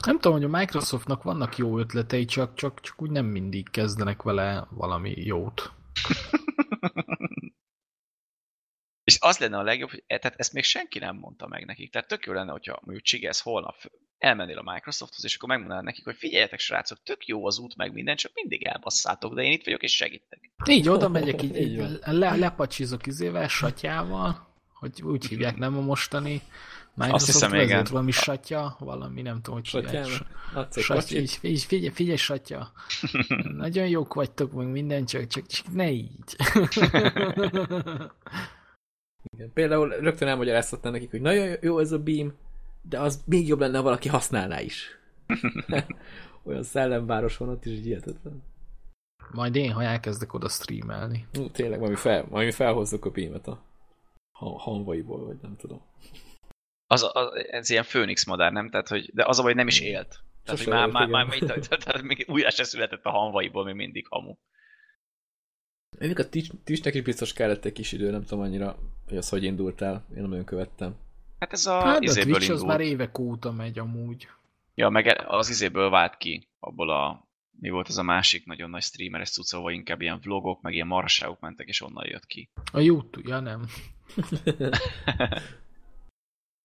Nem 0.00 0.18
tudom, 0.18 0.32
hogy 0.32 0.44
a 0.44 0.58
Microsoftnak 0.58 1.22
vannak 1.22 1.56
jó 1.56 1.78
ötletei, 1.78 2.24
csak, 2.24 2.54
csak, 2.54 2.80
csak 2.80 3.02
úgy 3.02 3.10
nem 3.10 3.26
mindig 3.26 3.70
kezdenek 3.70 4.22
vele 4.22 4.66
valami 4.70 5.14
jót. 5.16 5.72
És 9.04 9.18
az 9.20 9.38
lenne 9.38 9.58
a 9.58 9.62
legjobb, 9.62 9.90
hogy 9.90 10.04
e- 10.06 10.18
tehát 10.18 10.38
ezt 10.38 10.52
még 10.52 10.64
senki 10.64 10.98
nem 10.98 11.16
mondta 11.16 11.46
meg 11.46 11.64
nekik. 11.64 11.92
Tehát 11.92 12.08
tök 12.08 12.26
jó 12.26 12.32
lenne, 12.32 12.50
hogyha 12.52 12.80
mondjuk 12.82 13.04
Csigesz 13.04 13.40
holnap 13.40 13.76
elmennél 14.18 14.58
a 14.58 14.72
Microsofthoz, 14.72 15.24
és 15.24 15.36
akkor 15.36 15.48
megmondanád 15.48 15.84
nekik, 15.84 16.04
hogy 16.04 16.16
figyeljetek 16.16 16.58
srácok, 16.58 17.02
tök 17.02 17.26
jó 17.26 17.46
az 17.46 17.58
út, 17.58 17.76
meg 17.76 17.92
minden, 17.92 18.16
csak 18.16 18.32
mindig 18.34 18.62
elbasszátok, 18.62 19.34
de 19.34 19.42
én 19.42 19.52
itt 19.52 19.64
vagyok, 19.64 19.82
és 19.82 19.96
segítek. 19.96 20.50
Így 20.68 20.88
oda 20.88 21.08
megyek, 21.08 21.42
így, 21.42 21.56
Így 21.56 21.98
le, 22.04 22.36
lepacsizok 22.36 23.06
izével, 23.06 23.48
satyával, 23.48 24.54
hogy 24.72 25.02
úgy 25.02 25.26
hívják, 25.26 25.56
nem 25.56 25.76
a 25.76 25.80
mostani 25.80 26.42
Microsoft 26.94 27.32
hiszem, 27.32 27.50
vezet, 27.50 27.66
igen. 27.66 27.86
valami 27.90 28.10
satya, 28.10 28.76
valami 28.78 29.22
nem 29.22 29.40
tudom, 29.40 29.54
hogy 29.54 29.64
Satya, 29.64 30.06
kocsit? 30.86 31.18
így, 31.18 31.38
így 31.42 31.62
figyelj, 31.62 31.92
figyelj, 31.92 32.16
satya. 32.16 32.72
Nagyon 33.56 33.88
jók 33.88 34.14
vagytok, 34.14 34.52
meg 34.52 34.66
minden, 34.66 35.04
csak, 35.04 35.26
csak, 35.26 35.46
csak 35.46 35.72
ne 35.72 35.90
így. 35.90 36.36
Igen. 39.32 39.52
Például 39.52 39.88
rögtön 39.88 40.28
elmagyaráztatnám 40.28 40.92
nekik, 40.92 41.10
hogy 41.10 41.20
nagyon 41.20 41.56
jó 41.60 41.78
ez 41.78 41.92
a 41.92 41.98
beam, 41.98 42.32
de 42.82 43.00
az 43.00 43.22
még 43.26 43.48
jobb 43.48 43.60
lenne, 43.60 43.76
ha 43.76 43.82
valaki 43.82 44.08
használná 44.08 44.60
is. 44.60 44.98
Olyan 46.44 46.62
szellemváros 46.62 47.36
van 47.36 47.48
ott 47.48 47.64
is, 47.64 47.72
így 47.72 47.84
hihetetlen. 47.84 48.42
Majd 49.32 49.56
én, 49.56 49.72
ha 49.72 49.82
elkezdek 49.82 50.34
oda 50.34 50.48
streamelni. 50.48 51.26
Ú, 51.38 51.50
tényleg, 51.50 51.78
valami, 51.78 51.96
fel, 51.96 52.26
valami 52.28 52.50
felhozzuk 52.50 53.04
a 53.04 53.10
beamet 53.10 53.46
a 53.48 53.62
ha- 54.32 54.58
hanvaiból, 54.58 55.24
vagy 55.24 55.36
nem 55.42 55.56
tudom. 55.56 55.80
Az, 56.92 57.10
az, 57.12 57.28
ez 57.50 57.70
ilyen 57.70 57.82
főnix 57.84 58.24
madár, 58.24 58.52
nem? 58.52 58.68
Tehát, 58.70 58.88
hogy, 58.88 59.10
de 59.14 59.24
az 59.24 59.38
a 59.38 59.42
baj, 59.42 59.50
hogy 59.50 59.60
nem 59.60 59.68
is 59.68 59.80
élt. 59.80 60.22
Tehát, 60.44 60.60
Sose 60.60 60.64
hogy 60.64 60.72
már, 60.92 61.08
már, 61.08 61.08
már, 61.08 61.38
már, 61.40 61.58
tehát, 61.58 62.02
még 62.02 62.24
újra 62.28 62.50
se 62.50 62.64
született 62.64 63.04
a 63.04 63.10
hanvaiból, 63.10 63.64
még 63.64 63.74
mindig 63.74 64.06
hamu. 64.08 64.34
Mondjuk 65.98 66.18
a 66.18 66.28
Twitch- 66.28 66.54
Twitchnek 66.64 66.94
is 66.94 67.02
biztos 67.02 67.32
kellett 67.32 67.64
egy 67.64 67.72
kis 67.72 67.92
idő, 67.92 68.10
nem 68.10 68.24
tudom 68.24 68.44
annyira, 68.44 68.78
hogy 69.08 69.16
az 69.16 69.28
hogy 69.28 69.44
indult 69.44 69.80
el, 69.82 70.04
én 70.14 70.20
nem 70.20 70.28
nagyon 70.30 70.44
követtem. 70.44 70.94
Hát 71.38 71.52
ez 71.52 71.66
a 71.66 71.80
Hát 71.80 71.96
a 71.96 72.12
Twitch 72.12 72.30
az 72.30 72.42
indult. 72.42 72.66
már 72.66 72.80
évek 72.80 73.18
óta 73.18 73.52
megy 73.52 73.78
amúgy. 73.78 74.28
Ja, 74.74 74.88
meg 74.88 75.22
az 75.26 75.48
izéből 75.48 75.90
vált 75.90 76.16
ki, 76.16 76.48
abból 76.60 76.90
a 76.90 77.26
mi 77.60 77.70
volt 77.70 77.88
az 77.88 77.98
a 77.98 78.02
másik 78.02 78.46
nagyon 78.46 78.70
nagy 78.70 78.82
streameres 78.82 79.30
cucca, 79.30 79.56
ahol 79.56 79.72
inkább 79.72 80.00
ilyen 80.00 80.20
vlogok, 80.22 80.62
meg 80.62 80.74
ilyen 80.74 80.86
marhaságok 80.86 81.40
mentek, 81.40 81.68
és 81.68 81.80
onnan 81.80 82.06
jött 82.06 82.26
ki. 82.26 82.48
A 82.72 82.80
YouTube, 82.80 83.28
ja 83.28 83.40
nem. 83.40 83.66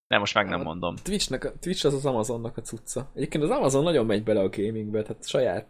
Nem, 0.08 0.20
most 0.20 0.34
meg 0.34 0.46
nem 0.48 0.58
Hát, 0.58 0.68
mondom. 0.68 0.96
Twitchnek, 0.96 1.44
a- 1.44 1.54
Twitch 1.60 1.86
az 1.86 1.94
az 1.94 2.06
Amazonnak 2.06 2.58
a 2.58 2.62
cucca. 2.62 3.12
Egyébként 3.16 3.44
az 3.44 3.50
Amazon 3.50 3.84
nagyon 3.84 4.06
megy 4.06 4.24
bele 4.24 4.40
a 4.40 4.50
gamingbe, 4.50 5.02
tehát 5.02 5.28
saját, 5.28 5.68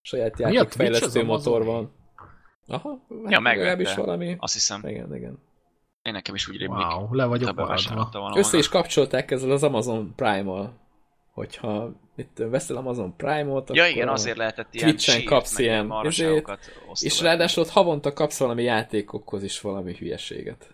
saját 0.00 0.40
a 0.40 0.48
játékfejlesztő 0.48 1.24
motor 1.24 1.64
van. 1.64 1.92
Aha, 2.66 3.06
Ja, 3.08 3.40
megvette. 3.40 3.56
legalábbis 3.56 3.94
valami. 3.94 4.36
Azt 4.38 4.52
hiszem. 4.52 4.80
Igen, 4.86 5.14
igen. 5.14 5.38
Én 6.02 6.12
nekem 6.12 6.34
is 6.34 6.48
úgy 6.48 6.56
rémlik. 6.56 6.86
Wow, 6.86 7.14
le 7.14 7.24
vagyok 7.24 7.54
maradva. 7.54 8.32
Össze 8.36 8.56
is 8.58 8.68
kapcsolták 8.68 9.30
ezzel 9.30 9.50
az 9.50 9.62
Amazon 9.62 10.12
Prime-mal. 10.16 10.82
Hogyha 11.32 11.92
itt 12.16 12.36
veszel 12.36 12.76
Amazon 12.76 13.16
Prime-ot, 13.16 13.74
Ja 13.74 13.86
igen, 13.86 14.08
azért 14.08 14.36
lehetett 14.36 14.74
ilyen 14.74 14.88
Twitch-en 14.88 15.24
kapsz 15.24 15.52
meg 15.52 15.60
ilyen 15.60 15.74
ilyen 15.74 15.86
marhaságokat 15.86 16.58
És 17.00 17.20
ráadásul 17.20 17.62
ott 17.62 17.68
havonta 17.68 18.12
kapsz 18.12 18.38
valami 18.38 18.62
játékokhoz 18.62 19.42
is 19.42 19.60
valami 19.60 19.96
hülyeséget. 19.96 20.73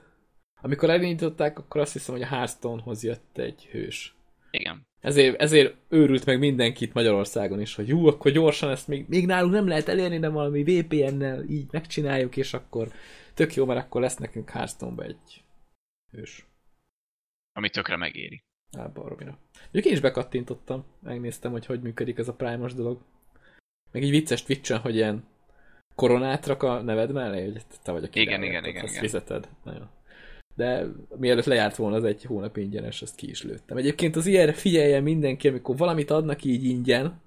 Amikor 0.62 0.90
elindították, 0.90 1.58
akkor 1.58 1.80
azt 1.80 1.92
hiszem, 1.92 2.14
hogy 2.14 2.22
a 2.22 2.26
Hearthstone-hoz 2.26 3.02
jött 3.02 3.38
egy 3.38 3.66
hős. 3.70 4.14
Igen. 4.50 4.86
Ezért, 5.00 5.40
ezért 5.40 5.76
őrült 5.88 6.24
meg 6.24 6.38
mindenkit 6.38 6.94
Magyarországon 6.94 7.60
is, 7.60 7.74
hogy 7.74 7.88
jó, 7.88 8.06
akkor 8.06 8.30
gyorsan 8.30 8.70
ezt 8.70 8.88
még, 8.88 9.04
még 9.08 9.26
nálunk 9.26 9.52
nem 9.52 9.68
lehet 9.68 9.88
elérni, 9.88 10.18
de 10.18 10.28
valami 10.28 10.62
VPN-nel 10.62 11.44
így 11.44 11.66
megcsináljuk, 11.70 12.36
és 12.36 12.54
akkor 12.54 12.88
tök 13.34 13.54
jó, 13.54 13.64
mert 13.64 13.84
akkor 13.84 14.00
lesz 14.00 14.16
nekünk 14.16 14.50
hearthstone 14.50 15.04
egy 15.04 15.44
hős. 16.10 16.46
Ami 17.52 17.70
tökre 17.70 17.96
megéri. 17.96 18.42
Á, 18.78 18.86
baromira. 18.86 19.38
Mondjuk 19.62 19.84
én 19.84 19.92
is 19.92 20.00
bekattintottam, 20.00 20.84
megnéztem, 21.02 21.52
hogy 21.52 21.66
hogy 21.66 21.80
működik 21.80 22.18
ez 22.18 22.28
a 22.28 22.34
Prime-os 22.34 22.74
dolog. 22.74 23.00
Meg 23.92 24.02
így 24.02 24.10
vicces 24.10 24.42
twitch 24.42 24.72
hogy 24.72 24.94
ilyen 24.94 25.24
koronát 25.94 26.46
rak 26.46 26.62
a 26.62 26.82
neved 26.82 27.12
mellé, 27.12 27.44
hogy 27.44 27.62
te 27.82 27.92
vagy 27.92 28.04
a 28.04 28.08
király, 28.08 28.34
Igen, 28.34 28.42
igen, 28.42 28.64
igen, 28.64 28.86
igen. 28.86 29.00
fizeted. 29.00 29.48
Nagyon. 29.64 29.90
De 30.60 30.86
mielőtt 31.16 31.44
lejárt 31.44 31.76
volna 31.76 31.96
az 31.96 32.04
egy 32.04 32.24
hónap 32.24 32.56
ingyenes, 32.56 33.02
azt 33.02 33.16
ki 33.16 33.28
is 33.28 33.42
lőttem. 33.42 33.76
Egyébként 33.76 34.16
az 34.16 34.26
ilyenre 34.26 34.52
figyeljen 34.52 35.02
mindenki, 35.02 35.48
amikor 35.48 35.76
valamit 35.76 36.10
adnak 36.10 36.44
így 36.44 36.64
ingyen, 36.64 37.20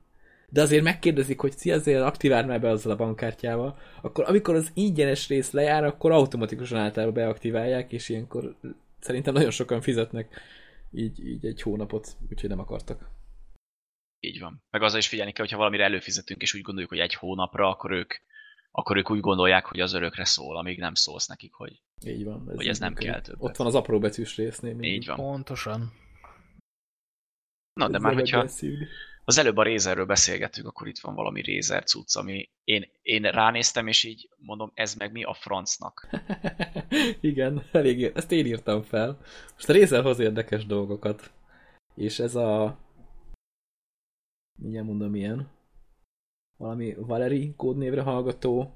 de 0.49 0.61
azért 0.61 0.83
megkérdezik, 0.83 1.39
hogy 1.39 1.51
szia, 1.57 1.75
azért 1.75 2.01
aktiváld 2.01 2.47
már 2.47 2.61
be 2.61 2.69
azzal 2.69 2.91
a 2.91 2.95
bankkártyával, 2.95 3.77
akkor 4.01 4.23
amikor 4.27 4.55
az 4.55 4.71
ingyenes 4.73 5.27
rész 5.27 5.51
lejár, 5.51 5.83
akkor 5.83 6.11
automatikusan 6.11 6.79
általában 6.79 7.13
beaktiválják, 7.13 7.91
és 7.91 8.09
ilyenkor 8.09 8.55
szerintem 8.99 9.33
nagyon 9.33 9.51
sokan 9.51 9.81
fizetnek 9.81 10.41
így, 10.91 11.27
így 11.27 11.45
egy 11.45 11.61
hónapot, 11.61 12.07
úgyhogy 12.29 12.49
nem 12.49 12.59
akartak. 12.59 13.09
Így 14.19 14.39
van. 14.39 14.63
Meg 14.71 14.81
azzal 14.81 14.99
is 14.99 15.07
figyelni 15.07 15.31
kell, 15.31 15.43
hogyha 15.43 15.57
valamire 15.57 15.83
előfizetünk, 15.83 16.41
és 16.41 16.53
úgy 16.53 16.61
gondoljuk, 16.61 16.91
hogy 16.91 16.99
egy 16.99 17.13
hónapra, 17.13 17.69
akkor 17.69 17.91
ők, 17.91 18.13
akkor 18.75 18.97
ők 18.97 19.11
úgy 19.11 19.19
gondolják, 19.19 19.65
hogy 19.65 19.79
az 19.79 19.93
örökre 19.93 20.25
szól, 20.25 20.57
amíg 20.57 20.79
nem 20.79 20.93
szólsz 20.93 21.27
nekik, 21.27 21.53
hogy 21.53 21.81
Így 22.05 22.23
van. 22.23 22.43
Hogy 22.45 22.61
így 22.61 22.67
ez 22.67 22.79
nem 22.79 22.93
kell 22.93 23.21
többet. 23.21 23.43
Ott 23.43 23.55
van 23.55 23.67
az 23.67 23.75
apró 23.75 23.99
betűs 23.99 24.35
résznél. 24.35 24.71
mindig. 24.71 24.91
így 24.91 25.05
van. 25.05 25.15
Pontosan. 25.15 25.93
Na, 27.73 27.87
de 27.89 27.95
Ez 27.95 28.01
már 28.01 28.11
lehet 28.11 28.29
hogyha 28.29 28.41
beszívni. 28.41 28.87
az 29.23 29.37
előbb 29.37 29.57
a 29.57 29.63
Razerről 29.63 30.05
beszélgettünk, 30.05 30.67
akkor 30.67 30.87
itt 30.87 30.99
van 30.99 31.15
valami 31.15 31.41
Razer 31.41 31.83
cucc, 31.83 32.15
ami 32.15 32.49
én, 32.63 32.91
én 33.01 33.21
ránéztem, 33.21 33.87
és 33.87 34.03
így 34.03 34.29
mondom, 34.37 34.71
ez 34.73 34.95
meg 34.95 35.11
mi 35.11 35.23
a 35.23 35.33
francnak. 35.33 36.09
Igen, 37.21 37.63
elég, 37.71 38.11
ezt 38.15 38.31
én 38.31 38.45
írtam 38.45 38.81
fel. 38.81 39.19
Most 39.53 39.69
a 39.69 39.73
Razer 39.73 40.03
hoz 40.03 40.19
érdekes 40.19 40.65
dolgokat. 40.65 41.31
És 41.95 42.19
ez 42.19 42.35
a... 42.35 42.77
Mindjárt 44.59 44.87
mondom 44.87 45.15
ilyen. 45.15 45.51
Valami 46.57 46.93
Valeri 46.97 47.53
kódnévre 47.57 48.01
hallgató 48.01 48.73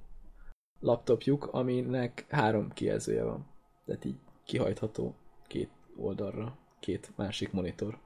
laptopjuk, 0.80 1.46
aminek 1.46 2.26
három 2.30 2.72
kijelzője 2.74 3.24
van. 3.24 3.48
Tehát 3.86 4.06
így 4.06 4.16
kihajtható 4.46 5.16
két 5.48 5.70
oldalra, 5.96 6.58
két 6.80 7.12
másik 7.16 7.52
monitor. 7.52 8.00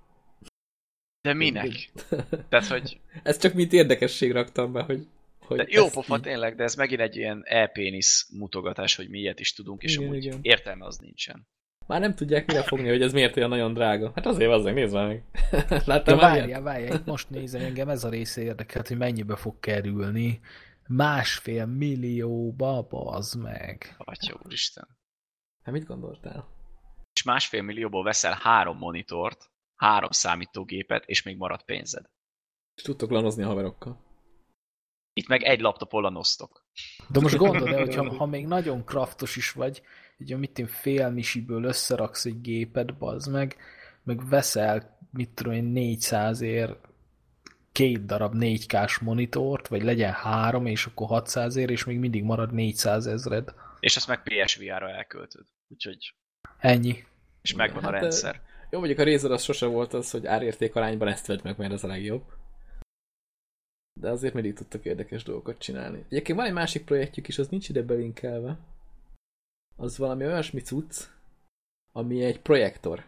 De 1.22 1.34
minek? 1.34 1.91
Tehát, 2.49 2.65
hogy 2.65 2.99
Ez 3.24 3.38
csak 3.38 3.53
mint 3.53 3.74
érdekesség 3.74 4.32
raktam 4.32 4.72
be, 4.72 4.82
hogy... 4.84 5.07
hogy 5.39 5.57
de 5.57 5.65
jó 5.69 5.88
pofa 5.88 6.15
így- 6.15 6.22
tényleg, 6.22 6.55
de 6.55 6.63
ez 6.63 6.76
megint 6.76 7.01
egy 7.01 7.15
ilyen 7.15 7.41
e-pénisz 7.45 8.30
mutogatás, 8.32 8.95
hogy 8.95 9.09
mi 9.09 9.19
ilyet 9.19 9.39
is 9.39 9.53
tudunk, 9.53 9.84
és 9.84 9.95
Igen, 9.95 10.07
amúgy 10.07 10.24
igen. 10.24 10.39
értelme 10.41 10.86
az 10.86 10.97
nincsen. 10.97 11.47
Már 11.91 11.99
nem 11.99 12.15
tudják 12.15 12.45
mire 12.45 12.63
fogni, 12.63 12.87
hogy 12.87 13.01
ez 13.01 13.13
miért 13.13 13.37
olyan 13.37 13.49
nagyon 13.49 13.73
drága. 13.73 14.11
Hát 14.15 14.25
azért 14.25 14.51
azzal, 14.51 14.71
nézd 14.71 14.93
már 14.93 15.07
meg. 15.07 15.23
Láttam 15.85 16.17
De 16.17 16.21
várjál, 16.21 16.61
várjál, 16.61 16.95
itt 16.95 17.05
most 17.05 17.29
nézem, 17.29 17.61
engem 17.61 17.89
ez 17.89 18.03
a 18.03 18.09
része 18.09 18.41
érdekelt, 18.41 18.87
hogy 18.87 18.97
mennyibe 18.97 19.35
fog 19.35 19.59
kerülni. 19.59 20.39
Másfél 20.87 21.65
millióba, 21.65 22.87
bazd 22.89 23.41
meg. 23.41 23.95
Atya 23.97 24.39
úristen. 24.43 24.87
Hát 25.63 25.73
mit 25.73 25.85
gondoltál? 25.85 26.47
És 27.13 27.23
másfél 27.23 27.61
millióból 27.61 28.03
veszel 28.03 28.39
három 28.41 28.77
monitort, 28.77 29.51
három 29.75 30.11
számítógépet, 30.11 31.05
és 31.05 31.23
még 31.23 31.37
marad 31.37 31.63
pénzed. 31.63 32.05
És 32.75 32.81
tudtok 32.81 33.09
lanozni 33.09 33.43
a 33.43 33.47
haverokkal. 33.47 34.03
Itt 35.13 35.27
meg 35.27 35.43
egy 35.43 35.59
laptopon 35.59 36.01
lanoztok. 36.01 36.65
De 37.09 37.19
most 37.19 37.37
gondold 37.45 37.67
el, 37.67 37.79
hogy 37.79 37.95
ha, 37.95 38.15
ha 38.15 38.25
még 38.25 38.47
nagyon 38.47 38.85
kraftos 38.85 39.35
is 39.35 39.51
vagy, 39.51 39.81
ugye 40.22 40.38
mit 40.38 40.59
én 40.59 40.67
fél 40.67 41.09
misiből 41.09 41.63
összeraksz 41.63 42.26
egy 42.26 42.41
gépet, 42.41 42.97
bazd 42.97 43.32
meg, 43.32 43.55
meg 44.03 44.30
veszel, 44.30 44.97
mit 45.11 45.30
tudom 45.30 45.53
én, 45.53 45.63
400 45.63 46.41
ér 46.41 46.78
két 47.72 48.05
darab 48.05 48.34
4K-s 48.38 48.97
monitort, 48.97 49.67
vagy 49.67 49.84
legyen 49.84 50.11
három, 50.11 50.65
és 50.65 50.86
akkor 50.86 51.07
600 51.07 51.55
ér, 51.55 51.69
és 51.69 51.84
még 51.84 51.99
mindig 51.99 52.24
marad 52.24 52.53
400 52.53 53.07
ezred. 53.07 53.53
És 53.80 53.95
azt 53.95 54.07
meg 54.07 54.24
PSVR-ra 54.24 54.89
elköltöd. 54.89 55.45
Úgyhogy, 55.67 56.15
Ennyi. 56.59 57.03
és 57.41 57.53
megvan 57.53 57.84
a 57.84 57.91
Hát, 57.91 58.01
rendszer. 58.01 58.41
Jó, 58.69 58.80
mondjuk 58.80 58.99
a 58.99 59.03
Razer 59.03 59.32
az 59.32 59.43
sose 59.43 59.65
volt 59.65 59.93
az, 59.93 60.11
hogy 60.11 60.26
árérték 60.26 60.76
arányban 60.76 61.07
ezt 61.07 61.28
vedd 61.28 61.39
meg, 61.43 61.57
mert 61.57 61.74
ez 61.74 61.84
a 61.84 61.88
legjobb. 61.88 62.24
De 63.99 64.09
azért 64.09 64.34
mindig 64.34 64.53
tudtak 64.53 64.86
érdekes 64.86 65.24
dolgokat 65.24 65.57
csinálni. 65.57 66.05
Egyébként 66.09 66.38
van 66.38 66.47
egy 66.47 66.53
másik 66.53 66.86
projektjük 66.86 67.28
is, 67.28 67.39
az 67.39 67.47
nincs 67.47 67.69
ide 67.69 67.82
belinkelve. 67.82 68.59
Az 69.82 69.97
valami 69.97 70.25
olyasmi 70.25 70.59
cucc, 70.61 71.01
ami 71.91 72.23
egy 72.23 72.39
projektor. 72.41 73.03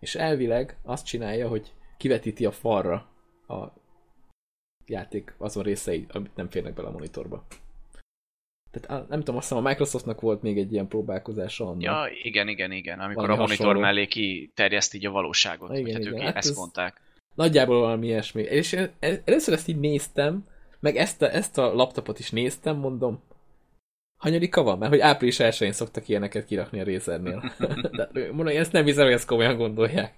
És 0.00 0.14
elvileg 0.14 0.78
azt 0.82 1.06
csinálja, 1.06 1.48
hogy 1.48 1.72
kivetíti 1.98 2.44
a 2.46 2.50
falra 2.52 2.94
a 3.48 3.66
játék 4.86 5.34
azon 5.38 5.62
részei, 5.62 6.06
amit 6.12 6.36
nem 6.36 6.48
férnek 6.48 6.74
bele 6.74 6.88
a 6.88 6.90
monitorba. 6.90 7.46
Tehát 8.70 9.08
nem 9.08 9.18
tudom, 9.18 9.36
azt 9.36 9.48
hiszem 9.48 9.64
a 9.64 9.68
Microsoftnak 9.68 10.20
volt 10.20 10.42
még 10.42 10.58
egy 10.58 10.72
ilyen 10.72 10.88
próbálkozása 10.88 11.66
annak. 11.66 11.82
Ja, 11.82 12.06
igen, 12.22 12.48
igen, 12.48 12.72
igen. 12.72 12.98
Amikor 13.00 13.22
Valami 13.22 13.38
a 13.38 13.42
monitor 13.42 13.66
hasonló. 13.66 13.80
mellé 13.86 14.06
kiterjeszt 14.06 14.94
így 14.94 15.06
a 15.06 15.10
valóságot. 15.10 15.70
Igen, 15.70 15.80
Igen, 15.86 15.94
hát 15.94 16.02
igen. 16.02 16.14
ők 16.18 16.22
Hát 16.26 16.36
ezt 16.36 16.48
ez- 16.50 16.56
mondták. 16.56 17.00
Nagyjából 17.34 17.80
valami 17.80 18.06
ilyesmi. 18.06 18.42
És 18.42 18.72
én 18.72 18.90
el- 19.00 19.22
először 19.24 19.54
ezt 19.54 19.68
így 19.68 19.78
néztem, 19.78 20.46
meg 20.80 20.96
ezt 20.96 21.22
a, 21.22 21.34
ezt 21.34 21.58
a 21.58 21.72
laptopot 21.74 22.18
is 22.18 22.30
néztem, 22.30 22.76
mondom, 22.76 23.22
hanyadika 24.20 24.62
van? 24.62 24.78
Mert 24.78 24.90
hogy 24.90 25.00
április 25.00 25.36
1-én 25.38 25.72
szoktak 25.72 26.08
ilyeneket 26.08 26.44
kirakni 26.44 26.80
a 26.80 26.84
Razernél. 26.84 27.52
De 28.12 28.26
mondom, 28.26 28.46
én 28.46 28.60
ezt 28.60 28.72
nem 28.72 28.84
hiszem, 28.84 29.04
hogy 29.04 29.12
ezt 29.12 29.26
komolyan 29.26 29.56
gondolják. 29.56 30.14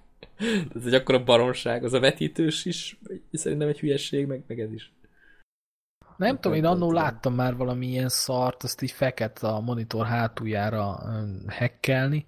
Ez 0.75 0.85
egy 0.85 0.93
akkora 0.93 1.23
baromság, 1.23 1.83
az 1.83 1.93
a 1.93 1.99
vetítős 1.99 2.65
is, 2.65 2.99
szerintem 3.31 3.67
egy 3.67 3.79
hülyesség, 3.79 4.25
meg, 4.25 4.43
meg 4.47 4.59
ez 4.59 4.71
is. 4.71 4.93
Nem 6.17 6.39
tudom, 6.39 6.57
én 6.57 6.65
annó 6.65 6.91
láttam 6.91 7.33
már 7.33 7.55
valami 7.55 7.87
ilyen 7.87 8.09
szart, 8.09 8.63
azt 8.63 8.81
így 8.81 8.91
fekete 8.91 9.47
a 9.47 9.59
monitor 9.59 10.05
hátuljára 10.05 10.99
hekkelni, 11.47 12.25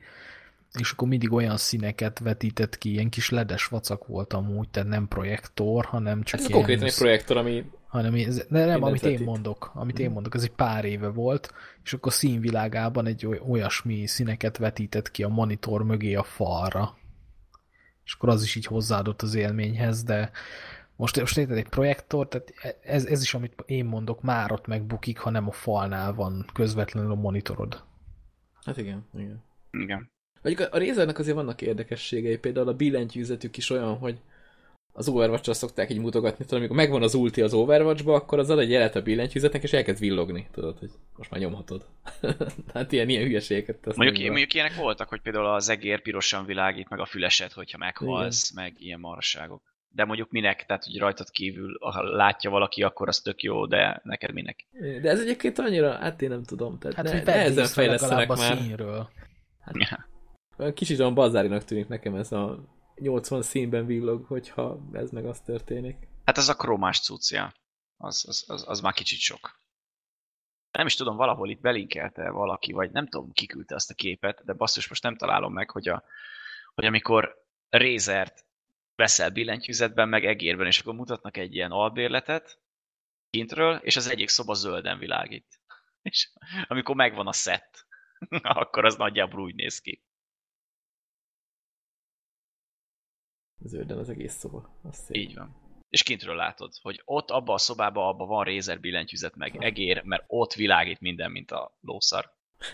és 0.80 0.92
akkor 0.92 1.08
mindig 1.08 1.32
olyan 1.32 1.58
színeket 1.58 2.20
vetített 2.20 2.78
ki, 2.78 2.92
ilyen 2.92 3.10
kis 3.10 3.30
ledes 3.30 3.66
vacak 3.66 4.08
volt 4.08 4.34
amúgy, 4.34 4.70
tehát 4.70 4.90
nem 4.90 5.08
projektor, 5.08 5.86
hanem 5.86 6.24
csak 6.24 6.40
Ez 6.40 6.46
ilyen... 6.46 6.58
konkrétan 6.58 6.88
egy 6.88 6.96
projektor, 6.96 7.38
ami 7.38 7.66
hanem 7.88 8.14
ez, 8.14 8.46
de 8.50 8.66
nem, 8.66 8.84
amit 8.84 9.04
én 9.04 9.12
vetít. 9.12 9.26
mondok, 9.26 9.72
amit 9.74 10.00
én 10.00 10.10
mondok, 10.12 10.36
ez 10.36 10.44
egy 10.44 10.52
pár 10.52 10.86
éve 10.86 11.08
volt, 11.08 11.54
és 11.84 11.94
akkor 11.94 12.14
színvilágában 12.14 13.06
egy 13.06 13.26
oly- 13.26 13.42
olyasmi 13.48 14.08
színeket 14.08 14.58
vetített 14.58 15.12
ki 15.12 15.24
a 15.24 15.28
monitor 15.28 15.84
mögé 15.84 16.14
a 16.16 16.24
falra. 16.24 16.98
És 18.06 18.14
akkor 18.14 18.30
az 18.30 18.44
is 18.44 18.56
így 18.56 18.66
hozzáadott 18.66 19.22
az 19.22 19.36
élményhez, 19.36 20.04
de 20.04 20.32
most, 20.96 21.20
most 21.20 21.38
érted 21.38 21.58
egy 21.58 21.70
projektor, 21.70 22.28
tehát 22.28 22.54
ez, 22.84 23.06
ez 23.06 23.22
is, 23.22 23.34
amit 23.34 23.54
én 23.66 23.86
mondok, 23.86 24.22
már 24.22 24.52
ott 24.52 24.68
megbukik, 24.68 25.20
ha 25.20 25.30
nem 25.30 25.48
a 25.48 25.52
falnál 25.52 26.14
van 26.14 26.46
közvetlenül 26.54 27.12
a 27.12 27.16
monitorod. 27.16 27.84
Hát 28.66 28.78
igen, 28.78 29.06
igen. 29.14 29.44
Igen. 29.72 30.10
Mondjuk 30.46 30.74
a 30.74 30.78
Razernek 30.78 31.20
azért 31.20 31.36
vannak 31.36 31.62
érdekességei, 31.62 32.38
például 32.38 32.68
a 32.68 32.74
billentyűzetük 32.74 33.58
is 33.58 33.70
olyan, 33.70 33.98
hogy 33.98 34.18
az 34.94 35.08
overwatch 35.08 35.54
szokták 35.54 35.90
így 35.90 36.00
mutogatni, 36.00 36.46
tudod, 36.46 36.60
amikor 36.60 36.76
megvan 36.76 37.04
az 37.04 37.14
ulti 37.14 37.42
az 37.42 37.54
Overwatchba, 37.54 38.14
akkor 38.14 38.40
az 38.40 38.50
ad 38.50 38.60
egy 38.60 38.70
jelet 38.70 38.96
a 38.96 39.02
billentyűzetnek, 39.02 39.64
és 39.64 39.74
elkezd 39.74 40.00
villogni, 40.00 40.48
tudod, 40.52 40.80
hogy 40.80 40.90
most 41.18 41.32
már 41.32 41.40
nyomhatod. 41.40 41.86
hát 42.74 42.92
ilyen, 42.92 43.10
ilyen 43.10 43.24
hülyeségeket 43.24 43.76
tesz. 43.78 43.96
Mondjuk, 43.96 44.28
mondjuk 44.28 44.54
ilyenek 44.54 44.76
voltak, 44.76 45.10
hogy 45.10 45.22
például 45.22 45.46
az 45.46 45.70
egér 45.70 46.02
pirosan 46.02 46.46
világít, 46.46 46.90
meg 46.90 47.00
a 47.00 47.06
fülesed, 47.06 47.52
hogyha 47.52 47.78
meghalsz, 47.78 48.54
meg 48.54 48.74
ilyen 48.78 49.00
marasságok. 49.00 49.62
De 49.90 50.06
mondjuk 50.06 50.32
minek, 50.32 50.66
tehát 50.66 50.84
hogy 50.84 50.98
rajtad 50.98 51.30
kívül, 51.30 51.78
ha 51.80 52.04
látja 52.04 52.50
valaki, 52.50 52.84
akkor 52.84 53.08
az 53.08 53.20
tök 53.20 53.44
jó, 53.44 53.66
de 53.66 54.02
neked 54.04 54.34
minek? 54.34 54.66
De 55.02 55.10
ez 55.10 55.20
egyébként 55.20 55.60
annyira, 55.60 55.92
hát 55.92 56.22
én 56.22 56.30
nem 56.30 56.44
tudom, 56.44 56.80
tehát 56.80 56.96
Hát, 56.96 57.26
ne, 57.26 57.34
nehezen 57.34 57.66
fejlesztenek 57.66 58.32
a 58.32 58.36
már. 58.36 58.58
színről. 58.58 59.10
Hát, 59.60 59.76
Kicsit 60.74 61.00
olyan 61.00 61.14
bazárinak 61.14 61.64
tűnik 61.64 61.88
nekem 61.88 62.16
ez 62.16 62.32
a 62.32 62.64
80 62.96 63.42
színben 63.42 63.86
villog, 63.86 64.26
hogyha 64.26 64.80
ez 64.94 65.12
meg 65.12 65.26
az 65.26 65.42
történik. 65.42 66.08
Hát 66.26 66.38
ez 66.38 66.50
a 66.50 66.56
kromás 66.56 67.00
cuccia. 67.00 67.54
Az, 67.98 68.26
az, 68.28 68.44
az, 68.48 68.64
az 68.68 68.82
már 68.82 68.94
kicsit 68.94 69.20
sok. 69.20 69.60
Nem 70.72 70.86
is 70.86 70.96
tudom, 70.96 71.16
valahol 71.16 71.50
itt 71.50 71.62
belinkelte 71.62 72.30
valaki, 72.30 72.72
vagy 72.72 72.92
nem 72.92 73.08
tudom, 73.08 73.32
kiküldte 73.32 73.76
azt 73.76 73.90
a 73.90 73.94
képet, 73.94 74.42
de 74.46 74.54
basszus, 74.54 74.88
most 74.88 75.04
nem 75.04 75.18
találom 75.18 75.54
meg, 75.54 75.70
hogy, 75.70 75.88
a, 75.88 76.04
hogy 76.74 76.86
amikor 76.86 77.46
Razert 77.70 78.46
veszel 78.96 79.30
billentyűzetben, 79.30 80.10
meg 80.10 80.26
egérben, 80.26 80.68
és 80.68 80.80
akkor 80.80 80.94
mutatnak 80.94 81.38
egy 81.38 81.56
ilyen 81.56 81.72
albérletet 81.72 82.60
kintről, 83.30 83.76
és 83.76 83.96
az 83.96 84.10
egyik 84.10 84.30
szoba 84.30 84.54
zölden 84.54 84.98
világít. 84.98 85.60
És 86.02 86.30
amikor 86.68 86.96
megvan 86.96 87.28
a 87.28 87.34
szett, 87.34 87.86
akkor 88.42 88.86
az 88.86 88.96
nagyjából 88.96 89.42
úgy 89.42 89.56
néz 89.56 89.80
ki. 89.80 90.04
Zölden 93.60 93.98
az 93.98 94.10
egész 94.10 94.34
szoba. 94.34 94.80
Azt 94.82 95.16
Így 95.16 95.36
van. 95.36 95.56
És 95.90 96.04
kintről 96.04 96.36
látod, 96.36 96.74
hogy 96.82 97.02
ott 97.06 97.30
abba 97.30 97.54
a 97.54 97.58
szobába 97.58 98.08
abba 98.08 98.26
van 98.26 98.44
Razer 98.44 98.80
billentyűzet 98.80 99.36
meg 99.36 99.64
egér, 99.64 100.04
mert 100.04 100.24
ott 100.28 100.54
világít 100.54 101.00
minden, 101.00 101.32
mint 101.32 101.52
a 101.52 101.78
lószar. 101.82 102.34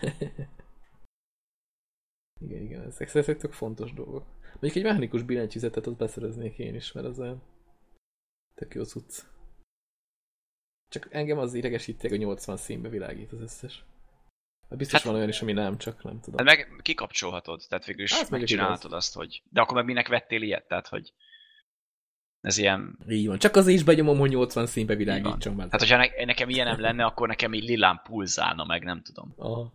igen, 2.40 2.62
igen, 2.62 2.82
ezek, 2.82 3.14
ezek 3.14 3.38
tök 3.38 3.52
fontos 3.52 3.92
dolgok. 3.92 4.24
Mondjuk 4.42 4.74
egy 4.74 4.82
mechanikus 4.82 5.22
billentyűzetet 5.22 5.86
ott 5.86 5.96
beszereznék 5.96 6.58
én 6.58 6.74
is, 6.74 6.92
mert 6.92 7.06
az 7.06 7.18
olyan 7.18 7.42
tök 8.54 8.74
jó 8.74 8.84
cucc. 8.84 9.22
Csak 10.88 11.08
engem 11.10 11.38
az 11.38 11.54
idegesíti, 11.54 12.08
hogy 12.08 12.18
80 12.18 12.56
színbe 12.56 12.88
világít 12.88 13.32
az 13.32 13.40
összes. 13.40 13.84
Hát 14.72 14.80
biztos 14.80 14.98
hát, 14.98 15.08
van 15.08 15.14
olyan 15.14 15.28
is, 15.28 15.40
ami 15.40 15.52
nem, 15.52 15.78
csak 15.78 16.02
nem 16.02 16.20
tudom. 16.20 16.46
Hát 16.46 16.56
meg 16.56 16.80
kikapcsolhatod, 16.82 17.62
tehát 17.68 17.84
végül 17.84 18.02
is 18.02 18.12
hát, 18.12 18.30
megcsinálhatod 18.30 18.92
azt, 18.92 19.14
hogy... 19.14 19.42
De 19.50 19.60
akkor 19.60 19.76
meg 19.76 19.84
minek 19.84 20.08
vettél 20.08 20.42
ilyet? 20.42 20.68
Tehát, 20.68 20.88
hogy 20.88 21.12
ez 22.40 22.58
ilyen... 22.58 22.98
Így 23.08 23.26
van, 23.26 23.38
csak 23.38 23.56
azért 23.56 23.76
is 23.76 23.84
benyomom, 23.84 24.18
hogy 24.18 24.30
80 24.30 24.66
színbe 24.66 24.94
világítson 24.94 25.54
már. 25.54 25.66
Hát, 25.70 25.80
hogyha 25.80 25.96
ne, 25.96 26.24
nekem 26.24 26.48
ilyen 26.48 26.66
nem 26.66 26.80
lenne, 26.80 27.04
akkor 27.04 27.28
nekem 27.28 27.54
így 27.54 27.64
lilán 27.64 28.00
pulzálna 28.04 28.64
meg, 28.64 28.84
nem 28.84 29.02
tudom. 29.02 29.34
Aha. 29.36 29.72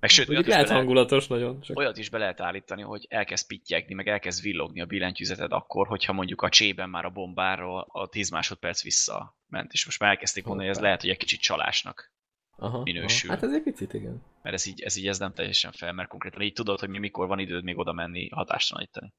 Meg 0.00 0.10
sőt, 0.10 0.28
olyat 0.28 0.46
lehet 0.46 0.70
hangulatos 0.70 1.26
nagyon. 1.26 1.60
Csak. 1.60 1.78
Olyat 1.78 1.98
is 1.98 2.08
be 2.08 2.18
lehet 2.18 2.40
állítani, 2.40 2.82
hogy 2.82 3.06
elkezd 3.08 3.46
pittyegni, 3.46 3.94
meg 3.94 4.08
elkezd 4.08 4.42
villogni 4.42 4.80
a 4.80 4.86
billentyűzeted 4.86 5.52
akkor, 5.52 5.86
hogyha 5.86 6.12
mondjuk 6.12 6.42
a 6.42 6.48
csében 6.48 6.88
már 6.88 7.04
a 7.04 7.10
bombáról 7.10 7.86
a 7.88 8.08
10 8.08 8.30
másodperc 8.30 8.82
visszament, 8.82 9.72
és 9.72 9.84
most 9.84 10.00
már 10.00 10.10
elkezdték 10.10 10.44
mondani, 10.44 10.68
hogy 10.68 10.76
ez 10.76 10.82
lehet, 10.82 11.00
hogy 11.00 11.10
egy 11.10 11.16
kicsit 11.16 11.40
csalásnak 11.40 12.12
aha, 12.58 12.82
minősül. 12.82 13.30
Aha. 13.30 13.38
Hát 13.38 13.48
ez 13.48 13.54
egy 13.54 13.62
picit, 13.62 13.92
igen. 13.92 14.22
Mert 14.42 14.54
ez 14.54 14.66
így, 14.66 14.80
ez 14.80 14.96
így 14.96 15.06
ez 15.06 15.18
nem 15.18 15.32
teljesen 15.32 15.72
fel, 15.72 15.92
mert 15.92 16.08
konkrétan 16.08 16.40
így 16.40 16.52
tudod, 16.52 16.80
hogy 16.80 16.88
mi 16.88 16.98
mikor 16.98 17.26
van 17.26 17.38
időd 17.38 17.64
még 17.64 17.78
oda 17.78 17.92
menni 17.92 18.28
hatástalanítani. 18.28 19.12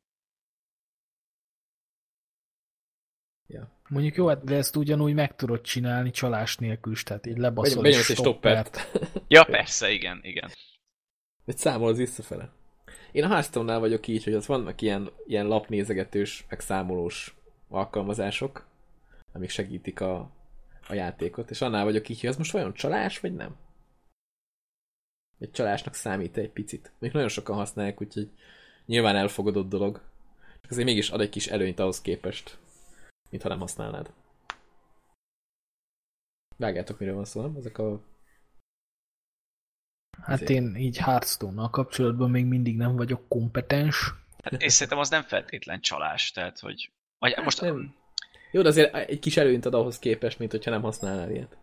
Ja. 3.47 3.71
Mondjuk 3.89 4.15
jó, 4.15 4.27
hát 4.27 4.43
de 4.43 4.55
ezt 4.55 4.75
ugyanúgy 4.75 5.13
meg 5.13 5.35
tudod 5.35 5.61
csinálni 5.61 6.11
csalás 6.11 6.57
nélkül 6.57 6.91
is, 6.91 7.03
tehát 7.03 7.25
így 7.25 7.37
lebaszol 7.37 7.85
egy 7.85 7.93
stoppert. 7.93 8.91
ja, 9.27 9.43
persze, 9.43 9.91
igen, 9.91 10.19
igen. 10.21 10.49
Egy 11.45 11.57
számol 11.57 11.87
az 11.87 11.97
visszafele. 11.97 12.51
Én 13.11 13.23
a 13.23 13.27
hearthstone 13.27 13.77
vagyok 13.77 14.07
így, 14.07 14.23
hogy 14.23 14.33
az 14.33 14.47
vannak 14.47 14.81
ilyen, 14.81 15.09
ilyen 15.25 15.47
lapnézegetős, 15.47 16.45
meg 16.49 16.59
számolós 16.59 17.35
alkalmazások, 17.67 18.67
amik 19.33 19.49
segítik 19.49 20.01
a, 20.01 20.31
a 20.89 20.93
játékot, 20.93 21.49
és 21.49 21.61
annál 21.61 21.83
vagyok 21.83 22.09
így, 22.09 22.19
hogy 22.19 22.29
ez 22.29 22.37
most 22.37 22.51
vajon 22.51 22.73
csalás, 22.73 23.19
vagy 23.19 23.35
nem? 23.35 23.55
Egy 25.39 25.51
csalásnak 25.51 25.93
számít 25.93 26.37
egy 26.37 26.51
picit. 26.51 26.91
Még 26.99 27.11
nagyon 27.11 27.29
sokan 27.29 27.55
használják, 27.55 28.01
úgyhogy 28.01 28.31
nyilván 28.85 29.15
elfogadott 29.15 29.69
dolog. 29.69 30.01
Csak 30.61 30.71
azért 30.71 30.87
mégis 30.87 31.09
ad 31.09 31.21
egy 31.21 31.29
kis 31.29 31.47
előnyt 31.47 31.79
ahhoz 31.79 32.01
képest, 32.01 32.57
mintha 33.29 33.49
nem 33.49 33.59
használnád. 33.59 34.13
Vágjátok, 36.57 36.99
miről 36.99 37.15
van 37.15 37.25
szó, 37.25 37.41
nem? 37.41 37.55
Ezek 37.55 37.77
a... 37.77 38.01
Hát 40.21 40.41
Ezért. 40.41 40.49
én 40.49 40.75
így 40.75 40.97
Hearthstone-nal 40.97 41.69
kapcsolatban 41.69 42.29
még 42.29 42.45
mindig 42.45 42.77
nem 42.77 42.95
vagyok 42.95 43.27
kompetens. 43.27 44.13
Hát 44.43 44.61
és 44.61 44.73
szerintem 44.73 44.97
az 44.97 45.09
nem 45.09 45.23
feltétlen 45.23 45.81
csalás, 45.81 46.31
tehát 46.31 46.59
hogy... 46.59 46.91
Vagy 47.17 47.33
hát 47.33 47.43
most... 47.43 47.61
Nem. 47.61 47.95
Jó, 48.51 48.61
de 48.61 48.67
azért 48.67 48.95
egy 48.95 49.19
kis 49.19 49.37
előnyt 49.37 49.65
ad 49.65 49.73
ahhoz 49.73 49.99
képest, 49.99 50.39
mint 50.39 50.51
hogyha 50.51 50.71
nem 50.71 50.81
használnál 50.81 51.31
ilyet. 51.31 51.57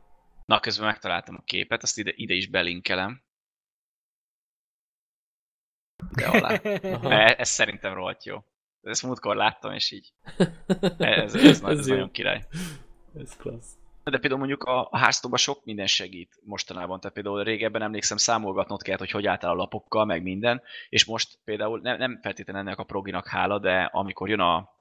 Na, 0.44 0.60
közben 0.60 0.86
megtaláltam 0.86 1.34
a 1.34 1.44
képet, 1.44 1.82
azt 1.82 1.98
ide, 1.98 2.12
ide 2.14 2.34
is 2.34 2.48
belinkelem. 2.48 3.22
De 6.14 6.26
alá. 6.26 6.54
ez, 7.36 7.48
szerintem 7.48 7.94
rohadt 7.94 8.24
jó. 8.24 8.44
Ezt 8.82 9.02
múltkor 9.02 9.36
láttam, 9.36 9.72
és 9.72 9.90
így. 9.90 10.12
Ez, 10.98 11.34
ez, 11.34 11.44
ez, 11.44 11.60
nagy, 11.60 11.78
ez 11.78 11.86
nagyon 11.86 12.10
király. 12.10 12.44
Ez 13.14 13.36
klassz. 13.36 13.76
De 14.04 14.18
például 14.18 14.38
mondjuk 14.38 14.62
a, 14.62 14.88
a 14.90 14.98
háztóban 14.98 15.38
sok 15.38 15.64
minden 15.64 15.86
segít 15.86 16.40
mostanában. 16.42 17.00
Tehát 17.00 17.14
például 17.14 17.44
régebben 17.44 17.82
emlékszem, 17.82 18.16
számolgatnod 18.16 18.82
kellett, 18.82 19.00
hogy 19.00 19.10
hogy 19.10 19.26
álltál 19.26 19.50
a 19.50 19.54
lapokkal, 19.54 20.04
meg 20.04 20.22
minden. 20.22 20.62
És 20.88 21.04
most 21.04 21.38
például 21.44 21.80
nem, 21.80 21.98
nem 21.98 22.18
feltétlenül 22.22 22.62
ennek 22.62 22.78
a 22.78 22.84
proginak 22.84 23.26
hála, 23.26 23.58
de 23.58 23.82
amikor 23.82 24.28
jön 24.28 24.40
a 24.40 24.75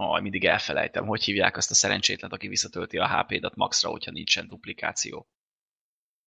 Ah, 0.00 0.20
mindig 0.20 0.44
elfelejtem, 0.44 1.06
hogy 1.06 1.24
hívják 1.24 1.56
azt 1.56 1.70
a 1.70 1.74
szerencsétlen, 1.74 2.30
aki 2.30 2.48
visszatölti 2.48 2.98
a 2.98 3.08
HP-dat 3.08 3.54
maxra, 3.54 3.90
hogyha 3.90 4.10
nincsen 4.10 4.48
duplikáció. 4.48 5.28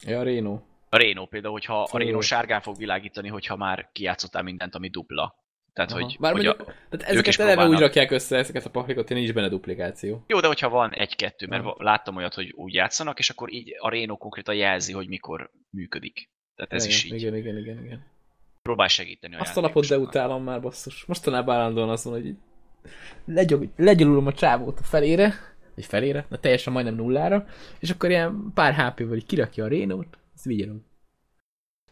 Ja, 0.05 0.19
a 0.19 0.23
Reno. 0.23 0.59
A 0.89 0.97
Reno 0.97 1.25
például, 1.25 1.53
hogyha 1.53 1.87
Fú. 1.87 1.95
a 1.95 1.99
Reno 1.99 2.21
sárgán 2.21 2.61
fog 2.61 2.77
világítani, 2.77 3.27
hogyha 3.27 3.55
már 3.55 3.89
kijátszottál 3.91 4.43
mindent, 4.43 4.75
ami 4.75 4.89
dupla. 4.89 5.35
Tehát, 5.73 5.91
Aha. 5.91 6.01
hogy, 6.01 6.17
Bár 6.19 6.31
hogy 6.31 6.45
mondjuk, 6.45 6.67
a, 6.67 6.73
tehát 6.89 7.09
ezeket 7.09 7.39
eleve 7.39 7.67
úgy 7.67 7.79
rakják 7.79 8.11
össze, 8.11 8.37
ezeket 8.37 8.65
a 8.65 8.69
paklikat, 8.69 9.07
hogy 9.07 9.17
nincs 9.17 9.33
benne 9.33 9.49
duplikáció. 9.49 10.23
Jó, 10.27 10.39
de 10.39 10.47
hogyha 10.47 10.69
van 10.69 10.93
egy-kettő, 10.93 11.47
mert 11.47 11.63
Aha. 11.63 11.75
láttam 11.77 12.15
olyat, 12.15 12.33
hogy 12.33 12.51
úgy 12.51 12.73
játszanak, 12.73 13.19
és 13.19 13.29
akkor 13.29 13.53
így 13.53 13.75
a 13.79 13.89
Reno 13.89 14.17
konkrétan 14.17 14.55
jelzi, 14.55 14.93
hogy 14.93 15.07
mikor 15.07 15.51
működik. 15.69 16.29
Tehát 16.55 16.73
ez 16.73 16.83
igen, 16.83 16.95
is 16.95 17.03
így. 17.03 17.13
Igen, 17.13 17.35
igen, 17.35 17.57
igen, 17.57 17.83
igen. 17.83 18.05
Próbál 18.61 18.87
segíteni 18.87 19.35
a 19.35 19.39
Azt 19.39 19.57
a 19.57 19.61
napot 19.61 19.87
deutálom 19.87 20.43
már, 20.43 20.61
basszus. 20.61 21.05
Mostanában 21.05 21.55
állandóan 21.55 21.89
az 21.89 22.03
van, 22.03 22.13
hogy 22.13 22.25
így 22.25 22.37
legyalulom 23.75 24.27
a 24.27 24.33
csávót 24.33 24.79
a 24.79 24.83
felére, 24.83 25.33
vagy 25.75 25.85
felére, 25.85 26.25
de 26.29 26.37
teljesen 26.37 26.73
majdnem 26.73 26.95
nullára, 26.95 27.45
és 27.79 27.89
akkor 27.89 28.09
ilyen 28.09 28.51
pár 28.53 28.73
HP-val 28.73 29.21
kirakja 29.25 29.63
a 29.63 29.67
rénót, 29.67 30.17
ez 30.35 30.43
vigyelem. 30.43 30.85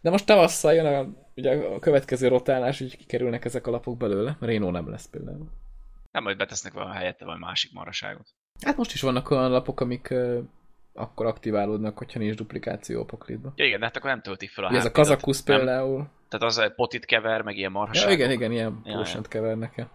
De 0.01 0.09
most 0.09 0.25
tavasszal 0.25 0.73
jön 0.73 0.85
a, 0.85 1.07
ugye 1.35 1.55
a 1.55 1.79
következő 1.79 2.27
rotálás, 2.27 2.77
hogy 2.77 2.97
kikerülnek 2.97 3.45
ezek 3.45 3.67
a 3.67 3.71
lapok 3.71 3.97
belőle, 3.97 4.37
Rénó 4.39 4.69
nem 4.69 4.89
lesz 4.89 5.09
például. 5.09 5.49
Nem, 6.11 6.23
majd 6.23 6.37
betesznek 6.37 6.73
valami 6.73 6.95
helyette 6.95 7.25
valami 7.25 7.43
másik 7.43 7.73
maraságot. 7.73 8.27
Hát 8.65 8.77
most 8.77 8.93
is 8.93 9.01
vannak 9.01 9.29
olyan 9.29 9.51
lapok, 9.51 9.79
amik 9.79 10.07
uh, 10.11 10.43
akkor 10.93 11.25
aktiválódnak, 11.25 11.97
hogyha 11.97 12.19
nincs 12.19 12.35
duplikáció 12.35 13.01
a 13.01 13.05
poklitba. 13.05 13.53
Ja 13.55 13.65
igen, 13.65 13.79
de 13.79 13.85
hát 13.85 13.97
akkor 13.97 14.09
nem 14.09 14.21
töltik 14.21 14.49
fel 14.49 14.65
a 14.65 14.73
Ez 14.73 14.85
a 14.85 14.91
kazakusz 14.91 15.41
például. 15.41 16.07
Tehát 16.29 16.45
az 16.45 16.73
potit 16.75 17.05
kever, 17.05 17.41
meg 17.41 17.57
ilyen 17.57 17.71
marhaságot. 17.71 18.09
Ja, 18.09 18.15
igen, 18.15 18.31
igen, 18.31 18.51
ilyen 18.51 18.81
ja, 18.83 19.21
kevernek 19.21 19.77
-e. 19.77 19.89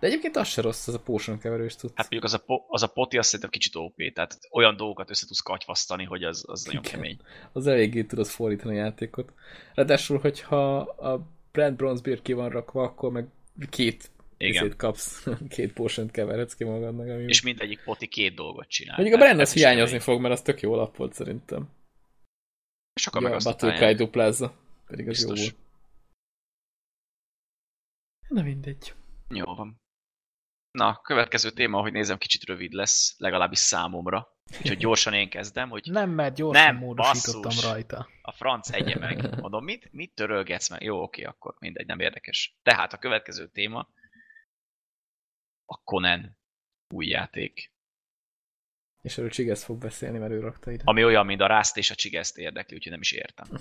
De 0.00 0.06
egyébként 0.06 0.36
az 0.36 0.48
se 0.48 0.62
rossz, 0.62 0.88
az 0.88 0.94
a 0.94 1.00
potion 1.00 1.38
keverős 1.38 1.76
tudsz. 1.76 1.92
Hát 1.96 2.10
mondjuk 2.10 2.24
az 2.24 2.34
a, 2.34 2.44
po, 2.44 2.64
az 2.68 2.82
a 2.82 2.86
poti 2.86 3.18
azt 3.18 3.26
szerintem 3.26 3.50
kicsit 3.50 3.74
OP, 3.74 4.12
tehát 4.14 4.38
olyan 4.50 4.76
dolgokat 4.76 5.10
össze 5.10 5.26
tudsz 5.26 5.40
katyvasztani, 5.40 6.04
hogy 6.04 6.24
az, 6.24 6.44
az 6.46 6.64
nagyon 6.64 6.82
Igen. 6.84 6.94
kemény. 6.94 7.18
Az 7.52 7.66
eléggé 7.66 8.02
tudod 8.02 8.26
fordítani 8.26 8.78
a 8.78 8.82
játékot. 8.82 9.32
Ráadásul, 9.74 10.18
hogyha 10.18 10.76
a 10.78 11.26
Brand 11.52 11.76
Bronze 11.76 12.02
Beer 12.02 12.22
ki 12.22 12.32
van 12.32 12.48
rakva, 12.48 12.82
akkor 12.82 13.10
meg 13.12 13.28
két 13.70 14.10
igen. 14.36 14.76
kapsz, 14.76 15.26
két 15.54 15.72
potion 15.72 16.08
keverhetsz 16.08 16.54
ki 16.54 16.64
magadnak. 16.64 17.08
Ami... 17.08 17.22
És 17.22 17.42
mindegyik 17.42 17.82
poti 17.82 18.06
két 18.08 18.34
dolgot 18.34 18.68
csinál. 18.68 18.96
Mondjuk 18.96 19.20
a 19.20 19.24
Brand 19.24 19.40
az 19.40 19.52
hiányozni 19.52 19.98
fog, 19.98 20.20
mert 20.20 20.34
az 20.34 20.42
tök 20.42 20.60
jó 20.60 20.74
lap 20.74 20.96
volt 20.96 21.12
szerintem. 21.12 21.68
És 22.94 23.08
ja, 23.12 23.20
meg 23.20 23.32
azt 23.32 23.46
Battle 23.46 23.72
Cry 23.72 23.94
duplázza. 23.94 24.54
Pedig 24.86 25.08
az 25.08 25.16
Biztos. 25.16 25.38
jó 25.38 25.44
volt. 25.44 25.56
Na 28.28 28.42
mindegy. 28.42 28.94
Jó 29.28 29.54
van. 29.54 29.80
Na, 30.70 31.00
következő 31.02 31.50
téma, 31.50 31.80
hogy 31.80 31.92
nézem, 31.92 32.18
kicsit 32.18 32.44
rövid 32.44 32.72
lesz, 32.72 33.14
legalábbis 33.18 33.58
számomra. 33.58 34.28
Úgyhogy 34.58 34.78
gyorsan 34.86 35.12
én 35.12 35.28
kezdem, 35.28 35.68
hogy... 35.68 35.88
Nem, 35.90 36.10
mert 36.10 36.34
gyorsan 36.34 36.64
nem, 36.64 36.76
módosítottam 36.76 37.42
basszus, 37.42 37.64
rajta. 37.64 38.08
A 38.22 38.32
franc 38.32 38.70
egye 38.70 38.98
meg. 38.98 39.40
Mondom, 39.40 39.64
mit, 39.64 39.92
mit 39.92 40.14
törölgetsz 40.14 40.68
meg? 40.68 40.82
Jó, 40.82 41.02
oké, 41.02 41.22
akkor 41.22 41.54
mindegy, 41.58 41.86
nem 41.86 42.00
érdekes. 42.00 42.58
Tehát 42.62 42.92
a 42.92 42.98
következő 42.98 43.48
téma 43.48 43.88
a 45.64 45.76
Conan 45.84 46.38
új 46.94 47.06
játék. 47.06 47.72
És 49.02 49.18
erről 49.18 49.30
Csigesz 49.30 49.64
fog 49.64 49.78
beszélni, 49.78 50.18
mert 50.18 50.32
ő 50.32 50.40
rakta 50.40 50.70
ide. 50.70 50.82
Ami 50.86 51.04
olyan, 51.04 51.26
mint 51.26 51.40
a 51.40 51.46
Rászt 51.46 51.76
és 51.76 51.90
a 51.90 51.94
Csigeszt 51.94 52.38
érdekli, 52.38 52.76
úgyhogy 52.76 52.92
nem 52.92 53.00
is 53.00 53.12
értem. 53.12 53.46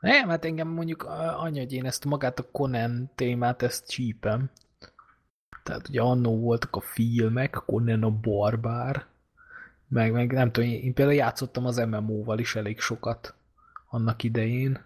Nem, 0.00 0.28
hát 0.28 0.44
engem 0.44 0.68
mondjuk 0.68 1.02
anya, 1.02 1.60
hogy 1.60 1.72
én 1.72 1.86
ezt 1.86 2.04
magát 2.04 2.38
a 2.38 2.50
Conan 2.50 3.12
témát, 3.14 3.62
ezt 3.62 3.90
csípem. 3.90 4.50
Tehát 5.70 5.88
ugye 5.88 6.00
annó 6.00 6.40
voltak 6.40 6.76
a 6.76 6.80
filmek, 6.80 7.50
Conan 7.50 8.02
a 8.02 8.10
Barbár, 8.10 9.06
meg, 9.88 10.12
meg 10.12 10.32
nem 10.32 10.52
tudom, 10.52 10.70
én 10.70 10.94
például 10.94 11.16
játszottam 11.16 11.66
az 11.66 11.76
MMO-val 11.76 12.38
is 12.38 12.56
elég 12.56 12.80
sokat 12.80 13.34
annak 13.88 14.22
idején. 14.22 14.84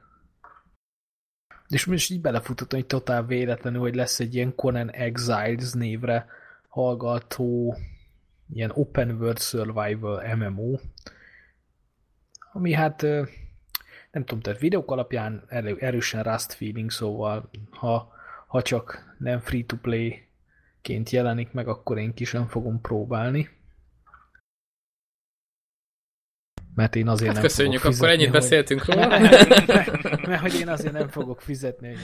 És 1.69 1.85
most 1.85 2.11
így 2.11 2.21
belefutottam 2.21 2.79
hogy 2.79 2.89
totál 2.89 3.27
véletlenül, 3.27 3.81
hogy 3.81 3.95
lesz 3.95 4.21
egy 4.21 4.35
ilyen 4.35 4.55
Conan 4.55 4.91
Exiles 4.91 5.73
névre 5.73 6.27
hallgató 6.69 7.77
ilyen 8.53 8.71
open 8.75 9.11
world 9.11 9.39
survival 9.39 10.35
MMO, 10.37 10.79
ami 12.53 12.73
hát 12.73 13.03
nem 14.11 14.25
tudom, 14.25 14.41
tehát 14.41 14.61
videók 14.61 14.91
alapján 14.91 15.45
erősen 15.79 16.23
Rust 16.23 16.53
feeling, 16.53 16.91
szóval 16.91 17.51
ha, 17.71 18.13
ha 18.47 18.63
csak 18.63 19.15
nem 19.19 19.41
free-to-play 19.41 20.33
ként 20.85 21.11
jelenik 21.11 21.53
meg, 21.53 21.69
akkor 21.69 21.99
én 21.99 22.15
ki 22.15 22.25
sem 22.25 22.47
fogom 22.47 22.81
próbálni. 22.81 23.49
Mert 26.75 26.97
én 26.97 27.09
azért 27.09 27.27
hát 27.27 27.35
nem 27.35 27.43
köszönjük, 27.43 27.81
fogok 27.81 27.97
akkor 27.97 28.09
ennyit 28.09 28.29
hogy... 28.29 28.41
beszéltünk 28.41 28.85
róla. 28.85 29.09
mert 30.29 30.41
hogy 30.41 30.55
én 30.61 30.69
azért 30.69 30.93
nem 30.93 31.09
fogok 31.09 31.41
fizetni, 31.41 31.97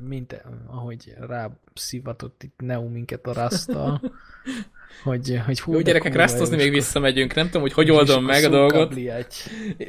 mint 0.00 0.42
ahogy 0.66 1.14
rá 1.20 1.50
szivatott 1.74 2.42
itt 2.42 2.54
Neo 2.56 2.88
minket 2.88 3.26
a 3.26 3.32
rasta, 3.32 4.00
hogy, 5.02 5.40
hogy 5.46 5.60
hú, 5.60 5.72
Jó, 5.72 5.80
gyerekek, 5.80 6.14
rasztozni 6.14 6.56
még 6.56 6.70
visszamegyünk, 6.70 7.34
nem 7.34 7.46
tudom, 7.46 7.62
hogy 7.62 7.72
hogy 7.72 7.90
oldom 7.90 8.24
meg 8.24 8.44
a 8.44 8.48
dolgot. 8.48 8.94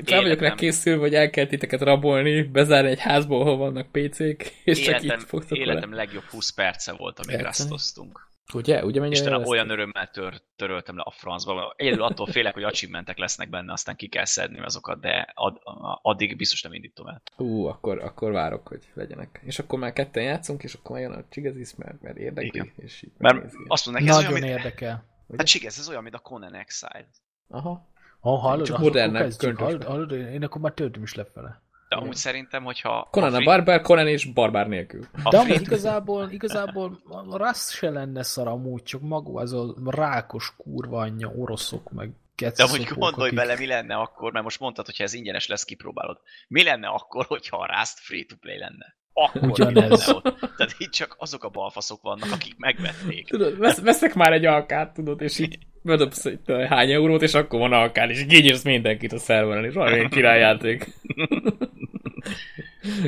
Fel 0.03 0.21
vagyok 0.21 0.39
rá 0.39 0.55
készülve, 0.55 0.99
hogy 0.99 1.13
el 1.13 1.29
kell 1.29 1.45
titeket 1.45 1.81
rabolni, 1.81 2.41
bezárni 2.41 2.89
egy 2.89 2.99
házból, 2.99 3.41
ahol 3.41 3.57
vannak 3.57 3.91
PC-k, 3.91 4.53
és 4.63 4.79
életem, 4.79 5.07
csak 5.07 5.19
így 5.19 5.27
fogtok 5.27 5.57
Életem 5.57 5.89
vele. 5.89 6.03
legjobb 6.03 6.23
20 6.23 6.49
perce 6.49 6.91
volt, 6.91 7.19
amíg 7.19 7.41
rasztoztunk. 7.41 8.28
Ugye? 8.53 8.85
Ugye 8.85 9.07
Istenem, 9.07 9.45
olyan 9.45 9.69
örömmel 9.69 10.07
tör, 10.07 10.41
töröltem 10.55 10.95
le 10.95 11.01
a 11.05 11.11
francba. 11.11 11.73
Egyedül 11.77 12.03
attól 12.03 12.25
félek, 12.25 12.53
hogy 12.53 12.63
achievementek 12.63 13.17
lesznek 13.17 13.49
benne, 13.49 13.71
aztán 13.71 13.95
ki 13.95 14.07
kell 14.07 14.25
szedni 14.25 14.59
azokat, 14.59 14.99
de 14.99 15.31
ad, 15.33 15.57
addig 16.01 16.37
biztos 16.37 16.61
nem 16.61 16.73
indítom 16.73 17.07
el. 17.07 17.21
Ú, 17.37 17.65
akkor, 17.65 17.99
akkor 18.03 18.31
várok, 18.31 18.67
hogy 18.67 18.89
legyenek. 18.93 19.41
És 19.43 19.59
akkor 19.59 19.79
már 19.79 19.93
ketten 19.93 20.23
játszunk, 20.23 20.63
és 20.63 20.73
akkor 20.73 20.99
jön 20.99 21.11
a 21.11 21.23
Csigezis, 21.29 21.75
mert, 21.75 22.01
mert 22.01 22.17
érdekli. 22.17 22.59
Igen. 22.59 22.71
És 22.75 23.01
így 23.01 23.11
mert 23.17 23.53
azt 23.67 23.85
mondják, 23.85 24.09
ez 24.09 24.15
Nagyon 24.15 24.33
olyan, 24.33 24.47
érdekel. 24.47 25.05
Hát 25.37 25.47
Csigez, 25.47 25.79
ez 25.79 25.89
olyan, 25.89 26.03
mint 26.03 26.15
a 26.15 26.19
Conan 26.19 26.55
Exile. 26.55 27.07
Aha. 27.47 27.87
Ha 28.19 28.35
hallod, 28.35 28.65
Csak 28.65 28.77
modernebb, 28.77 29.31
hallod, 29.55 29.83
hallod, 29.83 30.11
én 30.11 30.43
akkor 30.43 30.61
már 30.61 30.73
töltöm 30.73 31.03
is 31.03 31.13
lefele. 31.13 31.61
De 31.89 31.95
amúgy 31.95 32.15
szerintem, 32.15 32.63
hogyha... 32.63 33.07
Conan 33.11 33.29
a, 33.29 33.35
free... 33.35 33.47
a 33.47 33.49
barbár, 33.49 33.81
Conan 33.81 34.07
és 34.07 34.25
barbár 34.25 34.67
nélkül. 34.67 35.05
A 35.23 35.29
De 35.29 35.37
amúgy 35.37 35.61
igazából, 35.61 36.29
igazából 36.31 36.99
rassz 37.31 37.71
se 37.71 37.89
lenne 37.89 38.23
szar 38.23 38.47
amúgy, 38.47 38.83
csak 38.83 39.01
maga 39.01 39.39
az 39.39 39.53
a 39.53 39.73
rákos 39.85 40.53
kurva 40.57 40.99
anyja, 40.99 41.27
oroszok, 41.27 41.91
meg 41.91 42.11
De 42.35 42.63
amúgy 42.63 42.83
gondolj 42.83 43.27
akik... 43.27 43.39
bele, 43.39 43.55
mi 43.55 43.65
lenne 43.65 43.95
akkor, 43.95 44.31
mert 44.31 44.43
most 44.43 44.59
mondtad, 44.59 44.85
hogyha 44.85 45.03
ez 45.03 45.13
ingyenes 45.13 45.47
lesz, 45.47 45.63
kipróbálod. 45.63 46.17
Mi 46.47 46.63
lenne 46.63 46.87
akkor, 46.87 47.25
hogyha 47.25 47.57
a 47.57 47.65
Rust 47.77 47.99
free-to-play 47.99 48.57
lenne? 48.57 48.97
Akkor 49.13 49.49
Ugyanez. 49.49 50.09
ott? 50.09 50.23
Tehát 50.57 50.75
itt 50.77 50.91
csak 50.91 51.15
azok 51.17 51.43
a 51.43 51.49
balfaszok 51.49 52.01
vannak, 52.01 52.31
akik 52.31 52.57
megvették. 52.57 53.27
Tudod, 53.27 53.57
vesz, 53.57 53.79
veszek 53.79 54.13
már 54.13 54.33
egy 54.33 54.45
alkát, 54.45 54.93
tudod, 54.93 55.21
és 55.21 55.39
így 55.39 55.57
bedobsz 55.81 56.25
egy 56.25 56.39
hány 56.67 56.91
eurót, 56.91 57.21
és 57.21 57.33
akkor 57.33 57.59
van 57.59 57.73
alkán, 57.73 58.09
és 58.09 58.25
így 58.29 58.63
mindenkit 58.63 59.13
a 59.13 59.19
szerveren, 59.19 59.65
és 59.65 59.73
valami 59.73 60.09
királyjáték. 60.09 60.93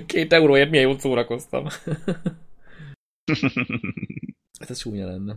Két 0.05 0.34
euróért 0.34 0.69
milyen 0.69 0.86
jót 0.86 0.99
szórakoztam. 0.99 1.67
hát 4.59 4.69
ez 4.69 4.80
csúnya 4.80 5.05
lenne. 5.05 5.36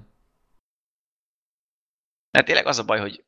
Hát 2.31 2.45
tényleg 2.45 2.67
az 2.67 2.79
a 2.79 2.85
baj, 2.85 3.01
hogy 3.01 3.25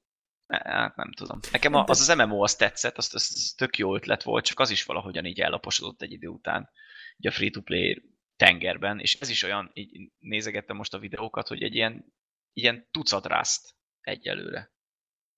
Hát 0.47 0.97
nem 0.97 1.13
tudom. 1.13 1.39
Nekem 1.53 1.75
a, 1.75 1.85
az 1.87 2.09
az 2.09 2.17
MMO 2.17 2.43
az 2.43 2.57
tetszett, 2.57 2.97
az, 2.97 3.11
az 3.15 3.55
tök 3.57 3.79
jó 3.79 3.95
ötlet 3.95 4.23
volt, 4.23 4.45
csak 4.45 4.61
az 4.61 4.71
is 4.71 4.85
valahogyan 4.85 5.25
így 5.25 5.41
ellaposodott 5.41 6.03
egy 6.03 6.13
idő 6.13 6.29
után, 6.29 6.71
így 7.17 7.27
a 7.27 7.31
free-to-play 7.31 8.03
tengerben, 8.37 9.01
és 9.01 9.21
ez 9.21 9.29
is 9.29 9.43
olyan, 9.43 9.71
így 9.75 10.11
nézegettem 10.19 10.77
most 10.77 10.95
a 10.95 10.99
videókat, 10.99 11.49
hogy 11.49 11.63
egy 11.63 11.75
ilyen, 11.75 12.13
ilyen 12.53 12.89
tucat 12.91 13.27
rászt 13.27 13.76
egyelőre. 14.07 14.71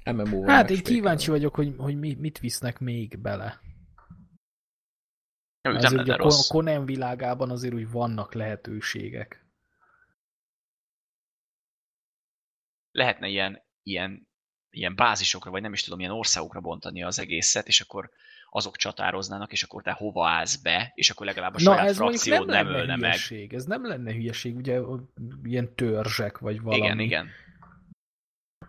MMO 0.04 0.46
hát 0.46 0.70
én 0.70 0.82
kíváncsi 0.82 1.30
vagyok, 1.30 1.54
hogy, 1.54 1.74
hogy 1.76 1.98
mit 2.18 2.38
visznek 2.38 2.78
még 2.78 3.18
bele. 3.18 3.60
Nem, 5.60 5.74
azért 5.74 6.02
ugye 6.02 6.14
a 6.14 6.30
Conan 6.48 6.84
világában 6.84 7.50
azért 7.50 7.74
úgy 7.74 7.90
vannak 7.90 8.34
lehetőségek. 8.34 9.46
Lehetne 12.90 13.28
ilyen, 13.28 13.62
ilyen, 13.82 14.28
ilyen 14.70 14.96
bázisokra, 14.96 15.50
vagy 15.50 15.62
nem 15.62 15.72
is 15.72 15.82
tudom, 15.82 16.00
ilyen 16.00 16.12
országokra 16.12 16.60
bontani 16.60 17.02
az 17.02 17.18
egészet, 17.18 17.66
és 17.66 17.80
akkor 17.80 18.10
azok 18.50 18.76
csatároznának, 18.76 19.52
és 19.52 19.62
akkor 19.62 19.82
te 19.82 19.92
hova 19.92 20.28
állsz 20.28 20.56
be, 20.56 20.92
és 20.94 21.10
akkor 21.10 21.26
legalább 21.26 21.54
a 21.54 21.58
saját 21.58 21.80
Na, 21.80 21.86
ez 21.86 21.96
frakciód 21.96 22.46
nem, 22.46 22.66
nem 22.66 22.74
ölne 22.74 22.94
hülyeség. 22.94 23.50
meg. 23.50 23.54
Ez 23.54 23.64
nem 23.64 23.86
lenne 23.86 24.12
hülyeség, 24.12 24.56
ugye 24.56 24.80
ilyen 25.42 25.74
törzsek, 25.74 26.38
vagy 26.38 26.60
valami. 26.60 26.84
Igen, 26.84 26.98
igen 26.98 27.28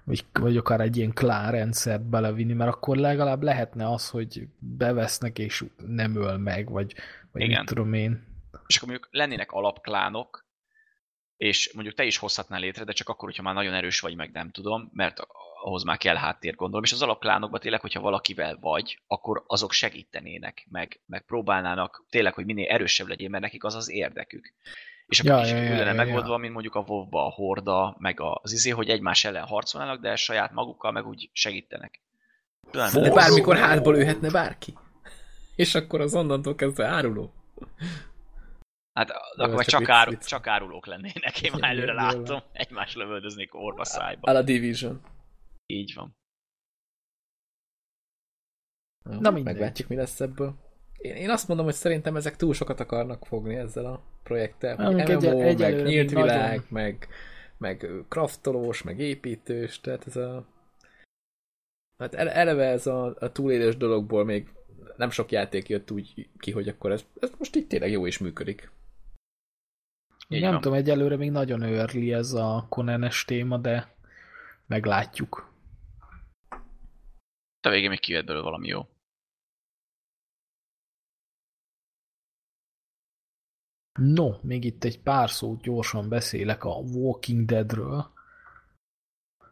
vagy, 0.10 0.26
vagy 0.34 0.58
akár 0.58 0.82
egy 0.82 0.98
ilyen 0.98 1.14
klárendszert 1.14 2.02
belevinni, 2.02 2.54
mert 2.54 2.72
akkor 2.72 2.98
legalább 2.98 3.44
lehetne 3.44 3.92
az, 3.92 4.10
hogy 4.10 4.48
bevesznek 4.60 5.40
és 5.40 5.64
nem 5.88 6.16
öl 6.16 6.38
meg, 6.38 6.70
vagy, 6.70 6.96
vagy 7.32 7.42
Igen. 7.42 7.58
mit 7.58 7.68
tudom 7.68 7.94
én. 7.94 8.28
És 8.68 8.78
akkor 8.78 8.90
mondjuk 8.90 9.08
lennének 9.12 9.52
alapklánok, 9.52 10.46
és 11.38 11.72
mondjuk 11.74 11.96
te 11.96 12.04
is 12.04 12.18
hozhatnál 12.18 12.60
létre, 12.60 12.84
de 12.84 12.92
csak 12.92 13.10
akkor, 13.10 13.28
hogyha 13.28 13.44
már 13.44 13.54
nagyon 13.54 13.74
erős 13.74 14.00
vagy, 14.00 14.16
meg 14.16 14.32
nem 14.32 14.52
tudom, 14.52 14.90
mert 14.94 15.20
ahhoz 15.64 15.84
már 15.84 15.98
kell 15.98 16.16
háttér 16.16 16.56
gondolom, 16.56 16.84
és 16.84 16.92
az 16.92 17.02
alapklánokban 17.02 17.60
tényleg, 17.60 17.82
hogyha 17.82 18.02
valakivel 18.02 18.58
vagy, 18.62 19.02
akkor 19.08 19.44
azok 19.48 19.72
segítenének, 19.72 20.68
meg, 20.70 21.02
meg 21.06 21.26
próbálnának 21.26 22.06
tényleg, 22.10 22.34
hogy 22.34 22.46
minél 22.46 22.70
erősebb 22.70 23.08
legyél, 23.08 23.30
mert 23.30 23.44
nekik 23.44 23.64
az 23.64 23.76
az 23.76 23.90
érdekük. 23.90 24.54
És 25.10 25.20
akkor 25.20 25.32
ja, 25.32 25.42
is 25.42 25.52
ja, 25.52 25.58
ja, 25.58 25.86
ja, 25.86 25.94
megoldva, 25.94 26.32
ja. 26.32 26.38
mint 26.38 26.54
mondjuk 26.54 26.76
a 26.76 26.84
wow 26.88 27.16
a 27.16 27.30
Horda, 27.30 27.96
meg 28.00 28.18
az 28.20 28.52
izé, 28.52 28.70
hogy 28.70 28.90
egymás 28.90 29.26
ellen 29.26 29.46
harcolnának, 29.46 30.02
de 30.02 30.16
saját 30.16 30.52
magukkal 30.52 30.92
meg 30.92 31.06
úgy 31.08 31.30
segítenek. 31.34 32.02
De 32.72 33.12
bármikor 33.14 33.58
hátból 33.58 33.96
őhetne 33.96 34.32
bárki. 34.32 34.78
És 35.56 35.76
akkor 35.76 36.02
az 36.02 36.16
onnantól 36.16 36.56
kezdve 36.56 36.88
áruló. 36.88 37.34
Hát 38.94 39.10
akkor 39.36 39.66
csak, 39.66 39.80
csak, 39.80 39.90
áru, 39.90 40.18
csak 40.18 40.48
árulók 40.48 40.86
lennének, 40.86 41.42
én 41.42 41.52
már 41.60 41.72
előre 41.72 41.94
látom. 41.94 42.40
Egymás 42.52 42.96
lövöldöznék 42.96 43.56
orva 43.56 43.86
szájba. 43.86 44.32
A 44.32 44.42
Division. 44.42 45.02
Így 45.66 45.94
van. 45.96 46.18
Na, 49.04 49.20
Na 49.20 49.32
meglátjuk, 49.32 49.88
mi 49.88 49.96
lesz 49.96 50.20
ebből. 50.20 50.69
Én, 51.02 51.16
én 51.16 51.30
azt 51.30 51.48
mondom, 51.48 51.66
hogy 51.66 51.76
szerintem 51.76 52.16
ezek 52.16 52.36
túl 52.36 52.54
sokat 52.54 52.80
akarnak 52.80 53.26
fogni 53.26 53.56
ezzel 53.56 53.86
a 53.86 54.02
projekttel. 54.24 54.76
Hogy 54.76 54.96
MMO, 54.96 55.42
egy, 55.42 55.60
meg 55.60 55.84
nyílt 55.84 56.10
világ, 56.10 56.50
nagyon... 56.50 56.66
meg, 56.70 57.08
meg 57.58 57.88
kraftolós, 58.08 58.84
meg 58.84 59.00
építős, 59.00 59.80
tehát 59.82 60.08
ez 60.08 60.16
a... 60.16 60.46
Hát 61.98 62.14
eleve 62.14 62.66
ez 62.66 62.88
a, 62.88 63.16
a 63.20 63.32
túlélős 63.32 63.78
dologból 63.78 64.26
még 64.26 64.48
nem 64.98 65.10
sok 65.10 65.32
játék 65.32 65.70
jött 65.70 65.92
úgy 65.92 66.30
ki, 66.40 66.52
hogy 66.52 66.68
akkor 66.68 66.92
ez, 66.92 67.06
ez 67.20 67.32
most 67.38 67.56
így 67.56 67.68
tényleg 67.68 67.92
jó 67.92 68.06
is 68.06 68.18
működik. 68.18 68.72
Így 70.28 70.42
nem 70.42 70.52
van. 70.52 70.62
tudom, 70.62 70.78
egyelőre 70.78 71.16
még 71.16 71.32
nagyon 71.32 71.64
early 71.64 72.14
ez 72.14 72.34
a 72.34 72.66
conan 72.70 73.10
téma, 73.26 73.58
de 73.58 73.96
meglátjuk. 74.68 75.52
A 77.62 77.70
végén 77.70 77.90
még 77.90 78.00
kijött 78.00 78.26
belőle 78.26 78.44
valami 78.44 78.68
jó. 78.68 78.88
No, 84.00 84.32
még 84.42 84.64
itt 84.64 84.84
egy 84.84 85.00
pár 85.00 85.30
szót 85.30 85.62
gyorsan 85.62 86.10
beszélek 86.10 86.64
a 86.64 86.76
Walking 86.76 87.46
Deadről. 87.46 88.12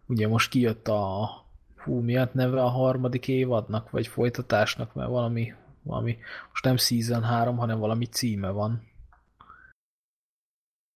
Ugye 0.05 0.27
most 0.27 0.49
kijött 0.49 0.87
a 0.87 1.29
hú, 1.75 1.99
miatt 1.99 2.33
neve 2.33 2.61
a 2.61 2.67
harmadik 2.67 3.27
évadnak, 3.27 3.89
vagy 3.89 4.07
folytatásnak, 4.07 4.93
mert 4.93 5.09
valami, 5.09 5.53
valami 5.83 6.17
most 6.49 6.63
nem 6.63 6.77
Season 6.77 7.23
3, 7.23 7.57
hanem 7.57 7.79
valami 7.79 8.05
címe 8.05 8.49
van. 8.49 8.91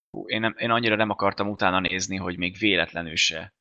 Hú, 0.09 0.27
én, 0.27 0.39
nem, 0.39 0.55
én 0.57 0.69
annyira 0.69 0.95
nem 0.95 1.09
akartam 1.09 1.49
utána 1.49 1.79
nézni, 1.79 2.15
hogy 2.15 2.37
még 2.37 2.57
véletlenül 2.57 3.15
se 3.15 3.53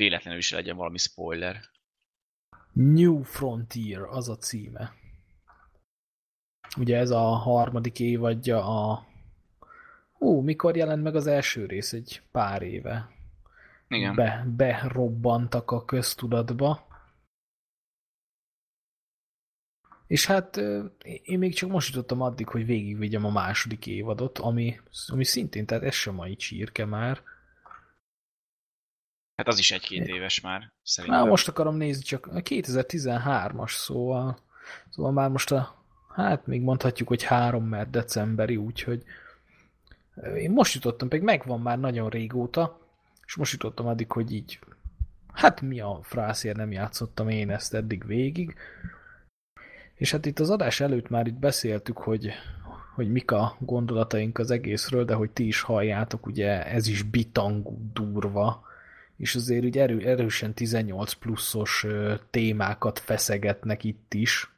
véletlenül 0.00 0.40
se 0.40 0.56
legyen 0.56 0.76
valami 0.76 0.98
spoiler. 0.98 1.60
New 2.72 3.22
Frontier 3.22 4.02
az 4.02 4.28
a 4.28 4.36
címe. 4.36 4.99
Ugye 6.78 6.96
ez 6.96 7.10
a 7.10 7.20
harmadik 7.20 8.00
évadja 8.00 8.64
a... 8.64 9.06
Ú, 10.18 10.40
mikor 10.40 10.76
jelent 10.76 11.02
meg 11.02 11.14
az 11.14 11.26
első 11.26 11.66
rész? 11.66 11.92
Egy 11.92 12.22
pár 12.30 12.62
éve. 12.62 13.10
Igen. 13.88 14.14
Be, 14.14 14.44
berobbantak 14.56 15.70
a 15.70 15.84
köztudatba. 15.84 16.88
És 20.06 20.26
hát 20.26 20.56
én 21.22 21.38
még 21.38 21.54
csak 21.54 21.70
most 21.70 21.94
jutottam 21.94 22.20
addig, 22.20 22.48
hogy 22.48 22.66
végigvigyem 22.66 23.24
a 23.24 23.30
második 23.30 23.86
évadot, 23.86 24.38
ami, 24.38 24.80
ami 25.06 25.24
szintén, 25.24 25.66
tehát 25.66 25.82
ez 25.82 25.94
sem 25.94 26.14
mai 26.14 26.36
csírke 26.36 26.84
már. 26.84 27.22
Hát 29.36 29.48
az 29.48 29.58
is 29.58 29.70
egy-két 29.70 30.06
éves 30.06 30.40
már, 30.40 30.72
szerintem. 30.82 31.20
Na, 31.20 31.26
most 31.28 31.48
akarom 31.48 31.76
nézni, 31.76 32.02
csak 32.02 32.28
2013-as, 32.32 33.70
szóval, 33.70 34.38
szóval 34.88 35.12
már 35.12 35.30
most 35.30 35.52
a 35.52 35.79
hát 36.12 36.46
még 36.46 36.62
mondhatjuk, 36.62 37.08
hogy 37.08 37.22
három, 37.22 37.64
mert 37.64 37.90
decemberi, 37.90 38.56
úgyhogy 38.56 39.02
én 40.36 40.50
most 40.50 40.74
jutottam, 40.74 41.08
pedig 41.08 41.24
megvan 41.24 41.60
már 41.60 41.78
nagyon 41.78 42.08
régóta, 42.08 42.78
és 43.26 43.36
most 43.36 43.52
jutottam 43.52 43.86
addig, 43.86 44.12
hogy 44.12 44.32
így, 44.32 44.58
hát 45.32 45.60
mi 45.60 45.80
a 45.80 45.98
frászért 46.02 46.56
nem 46.56 46.72
játszottam 46.72 47.28
én 47.28 47.50
ezt 47.50 47.74
eddig 47.74 48.06
végig. 48.06 48.54
És 49.94 50.10
hát 50.10 50.26
itt 50.26 50.38
az 50.38 50.50
adás 50.50 50.80
előtt 50.80 51.08
már 51.08 51.26
itt 51.26 51.38
beszéltük, 51.38 51.98
hogy, 51.98 52.30
hogy 52.94 53.10
mik 53.10 53.30
a 53.30 53.56
gondolataink 53.58 54.38
az 54.38 54.50
egészről, 54.50 55.04
de 55.04 55.14
hogy 55.14 55.30
ti 55.30 55.46
is 55.46 55.60
halljátok, 55.60 56.26
ugye 56.26 56.66
ez 56.66 56.86
is 56.86 57.02
bitangú 57.02 57.78
durva, 57.92 58.62
és 59.16 59.34
azért 59.34 59.64
ugye 59.64 59.82
erő, 59.82 60.06
erősen 60.06 60.54
18 60.54 61.12
pluszos 61.12 61.86
témákat 62.30 62.98
feszegetnek 62.98 63.84
itt 63.84 64.14
is. 64.14 64.50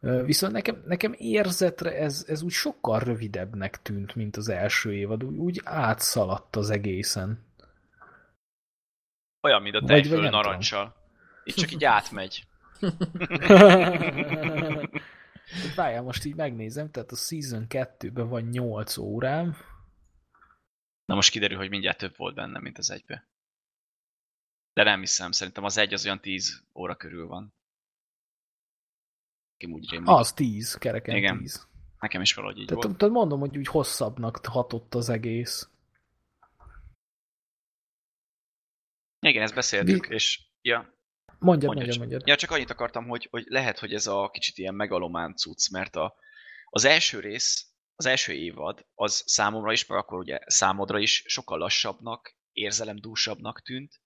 Viszont 0.00 0.52
nekem, 0.52 0.82
nekem 0.86 1.14
érzetre 1.16 1.96
ez, 1.96 2.24
ez 2.28 2.42
úgy 2.42 2.52
sokkal 2.52 2.98
rövidebbnek 2.98 3.82
tűnt, 3.82 4.14
mint 4.14 4.36
az 4.36 4.48
első 4.48 4.94
évad, 4.94 5.24
úgy, 5.24 5.36
úgy 5.36 5.60
átszaladt 5.64 6.56
az 6.56 6.70
egészen. 6.70 7.44
Olyan, 9.40 9.62
mint 9.62 9.74
a 9.74 9.84
tejföl 9.84 10.30
narancsal. 10.30 10.94
Itt 11.44 11.54
csak 11.54 11.72
így 11.72 11.84
átmegy. 11.84 12.46
Várjál, 15.76 16.02
most 16.02 16.24
így 16.24 16.34
megnézem, 16.34 16.90
tehát 16.90 17.10
a 17.10 17.16
Season 17.16 17.66
2-ben 17.68 18.28
van 18.28 18.42
8 18.42 18.96
órám. 18.96 19.56
Na 21.04 21.14
most 21.14 21.30
kiderül, 21.30 21.56
hogy 21.56 21.68
mindjárt 21.70 21.98
több 21.98 22.16
volt 22.16 22.34
benne, 22.34 22.60
mint 22.60 22.78
az 22.78 22.90
egybe. 22.90 23.28
De 24.72 24.82
nem 24.82 25.00
hiszem, 25.00 25.30
szerintem 25.30 25.64
az 25.64 25.76
egy 25.76 25.92
az 25.92 26.04
olyan 26.04 26.20
10 26.20 26.62
óra 26.74 26.94
körül 26.94 27.26
van. 27.26 27.54
Kim 29.60 29.72
úgy 29.72 29.90
rémlik. 29.90 30.08
Az 30.08 30.32
10, 30.32 30.74
kereken 30.74 31.16
Igen. 31.16 31.38
10. 31.38 31.66
Nekem 31.98 32.20
is 32.20 32.34
valahogy 32.34 32.58
így 32.58 32.66
tehát, 32.66 32.84
volt. 32.84 32.96
Tehát 32.96 33.14
mondom, 33.14 33.40
hogy 33.40 33.58
úgy 33.58 33.66
hosszabbnak 33.66 34.46
hatott 34.46 34.94
az 34.94 35.08
egész. 35.08 35.68
Igen, 39.20 39.42
ezt 39.42 39.54
beszéltük, 39.54 40.06
Vi... 40.06 40.14
és 40.14 40.40
ja, 40.62 40.94
Mondjad, 41.38 41.74
mondjad, 41.74 41.98
mondjad. 41.98 42.26
Ja, 42.26 42.36
csak 42.36 42.50
annyit 42.50 42.70
akartam, 42.70 43.08
hogy, 43.08 43.28
hogy 43.30 43.44
lehet, 43.48 43.78
hogy 43.78 43.94
ez 43.94 44.06
a 44.06 44.30
kicsit 44.32 44.58
ilyen 44.58 44.74
megalomán 44.74 45.36
cucc, 45.36 45.70
mert 45.70 45.96
a, 45.96 46.14
az 46.70 46.84
első 46.84 47.20
rész, 47.20 47.66
az 47.96 48.06
első 48.06 48.32
évad, 48.32 48.86
az 48.94 49.22
számomra 49.26 49.72
is, 49.72 49.86
mert 49.86 50.02
akkor 50.02 50.18
ugye 50.18 50.38
számodra 50.46 50.98
is 50.98 51.22
sokkal 51.26 51.58
lassabbnak, 51.58 52.34
érzelemdúsabbnak 52.52 53.62
tűnt, 53.62 54.00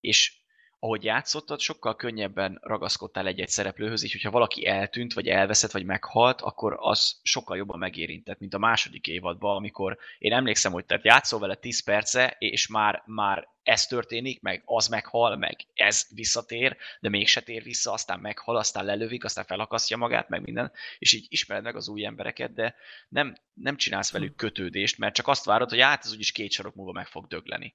és 0.00 0.39
ahogy 0.82 1.04
játszottad, 1.04 1.60
sokkal 1.60 1.96
könnyebben 1.96 2.58
ragaszkodtál 2.62 3.26
egy-egy 3.26 3.48
szereplőhöz, 3.48 4.02
így 4.02 4.12
hogyha 4.12 4.30
valaki 4.30 4.66
eltűnt, 4.66 5.12
vagy 5.12 5.28
elveszett, 5.28 5.70
vagy 5.70 5.84
meghalt, 5.84 6.40
akkor 6.40 6.76
az 6.78 7.20
sokkal 7.22 7.56
jobban 7.56 7.78
megérintett, 7.78 8.38
mint 8.38 8.54
a 8.54 8.58
második 8.58 9.06
évadban, 9.06 9.56
amikor 9.56 9.98
én 10.18 10.32
emlékszem, 10.32 10.72
hogy 10.72 10.84
tehát 10.84 11.04
játszol 11.04 11.40
vele 11.40 11.54
10 11.54 11.82
perce, 11.82 12.36
és 12.38 12.68
már, 12.68 13.02
már 13.06 13.48
ez 13.62 13.86
történik, 13.86 14.40
meg 14.40 14.62
az 14.64 14.88
meghal, 14.88 15.36
meg 15.36 15.66
ez 15.74 16.06
visszatér, 16.14 16.76
de 17.00 17.08
mégse 17.08 17.40
tér 17.40 17.62
vissza, 17.62 17.92
aztán 17.92 18.20
meghal, 18.20 18.56
aztán 18.56 18.84
lelövik, 18.84 19.24
aztán 19.24 19.44
felakasztja 19.44 19.96
magát, 19.96 20.28
meg 20.28 20.42
minden, 20.42 20.72
és 20.98 21.12
így 21.12 21.26
ismered 21.28 21.62
meg 21.62 21.76
az 21.76 21.88
új 21.88 22.04
embereket, 22.04 22.54
de 22.54 22.74
nem, 23.08 23.36
nem 23.52 23.76
csinálsz 23.76 24.12
velük 24.12 24.36
kötődést, 24.36 24.98
mert 24.98 25.14
csak 25.14 25.28
azt 25.28 25.44
várod, 25.44 25.68
hogy 25.68 25.80
hát 25.80 26.04
ez 26.04 26.12
úgyis 26.12 26.32
két 26.32 26.52
sorok 26.52 26.74
múlva 26.74 26.92
meg 26.92 27.06
fog 27.06 27.26
dögleni. 27.26 27.74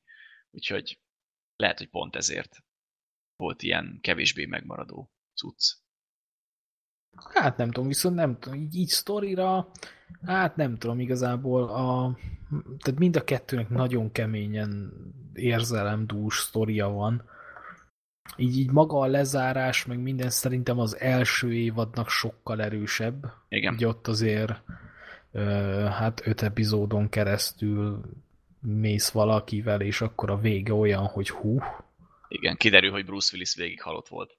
Úgyhogy 0.51 0.99
lehet, 1.55 1.77
hogy 1.77 1.89
pont 1.89 2.15
ezért 2.15 2.63
volt 3.37 3.61
ilyen 3.61 3.99
kevésbé 4.01 4.45
megmaradó 4.45 5.11
cucc. 5.35 5.73
Hát 7.33 7.57
nem 7.57 7.71
tudom, 7.71 7.87
viszont 7.87 8.15
nem 8.15 8.39
tudom, 8.39 8.59
így, 8.59 8.75
így 8.75 8.87
sztorira, 8.87 9.71
hát 10.25 10.55
nem 10.55 10.77
tudom 10.77 10.99
igazából, 10.99 11.63
a, 11.63 12.17
tehát 12.79 12.99
mind 12.99 13.15
a 13.15 13.23
kettőnek 13.23 13.69
nagyon 13.69 14.11
keményen 14.11 14.93
érzelemdús 15.33 16.37
sztoria 16.37 16.87
van. 16.87 17.23
Így, 18.37 18.57
így 18.57 18.71
maga 18.71 18.99
a 18.99 19.05
lezárás, 19.05 19.85
meg 19.85 19.99
minden 19.99 20.29
szerintem 20.29 20.79
az 20.79 20.99
első 20.99 21.53
évadnak 21.53 22.09
sokkal 22.09 22.61
erősebb. 22.61 23.33
Igen. 23.49 23.73
Így 23.73 23.85
ott 23.85 24.07
azért 24.07 24.61
hát 25.89 26.21
öt 26.25 26.41
epizódon 26.41 27.09
keresztül 27.09 28.01
mész 28.61 29.09
valakivel, 29.09 29.81
és 29.81 30.01
akkor 30.01 30.29
a 30.29 30.37
vége 30.37 30.73
olyan, 30.73 31.05
hogy 31.05 31.29
hú, 31.29 31.59
igen, 32.35 32.55
kiderül, 32.55 32.91
hogy 32.91 33.05
Bruce 33.05 33.29
Willis 33.33 33.55
végig 33.55 33.81
halott 33.81 34.07
volt. 34.07 34.37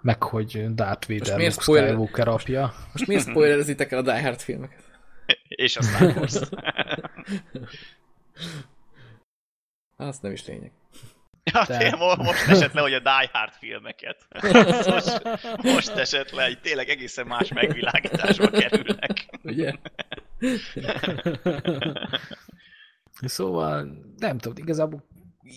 Meg 0.00 0.22
hogy 0.22 0.74
Darth 0.74 1.08
Vader 1.08 1.38
Luke 1.38 1.50
Skywalker 1.50 2.28
apja. 2.28 2.60
Most, 2.62 2.92
most 2.92 3.06
miért 3.06 3.28
spoilerezitek 3.28 3.92
el 3.92 3.98
a 3.98 4.02
Die 4.02 4.22
Hard 4.22 4.40
filmeket? 4.40 4.84
És 5.48 5.76
a 5.76 5.82
Star 5.82 6.16
Wars. 6.16 6.34
Azt 9.96 10.22
nem 10.22 10.32
is 10.32 10.46
lényeg. 10.46 10.72
Ja, 11.52 11.64
De... 11.66 11.96
most 11.96 12.48
esett 12.48 12.72
le, 12.72 12.80
hogy 12.80 12.92
a 12.92 12.98
Die 12.98 13.30
Hard 13.32 13.52
filmeket. 13.52 14.26
most, 14.94 15.22
most 15.62 15.88
esett 15.88 16.30
le, 16.30 16.44
hogy 16.44 16.60
tényleg 16.60 16.88
egészen 16.88 17.26
más 17.26 17.52
megvilágításba 17.52 18.50
kerülnek. 18.50 19.28
Ugye? 19.42 19.72
szóval, 23.20 23.88
nem 24.16 24.38
tudom, 24.38 24.56
igazából 24.56 25.04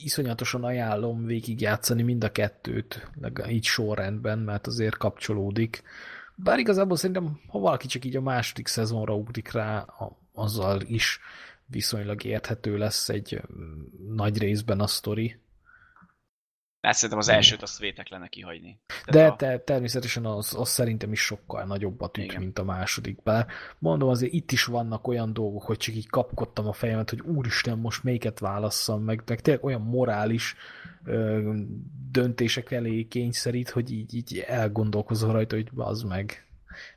iszonyatosan 0.04 0.64
ajánlom 0.64 1.26
végigjátszani 1.26 2.02
mind 2.02 2.24
a 2.24 2.32
kettőt, 2.32 3.12
így 3.50 3.64
sorrendben, 3.64 4.40
mert 4.40 4.68
azért 4.68 4.98
kapcsolódik. 4.98 5.84
Bár 6.36 6.60
igazából 6.60 6.98
szerintem, 6.98 7.40
ha 7.48 7.60
valaki 7.60 7.88
csak 7.88 8.06
így 8.06 8.16
a 8.16 8.22
második 8.22 8.68
szezonra 8.68 9.16
ugrik 9.16 9.52
rá, 9.52 9.86
azzal 10.34 10.82
is 10.82 11.20
viszonylag 11.66 12.24
érthető 12.24 12.78
lesz 12.78 13.10
egy 13.10 13.42
nagy 14.08 14.38
részben 14.38 14.80
a 14.80 14.88
sztori. 14.88 15.40
Hát 16.82 16.94
szerintem 16.94 17.20
az 17.20 17.28
elsőt 17.28 17.62
azt 17.62 17.80
vétek 17.80 18.30
kihagyni. 18.30 18.80
Tehát 19.06 19.06
De 19.06 19.26
a... 19.28 19.36
te, 19.36 19.60
természetesen 19.60 20.26
az, 20.26 20.56
az 20.56 20.70
szerintem 20.70 21.12
is 21.12 21.20
sokkal 21.20 21.64
nagyobbat 21.64 22.18
üt, 22.18 22.38
mint 22.38 22.60
a 22.60 22.64
második. 22.64 23.24
Bár 23.24 23.48
mondom, 23.80 24.10
azért 24.10 24.34
itt 24.34 24.52
is 24.52 24.64
vannak 24.64 25.08
olyan 25.08 25.34
dolgok, 25.34 25.64
hogy 25.64 25.78
csak 25.78 25.96
így 25.96 26.08
kapkodtam 26.08 26.68
a 26.68 26.74
fejemet, 26.74 27.10
hogy 27.10 27.20
úristen, 27.20 27.78
most 27.78 28.04
melyiket 28.04 28.40
válasszam 28.40 29.04
meg, 29.04 29.24
meg 29.26 29.42
tényleg 29.42 29.64
olyan 29.64 29.82
morális 29.82 30.56
ö, 31.06 31.54
döntések 32.12 32.72
elé 32.72 33.04
kényszerít, 33.04 33.70
hogy 33.70 33.92
így, 33.92 34.16
így 34.16 34.40
elgondolkozol 34.40 35.32
rajta, 35.32 35.56
hogy 35.56 35.70
az 35.76 36.02
meg 36.02 36.46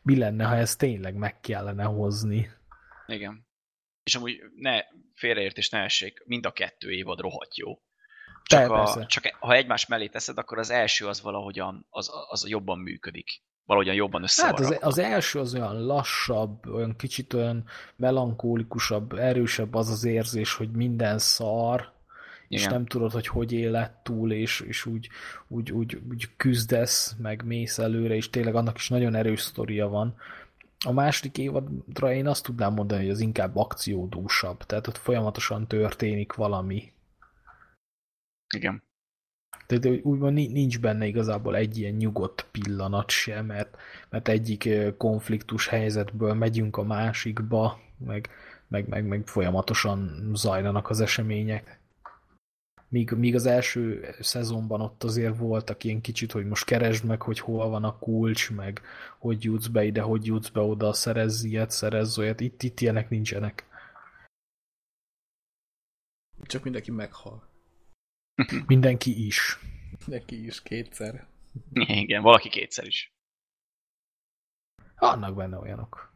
mi 0.03 0.17
lenne, 0.17 0.45
ha 0.45 0.57
ezt 0.57 0.79
tényleg 0.79 1.15
meg 1.15 1.41
kellene 1.41 1.85
hozni. 1.85 2.51
Igen. 3.07 3.47
És 4.03 4.15
amúgy 4.15 4.41
ne 4.57 4.81
félreértés 5.15 5.69
ne 5.71 5.79
essék, 5.79 6.23
mind 6.27 6.47
a 6.47 6.53
kettő 6.53 6.91
évad 6.91 7.21
rohadt 7.21 7.57
jó. 7.57 7.79
Csak, 8.45 8.71
a, 8.71 9.07
csak 9.07 9.37
ha 9.41 9.55
egymás 9.55 9.87
mellé 9.87 10.07
teszed, 10.07 10.39
akkor 10.39 10.59
az 10.59 10.71
első 10.71 11.07
az 11.07 11.23
valahogyan 11.23 11.87
az, 11.91 12.11
az 12.29 12.49
jobban 12.49 12.79
működik. 12.79 13.43
Valahogyan 13.67 13.95
jobban 13.95 14.23
össze 14.23 14.45
Hát 14.45 14.61
az, 14.61 14.79
az 14.81 14.99
első 14.99 15.39
az 15.39 15.55
olyan 15.55 15.87
lassabb, 15.87 16.67
olyan 16.67 16.97
kicsit 16.97 17.33
olyan 17.33 17.65
melankólikusabb, 17.97 19.13
erősebb 19.13 19.75
az 19.75 19.89
az 19.89 20.05
érzés, 20.05 20.55
hogy 20.55 20.71
minden 20.71 21.19
szar, 21.19 21.93
Igen. 22.49 22.63
és 22.63 22.67
nem 22.67 22.87
tudod, 22.87 23.13
hogy 23.13 23.27
hogy 23.27 23.53
élet 23.53 23.93
túl, 24.03 24.33
és, 24.33 24.61
és 24.61 24.87
úgy, 24.87 25.09
úgy, 25.49 25.71
úgy, 25.71 26.03
úgy 26.11 26.29
küzdesz, 26.37 27.15
meg 27.19 27.45
mész 27.45 27.79
előre, 27.79 28.15
és 28.15 28.31
tényleg 28.31 28.55
annak 28.55 28.77
is 28.77 28.89
nagyon 28.89 29.15
erős 29.15 29.41
sztoria 29.41 29.89
van. 29.89 30.17
A 30.87 30.93
második 30.93 31.39
évadra 31.39 32.13
én 32.13 32.27
azt 32.27 32.45
tudnám 32.45 32.73
mondani, 32.73 33.03
hogy 33.03 33.11
az 33.11 33.21
inkább 33.21 33.57
akciódúsabb, 33.57 34.65
tehát 34.65 34.87
ott 34.87 34.99
folyamatosan 34.99 35.67
történik 35.67 36.33
valami, 36.33 36.93
igen. 38.55 38.83
Tehát 39.67 40.01
úgymond 40.03 40.35
nincs 40.35 40.81
benne 40.81 41.07
igazából 41.07 41.57
egy 41.57 41.79
ilyen 41.79 41.95
nyugodt 41.95 42.47
pillanat 42.51 43.11
sem, 43.11 43.47
mert, 43.47 43.77
mert 44.09 44.29
egyik 44.29 44.69
konfliktus 44.97 45.69
helyzetből 45.69 46.35
megyünk 46.35 46.77
a 46.77 46.83
másikba, 46.83 47.81
meg, 47.99 48.29
meg, 48.69 48.89
meg, 48.89 49.07
meg 49.07 49.27
folyamatosan 49.27 50.31
zajlanak 50.35 50.91
az 50.91 51.01
események. 51.01 51.79
Míg, 52.89 53.11
míg 53.11 53.35
az 53.35 53.47
első 53.47 54.15
szezonban 54.21 54.81
ott 54.81 55.03
azért 55.03 55.39
voltak 55.39 55.85
ilyen 55.85 56.01
kicsit, 56.01 56.33
hogy 56.33 56.47
most 56.47 56.65
keresd 56.65 57.05
meg, 57.05 57.23
hogy 57.23 57.39
hol 57.39 57.69
van 57.69 57.85
a 57.85 57.99
kulcs, 57.99 58.51
meg 58.51 58.81
hogy 59.19 59.45
jutsz 59.45 59.67
be 59.67 59.85
ide, 59.85 60.01
hogy 60.01 60.27
jutsz 60.27 60.49
be 60.49 60.61
oda, 60.61 60.93
szerezz 60.93 61.45
ilyet, 61.45 61.71
szerezz 61.71 62.19
olyat. 62.19 62.41
Itt, 62.41 62.63
itt 62.63 62.81
ilyenek 62.81 63.09
nincsenek. 63.11 63.67
Csak 66.43 66.63
mindenki 66.63 66.91
meghal. 66.91 67.54
Mindenki 68.67 69.27
is. 69.27 69.59
Mindenki 69.99 70.47
is 70.47 70.63
kétszer. 70.63 71.27
Igen, 71.73 72.23
valaki 72.23 72.49
kétszer 72.49 72.87
is. 72.87 73.13
Annak 74.97 75.35
benne 75.35 75.57
olyanok. 75.57 76.13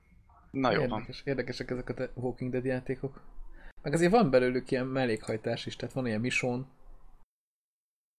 Na 0.51 0.73
jó 0.73 0.81
Érdekes, 0.81 1.07
van. 1.07 1.23
Érdekesek 1.25 1.71
ezek 1.71 1.89
a 1.89 2.11
Walking 2.15 2.51
Dead 2.51 2.65
játékok. 2.65 3.23
Meg 3.83 3.93
azért 3.93 4.13
van 4.13 4.31
belőlük 4.31 4.71
ilyen 4.71 4.87
mellékhajtás 4.87 5.67
is, 5.67 5.77
tehát 5.77 5.95
van 5.95 6.07
ilyen 6.07 6.21
mission. 6.21 6.67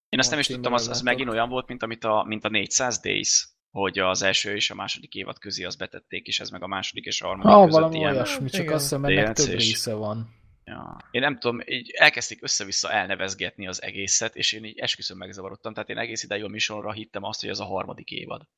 Én 0.08 0.18
azt 0.18 0.30
nem 0.30 0.38
is 0.38 0.46
tudtam, 0.46 0.72
az, 0.72 0.88
az 0.88 1.00
megint 1.00 1.28
olyan 1.28 1.48
volt, 1.48 1.68
mint, 1.68 1.82
amit 1.82 2.04
a, 2.04 2.24
mint 2.26 2.44
a 2.44 2.48
400 2.48 3.00
Days. 3.00 3.48
hogy 3.70 3.98
az 3.98 4.22
első 4.22 4.54
és 4.54 4.70
a 4.70 4.74
második 4.74 5.14
évad 5.14 5.38
közé 5.38 5.64
az 5.64 5.76
betették, 5.76 6.26
és 6.26 6.40
ez 6.40 6.50
meg 6.50 6.62
a 6.62 6.66
második 6.66 7.04
és 7.04 7.22
a 7.22 7.26
harmadik 7.26 7.50
ah, 7.50 7.64
között 7.64 7.80
valami 7.80 7.98
ilyen... 7.98 8.12
olyasmi, 8.12 8.48
csak 8.48 8.70
azt 8.70 8.82
hiszem, 8.82 9.04
ennek 9.04 9.32
több 9.32 9.46
része 9.46 9.94
van. 9.94 10.39
Ja. 10.70 10.96
Én 11.10 11.20
nem 11.20 11.38
tudom, 11.38 11.60
így 11.60 11.90
elkezdték 11.90 12.42
össze-vissza 12.42 12.90
elnevezgetni 12.90 13.66
az 13.66 13.82
egészet, 13.82 14.36
és 14.36 14.52
én 14.52 14.64
így 14.64 14.78
esküszöm 14.78 15.16
megzavarodtam, 15.16 15.72
tehát 15.72 15.88
én 15.88 15.98
egész 15.98 16.22
ideig 16.22 16.44
a 16.44 16.48
missionra 16.48 16.92
hittem 16.92 17.22
azt, 17.22 17.40
hogy 17.40 17.48
ez 17.48 17.58
a 17.58 17.64
harmadik 17.64 18.10
évad. 18.10 18.48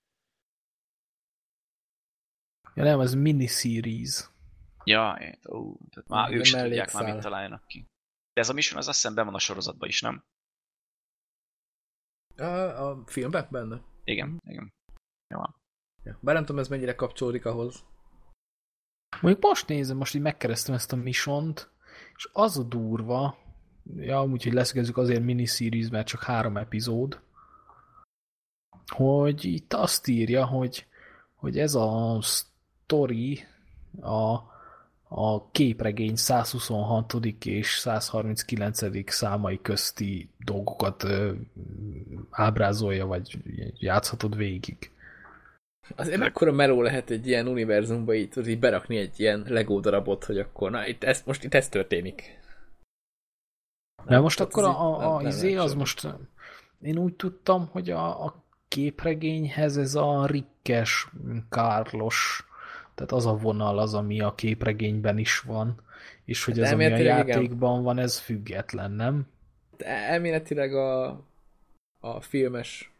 Ja 2.75 2.83
nem, 2.83 3.01
ez 3.01 3.15
miniseries. 3.15 4.31
Ja, 4.85 5.17
én, 5.21 5.39
ó, 5.49 5.77
tehát 5.91 6.09
már 6.09 6.33
ők 6.33 6.45
sem 6.45 6.63
tudják 6.63 6.93
már, 6.93 7.13
mit 7.13 7.23
találjanak 7.23 7.67
ki. 7.67 7.87
De 8.33 8.41
ez 8.41 8.49
a 8.49 8.53
mission 8.53 8.79
az 8.79 8.89
azt 8.89 9.01
hiszem 9.01 9.15
be 9.15 9.23
van 9.23 9.35
a 9.35 9.39
sorozatban 9.39 9.89
is, 9.89 10.01
nem? 10.01 10.25
A, 12.37 12.43
a 12.89 13.07
filmben 13.07 13.49
benne? 13.51 13.83
Igen, 14.05 14.41
igen. 14.47 14.73
Jó. 15.29 15.41
Ja. 16.03 16.19
Bár 16.21 16.35
nem 16.35 16.45
tudom, 16.45 16.61
ez 16.61 16.69
mennyire 16.69 16.95
kapcsolódik 16.95 17.45
ahhoz. 17.45 17.85
Mondjuk 19.21 19.45
most 19.45 19.69
nézem, 19.69 19.97
most 19.97 20.15
így 20.15 20.23
megkeresztem 20.23 20.75
ezt 20.75 20.93
a 20.93 20.97
misont, 20.97 21.73
és 22.17 22.29
az 22.33 22.59
a 22.59 22.63
durva, 22.63 23.37
ja, 23.97 24.25
úgyhogy 24.25 24.53
leszögezzük 24.53 24.97
azért 24.97 25.23
miniseries, 25.23 25.89
mert 25.89 26.07
csak 26.07 26.23
három 26.23 26.57
epizód, 26.57 27.21
hogy 28.87 29.45
itt 29.45 29.73
azt 29.73 30.07
írja, 30.07 30.47
hogy, 30.47 30.87
hogy 31.35 31.59
ez 31.59 31.75
a 31.75 32.19
story 32.23 33.47
a, 34.01 34.51
a 35.09 35.51
képregény 35.51 36.17
126. 36.17 37.15
és 37.45 37.79
139. 37.79 39.13
számai 39.13 39.61
közti 39.63 40.29
dolgokat 40.39 41.07
ábrázolja, 42.31 43.07
vagy 43.07 43.39
játszhatod 43.79 44.37
végig. 44.37 44.91
Azért 45.97 46.19
mekkora 46.19 46.53
meló 46.53 46.83
lehet 46.83 47.11
egy 47.11 47.27
ilyen 47.27 47.49
univerzumba 47.49 48.15
így, 48.15 48.49
így 48.49 48.59
berakni 48.59 48.97
egy 48.97 49.21
ilyen 49.21 49.45
Lego 49.49 49.81
darabot, 49.81 50.25
hogy 50.25 50.39
akkor 50.39 50.71
na, 50.71 50.87
itt 50.87 51.05
ez, 51.05 51.23
most 51.27 51.45
itt 51.45 51.55
ez 51.55 51.69
történik. 51.69 52.41
De 54.05 54.19
most 54.19 54.41
akkor 54.41 54.65
a, 54.65 54.81
a, 54.81 55.17
a 55.17 55.23
izé 55.23 55.57
az 55.57 55.75
most, 55.75 56.09
én 56.81 56.99
úgy 56.99 57.15
tudtam, 57.15 57.69
hogy 57.73 57.91
a, 57.91 58.25
a 58.25 58.45
képregényhez 58.69 59.77
ez 59.77 59.95
a 59.95 60.27
rikkes, 60.27 61.09
kárlos, 61.51 62.47
tehát 62.95 63.13
az 63.13 63.27
a 63.27 63.37
vonal 63.37 63.79
az, 63.79 63.95
ami 63.95 64.21
a 64.21 64.35
képregényben 64.35 65.19
is 65.19 65.41
van, 65.41 65.81
és 66.25 66.45
hogy 66.45 66.57
hát 66.57 66.67
ez, 66.67 66.73
ami 66.73 66.85
a 66.85 66.97
játékban 66.97 67.73
igen. 67.73 67.83
van, 67.83 67.99
ez 67.99 68.19
független, 68.19 68.91
nem? 68.91 69.27
De 69.77 69.87
elméletileg 69.87 70.75
a, 70.75 71.21
a 72.01 72.21
filmes 72.21 72.93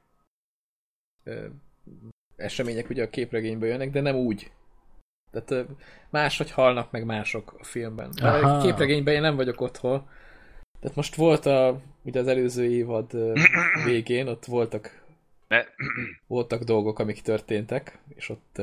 események 2.43 2.91
ugye 2.91 3.03
a 3.03 3.11
képregényből 3.11 3.69
jönnek, 3.69 3.91
de 3.91 4.01
nem 4.01 4.17
úgy. 4.17 4.51
Tehát 5.31 5.67
máshogy 6.11 6.51
halnak 6.51 6.91
meg 6.91 7.05
mások 7.05 7.55
a 7.59 7.65
filmben. 7.65 8.11
A 8.11 8.63
képregényben 8.63 9.15
én 9.15 9.21
nem 9.21 9.37
vagyok 9.37 9.61
otthon. 9.61 10.09
Tehát 10.81 10.97
most 10.97 11.15
volt 11.15 11.47
a, 11.47 11.81
ugye 12.03 12.21
az 12.21 12.27
előző 12.27 12.65
évad 12.65 13.11
végén, 13.85 14.29
ott 14.29 14.45
voltak 14.45 15.01
voltak 16.27 16.63
dolgok, 16.63 16.99
amik 16.99 17.21
történtek, 17.21 17.99
és 18.15 18.29
ott 18.29 18.63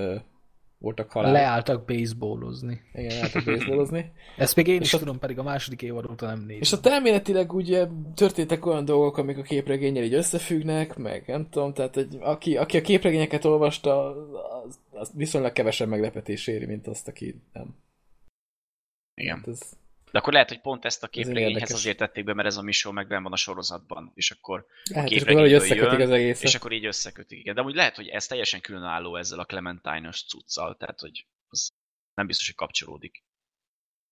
voltak 0.80 1.12
halál. 1.12 1.32
Leálltak 1.32 1.86
baseballozni. 1.86 2.82
Igen, 2.94 3.10
leálltak 3.10 3.44
baseballozni. 3.44 4.12
Ezt 4.38 4.56
még 4.56 4.68
én 4.68 4.80
és 4.80 4.86
is 4.86 4.94
ott, 4.94 5.00
tudom, 5.00 5.20
pedig 5.20 5.40
a 5.40 5.44
második 5.44 5.82
évad 5.82 6.10
óta 6.10 6.26
nem 6.26 6.40
nézem. 6.40 6.62
És 6.62 6.72
ott 6.72 6.86
elméletileg 6.86 7.54
ugye 7.54 7.88
történtek 8.16 8.66
olyan 8.66 8.86
dolgok, 8.86 9.18
amik 9.18 9.38
a 9.38 9.42
képregényel 9.42 10.04
így 10.04 10.14
összefüggnek, 10.14 10.98
meg 10.98 11.24
nem 11.28 11.50
tudom, 11.50 11.74
tehát 11.74 11.96
hogy 11.96 12.18
aki, 12.20 12.58
aki 12.58 12.78
a 12.78 12.82
képregényeket 12.82 13.46
olvasta, 13.46 14.10
az, 14.66 14.80
az 14.92 15.12
viszonylag 15.16 15.52
kevesebb 15.52 15.88
meglepetés 15.88 16.48
éri, 16.48 16.66
mint 16.66 16.88
azt, 16.88 17.08
aki 17.08 17.42
nem. 17.54 17.76
Igen. 19.14 19.36
Hát 19.36 19.48
ez, 19.48 19.62
de 20.12 20.20
akkor 20.20 20.34
lehet, 20.34 20.50
hogy 20.50 20.62
pont 20.62 20.86
ezt 20.86 21.04
a 21.04 21.08
képregényhez 21.08 21.72
azért 21.72 21.98
tették 21.98 22.24
be, 22.24 22.34
mert 22.34 22.48
ez 22.48 22.58
a 22.58 22.62
mission 22.62 22.94
meg 22.94 23.08
van 23.08 23.32
a 23.32 23.36
sorozatban, 23.36 24.12
és 24.16 24.32
akkor 24.32 24.66
a 24.94 25.04
képregényből 25.04 25.54
összekötik 25.54 26.00
az 26.00 26.10
egészet. 26.10 26.44
És 26.44 26.56
akkor 26.56 26.72
így 26.72 26.86
összekötik, 26.86 27.40
igen. 27.40 27.56
De 27.56 27.62
úgy 27.62 27.76
lehet, 27.76 27.96
hogy 27.96 28.08
ez 28.08 28.28
teljesen 28.28 28.62
különálló 28.62 29.16
ezzel 29.16 29.40
a 29.40 29.46
Clementine-os 29.46 30.26
cuccal, 30.26 30.78
tehát 30.78 31.00
hogy 31.00 31.28
az 31.48 31.72
nem 32.14 32.28
biztos, 32.28 32.46
hogy 32.46 32.56
kapcsolódik 32.56 33.24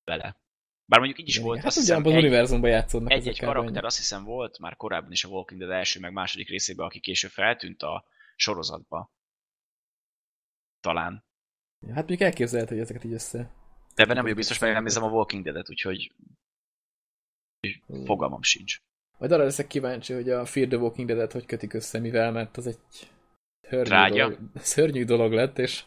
vele. 0.04 0.42
Bár 0.86 1.00
mondjuk 1.00 1.20
így 1.20 1.28
is 1.28 1.38
volt, 1.38 1.62
hát 1.62 1.74
hiszem, 1.74 2.06
az 2.06 2.12
univerzumban 2.12 2.70
játszódnak 2.70 3.12
Egy-egy 3.12 3.40
karakter, 3.40 3.86
azt 3.86 3.98
hiszem 3.98 4.24
volt 4.24 4.60
már 4.60 4.76
korábban 4.76 5.12
is 5.12 5.24
a 5.24 5.28
Walking 5.28 5.60
Dead 5.60 5.72
első 5.72 6.00
meg 6.00 6.12
második 6.14 6.50
részében, 6.50 6.86
aki 6.86 7.00
később 7.00 7.32
feltűnt 7.32 7.82
a 7.82 8.06
sorozatba. 8.36 9.12
Talán. 10.80 11.26
Ja, 11.88 11.94
hát 11.94 12.08
még 12.08 12.22
elképzelhető, 12.22 12.74
hogy 12.74 12.84
ezeket 12.84 13.04
így 13.04 13.14
össze 13.14 13.52
ebben 13.98 14.14
nem 14.14 14.22
vagyok 14.22 14.38
biztos, 14.38 14.60
mert 14.60 14.74
nem 14.74 14.84
nézem 14.84 15.04
a 15.04 15.10
Walking 15.10 15.44
Dead-et, 15.44 15.70
úgyhogy 15.70 16.12
fogalmam 18.06 18.42
sincs. 18.42 18.78
Majd 19.18 19.32
arra 19.32 19.44
leszek 19.44 19.68
kíváncsi, 19.68 20.14
hogy 20.14 20.30
a 20.30 20.46
Fear 20.46 20.68
the 20.68 20.78
Walking 20.78 21.08
Dead-et 21.08 21.32
hogy 21.32 21.46
kötik 21.46 21.74
össze, 21.74 22.00
mivel, 22.00 22.32
mert 22.32 22.58
az 22.58 22.68
egy 22.68 23.10
szörnyű 23.62 24.10
dolog, 24.10 24.40
szörnyű 24.56 25.06
dolog 25.06 25.32
lett, 25.32 25.58
és 25.58 25.86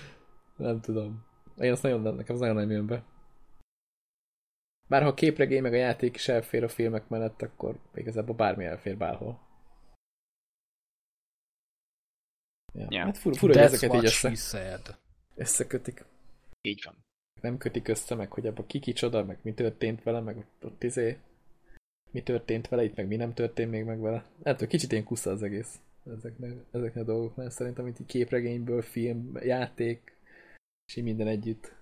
nem 0.56 0.80
tudom. 0.80 1.26
Én 1.56 1.72
azt 1.72 1.82
nagyon, 1.82 2.14
nekem 2.14 2.34
az 2.34 2.40
nagyon 2.40 2.56
nem 2.56 2.70
jön 2.70 2.86
be. 2.86 3.04
Bár 4.88 5.02
ha 5.02 5.08
a 5.08 5.14
képregény 5.14 5.62
meg 5.62 5.72
a 5.72 5.76
játék 5.76 6.14
is 6.14 6.28
elfér 6.28 6.64
a 6.64 6.68
filmek 6.68 7.08
mellett, 7.08 7.42
akkor 7.42 7.80
igazából 7.94 8.34
bármi 8.34 8.64
elfér 8.64 8.96
bárhol. 8.96 9.46
Ja. 12.72 12.86
Yeah. 12.88 13.04
Hát 13.04 13.18
fura, 13.18 13.36
fura 13.36 13.52
hogy 13.52 13.62
ezeket 13.62 13.94
így 13.94 14.04
össze, 14.04 14.80
összekötik. 15.34 16.04
Így 16.60 16.82
van 16.84 17.06
nem 17.42 17.58
kötik 17.58 17.88
össze, 17.88 18.14
meg 18.14 18.32
hogy 18.32 18.46
abban 18.46 18.66
ki 18.66 18.78
kicsoda, 18.78 19.24
meg 19.24 19.38
mi 19.42 19.52
történt 19.52 20.02
vele, 20.02 20.20
meg 20.20 20.46
ott 20.62 20.82
izé, 20.82 21.16
mi 22.10 22.22
történt 22.22 22.68
vele, 22.68 22.84
itt 22.84 22.96
meg 22.96 23.06
mi 23.06 23.16
nem 23.16 23.34
történt 23.34 23.70
még 23.70 23.84
meg 23.84 24.00
vele. 24.00 24.24
Hát, 24.44 24.66
kicsit 24.66 24.92
ilyen 24.92 25.04
kusza 25.04 25.30
az 25.30 25.42
egész 25.42 25.78
ezeknek, 26.16 26.52
ezeknek 26.70 27.02
a 27.02 27.06
dolgoknál 27.06 27.50
szerintem, 27.50 27.84
mint 27.84 28.06
képregényből, 28.06 28.82
film, 28.82 29.38
játék, 29.42 30.16
és 30.86 30.96
így 30.96 31.04
minden 31.04 31.26
együtt. 31.26 31.72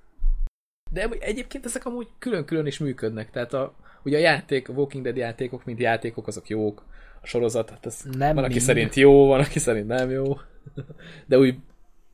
De 0.90 1.08
egyébként 1.08 1.64
ezek 1.64 1.84
amúgy 1.84 2.08
külön-külön 2.18 2.66
is 2.66 2.78
működnek, 2.78 3.30
tehát 3.30 3.52
a, 3.52 3.74
ugye 4.02 4.16
a 4.16 4.20
játék, 4.20 4.68
a 4.68 4.72
Walking 4.72 5.04
Dead 5.04 5.16
játékok, 5.16 5.64
mint 5.64 5.80
játékok, 5.80 6.26
azok 6.26 6.48
jók, 6.48 6.84
a 7.22 7.26
sorozat, 7.26 7.70
hát 7.70 7.86
ez 7.86 8.02
nem 8.10 8.34
van, 8.34 8.44
aki 8.44 8.58
szerint 8.58 8.94
jó, 8.94 9.26
van, 9.26 9.40
aki 9.40 9.58
szerint 9.58 9.86
nem 9.86 10.10
jó, 10.10 10.24
de 11.28 11.38
úgy 11.38 11.58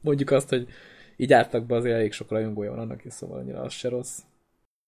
mondjuk 0.00 0.30
azt, 0.30 0.48
hogy 0.48 0.68
így 1.16 1.28
be 1.66 1.74
azért 1.74 1.94
elég 1.94 2.12
sok 2.12 2.30
rajongója 2.30 2.70
van 2.70 2.78
annak 2.78 3.04
is, 3.04 3.12
szóval 3.12 3.38
annyira 3.38 3.60
az 3.60 3.72
se 3.72 3.88
rossz. 3.88 4.18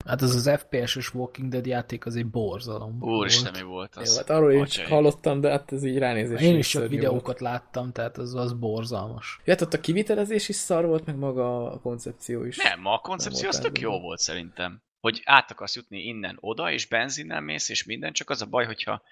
Hát 0.05 0.23
ez 0.23 0.35
az 0.35 0.51
FPS-es 0.59 1.15
Walking 1.15 1.49
Dead 1.49 1.67
játék 1.67 2.07
az 2.07 2.17
egy 2.17 2.27
borzalom. 2.27 2.97
Úristen, 3.01 3.53
mi 3.53 3.63
volt 3.63 3.97
az? 3.97 4.11
Jó, 4.11 4.17
hát 4.17 4.31
arról 4.31 4.53
én 4.53 4.65
csak 4.65 4.87
hallottam, 4.87 5.41
de 5.41 5.51
hát 5.51 5.73
ez 5.73 5.85
így 5.85 5.99
ránézés. 5.99 6.41
Én 6.41 6.59
is 6.59 6.69
csak 6.69 6.89
videókat 6.89 7.25
volt. 7.25 7.41
láttam, 7.41 7.93
tehát 7.93 8.19
az, 8.19 8.35
az 8.35 8.53
borzalmas. 8.53 9.41
Ja, 9.45 9.53
hát 9.53 9.63
ott 9.63 9.75
a 9.75 9.81
kivitelezés 9.81 10.49
is 10.49 10.57
szar 10.57 10.87
volt, 10.87 11.07
meg 11.07 11.17
maga 11.17 11.73
a 11.73 11.81
koncepció 11.81 12.45
is. 12.45 12.57
Nem, 12.57 12.87
a 12.87 12.99
koncepció 12.99 13.49
az 13.49 13.59
tök 13.59 13.81
jó 13.81 14.01
volt 14.01 14.19
szerintem 14.19 14.83
hogy 15.05 15.23
át 15.25 15.51
akarsz 15.51 15.77
jutni 15.77 15.99
innen 15.99 16.37
oda, 16.41 16.71
és 16.71 16.87
benzinnel 16.87 17.41
mész, 17.41 17.69
és 17.69 17.85
minden, 17.85 18.13
csak 18.13 18.31
az 18.31 18.43
a 18.43 18.47
baj, 18.47 18.65
hogyha 18.65 19.03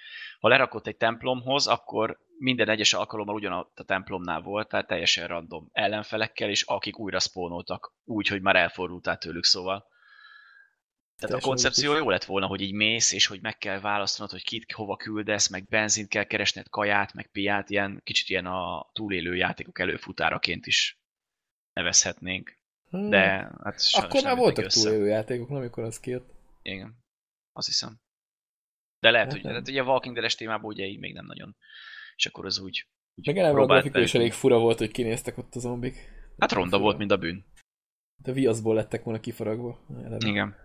ha 0.40 0.48
lerakott 0.48 0.86
egy 0.86 0.96
templomhoz, 0.96 1.66
akkor 1.66 2.18
minden 2.38 2.68
egyes 2.68 2.92
alkalommal 2.92 3.34
ugyanott 3.34 3.78
a 3.78 3.84
templomnál 3.84 4.40
volt, 4.40 4.68
tehát 4.68 4.86
teljesen 4.86 5.26
random 5.26 5.68
ellenfelekkel, 5.72 6.48
és 6.48 6.62
akik 6.62 6.98
újra 6.98 7.18
spónoltak, 7.18 7.94
úgy, 8.04 8.26
hogy 8.26 8.42
már 8.42 8.56
elfordultál 8.56 9.18
tőlük, 9.18 9.44
szóval. 9.44 9.86
Tehát 11.16 11.36
a 11.36 11.46
koncepció 11.46 11.96
jó 11.96 12.10
lett 12.10 12.24
volna, 12.24 12.46
hogy 12.46 12.60
így 12.60 12.74
mész, 12.74 13.12
és 13.12 13.26
hogy 13.26 13.40
meg 13.40 13.58
kell 13.58 13.80
választanod, 13.80 14.30
hogy 14.30 14.44
kit 14.44 14.72
hova 14.72 14.96
küldesz, 14.96 15.48
meg 15.48 15.66
benzint 15.68 16.08
kell 16.08 16.24
keresned, 16.24 16.68
kaját, 16.68 17.14
meg 17.14 17.30
piát, 17.32 17.70
ilyen 17.70 18.00
kicsit 18.04 18.28
ilyen 18.28 18.46
a 18.46 18.90
túlélő 18.92 19.36
játékok 19.36 19.78
előfutáraként 19.78 20.66
is 20.66 21.00
nevezhetnénk. 21.72 22.61
Hmm. 22.92 23.10
De 23.10 23.50
hát 23.62 23.80
Akkor 23.92 24.22
már 24.22 24.36
voltak 24.36 24.66
túlélő 24.66 25.06
játékok, 25.06 25.48
nem 25.48 25.56
amikor 25.56 25.84
az 25.84 26.00
kijött. 26.00 26.30
Igen. 26.62 26.98
Azt 27.52 27.66
hiszem. 27.66 28.00
De 29.00 29.10
lehet, 29.10 29.32
hát 29.32 29.42
hogy 29.42 29.52
hát 29.52 29.68
ugye 29.68 29.80
a 29.80 29.84
Walking 29.84 30.14
Dead-es 30.14 30.34
témában 30.34 30.64
ugye 30.64 30.84
így 30.84 30.98
még 30.98 31.12
nem 31.12 31.26
nagyon. 31.26 31.56
És 32.16 32.26
akkor 32.26 32.44
az 32.44 32.58
úgy, 32.58 32.86
úgy 33.14 33.26
Meg 33.26 33.38
eleve 33.38 33.60
a 33.60 33.66
grafika 33.66 34.00
is 34.00 34.14
elég 34.14 34.32
fura 34.32 34.58
volt, 34.58 34.78
hogy 34.78 34.90
kinéztek 34.90 35.38
ott 35.38 35.54
a 35.54 35.58
zombik. 35.58 36.10
Hát 36.38 36.52
ronda 36.52 36.78
volt, 36.78 36.98
mint 36.98 37.10
a 37.10 37.16
bűn. 37.16 37.44
De 38.22 38.32
viaszból 38.32 38.74
lettek 38.74 39.02
volna 39.02 39.20
kifaragva. 39.20 39.86
Eleve. 40.04 40.28
Igen. 40.28 40.56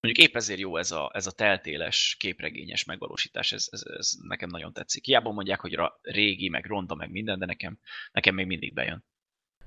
Mondjuk 0.00 0.28
épp 0.28 0.36
ezért 0.36 0.60
jó 0.60 0.76
ez 0.76 0.90
a, 0.90 1.10
ez 1.14 1.26
a 1.26 1.32
teltéles, 1.32 2.16
képregényes 2.18 2.84
megvalósítás, 2.84 3.52
ez, 3.52 3.68
ez, 3.70 3.82
ez 3.98 4.12
nekem 4.22 4.48
nagyon 4.48 4.72
tetszik. 4.72 5.04
Hiába 5.04 5.32
mondják, 5.32 5.60
hogy 5.60 5.78
régi, 6.02 6.48
meg 6.48 6.66
ronda, 6.66 6.94
meg 6.94 7.10
minden, 7.10 7.38
de 7.38 7.46
nekem, 7.46 7.78
nekem 8.12 8.34
még 8.34 8.46
mindig 8.46 8.74
bejön. 8.74 9.04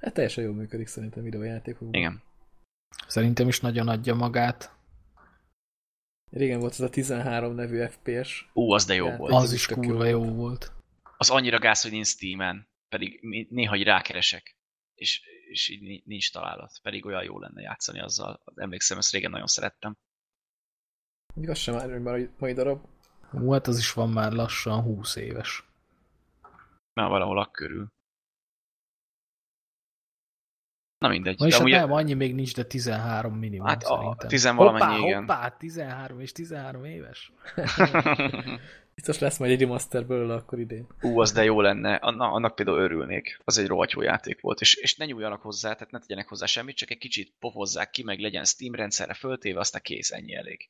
Hát 0.02 0.14
teljesen 0.14 0.44
jól 0.44 0.54
működik 0.54 0.88
szerintem 0.88 1.24
videójátékokban. 1.24 1.94
Igen. 1.94 2.22
Szerintem 3.08 3.48
is 3.48 3.60
nagyon 3.60 3.88
adja 3.88 4.14
magát. 4.14 4.76
Régen 6.32 6.60
volt 6.60 6.72
ez 6.72 6.80
a 6.80 6.90
13 6.90 7.56
nevű 7.56 7.86
FPS. 7.86 8.50
Ú, 8.54 8.72
az 8.72 8.86
de 8.86 8.94
jó 8.94 9.10
volt. 9.10 9.34
Az 9.34 9.54
is 9.54 9.66
kurva 9.66 10.06
jó 10.06 10.24
volt. 10.24 10.72
Az 11.18 11.30
annyira 11.30 11.60
gáz, 11.60 11.82
hogy 11.82 11.92
nincs 11.92 12.08
Steam-en. 12.08 12.68
pedig 12.90 13.20
néha 13.50 13.84
rákeresek, 13.84 14.56
és, 14.94 15.22
és 15.50 15.70
így 15.70 16.04
nincs 16.06 16.32
találat, 16.32 16.80
pedig 16.82 17.06
olyan 17.06 17.24
jó 17.24 17.40
lenne 17.40 17.62
játszani 17.62 18.00
azzal. 18.00 18.42
Emlékszem, 18.56 18.98
ezt 18.98 19.12
régen 19.12 19.32
nagyon 19.32 19.48
szerettem. 19.48 19.98
Még 21.34 21.50
az 21.50 21.58
sem 21.58 21.76
már 21.76 21.98
mai, 21.98 22.30
mai 22.38 22.54
darab. 22.54 22.86
Hú, 23.30 23.52
hát 23.52 23.68
az 23.68 23.78
is 23.78 23.94
van 23.94 24.10
már 24.10 24.32
lassan 24.32 24.82
20 24.82 25.16
éves. 25.16 25.64
Na, 26.94 27.08
valahol 27.08 27.40
akkörül. 27.40 27.94
Na 31.06 31.12
mindegy. 31.12 31.40
Na 31.40 31.48
és 31.48 31.58
hát 31.58 31.68
nem, 31.68 31.92
annyi 31.92 32.14
még 32.14 32.36
nincs, 32.36 32.56
de 32.56 32.64
13 32.64 33.34
minimum 33.34 33.68
hát 33.68 33.82
szerintem. 33.82 34.10
A 34.18 34.26
10 34.28 34.44
valamennyi, 34.44 34.86
hoppá, 34.86 35.06
igen. 35.06 35.20
Hoppá, 35.20 35.50
13 35.50 36.20
és 36.20 36.32
13 36.32 36.86
éves. 36.86 37.32
Biztos 38.96 39.20
lesz 39.20 39.38
majd 39.38 39.52
egy 39.52 39.60
remaster 39.60 40.06
belőle 40.06 40.34
akkor 40.34 40.60
idén. 40.60 40.88
Ú, 41.02 41.20
az 41.20 41.32
de 41.32 41.44
jó 41.44 41.62
lenne. 41.62 42.00
Na, 42.02 42.32
annak 42.32 42.56
például 42.56 42.80
örülnék. 42.80 43.40
Az 43.44 43.58
egy 43.58 43.68
rohadt 43.68 43.92
jó 43.92 44.02
játék 44.02 44.42
volt. 44.42 44.62
És, 44.62 44.76
és 44.76 44.96
ne 44.96 45.06
nyúljanak 45.06 45.42
hozzá, 45.42 45.74
tehát 45.74 45.92
ne 45.92 46.00
tegyenek 46.00 46.28
hozzá 46.28 46.46
semmit, 46.46 46.76
csak 46.76 46.92
egy 46.92 46.98
kicsit 46.98 47.34
pofozzák 47.40 47.90
ki, 47.90 48.04
meg 48.04 48.20
legyen 48.20 48.44
Steam 48.44 48.76
rendszerre 48.76 49.14
föltéve, 49.14 49.60
aztán 49.60 49.82
kész, 49.82 50.12
ennyi 50.12 50.36
elég. 50.36 50.70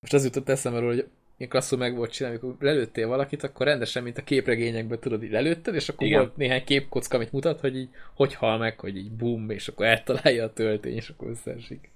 Most 0.00 0.12
az 0.12 0.24
jutott 0.24 0.48
eszembe, 0.48 0.80
hogy 0.80 1.08
én 1.40 1.48
klasszul 1.48 1.78
meg 1.78 1.96
volt 1.96 2.10
csinálni, 2.10 2.38
amikor 2.38 2.56
lelőttél 2.60 3.06
valakit, 3.06 3.42
akkor 3.42 3.66
rendesen, 3.66 4.02
mint 4.02 4.18
a 4.18 4.24
képregényekben 4.24 4.98
tudod, 4.98 5.22
így 5.22 5.30
lelőtted, 5.30 5.74
és 5.74 5.88
akkor 5.88 6.06
Igen. 6.06 6.20
volt 6.20 6.36
néhány 6.36 6.64
képkocka, 6.64 7.16
amit 7.16 7.32
mutat, 7.32 7.60
hogy 7.60 7.76
így 7.76 7.88
hogy 8.14 8.34
hal 8.34 8.58
meg, 8.58 8.80
hogy 8.80 8.96
így 8.96 9.10
bum, 9.10 9.50
és 9.50 9.68
akkor 9.68 9.86
eltalálja 9.86 10.44
a 10.44 10.52
töltény, 10.52 10.94
és 10.94 11.08
akkor 11.08 11.28
összeesik. 11.28 11.90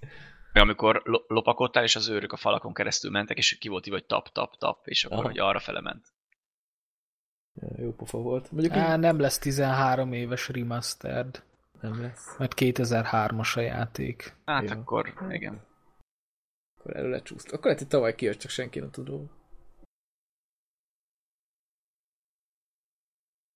Amikor 0.52 1.02
lopakodtál, 1.26 1.82
és 1.82 1.96
az 1.96 2.08
őrök 2.08 2.32
a 2.32 2.36
falakon 2.36 2.74
keresztül 2.74 3.10
mentek, 3.10 3.36
és 3.36 3.58
ki 3.58 3.68
volt 3.68 3.86
így, 3.86 3.92
hogy 3.92 4.04
tap, 4.04 4.32
tap, 4.32 4.56
tap, 4.56 4.86
és 4.86 5.04
akkor 5.04 5.24
hogy 5.24 5.38
arra 5.38 5.58
fele 5.58 5.80
ment. 5.80 6.06
Ja, 7.54 7.68
jó 7.76 7.92
pofa 7.92 8.18
volt. 8.18 8.52
Mondjuk 8.52 8.72
Á, 8.72 8.94
így... 8.94 9.00
nem 9.00 9.20
lesz 9.20 9.38
13 9.38 10.12
éves 10.12 10.48
remastered. 10.48 11.42
Nem 11.80 12.00
lesz. 12.00 12.38
Mert 12.38 12.54
2003-as 12.56 13.56
a 13.56 13.60
játék. 13.60 14.36
Hát 14.44 14.70
jó. 14.70 14.78
akkor, 14.78 15.12
igen. 15.30 15.60
Akkor 16.84 16.96
erről 16.96 17.10
lecsúszt. 17.10 17.52
Akkor 17.52 17.64
lehet, 17.64 17.78
hogy 17.78 17.88
tavaly 17.88 18.14
kijött, 18.14 18.38
csak 18.38 18.50
senki 18.50 18.78
nem 18.78 18.90
tud 18.90 19.06
róla. 19.06 19.28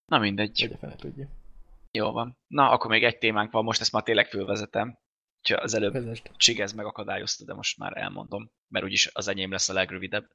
Na 0.04 0.18
mindegy. 0.18 0.60
Hogy 0.60 0.72
a 0.72 0.76
fene 0.76 0.96
tudja. 0.96 1.28
Jó 1.90 2.12
van. 2.12 2.38
Na, 2.46 2.70
akkor 2.70 2.90
még 2.90 3.04
egy 3.04 3.18
témánk 3.18 3.50
van, 3.50 3.64
most 3.64 3.80
ezt 3.80 3.92
már 3.92 4.02
tényleg 4.02 4.28
fölvezetem. 4.28 4.98
Csak 5.40 5.62
az 5.62 5.74
előbb 5.74 5.92
Vezest. 5.92 6.30
Csigez 6.36 6.72
megakadályozta, 6.72 7.44
de 7.44 7.54
most 7.54 7.78
már 7.78 7.96
elmondom, 7.96 8.50
mert 8.68 8.84
úgyis 8.84 9.10
az 9.12 9.28
enyém 9.28 9.50
lesz 9.50 9.68
a 9.68 9.72
legrövidebb. 9.72 10.26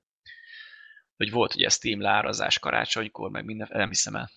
Hogy 1.18 1.32
volt 1.32 1.56
ugye 1.56 1.70
Steam 1.70 2.02
lárazás 2.02 2.60
karácsonykor, 2.60 3.30
meg 3.30 3.46
minden, 3.46 3.68
nem 3.72 3.88
hiszem 3.88 4.16
el. 4.16 4.30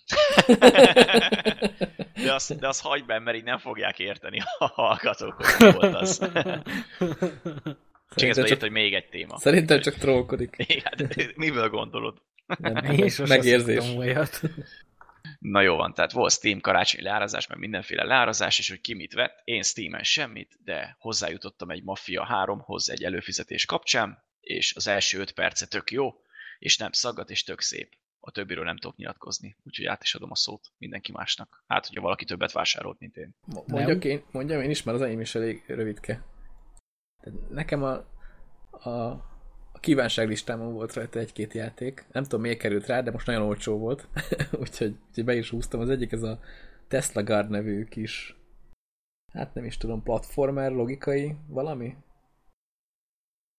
de 2.24 2.34
azt, 2.34 2.59
de 2.59 2.68
azt 2.68 2.82
hagyd 2.82 3.07
be, 3.07 3.18
mert 3.18 3.36
így 3.36 3.44
nem 3.44 3.59
fogják 3.59 3.98
érteni 3.98 4.42
a 4.59 4.66
hallgatók, 4.66 5.42
hogy 5.42 5.72
volt 5.72 5.94
az. 5.94 6.18
Csak 8.14 8.28
ez 8.28 8.44
csak... 8.48 8.61
hogy 8.61 8.70
még 8.70 8.94
egy 8.94 9.09
téma. 9.09 9.38
Szerintem 9.38 9.80
csak 9.80 9.94
trollkodik. 9.94 10.57
Igen, 10.66 11.11
miből 11.36 11.68
gondolod? 11.68 12.22
Nem, 12.59 12.76
Én 12.76 13.11
megérzés. 13.28 13.84
Na 15.38 15.61
jó 15.61 15.76
van, 15.76 15.94
tehát 15.94 16.12
volt 16.12 16.32
Steam 16.32 16.61
karácsonyi 16.61 17.02
leárazás, 17.02 17.46
meg 17.46 17.59
mindenféle 17.59 18.04
leárazás, 18.04 18.59
és 18.59 18.68
hogy 18.68 18.80
ki 18.80 18.94
mit 18.94 19.12
vett. 19.12 19.40
Én 19.44 19.62
Steamen 19.62 20.02
semmit, 20.02 20.59
de 20.64 20.96
hozzájutottam 20.98 21.70
egy 21.70 21.82
Mafia 21.82 22.44
3-hoz 22.44 22.90
egy 22.90 23.04
előfizetés 23.04 23.64
kapcsán, 23.64 24.24
és 24.40 24.74
az 24.74 24.86
első 24.86 25.18
5 25.18 25.32
perce 25.32 25.66
tök 25.66 25.90
jó, 25.90 26.14
és 26.59 26.76
nem 26.76 26.92
szaggat, 26.92 27.30
és 27.30 27.44
tök 27.44 27.61
szép. 27.61 27.92
A 28.20 28.30
többiről 28.30 28.64
nem 28.64 28.76
tudok 28.76 28.96
nyilatkozni, 28.96 29.57
úgyhogy 29.64 29.86
át 29.86 30.02
is 30.02 30.14
adom 30.14 30.30
a 30.30 30.36
szót 30.36 30.72
mindenki 30.78 31.12
másnak. 31.12 31.64
Hát, 31.66 31.86
hogyha 31.86 32.02
valaki 32.02 32.24
többet 32.24 32.52
vásárolt, 32.52 32.98
mint 32.98 33.16
én. 33.16 33.36
Mondjak 33.66 34.04
én, 34.04 34.22
mondjam 34.30 34.62
én 34.62 34.70
is, 34.70 34.82
mert 34.82 34.96
az 34.98 35.04
enyém 35.04 35.20
is 35.20 35.34
elég 35.34 35.64
rövidke. 35.66 36.24
Nekem 37.48 37.82
a, 37.82 38.04
a, 38.70 38.90
a 39.72 39.78
kívánságlistámon 39.80 40.72
volt 40.72 40.92
rajta 40.92 41.18
egy-két 41.18 41.52
játék. 41.52 42.06
Nem 42.12 42.22
tudom, 42.22 42.40
miért 42.40 42.58
került 42.58 42.86
rá, 42.86 43.00
de 43.00 43.10
most 43.10 43.26
nagyon 43.26 43.42
olcsó 43.42 43.78
volt. 43.78 44.08
úgyhogy, 44.60 44.96
úgyhogy 45.08 45.24
be 45.24 45.34
is 45.34 45.50
húztam. 45.50 45.80
Az 45.80 45.88
egyik 45.88 46.12
ez 46.12 46.22
a 46.22 46.40
Tesla 46.88 47.22
Guard 47.22 47.50
nevű 47.50 47.84
kis 47.84 48.36
hát 49.36 49.54
nem 49.54 49.64
is 49.64 49.76
tudom, 49.76 50.02
platformer, 50.02 50.72
logikai, 50.72 51.36
valami? 51.46 51.96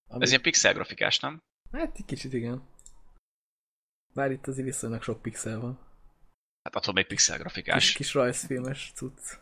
Ami... 0.09 0.23
Ez 0.23 0.29
ilyen 0.29 0.41
pixel 0.41 0.73
grafikás, 0.73 1.19
nem? 1.19 1.39
Hát 1.71 1.97
egy 1.97 2.05
kicsit 2.05 2.33
igen. 2.33 2.67
Bár 4.13 4.31
itt 4.31 4.47
azért 4.47 4.67
viszonylag 4.67 5.01
sok 5.01 5.21
pixel 5.21 5.59
van. 5.59 5.79
Hát 6.63 6.75
attól 6.75 6.93
még 6.93 7.07
pixel 7.07 7.37
grafikás. 7.37 7.85
Kis, 7.85 7.95
kis 7.95 8.13
rajzfilmes 8.13 8.91
cucc. 8.95 9.37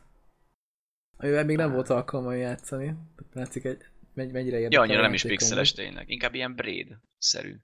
Amivel 1.18 1.46
még 1.46 1.58
nem 1.58 1.72
volt 1.72 1.90
alkalma 1.90 2.34
játszani. 2.34 2.96
Látszik 3.34 3.64
egy 3.64 3.86
mennyire 4.16 4.58
érdekel. 4.58 4.70
Ja, 4.70 4.82
annyira 4.82 5.02
nem 5.02 5.14
is 5.14 5.24
pixeles 5.24 5.72
tényleg. 5.72 6.10
Inkább 6.10 6.34
ilyen 6.34 6.56
braid-szerű. 6.56 7.56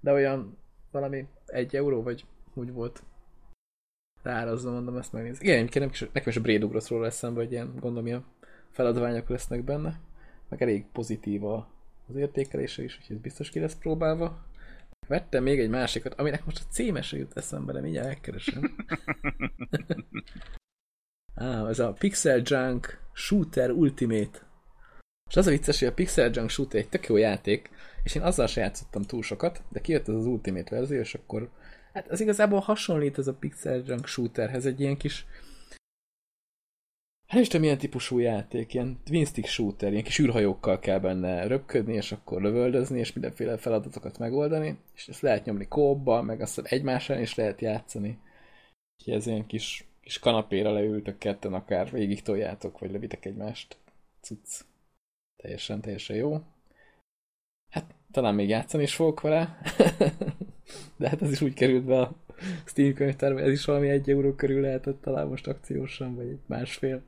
De 0.00 0.12
olyan 0.12 0.58
valami 0.90 1.26
egy 1.46 1.76
euró, 1.76 2.02
vagy 2.02 2.24
úgy 2.54 2.72
volt. 2.72 3.02
Rárazom, 4.22 4.72
mondom, 4.72 4.96
ezt 4.96 5.12
megnézni. 5.12 5.46
Igen, 5.46 5.64
nekem 5.64 5.88
is, 5.92 6.00
nekem 6.00 6.28
is 6.28 6.36
a 6.36 6.40
braid 6.40 6.64
ugrott 6.64 6.88
róla 6.88 7.06
eszembe, 7.06 7.40
hogy 7.40 7.52
ilyen, 7.52 7.74
gondolom, 7.80 8.06
ilyen 8.06 8.24
feladványok 8.70 9.28
lesznek 9.28 9.64
benne. 9.64 10.00
Meg 10.48 10.62
elég 10.62 10.86
pozitív 10.92 11.44
az 11.44 12.16
értékelése 12.16 12.82
is, 12.82 12.98
úgyhogy 13.00 13.20
biztos 13.20 13.50
ki 13.50 13.60
lesz 13.60 13.76
próbálva. 13.76 14.46
Vettem 15.06 15.42
még 15.42 15.60
egy 15.60 15.68
másikat, 15.68 16.14
aminek 16.14 16.44
most 16.44 16.64
a 16.64 16.72
címese 16.72 17.16
jut 17.16 17.36
eszembe, 17.36 17.72
de 17.72 17.80
mindjárt 17.80 18.06
megkeresem. 18.06 18.76
ah, 21.34 21.68
ez 21.68 21.78
a 21.78 21.92
Pixel 21.92 22.40
Junk 22.44 23.00
Shooter 23.12 23.70
Ultimate 23.70 24.47
és 25.28 25.36
az 25.36 25.46
a 25.46 25.50
vicces, 25.50 25.78
hogy 25.78 25.88
a 25.88 25.92
Pixel 25.92 26.30
Junk 26.32 26.50
Shooter 26.50 26.80
egy 26.80 26.88
tök 26.88 27.06
jó 27.06 27.16
játék, 27.16 27.70
és 28.02 28.14
én 28.14 28.22
azzal 28.22 28.46
se 28.46 28.60
játszottam 28.60 29.02
túl 29.02 29.22
sokat, 29.22 29.62
de 29.68 29.80
kijött 29.80 30.08
ez 30.08 30.14
az 30.14 30.26
Ultimate 30.26 30.76
verzió, 30.76 31.00
és 31.00 31.14
akkor 31.14 31.50
hát 31.92 32.10
az 32.10 32.20
igazából 32.20 32.60
hasonlít 32.60 33.18
ez 33.18 33.26
a 33.26 33.34
Pixel 33.34 33.82
Junk 33.86 34.06
Shooterhez, 34.06 34.66
egy 34.66 34.80
ilyen 34.80 34.96
kis 34.96 35.26
Hát 37.28 37.40
is 37.40 37.46
tudom, 37.46 37.60
milyen 37.62 37.78
típusú 37.78 38.18
játék, 38.18 38.74
ilyen 38.74 39.00
twin 39.04 39.24
stick 39.24 39.46
shooter, 39.46 39.90
ilyen 39.92 40.04
kis 40.04 40.18
űrhajókkal 40.18 40.78
kell 40.78 40.98
benne 40.98 41.46
röpködni, 41.46 41.94
és 41.94 42.12
akkor 42.12 42.42
lövöldözni, 42.42 42.98
és 42.98 43.12
mindenféle 43.12 43.56
feladatokat 43.56 44.18
megoldani, 44.18 44.78
és 44.94 45.08
ezt 45.08 45.20
lehet 45.20 45.44
nyomni 45.44 45.68
kóba, 45.68 46.22
meg 46.22 46.40
azt 46.40 46.58
egymásán 46.58 47.20
is 47.20 47.34
lehet 47.34 47.60
játszani. 47.60 48.18
Úgyhogy 48.98 49.14
ez 49.14 49.26
ilyen 49.26 49.46
kis, 49.46 49.84
kis 50.00 50.18
kanapéra 50.18 50.72
leültök 50.72 51.18
ketten, 51.18 51.54
akár 51.54 51.90
végig 51.90 52.22
toljátok, 52.22 52.78
vagy 52.78 52.90
levitek 52.90 53.24
egymást. 53.24 53.76
Cucc. 54.20 54.64
Teljesen, 55.42 55.80
teljesen 55.80 56.16
jó. 56.16 56.42
Hát 57.70 57.94
talán 58.10 58.34
még 58.34 58.48
játszani 58.48 58.82
is 58.82 58.94
fogok 58.94 59.20
vele. 59.20 59.58
De 60.98 61.08
hát 61.08 61.22
ez 61.22 61.30
is 61.30 61.40
úgy 61.40 61.54
került 61.54 61.84
be 61.84 62.00
a 62.00 62.16
Steam 62.64 62.94
könyvtárba, 62.94 63.40
ez 63.40 63.52
is 63.52 63.64
valami 63.64 63.88
egy 63.88 64.10
euró 64.10 64.34
körül 64.34 64.60
lehetett 64.60 65.00
talán 65.00 65.26
most 65.26 65.46
akciósan, 65.46 66.14
vagy 66.14 66.28
egy 66.28 66.40
másfél. 66.46 67.02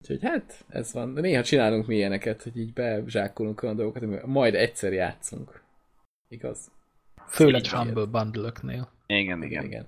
Úgyhogy 0.00 0.22
hát, 0.22 0.64
ez 0.68 0.92
van. 0.92 1.14
De 1.14 1.20
néha 1.20 1.42
csinálunk 1.42 1.86
mi 1.86 1.94
ilyeneket, 1.94 2.42
hogy 2.42 2.56
így 2.56 2.72
bezsákolunk 2.72 3.62
olyan 3.62 3.76
dolgokat, 3.76 4.02
hogy 4.02 4.20
majd 4.24 4.54
egyszer 4.54 4.92
játszunk. 4.92 5.62
Igaz? 6.28 6.70
Főleg 7.28 7.66
Humble 7.66 8.04
Bundle-öknél. 8.04 8.90
Igen, 9.06 9.42
igen. 9.42 9.64
igen. 9.64 9.86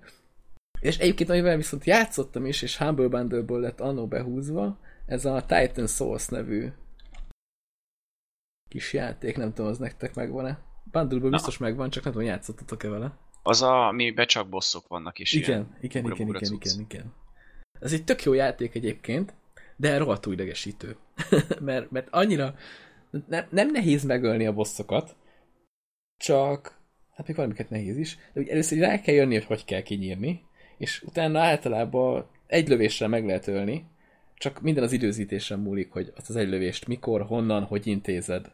És 0.80 0.98
egyébként, 0.98 1.30
amivel 1.30 1.56
viszont 1.56 1.84
játszottam 1.84 2.46
is, 2.46 2.62
és 2.62 2.78
Humble 2.78 3.08
Bundle-ből 3.08 3.60
lett 3.60 3.80
annó 3.80 4.06
behúzva, 4.06 4.78
ez 5.06 5.24
a 5.24 5.44
Titan 5.46 5.86
Souls 5.86 6.28
nevű 6.28 6.68
kis 8.68 8.92
játék, 8.92 9.36
nem 9.36 9.52
tudom, 9.52 9.70
az 9.70 9.78
nektek 9.78 10.14
megvan-e. 10.14 10.58
bundle 10.84 11.28
biztos 11.28 11.58
megvan, 11.58 11.90
csak 11.90 12.04
nem 12.04 12.12
tudom, 12.12 12.28
játszottatok-e 12.28 12.88
vele. 12.88 13.18
Az 13.42 13.62
a, 13.62 13.86
amiben 13.86 14.26
csak 14.26 14.48
bosszok 14.48 14.88
vannak 14.88 15.18
is. 15.18 15.32
Igen, 15.32 15.48
ilyen, 15.48 15.76
igen, 15.80 16.04
igen, 16.04 16.28
igen, 16.28 16.52
igen, 16.52 16.80
igen. 16.80 17.14
Ez 17.80 17.92
egy 17.92 18.04
tök 18.04 18.22
jó 18.22 18.32
játék 18.32 18.74
egyébként, 18.74 19.34
de 19.76 19.98
rohadtul 19.98 20.32
idegesítő. 20.32 20.96
mert, 21.60 21.90
mert 21.90 22.08
annyira 22.10 22.54
nem, 23.26 23.46
nem 23.50 23.70
nehéz 23.70 24.04
megölni 24.04 24.46
a 24.46 24.52
bosszokat, 24.52 25.16
csak 26.16 26.78
hát 27.14 27.26
még 27.26 27.36
valamiket 27.36 27.70
nehéz 27.70 27.96
is, 27.96 28.18
de 28.32 28.40
úgy 28.40 28.48
először 28.48 28.78
rá 28.78 29.00
kell 29.00 29.14
jönni, 29.14 29.34
hogy 29.34 29.44
hogy 29.44 29.64
kell 29.64 29.82
kinyírni, 29.82 30.42
és 30.78 31.02
utána 31.02 31.40
általában 31.40 32.26
egy 32.46 32.68
lövésre 32.68 33.06
meg 33.06 33.26
lehet 33.26 33.46
ölni, 33.46 33.84
csak 34.34 34.60
minden 34.60 34.84
az 34.84 34.92
időzítésen 34.92 35.58
múlik, 35.58 35.92
hogy 35.92 36.12
azt 36.16 36.28
az 36.28 36.36
egy 36.36 36.48
lövést 36.48 36.86
mikor, 36.86 37.22
honnan, 37.22 37.62
hogy 37.62 37.86
intézed. 37.86 38.50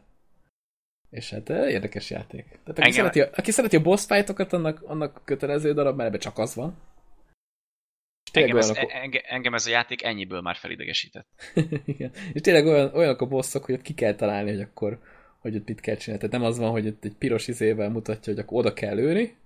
És 1.15 1.31
hát 1.31 1.51
eh, 1.51 1.71
érdekes 1.71 2.11
játék. 2.11 2.47
Tehát 2.49 2.79
aki, 2.79 2.91
szereti, 2.91 3.21
a, 3.21 3.31
aki 3.35 3.51
szereti 3.51 3.77
a 3.77 3.83
boss 3.83 4.07
fightokat, 4.07 4.53
annak, 4.53 4.83
annak 4.83 5.21
kötelező 5.25 5.73
darab, 5.73 5.97
mert 5.97 6.09
ebben 6.09 6.21
csak 6.21 6.39
az 6.39 6.55
van. 6.55 6.77
Engem 8.33 8.57
ez, 8.57 8.71
olyanok... 8.71 8.93
enge, 8.93 9.21
engem 9.21 9.55
ez 9.55 9.67
a 9.67 9.71
játék 9.71 10.03
ennyiből 10.03 10.41
már 10.41 10.57
felidegesített. 10.57 11.27
Igen. 11.85 12.11
És 12.33 12.41
tényleg 12.41 12.67
olyan, 12.67 12.95
olyanok 12.95 13.21
a 13.21 13.27
bosszok, 13.27 13.65
hogy 13.65 13.75
ott 13.75 13.83
ki 13.83 13.95
kell 13.95 14.15
találni, 14.15 14.51
hogy 14.51 14.61
akkor 14.61 15.01
hogy 15.39 15.57
ott 15.57 15.69
mit 15.69 15.81
kell 15.81 15.97
csinálni. 15.97 16.25
Tehát 16.25 16.39
nem 16.41 16.51
az 16.51 16.59
van, 16.59 16.71
hogy 16.71 16.87
ott 16.87 17.05
egy 17.05 17.15
piros 17.15 17.49
izével 17.49 17.91
mutatja, 17.91 18.33
hogy 18.33 18.43
akkor 18.43 18.59
oda 18.59 18.73
kell 18.73 18.95
lőni. 18.95 19.37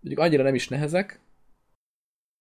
Mondjuk 0.00 0.24
annyira 0.24 0.42
nem 0.42 0.54
is 0.54 0.68
nehezek, 0.68 1.20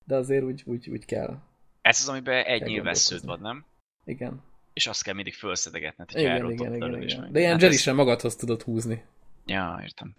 de 0.05 0.15
azért 0.15 0.43
úgy, 0.43 0.63
úgy, 0.65 0.89
úgy 0.89 1.05
kell. 1.05 1.41
Ez 1.82 1.99
az, 1.99 2.09
amiben 2.09 2.45
egy 2.45 2.61
nyilvessződ 2.61 3.26
van, 3.26 3.39
nem? 3.39 3.65
Igen. 4.05 4.41
És 4.78 4.88
azt 4.88 5.03
kell 5.03 5.13
mindig 5.13 5.34
felszedegetned, 5.34 6.11
hogy 6.11 6.21
igen, 6.21 6.51
igen, 6.51 6.75
igen, 6.75 7.01
igen. 7.01 7.32
De 7.32 7.39
ilyen 7.39 7.59
hát 7.59 7.63
ez... 7.63 7.86
magadhoz 7.86 8.36
tudod 8.36 8.61
húzni. 8.61 9.03
Ja, 9.45 9.80
értem. 9.82 10.15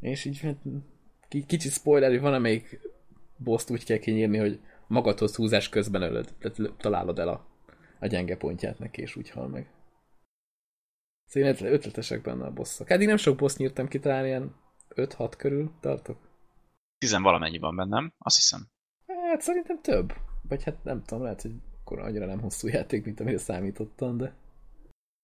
És 0.00 0.24
így 0.24 0.40
hát, 0.40 0.56
kicsit 1.28 1.72
spoiler, 1.72 2.10
hogy 2.10 2.20
van 2.20 2.34
amelyik 2.34 2.80
boszt 3.36 3.70
úgy 3.70 3.84
kell 3.84 3.96
kinyírni, 3.98 4.38
hogy 4.38 4.60
magadhoz 4.86 5.36
húzás 5.36 5.68
közben 5.68 6.02
ölöd, 6.02 6.34
tehát 6.38 6.76
találod 6.76 7.18
el 7.18 7.28
a, 7.28 7.46
a 8.00 8.06
gyenge 8.06 8.36
pontját 8.36 8.78
neki, 8.78 9.00
és 9.00 9.16
úgy 9.16 9.30
hal 9.30 9.48
meg. 9.48 9.70
Szóval 11.26 11.54
ötletesek 11.60 12.22
benne 12.22 12.44
a 12.44 12.52
bosszok. 12.52 12.90
Eddig 12.90 13.06
nem 13.06 13.16
sok 13.16 13.36
boss 13.36 13.56
nyírtam 13.56 13.88
ki, 13.88 13.98
talán 13.98 14.26
ilyen 14.26 14.54
5-6 14.88 15.32
körül 15.36 15.72
tartok. 15.80 16.18
Tizen 16.98 17.22
valamennyi 17.22 17.58
van 17.58 17.76
bennem, 17.76 18.12
azt 18.18 18.36
hiszem. 18.36 18.68
Hát 19.06 19.40
szerintem 19.40 19.80
több. 19.80 20.12
Vagy 20.48 20.64
hát 20.64 20.84
nem 20.84 21.02
tudom, 21.02 21.22
lehet, 21.22 21.42
hogy 21.42 21.54
akkor 21.86 21.98
annyira 21.98 22.26
nem 22.26 22.40
hosszú 22.40 22.68
játék, 22.68 23.04
mint 23.04 23.20
amire 23.20 23.38
számítottam, 23.38 24.16
de... 24.16 24.34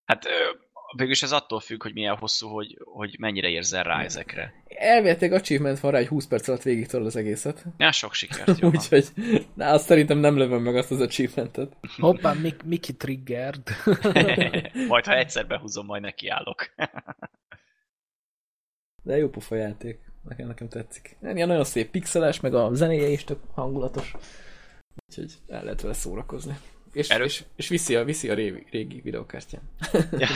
Hát 0.05 0.25
végülis 0.97 1.23
ez 1.23 1.33
attól 1.33 1.61
függ, 1.61 1.83
hogy 1.83 1.93
milyen 1.93 2.17
hosszú, 2.17 2.49
hogy, 2.49 2.79
hogy 2.85 3.17
mennyire 3.19 3.49
érzel 3.49 3.83
rá 3.83 4.03
ezekre. 4.03 4.55
Elvileg 4.67 5.33
achievement 5.33 5.81
van 5.81 5.91
rá, 5.91 5.99
hogy 5.99 6.09
20 6.09 6.27
perc 6.27 6.49
alatt 6.49 6.63
végig 6.63 6.95
az 6.95 7.17
egészet. 7.17 7.65
Ja, 7.77 7.93
sok 7.93 8.13
sikert, 8.13 8.63
Úgyhogy, 8.63 9.09
na, 9.55 9.71
azt 9.71 9.87
szerintem 9.87 10.19
nem 10.19 10.37
lövöm 10.37 10.63
meg 10.63 10.77
azt 10.77 10.91
az 10.91 11.01
achievementet. 11.01 11.77
Hoppá, 11.97 12.33
Mik 12.33 12.63
Miki 12.63 12.97
triggered. 12.97 13.63
majd, 14.89 15.05
ha 15.05 15.17
egyszer 15.17 15.47
behúzom, 15.47 15.87
majd 15.87 16.03
nekiállok. 16.03 16.75
De 19.05 19.17
jó 19.17 19.29
pufa 19.29 19.55
játék. 19.55 20.01
Nekem, 20.23 20.47
nekem 20.47 20.69
tetszik. 20.69 21.17
Ilyen 21.23 21.49
nagyon 21.49 21.65
szép 21.65 21.91
pixeles, 21.91 22.41
meg 22.41 22.55
a 22.55 22.75
zenéje 22.75 23.09
is 23.09 23.25
tök 23.25 23.39
hangulatos. 23.55 24.15
Úgyhogy 25.09 25.33
el 25.47 25.65
lehet 25.65 25.81
vele 25.81 25.95
szórakozni. 25.95 26.59
És, 26.93 27.09
és, 27.09 27.45
és 27.57 27.69
viszi 27.69 27.97
a, 27.97 28.05
viszi 28.05 28.29
a 28.29 28.35
régi, 28.35 28.67
régi 28.71 29.01
videokártyán. 29.01 29.63
Ja. 30.13 30.29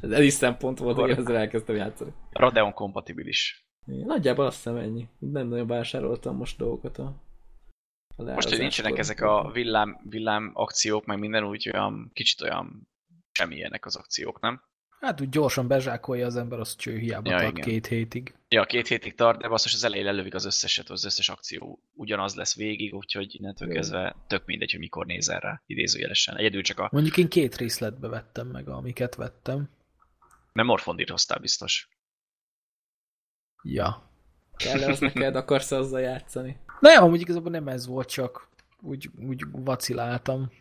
ez 0.16 0.20
is 0.20 0.32
szempont 0.32 0.78
volt, 0.78 0.96
hogy 0.96 1.10
ezzel 1.10 1.36
elkezdtem 1.36 1.76
játszani. 1.76 2.12
Radeon 2.32 2.72
kompatibilis. 2.72 3.66
Nagyjából 3.84 4.46
azt 4.46 4.56
hiszem 4.56 4.76
ennyi. 4.76 5.08
Nem 5.18 5.48
nagyon 5.48 5.66
vásároltam 5.66 6.36
most 6.36 6.58
dolgokat 6.58 6.98
a, 6.98 7.14
a 8.16 8.22
Most, 8.22 8.48
hogy 8.48 8.58
nincsenek 8.58 8.98
ezek 8.98 9.20
a 9.20 9.50
villám, 9.52 10.00
villám 10.08 10.50
akciók, 10.54 11.04
meg 11.04 11.18
minden 11.18 11.44
úgy 11.44 11.70
olyan, 11.72 12.10
kicsit 12.12 12.40
olyan 12.40 12.88
semmilyenek 13.32 13.86
az 13.86 13.96
akciók, 13.96 14.40
nem? 14.40 14.62
Hát 15.02 15.20
úgy 15.20 15.28
gyorsan 15.28 15.68
bezsákolja 15.68 16.26
az 16.26 16.36
ember, 16.36 16.58
az 16.58 16.76
cső 16.76 16.98
hiába 16.98 17.30
ja, 17.30 17.38
tart 17.38 17.50
igen. 17.56 17.68
két 17.68 17.86
hétig. 17.86 18.34
Ja, 18.48 18.64
két 18.64 18.86
hétig 18.86 19.14
tart, 19.14 19.40
de 19.40 19.48
basszus 19.48 19.74
az 19.74 19.84
elején 19.84 20.04
lelövik 20.04 20.34
az 20.34 20.44
összeset, 20.44 20.90
az 20.90 21.04
összes 21.04 21.28
akció 21.28 21.82
ugyanaz 21.94 22.34
lesz 22.34 22.56
végig, 22.56 22.94
úgyhogy 22.94 23.34
innentől 23.34 23.68
Jó. 23.68 23.74
kezdve 23.74 24.16
tök 24.26 24.44
mindegy, 24.44 24.70
hogy 24.70 24.80
mikor 24.80 25.06
nézel 25.06 25.40
rá, 25.40 25.62
idézőjelesen. 25.66 26.36
Egyedül 26.36 26.62
csak 26.62 26.78
a... 26.78 26.88
Mondjuk 26.92 27.16
én 27.16 27.28
két 27.28 27.56
részletbe 27.56 28.08
vettem 28.08 28.46
meg, 28.46 28.68
amiket 28.68 29.14
vettem. 29.14 29.68
Nem 30.52 30.66
Morfondit 30.66 31.10
hoztál 31.10 31.38
biztos. 31.38 31.88
Ja. 33.62 34.10
Kell 34.56 34.82
az 34.82 35.00
neked, 35.00 35.36
akarsz 35.36 35.72
azzal 35.72 36.00
játszani? 36.00 36.56
Nem, 36.80 37.02
amúgy 37.02 37.20
igazából 37.20 37.50
nem 37.50 37.68
ez 37.68 37.86
volt, 37.86 38.08
csak 38.08 38.48
úgy, 38.80 39.10
úgy 39.28 39.44
vaciláltam. 39.50 40.52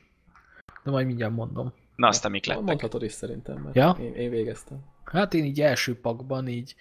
De 0.83 0.91
majd 0.91 1.05
mindjárt 1.05 1.33
mondom. 1.33 1.73
Na, 2.01 2.07
aztán 2.07 2.31
mik 2.31 2.45
lettek? 2.45 2.63
Mondhatod 2.63 3.03
is 3.03 3.11
szerintem, 3.11 3.61
mert 3.61 3.75
ja? 3.75 3.97
én, 3.99 4.13
én 4.13 4.29
végeztem. 4.29 4.83
Hát 5.03 5.33
én 5.33 5.45
így 5.45 5.61
első 5.61 5.99
pakban 5.99 6.47
így, 6.47 6.75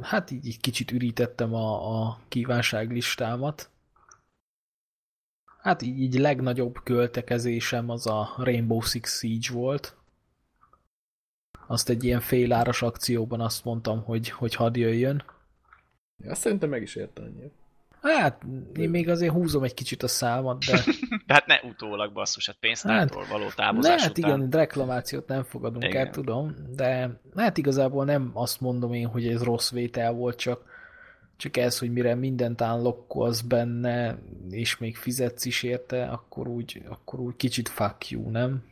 hát 0.00 0.30
így, 0.30 0.46
így 0.46 0.60
kicsit 0.60 0.90
ürítettem 0.90 1.54
a, 1.54 2.00
a 2.06 2.18
kívánságlistámat. 2.28 3.70
Hát 5.60 5.82
így, 5.82 5.98
így 5.98 6.14
legnagyobb 6.14 6.82
költekezésem 6.82 7.90
az 7.90 8.06
a 8.06 8.34
Rainbow 8.36 8.80
Six 8.80 9.18
Siege 9.18 9.52
volt. 9.52 9.96
Azt 11.66 11.88
egy 11.88 12.04
ilyen 12.04 12.20
féláras 12.20 12.82
akcióban 12.82 13.40
azt 13.40 13.64
mondtam, 13.64 14.04
hogy, 14.04 14.30
hogy 14.30 14.54
hadd 14.54 14.76
jöjjön. 14.76 15.24
Ja, 16.16 16.30
azt 16.30 16.40
szerintem 16.40 16.68
meg 16.68 16.82
is 16.82 16.94
érte 16.94 17.22
annyira. 17.22 17.50
Hát, 18.02 18.42
én 18.76 18.90
még 18.90 19.08
azért 19.08 19.32
húzom 19.32 19.62
egy 19.62 19.74
kicsit 19.74 20.02
a 20.02 20.08
számat, 20.08 20.64
de... 20.64 20.84
de 21.26 21.34
hát 21.34 21.46
ne 21.46 21.60
utólag 21.62 22.12
basszus, 22.12 22.46
hát 22.46 22.56
pénztártól 22.60 23.22
hát, 23.22 23.30
való 23.30 23.48
távozás 23.56 24.02
hát 24.02 24.18
után. 24.18 24.30
igen, 24.30 24.50
reklamációt 24.50 25.28
nem 25.28 25.42
fogadunk 25.42 25.84
igen. 25.84 26.06
el, 26.06 26.10
tudom, 26.10 26.54
de 26.76 27.20
hát 27.36 27.58
igazából 27.58 28.04
nem 28.04 28.30
azt 28.34 28.60
mondom 28.60 28.92
én, 28.92 29.06
hogy 29.06 29.26
ez 29.26 29.42
rossz 29.42 29.70
vétel 29.70 30.12
volt, 30.12 30.38
csak, 30.38 30.62
csak 31.36 31.56
ez, 31.56 31.78
hogy 31.78 31.92
mire 31.92 32.14
mindent 32.14 32.60
unlockolsz 32.60 33.40
benne, 33.40 34.18
és 34.50 34.78
még 34.78 34.96
fizetsz 34.96 35.44
is 35.44 35.62
érte, 35.62 36.04
akkor 36.04 36.48
úgy, 36.48 36.82
akkor 36.88 37.20
úgy 37.20 37.36
kicsit 37.36 37.68
fuck 37.68 38.10
you, 38.10 38.30
nem? 38.30 38.62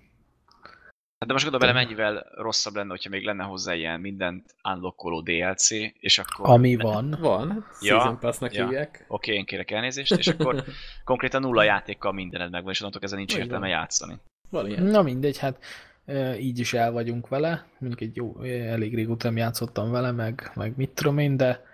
Hát 1.18 1.28
de 1.28 1.32
most 1.32 1.44
gondolom 1.44 1.68
bele, 1.68 1.84
mennyivel 1.84 2.26
rosszabb 2.34 2.74
lenne, 2.74 2.90
hogyha 2.90 3.10
még 3.10 3.24
lenne 3.24 3.44
hozzá 3.44 3.74
ilyen 3.74 4.00
mindent 4.00 4.54
unlockoló 4.74 5.20
DLC, 5.20 5.70
és 6.00 6.18
akkor... 6.18 6.48
Ami 6.48 6.76
van. 6.76 7.16
Van, 7.20 7.66
ja, 7.80 7.94
Season 7.94 8.18
Pass-nak 8.18 8.54
ja. 8.54 8.64
hívják. 8.64 9.04
Oké, 9.08 9.08
okay, 9.08 9.34
én 9.34 9.44
kérek 9.44 9.70
elnézést, 9.70 10.12
és 10.12 10.26
akkor 10.26 10.64
konkrétan 11.04 11.40
nulla 11.40 11.62
játékkal 11.62 12.12
mindened 12.12 12.50
megvan, 12.50 12.72
és 12.72 12.80
onnantól 12.80 13.02
ezzel 13.02 13.18
nincs 13.18 13.32
Vagy 13.32 13.42
értelme 13.42 13.66
van. 13.66 13.76
játszani. 13.76 14.18
Van 14.50 14.68
ilyen. 14.68 14.82
Na 14.82 15.02
mindegy, 15.02 15.38
hát 15.38 15.64
így 16.38 16.58
is 16.58 16.74
el 16.74 16.92
vagyunk 16.92 17.28
vele, 17.28 17.66
mondjuk 17.78 18.00
egy 18.00 18.16
jó, 18.16 18.42
elég 18.42 18.94
régóta 18.94 19.32
játszottam 19.34 19.90
vele, 19.90 20.10
meg, 20.10 20.50
meg 20.54 20.76
mit 20.76 20.90
tudom 20.90 21.18
én, 21.18 21.36
de, 21.36 21.64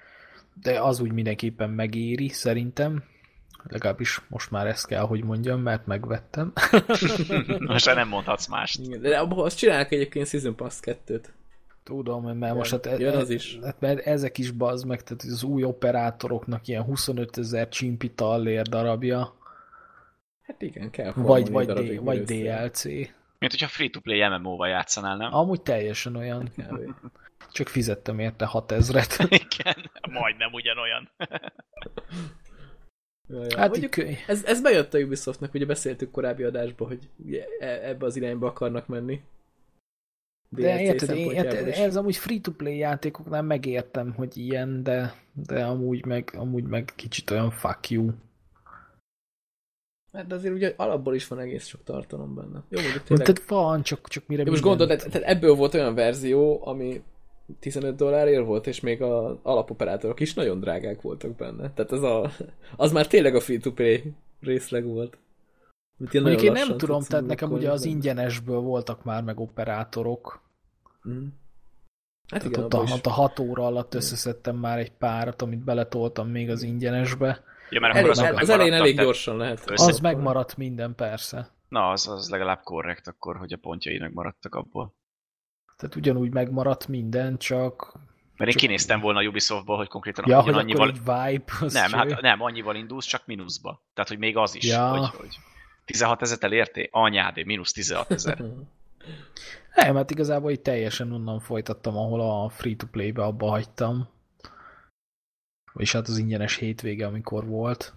de 0.62 0.80
az 0.80 1.00
úgy 1.00 1.12
mindenképpen 1.12 1.70
megéri, 1.70 2.28
szerintem 2.28 3.04
Legalábbis 3.68 4.20
most 4.28 4.50
már 4.50 4.66
ezt 4.66 4.86
kell, 4.86 5.02
hogy 5.02 5.24
mondjam, 5.24 5.60
mert 5.60 5.86
megvettem. 5.86 6.52
most 7.66 7.86
már 7.86 7.96
nem 7.96 8.08
mondhatsz 8.08 8.46
mást. 8.46 8.80
Igen, 8.80 9.00
de 9.00 9.18
abban 9.18 9.44
azt 9.44 9.58
csinálják 9.58 9.92
egyébként 9.92 10.26
Season 10.26 10.56
Pass 10.56 10.78
2-t. 10.82 11.24
Tudom, 11.82 12.24
mert 12.24 12.40
jön, 12.40 12.56
most 12.56 12.70
hát, 12.70 12.98
jön 12.98 13.16
az 13.16 13.30
is. 13.30 13.58
Hát, 13.62 13.80
mert 13.80 14.06
ezek 14.06 14.38
is 14.38 14.50
bazd 14.50 14.86
meg, 14.86 15.02
tehát 15.02 15.22
az 15.22 15.42
új 15.42 15.64
operátoroknak 15.64 16.68
ilyen 16.68 16.82
25 16.82 17.38
ezer 17.38 17.68
csimpi 17.68 18.10
tallér 18.10 18.62
darabja. 18.62 19.34
Hát 20.42 20.62
igen, 20.62 20.90
kell 20.90 21.12
Vagy, 21.14 21.50
vagy, 21.50 21.66
D, 21.66 22.04
vagy 22.04 22.22
DLC. 22.22 22.84
Mint 23.38 23.52
hogyha 23.52 23.68
free-to-play 23.68 24.28
MMO-val 24.28 24.68
játszanál, 24.68 25.16
nem? 25.16 25.34
Amúgy 25.34 25.62
teljesen 25.62 26.16
olyan. 26.16 26.52
Csak 27.52 27.68
fizettem 27.68 28.18
érte 28.18 28.50
6000-et. 28.52 29.26
Igen, 29.50 29.90
majdnem 30.10 30.52
ugyanolyan. 30.52 31.10
Hát 33.56 33.70
Mondjuk, 33.70 33.98
ez, 34.26 34.44
ez 34.44 34.60
bejött 34.60 34.94
a 34.94 34.98
Ubisoftnak, 34.98 35.54
ugye 35.54 35.66
beszéltük 35.66 36.10
korábbi 36.10 36.42
adásban, 36.42 36.88
hogy 36.88 37.08
e, 37.58 37.88
ebbe 37.88 38.06
az 38.06 38.16
irányba 38.16 38.46
akarnak 38.46 38.86
menni. 38.86 39.20
De 40.48 40.80
érted, 40.80 41.16
én, 41.16 41.30
érted 41.30 41.68
ez 41.68 41.96
amúgy 41.96 42.16
free-to-play 42.16 42.76
játékoknál 42.76 43.42
megértem, 43.42 44.12
hogy 44.12 44.36
ilyen, 44.36 44.82
de, 44.82 45.14
de 45.32 45.64
amúgy 45.64 46.04
meg, 46.04 46.32
amúgy 46.36 46.64
meg 46.64 46.92
kicsit 46.96 47.30
olyan 47.30 47.50
fuck 47.50 47.90
you. 47.90 48.10
Hát 50.12 50.26
de 50.26 50.34
azért 50.34 50.54
ugye 50.54 50.74
alapból 50.76 51.14
is 51.14 51.28
van 51.28 51.38
egész 51.38 51.66
sok 51.66 51.84
tartalom 51.84 52.34
benne. 52.34 52.62
Jó, 52.68 52.80
mondjuk 52.80 53.02
tényleg... 53.02 53.26
Tehát 53.26 53.48
van, 53.48 53.82
csak, 53.82 54.08
csak 54.08 54.26
mire 54.26 54.44
Most 54.44 54.62
gondolod, 54.62 54.98
tehát 54.98 55.28
ebből 55.28 55.54
volt 55.54 55.74
olyan 55.74 55.94
verzió, 55.94 56.66
ami 56.66 57.02
15 57.60 57.96
dollárért 57.96 58.44
volt, 58.44 58.66
és 58.66 58.80
még 58.80 59.02
az 59.02 59.36
alapoperátorok 59.42 60.20
is 60.20 60.34
nagyon 60.34 60.60
drágák 60.60 61.00
voltak 61.00 61.36
benne. 61.36 61.70
Tehát 61.72 61.92
ez 61.92 62.02
a, 62.02 62.30
az 62.76 62.92
már 62.92 63.06
tényleg 63.06 63.34
a 63.34 63.40
free-to-play 63.40 64.14
részleg 64.40 64.84
volt. 64.84 65.18
Mondjuk 65.96 66.42
én 66.42 66.52
nem 66.52 66.76
tudom, 66.76 67.02
tehát 67.02 67.26
nekem 67.26 67.52
ugye 67.52 67.70
az 67.70 67.84
ingyenesből 67.84 68.60
voltak 68.60 69.04
már 69.04 69.22
meg 69.22 69.40
operátorok. 69.40 70.42
Mm. 71.08 71.26
Hát 72.28 72.40
tehát 72.40 72.44
igen, 72.44 72.64
ott, 72.64 73.06
a, 73.06 73.08
a 73.08 73.12
hat 73.12 73.38
óra 73.38 73.66
alatt 73.66 73.94
összeszedtem 73.94 74.56
már 74.56 74.78
egy 74.78 74.92
párat, 74.92 75.42
amit 75.42 75.64
beletoltam 75.64 76.28
még 76.28 76.50
az 76.50 76.62
ingyenesbe. 76.62 77.42
Ja, 77.70 77.80
mert 77.80 77.94
elég, 77.94 78.10
az, 78.10 78.18
az 78.18 78.48
elején 78.48 78.72
elég 78.72 78.96
gyorsan 78.96 79.36
lehet. 79.36 79.70
Az 79.70 79.98
megmaradt 79.98 80.56
minden, 80.56 80.94
persze. 80.94 81.50
Na, 81.68 81.90
az, 81.90 82.08
az 82.08 82.28
legalább 82.28 82.62
korrekt 82.62 83.06
akkor, 83.06 83.36
hogy 83.36 83.52
a 83.52 83.56
pontjai 83.56 83.98
megmaradtak 83.98 84.54
abból. 84.54 84.94
Tehát 85.76 85.96
ugyanúgy 85.96 86.32
megmaradt 86.32 86.88
minden, 86.88 87.38
csak... 87.38 87.92
Mert 88.36 88.50
én 88.50 88.56
kinéztem 88.56 89.00
volna 89.00 89.18
a 89.18 89.22
Ubisoftból, 89.22 89.76
hogy 89.76 89.88
konkrétan 89.88 90.24
ja, 90.28 90.40
hogy 90.40 90.54
annyival... 90.54 90.92
vibe, 90.92 91.44
nem, 91.60 91.92
hát 91.92 92.20
nem, 92.20 92.42
annyival 92.42 92.76
indulsz, 92.76 93.06
csak 93.06 93.26
mínuszba. 93.26 93.82
Tehát, 93.94 94.10
hogy 94.10 94.18
még 94.18 94.36
az 94.36 94.54
is, 94.54 94.64
ja. 94.64 94.88
hogy, 94.88 95.08
hogy 95.16 95.38
16 95.84 96.22
ezeret 96.22 96.44
elérté? 96.44 96.88
Anyádé, 96.92 97.42
mínusz 97.42 97.72
16 97.72 98.10
ezer. 98.10 98.38
nem, 99.74 99.94
hát 99.94 100.10
igazából 100.10 100.50
itt 100.50 100.62
teljesen 100.62 101.12
onnan 101.12 101.40
folytattam, 101.40 101.96
ahol 101.96 102.20
a 102.20 102.48
free-to-play-be 102.48 103.22
abba 103.22 103.48
hagytam. 103.48 104.08
És 105.74 105.92
hát 105.92 106.08
az 106.08 106.18
ingyenes 106.18 106.56
hétvége, 106.56 107.06
amikor 107.06 107.46
volt 107.46 107.94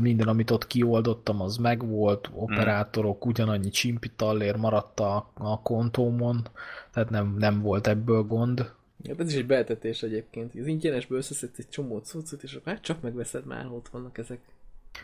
minden, 0.00 0.28
amit 0.28 0.50
ott 0.50 0.66
kioldottam, 0.66 1.40
az 1.40 1.56
megvolt, 1.56 2.30
operátorok, 2.34 3.26
ugyanannyi 3.26 3.68
csimpi 3.68 4.10
tallér 4.16 4.56
maradt 4.56 5.00
a, 5.00 5.30
a 5.34 5.62
kontómon, 5.62 6.46
tehát 6.92 7.10
nem, 7.10 7.36
nem 7.38 7.60
volt 7.60 7.86
ebből 7.86 8.22
gond. 8.22 8.72
Hát 9.08 9.20
ez 9.20 9.28
is 9.32 9.38
egy 9.38 9.46
betetés 9.46 10.02
egyébként. 10.02 10.54
Az 10.60 10.66
ingyenesből 10.66 11.18
összeszedsz 11.18 11.58
egy 11.58 11.68
csomó 11.68 11.98
cuccot, 11.98 12.42
és 12.42 12.54
akkor 12.54 12.72
hát 12.72 12.82
csak 12.82 13.00
megveszed 13.00 13.46
már, 13.46 13.66
ott 13.66 13.88
vannak 13.88 14.18
ezek. 14.18 14.40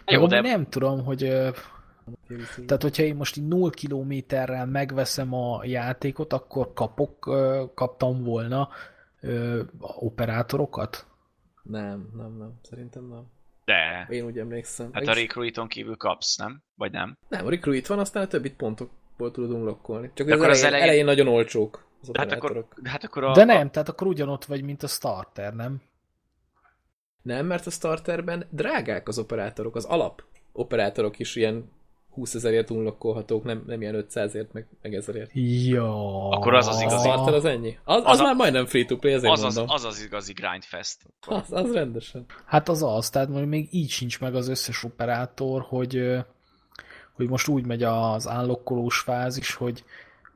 Jó, 0.06 0.26
de 0.26 0.40
nem 0.40 0.68
tudom, 0.68 1.04
hogy 1.04 1.18
tehát, 2.66 2.82
hogyha 2.82 3.02
én 3.02 3.16
most 3.16 3.36
így 3.36 3.48
0 3.48 3.70
kilométerrel 3.70 4.66
megveszem 4.66 5.34
a 5.34 5.64
játékot, 5.64 6.32
akkor 6.32 6.72
kapok, 6.74 7.18
kaptam 7.74 8.22
volna 8.22 8.68
operátorokat? 9.78 11.06
Nem, 11.62 12.10
nem, 12.16 12.36
nem. 12.38 12.52
Szerintem 12.62 13.08
nem. 13.08 13.24
De. 13.66 14.06
Én 14.10 14.24
úgy 14.24 14.38
emlékszem. 14.38 14.92
Hát 14.92 15.06
a 15.06 15.12
Recruiton 15.12 15.68
kívül 15.68 15.96
kapsz, 15.96 16.36
nem? 16.36 16.62
Vagy 16.74 16.92
nem? 16.92 17.18
Nem, 17.28 17.46
a 17.46 17.50
Recruit 17.50 17.86
van, 17.86 17.98
aztán 17.98 18.22
a 18.22 18.26
többit 18.26 18.54
pontokból 18.54 19.30
tudod 19.30 19.50
unlockolni. 19.50 20.10
Csak 20.14 20.26
az, 20.26 20.32
elején, 20.32 20.50
az 20.50 20.62
elején, 20.62 20.82
elején 20.84 21.04
nagyon 21.04 21.28
olcsók 21.28 21.86
az 22.02 22.10
hát 22.12 22.32
akkor, 22.32 22.66
hát 22.84 23.04
akkor 23.04 23.24
a, 23.24 23.32
De 23.32 23.44
nem, 23.44 23.70
tehát 23.70 23.88
akkor 23.88 24.06
ugyanott 24.06 24.44
vagy, 24.44 24.62
mint 24.62 24.82
a 24.82 24.86
starter, 24.86 25.54
nem? 25.54 25.82
Nem, 27.22 27.46
mert 27.46 27.66
a 27.66 27.70
starterben 27.70 28.46
drágák 28.50 29.08
az 29.08 29.18
operátorok, 29.18 29.76
az 29.76 29.84
alap 29.84 30.22
operátorok 30.52 31.18
is 31.18 31.36
ilyen 31.36 31.70
20 32.16 32.34
ezerért 32.34 32.70
unlockolhatók, 32.70 33.44
nem, 33.44 33.62
nem 33.66 33.80
ilyen 33.80 34.06
500ért, 34.08 34.52
meg, 34.52 34.66
meg 34.82 34.94
ezerért. 34.94 35.30
Ja. 35.34 36.28
Akkor 36.28 36.54
az 36.54 36.66
az 36.66 36.80
igazi. 36.80 37.08
Az, 37.08 37.26
az 37.26 37.44
ennyi. 37.44 37.78
Az, 37.84 37.96
az, 37.96 38.02
az 38.04 38.18
a, 38.18 38.22
már 38.22 38.34
majdnem 38.34 38.66
free 38.66 38.84
to 38.84 38.96
play, 38.96 39.12
ezért 39.12 39.32
az, 39.32 39.42
mondom. 39.42 39.64
Az, 39.68 39.84
az 39.84 39.94
az 39.94 40.02
igazi 40.04 40.32
grindfest. 40.32 40.96
Az, 41.26 41.52
az 41.52 41.72
rendesen. 41.72 42.24
Hát 42.46 42.68
az 42.68 42.82
az, 42.82 43.10
tehát 43.10 43.28
mondjuk 43.28 43.50
még 43.50 43.68
így 43.70 43.90
sincs 43.90 44.20
meg 44.20 44.34
az 44.34 44.48
összes 44.48 44.84
operátor, 44.84 45.62
hogy, 45.68 46.16
hogy 47.12 47.28
most 47.28 47.48
úgy 47.48 47.66
megy 47.66 47.82
az 47.82 48.28
állokkolós 48.28 48.98
fázis, 48.98 49.54
hogy 49.54 49.84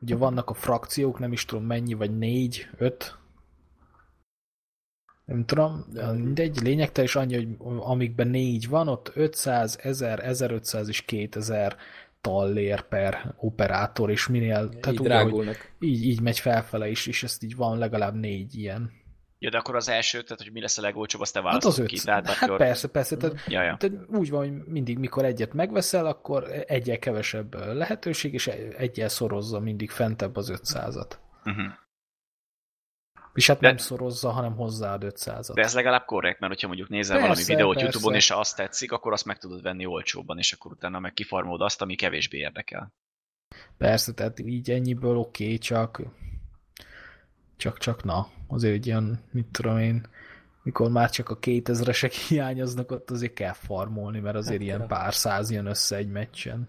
ugye 0.00 0.16
vannak 0.16 0.50
a 0.50 0.54
frakciók, 0.54 1.18
nem 1.18 1.32
is 1.32 1.44
tudom 1.44 1.64
mennyi, 1.64 1.94
vagy 1.94 2.18
négy, 2.18 2.68
öt, 2.78 3.18
nem 5.30 5.44
tudom, 5.44 5.86
de 5.92 6.12
mindegy, 6.12 6.60
lényegtel 6.62 7.04
is 7.04 7.16
annyi, 7.16 7.34
hogy 7.34 7.48
amikben 7.78 8.28
négy 8.28 8.68
van, 8.68 8.88
ott 8.88 9.12
500, 9.14 9.78
1000, 9.82 10.20
1500 10.24 10.88
és 10.88 11.02
2000 11.02 11.76
tallér 12.20 12.82
per 12.82 13.34
operátor, 13.36 14.10
és 14.10 14.26
minél... 14.26 14.70
Így 14.74 14.80
tehát 14.80 14.98
drágulnak. 14.98 15.72
Úgy, 15.80 15.88
így, 15.88 16.04
így 16.04 16.20
megy 16.20 16.38
felfele 16.38 16.88
is, 16.88 17.06
és 17.06 17.22
ezt 17.22 17.42
így 17.42 17.56
van 17.56 17.78
legalább 17.78 18.14
négy 18.14 18.54
ilyen. 18.54 18.90
Ja, 19.38 19.50
de 19.50 19.58
akkor 19.58 19.76
az 19.76 19.88
első, 19.88 20.22
tehát 20.22 20.42
hogy 20.42 20.52
mi 20.52 20.60
lesz 20.60 20.78
a 20.78 20.82
legolcsóbb, 20.82 21.20
azt 21.20 21.32
te 21.32 21.40
választod 21.40 21.72
hát 21.72 21.82
az 21.82 21.88
ki. 21.88 21.98
Tehát 22.04 22.26
hát 22.26 22.42
akkor... 22.42 22.56
persze, 22.56 22.88
persze. 22.88 23.16
Tehát, 23.16 23.44
ja, 23.48 23.62
ja. 23.62 23.76
tehát 23.78 23.96
úgy 24.08 24.30
van, 24.30 24.40
hogy 24.40 24.64
mindig, 24.66 24.98
mikor 24.98 25.24
egyet 25.24 25.52
megveszel, 25.52 26.06
akkor 26.06 26.64
egyel 26.66 26.98
kevesebb 26.98 27.74
lehetőség, 27.74 28.32
és 28.32 28.46
egyel 28.76 29.08
szorozza 29.08 29.60
mindig 29.60 29.90
fentebb 29.90 30.36
az 30.36 30.52
500-at. 30.54 31.10
Uh-huh. 31.44 31.72
És 33.34 33.46
hát 33.46 33.60
de, 33.60 33.66
nem 33.66 33.76
szorozza, 33.76 34.30
hanem 34.30 34.56
hozzáad 34.56 35.02
500-at. 35.06 35.50
De 35.54 35.62
ez 35.62 35.74
legalább 35.74 36.04
korrekt, 36.04 36.40
mert 36.40 36.52
hogyha 36.52 36.66
mondjuk 36.66 36.88
nézel 36.88 37.16
persze, 37.16 37.28
valami 37.28 37.46
videót 37.46 37.74
persze. 37.74 37.84
YouTube-on, 37.84 38.14
és 38.14 38.30
azt 38.30 38.56
tetszik, 38.56 38.92
akkor 38.92 39.12
azt 39.12 39.24
meg 39.24 39.38
tudod 39.38 39.62
venni 39.62 39.86
olcsóbban, 39.86 40.38
és 40.38 40.52
akkor 40.52 40.72
utána 40.72 40.98
meg 40.98 41.12
kifarmolod 41.12 41.60
azt, 41.60 41.82
ami 41.82 41.94
kevésbé 41.94 42.38
érdekel. 42.38 42.92
Persze, 43.78 44.12
tehát 44.12 44.38
így 44.38 44.70
ennyiből 44.70 45.16
oké, 45.16 45.44
okay, 45.44 45.58
csak 45.58 46.02
csak, 47.60 47.78
csak 47.78 48.04
na, 48.04 48.28
azért 48.48 48.74
egy 48.74 48.86
ilyen, 48.86 49.20
mit 49.30 49.46
tudom 49.46 49.78
én, 49.78 50.06
mikor 50.62 50.90
már 50.90 51.10
csak 51.10 51.28
a 51.28 51.38
2000-esek 51.38 52.14
hiányoznak, 52.28 52.90
ott 52.90 53.10
azért 53.10 53.34
kell 53.34 53.52
farmolni, 53.52 54.20
mert 54.20 54.36
azért 54.36 54.58
hát, 54.58 54.66
ilyen 54.66 54.86
pár 54.86 55.14
száz 55.14 55.50
jön 55.50 55.66
össze 55.66 55.96
egy 55.96 56.08
meccsen. 56.08 56.68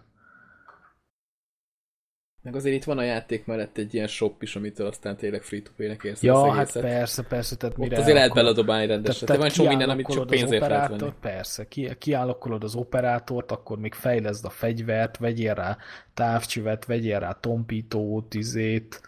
Meg 2.44 2.56
azért 2.56 2.76
itt 2.76 2.84
van 2.84 2.98
a 2.98 3.04
játék 3.04 3.46
mellett 3.46 3.78
egy 3.78 3.94
ilyen 3.94 4.08
shop 4.08 4.42
is, 4.42 4.56
amitől 4.56 4.88
aztán 4.88 5.18
tényleg 5.18 5.42
free-to-play-nek 5.42 6.04
érsz 6.04 6.22
Ja, 6.22 6.52
hát 6.52 6.72
persze, 6.72 7.24
persze. 7.24 7.56
Tehát 7.56 7.78
mire 7.78 7.98
azért 7.98 8.16
lehet 8.16 8.34
beledobálni 8.34 8.86
rendesen. 8.86 9.28
Tehát 9.28 9.56
van 9.58 9.68
minden, 9.68 9.90
amit 9.90 10.08
csak 10.08 10.28
pénzért 10.28 10.68
lehet 10.68 10.90
venni. 10.90 11.14
Persze, 11.22 11.68
ki, 11.68 11.96
kiállokkolod 11.98 12.64
az 12.64 12.76
operátort, 12.76 13.52
akkor 13.52 13.80
még 13.80 13.94
fejleszd 13.94 14.46
a 14.46 14.50
fegyvert, 14.50 15.18
vegyél 15.18 15.54
rá 15.54 15.78
távcsövet, 16.14 16.86
vegyél 16.86 17.20
rá 17.20 17.32
tompítót, 17.32 18.34
izét, 18.34 19.02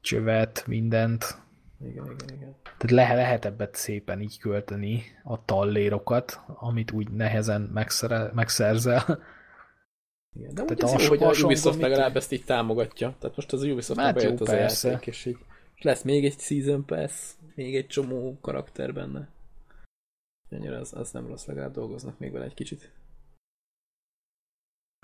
csövet, 0.00 0.64
mindent. 0.66 1.38
Igen, 1.80 2.04
igen, 2.04 2.36
igen. 2.36 2.56
Tehát 2.62 2.90
le, 2.90 3.14
lehet 3.14 3.44
ebbet 3.44 3.74
szépen 3.74 4.20
így 4.20 4.38
költeni 4.38 5.02
a 5.24 5.44
tallérokat, 5.44 6.40
amit 6.46 6.90
úgy 6.90 7.10
nehezen 7.10 7.70
megszere, 7.74 8.30
megszerzel. 8.34 9.18
Igen, 10.38 10.54
de 10.54 10.62
úgy 10.62 10.82
az 10.82 11.02
jó, 11.02 11.08
hogy 11.08 11.22
a 11.22 11.44
Ubisoft 11.44 11.80
legalább 11.80 12.16
ezt 12.16 12.32
így 12.32 12.44
támogatja. 12.44 13.14
Tehát 13.18 13.36
most 13.36 13.52
az 13.52 13.62
Ubisoft 13.62 14.00
hát 14.00 14.14
bejött 14.14 14.40
az 14.40 14.48
persze. 14.48 14.88
a 14.88 14.90
játék, 14.90 15.06
és 15.06 15.24
így 15.24 15.38
lesz 15.78 16.02
még 16.02 16.24
egy 16.24 16.38
Season 16.38 16.84
Pass, 16.84 17.12
még 17.54 17.76
egy 17.76 17.86
csomó 17.86 18.38
karakter 18.40 18.92
benne. 18.94 19.28
Ennyire 20.48 20.78
az, 20.78 20.92
az 20.94 21.10
nem 21.10 21.26
rossz, 21.26 21.46
legalább 21.46 21.72
dolgoznak 21.72 22.18
még 22.18 22.32
vele 22.32 22.44
egy 22.44 22.54
kicsit. 22.54 22.92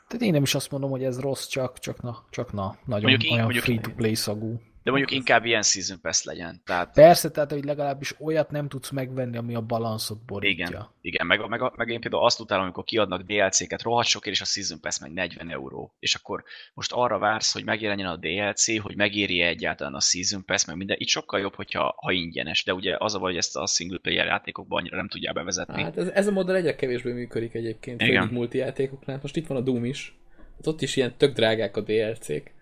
Tehát 0.08 0.22
én 0.22 0.32
nem 0.32 0.42
is 0.42 0.54
azt 0.54 0.70
mondom, 0.70 0.90
hogy 0.90 1.04
ez 1.04 1.20
rossz, 1.20 1.46
csak, 1.46 1.78
csak 1.78 2.02
na, 2.02 2.24
csak 2.30 2.52
na, 2.52 2.78
nagyon 2.84 3.10
mondjuk 3.10 3.32
olyan 3.32 3.52
free-to-play 3.52 4.14
szagú. 4.14 4.60
De 4.84 4.90
mondjuk 4.90 5.10
inkább 5.10 5.44
ilyen 5.44 5.62
Season 5.62 6.00
Pass 6.00 6.22
legyen. 6.22 6.62
Tehát... 6.64 6.92
Persze, 6.92 7.30
tehát 7.30 7.50
hogy 7.50 7.64
legalábbis 7.64 8.20
olyat 8.20 8.50
nem 8.50 8.68
tudsz 8.68 8.90
megvenni, 8.90 9.36
ami 9.36 9.54
a 9.54 9.60
balanszot 9.60 10.24
borítja. 10.24 10.66
Igen, 10.66 10.86
igen. 11.00 11.26
Meg, 11.26 11.48
meg, 11.48 11.60
meg 11.76 11.88
én 11.88 12.00
például 12.00 12.24
azt 12.24 12.40
utálom, 12.40 12.64
amikor 12.64 12.84
kiadnak 12.84 13.22
DLC-ket 13.22 13.82
rohadt 13.82 14.08
sokért, 14.08 14.34
és 14.34 14.40
a 14.40 14.44
Season 14.44 14.80
Pass 14.80 14.98
meg 14.98 15.12
40 15.12 15.50
euró. 15.50 15.94
És 15.98 16.14
akkor 16.14 16.44
most 16.74 16.92
arra 16.92 17.18
vársz, 17.18 17.52
hogy 17.52 17.64
megjelenjen 17.64 18.08
a 18.08 18.16
DLC, 18.16 18.80
hogy 18.80 18.96
megéri 18.96 19.40
-e 19.40 19.46
egyáltalán 19.46 19.94
a 19.94 20.00
Season 20.00 20.44
Pass, 20.44 20.64
meg 20.64 20.76
minden. 20.76 20.96
Itt 21.00 21.08
sokkal 21.08 21.40
jobb, 21.40 21.54
hogyha 21.54 21.94
ha 21.96 22.12
ingyenes, 22.12 22.64
de 22.64 22.74
ugye 22.74 22.96
az 22.98 23.14
a 23.14 23.18
baj, 23.18 23.30
hogy 23.30 23.38
ezt 23.38 23.56
a 23.56 23.66
single 23.66 23.98
player 23.98 24.26
játékokban 24.26 24.80
annyira 24.80 24.96
nem 24.96 25.08
tudják 25.08 25.34
bevezetni. 25.34 25.82
Hát 25.82 25.96
ez, 25.96 26.08
ez 26.08 26.26
a 26.26 26.30
modell 26.30 26.54
egyre 26.54 26.74
kevésbé 26.74 27.12
működik 27.12 27.54
egyébként. 27.54 28.02
Igen. 28.02 28.28
multi 28.32 28.58
játékoknál. 28.58 29.18
Most 29.22 29.36
itt 29.36 29.46
van 29.46 29.56
a 29.56 29.60
Doom 29.60 29.84
is. 29.84 30.16
Hát 30.56 30.66
ott 30.66 30.82
is 30.82 30.96
ilyen 30.96 31.14
tök 31.16 31.34
drágák 31.34 31.76
a 31.76 31.80
DLC-k 31.80 32.53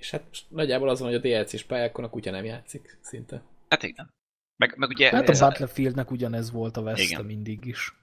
és 0.00 0.10
hát 0.10 0.24
most 0.28 0.44
nagyjából 0.48 0.88
az 0.88 1.00
van, 1.00 1.08
hogy 1.08 1.32
a 1.32 1.40
DLC-s 1.40 1.62
pályákon 1.62 2.04
a 2.04 2.10
kutya 2.10 2.30
nem 2.30 2.44
játszik 2.44 2.98
szinte. 3.00 3.42
Hát 3.68 3.82
igen. 3.82 4.14
Meg, 4.56 4.76
meg 4.76 4.88
ugye... 4.88 5.10
Hát 5.10 5.28
a 5.28 5.38
Battlefieldnek 5.38 6.10
ugyanez 6.10 6.50
volt 6.50 6.76
a 6.76 6.82
veszte 6.82 7.22
mindig 7.22 7.64
is. 7.64 7.94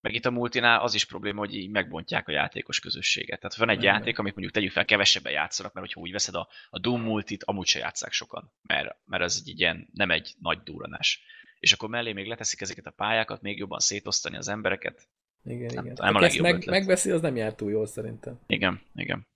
Meg 0.00 0.14
itt 0.14 0.24
a 0.24 0.30
multinál 0.30 0.80
az 0.80 0.94
is 0.94 1.04
probléma, 1.04 1.38
hogy 1.38 1.54
így 1.54 1.70
megbontják 1.70 2.28
a 2.28 2.32
játékos 2.32 2.80
közösséget. 2.80 3.40
Tehát 3.40 3.56
van 3.56 3.68
egy 3.68 3.76
nem, 3.76 3.84
játék, 3.84 4.18
amit 4.18 4.32
mondjuk 4.32 4.54
tegyük 4.54 4.70
fel, 4.70 4.84
kevesebben 4.84 5.32
játszanak, 5.32 5.72
mert 5.72 5.86
hogyha 5.86 6.00
úgy 6.00 6.12
veszed 6.12 6.34
a, 6.34 6.48
a 6.70 6.78
Doom 6.78 7.02
multit, 7.02 7.44
amúgy 7.44 7.66
se 7.66 7.78
játszák 7.78 8.12
sokan, 8.12 8.52
mert, 8.62 8.96
mert 9.04 9.22
ez 9.22 9.42
egy 9.46 9.60
ilyen, 9.60 9.88
nem 9.92 10.10
egy 10.10 10.34
nagy 10.40 10.58
duranás. 10.62 11.22
És 11.58 11.72
akkor 11.72 11.88
mellé 11.88 12.12
még 12.12 12.26
leteszik 12.26 12.60
ezeket 12.60 12.86
a 12.86 12.90
pályákat, 12.90 13.42
még 13.42 13.58
jobban 13.58 13.78
szétosztani 13.78 14.36
az 14.36 14.48
embereket. 14.48 15.08
Igen, 15.44 15.74
nem, 15.74 15.84
igen. 15.84 15.96
Nem 16.00 16.14
a 16.14 16.20
legjobb 16.20 16.42
meg, 16.42 16.66
megveszi, 16.66 17.10
az 17.10 17.20
nem 17.20 17.36
jár 17.36 17.54
túl 17.54 17.70
jól 17.70 17.86
szerintem. 17.86 18.40
Igen, 18.46 18.80
igen 18.94 19.26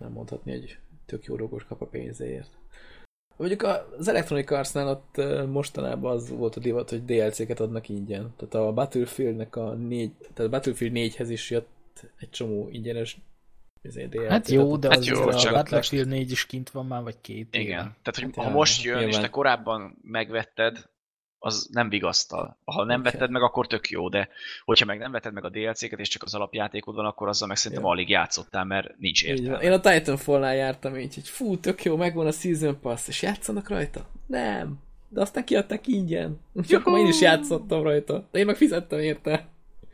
nem 0.00 0.12
mondhatni, 0.12 0.52
hogy 0.52 0.78
tök 1.06 1.24
jó 1.24 1.36
dolgos 1.36 1.64
kap 1.64 1.80
a 1.80 1.86
pénzéért. 1.86 2.50
Mondjuk 3.36 3.62
az 3.98 4.08
Electronic 4.08 4.50
Arts-nál 4.50 4.88
ott 4.88 5.22
mostanában 5.46 6.12
az 6.12 6.28
volt 6.30 6.56
a 6.56 6.60
divat, 6.60 6.90
hogy 6.90 7.04
DLC-ket 7.04 7.60
adnak 7.60 7.88
ingyen. 7.88 8.34
Tehát 8.36 8.54
a 8.54 8.72
Battlefieldnek 8.72 9.56
a 9.56 9.74
négy, 9.74 10.12
tehát 10.18 10.38
a 10.38 10.48
Battlefield 10.48 10.92
4-hez 10.96 11.26
is 11.28 11.50
jött 11.50 11.68
egy 12.18 12.30
csomó 12.30 12.68
ingyenes 12.70 13.18
DLC. 13.82 14.28
Hát 14.28 14.48
jó, 14.48 14.76
de 14.76 14.88
hát 14.88 14.98
az 14.98 15.06
jó, 15.06 15.22
a 15.22 15.52
Battlefield 15.52 16.08
4 16.08 16.30
is 16.30 16.46
kint 16.46 16.70
van 16.70 16.86
már, 16.86 17.02
vagy 17.02 17.20
két 17.20 17.54
Igen, 17.54 17.64
éve. 17.66 17.96
tehát 18.02 18.14
hogy 18.14 18.30
hát 18.36 18.44
ha 18.44 18.50
most 18.50 18.82
jön, 18.82 18.94
nyilván. 18.94 19.14
és 19.14 19.20
te 19.20 19.30
korábban 19.30 19.98
megvetted, 20.02 20.88
az 21.42 21.68
nem 21.72 21.88
vigasztal. 21.88 22.56
Ha 22.64 22.84
nem 22.84 23.00
okay. 23.00 23.12
vetted 23.12 23.30
meg, 23.30 23.42
akkor 23.42 23.66
tök 23.66 23.88
jó, 23.88 24.08
de 24.08 24.28
hogyha 24.64 24.84
meg 24.86 24.98
nem 24.98 25.12
vetted 25.12 25.32
meg 25.32 25.44
a 25.44 25.48
DLC-ket, 25.48 25.98
és 25.98 26.08
csak 26.08 26.22
az 26.22 26.34
alapjátékod 26.34 26.94
van, 26.94 27.04
akkor 27.04 27.28
azzal 27.28 27.48
meg 27.48 27.56
szerintem 27.56 27.86
ja. 27.86 27.92
alig 27.92 28.08
játszottál, 28.08 28.64
mert 28.64 28.98
nincs 28.98 29.24
értelme. 29.24 29.58
Én 29.58 29.72
a 29.72 29.80
Titanfall-nál 29.80 30.54
jártam 30.54 30.96
így, 30.96 31.14
hogy 31.14 31.28
fú, 31.28 31.58
tök 31.58 31.84
jó, 31.84 31.96
megvan 31.96 32.26
a 32.26 32.32
Season 32.32 32.80
Pass, 32.80 33.08
és 33.08 33.22
játszanak 33.22 33.68
rajta? 33.68 34.06
Nem. 34.26 34.78
De 35.08 35.20
aztán 35.20 35.44
kiadták 35.44 35.86
ingyen. 35.86 36.40
Úgyhogy 36.52 36.74
akkor 36.74 36.98
én 36.98 37.06
is 37.06 37.20
játszottam 37.20 37.82
rajta. 37.82 38.28
De 38.30 38.38
én 38.38 38.46
meg 38.46 38.56
fizettem 38.56 38.98
érte. 38.98 39.48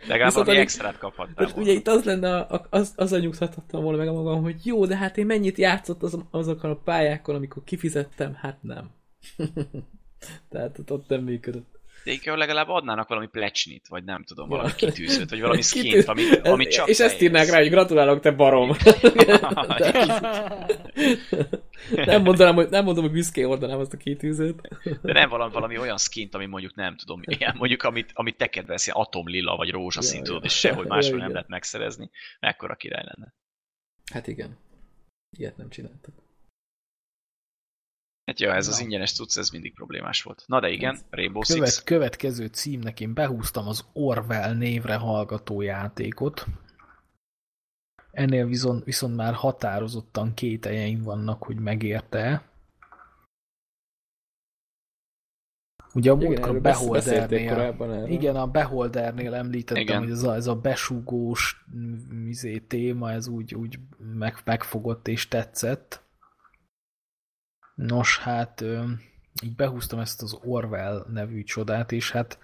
Legalább 0.08 0.32
valami 0.32 0.56
extrát 0.56 0.98
kaphattál 0.98 1.50
Ugye 1.56 1.72
itt 1.72 1.88
az 1.88 2.04
lenne, 2.04 2.36
a, 2.38 2.66
az, 2.70 2.92
azzal 2.96 3.18
nyugtathattam 3.18 3.82
volna 3.82 3.98
meg 3.98 4.08
a 4.08 4.12
magam, 4.12 4.42
hogy 4.42 4.66
jó, 4.66 4.86
de 4.86 4.96
hát 4.96 5.16
én 5.16 5.26
mennyit 5.26 5.58
játszott 5.58 6.02
az, 6.02 6.18
azokon 6.30 6.70
a 6.70 6.76
pályákon, 6.76 7.34
amikor 7.34 7.64
kifizettem? 7.64 8.34
Hát 8.34 8.58
nem. 8.62 8.90
Tehát 10.48 10.90
ott 10.90 11.08
nem 11.08 11.22
működött. 11.22 11.76
De 12.24 12.36
legalább 12.36 12.68
adnának 12.68 13.08
valami 13.08 13.26
plecsnit, 13.26 13.88
vagy 13.88 14.04
nem 14.04 14.24
tudom, 14.24 14.48
valami 14.48 14.74
kitűzőt, 14.76 15.30
vagy 15.30 15.40
valami 15.40 15.62
skint, 15.70 16.04
ami, 16.04 16.22
ami 16.42 16.66
csak 16.66 16.88
És 16.88 16.98
ezt 16.98 17.20
írnák 17.20 17.50
rá, 17.50 17.58
hogy 17.58 17.68
gratulálok, 17.68 18.20
te 18.20 18.30
barom. 18.30 18.70
nem, 22.10 22.22
mondanám, 22.22 22.54
hogy, 22.54 22.68
nem 22.68 22.84
mondom, 22.84 23.04
hogy 23.04 23.12
büszkén 23.12 23.44
ordanám 23.44 23.78
azt 23.78 23.92
a 23.92 23.96
kitűzőt. 23.96 24.60
De 25.02 25.12
nem 25.12 25.28
valami, 25.28 25.52
valami 25.52 25.78
olyan 25.78 25.98
skint, 25.98 26.34
ami 26.34 26.46
mondjuk 26.46 26.74
nem 26.74 26.96
tudom, 26.96 27.20
ilyen, 27.24 27.54
mondjuk 27.58 27.82
amit, 27.82 28.10
amit 28.14 28.36
te 28.36 28.46
kedvelsz, 28.46 28.86
ilyen 28.86 28.98
atomlila, 28.98 29.56
vagy 29.56 29.70
rózsaszín, 29.70 30.18
ja, 30.18 30.24
tudod, 30.24 30.44
és 30.44 30.58
sehogy 30.58 30.86
máshol 30.86 31.18
ja, 31.18 31.22
nem 31.24 31.32
lehet 31.32 31.48
megszerezni. 31.48 32.10
Mekkora 32.40 32.74
király 32.74 33.04
lenne. 33.04 33.34
Hát 34.12 34.26
igen. 34.26 34.58
Ilyet 35.30 35.56
nem 35.56 35.68
csináltak. 35.68 36.25
Hát 38.26 38.40
ja, 38.40 38.54
ez 38.54 38.66
Na. 38.66 38.72
az 38.72 38.80
ingyenes 38.80 39.12
cucc, 39.12 39.36
ez 39.36 39.50
mindig 39.50 39.74
problémás 39.74 40.22
volt. 40.22 40.44
Na 40.46 40.60
de 40.60 40.68
igen, 40.68 40.98
Rainbow 41.10 41.42
Követ, 41.42 41.68
Six. 41.68 41.82
Következő 41.82 42.46
címnek 42.46 43.00
én 43.00 43.14
behúztam 43.14 43.68
az 43.68 43.84
Orwell 43.92 44.54
névre 44.54 44.94
hallgató 44.94 45.60
játékot. 45.60 46.46
Ennél 48.10 48.46
viszont, 48.46 48.84
viszont 48.84 49.16
már 49.16 49.34
határozottan 49.34 50.34
kételjeim 50.34 51.02
vannak, 51.02 51.42
hogy 51.42 51.60
megérte-e. 51.60 52.42
Ugye 55.94 56.10
a 56.10 56.16
múltkor 56.16 56.56
a 56.56 56.60
Beholdernél, 56.60 58.06
igen, 58.08 58.36
a 58.36 58.46
Beholdernél 58.46 59.34
említettem, 59.34 59.82
igen. 59.82 59.98
hogy 59.98 60.10
ez 60.10 60.22
a, 60.22 60.34
ez 60.34 60.46
a 60.46 60.56
besugós 60.56 61.64
izé, 62.26 62.58
téma, 62.58 63.10
ez 63.10 63.26
úgy, 63.26 63.54
úgy 63.54 63.78
meg, 63.98 64.36
megfogott 64.44 65.08
és 65.08 65.28
tetszett. 65.28 66.05
Nos, 67.76 68.18
hát 68.18 68.64
így 69.42 69.54
behúztam 69.56 69.98
ezt 69.98 70.22
az 70.22 70.38
Orwell 70.44 71.06
nevű 71.12 71.42
csodát, 71.42 71.92
és 71.92 72.10
hát 72.10 72.38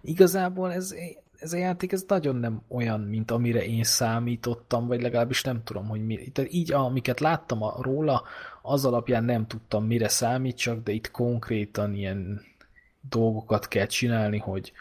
igazából 0.00 0.72
ez, 0.72 0.94
ez 1.38 1.52
a 1.52 1.56
játék 1.56 1.92
ez 1.92 2.04
nagyon 2.08 2.36
nem 2.36 2.62
olyan, 2.68 3.00
mint 3.00 3.30
amire 3.30 3.64
én 3.64 3.84
számítottam, 3.84 4.86
vagy 4.86 5.02
legalábbis 5.02 5.42
nem 5.42 5.62
tudom, 5.64 5.88
hogy 5.88 6.06
mi. 6.06 6.28
Tehát 6.28 6.52
így, 6.52 6.72
amiket 6.72 7.20
láttam 7.20 7.62
a, 7.62 7.82
róla, 7.82 8.22
az 8.62 8.84
alapján 8.84 9.24
nem 9.24 9.46
tudtam, 9.46 9.86
mire 9.86 10.08
számítsak, 10.08 10.82
de 10.82 10.92
itt 10.92 11.10
konkrétan 11.10 11.94
ilyen 11.94 12.42
dolgokat 13.08 13.68
kell 13.68 13.86
csinálni, 13.86 14.38
hogy 14.38 14.72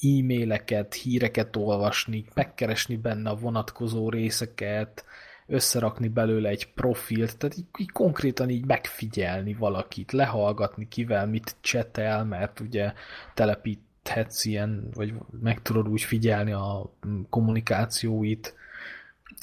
e-maileket, 0.00 0.94
híreket 0.94 1.56
olvasni, 1.56 2.24
megkeresni 2.34 2.96
benne 2.96 3.30
a 3.30 3.36
vonatkozó 3.36 4.10
részeket, 4.10 5.04
összerakni 5.46 6.08
belőle 6.08 6.48
egy 6.48 6.72
profilt, 6.72 7.38
tehát 7.38 7.56
így, 7.56 7.66
így 7.78 7.90
konkrétan 7.90 8.48
így 8.50 8.66
megfigyelni 8.66 9.54
valakit, 9.54 10.12
lehallgatni 10.12 10.88
kivel 10.88 11.26
mit 11.26 11.56
csetel, 11.60 12.24
mert 12.24 12.60
ugye 12.60 12.92
telepíthetsz 13.34 14.44
ilyen, 14.44 14.88
vagy 14.94 15.14
meg 15.40 15.62
tudod 15.62 15.88
úgy 15.88 16.02
figyelni 16.02 16.52
a 16.52 16.94
kommunikációit, 17.28 18.54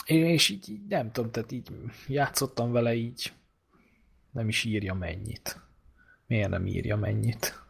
és 0.06 0.50
így, 0.50 0.70
így 0.70 0.88
nem 0.88 1.12
tudom, 1.12 1.32
tehát 1.32 1.52
így 1.52 1.70
játszottam 2.08 2.72
vele 2.72 2.94
így, 2.94 3.34
nem 4.32 4.48
is 4.48 4.64
írja 4.64 4.94
mennyit. 4.94 5.60
Miért 6.28 6.50
nem 6.50 6.66
írja 6.66 6.96
mennyit? 6.96 7.62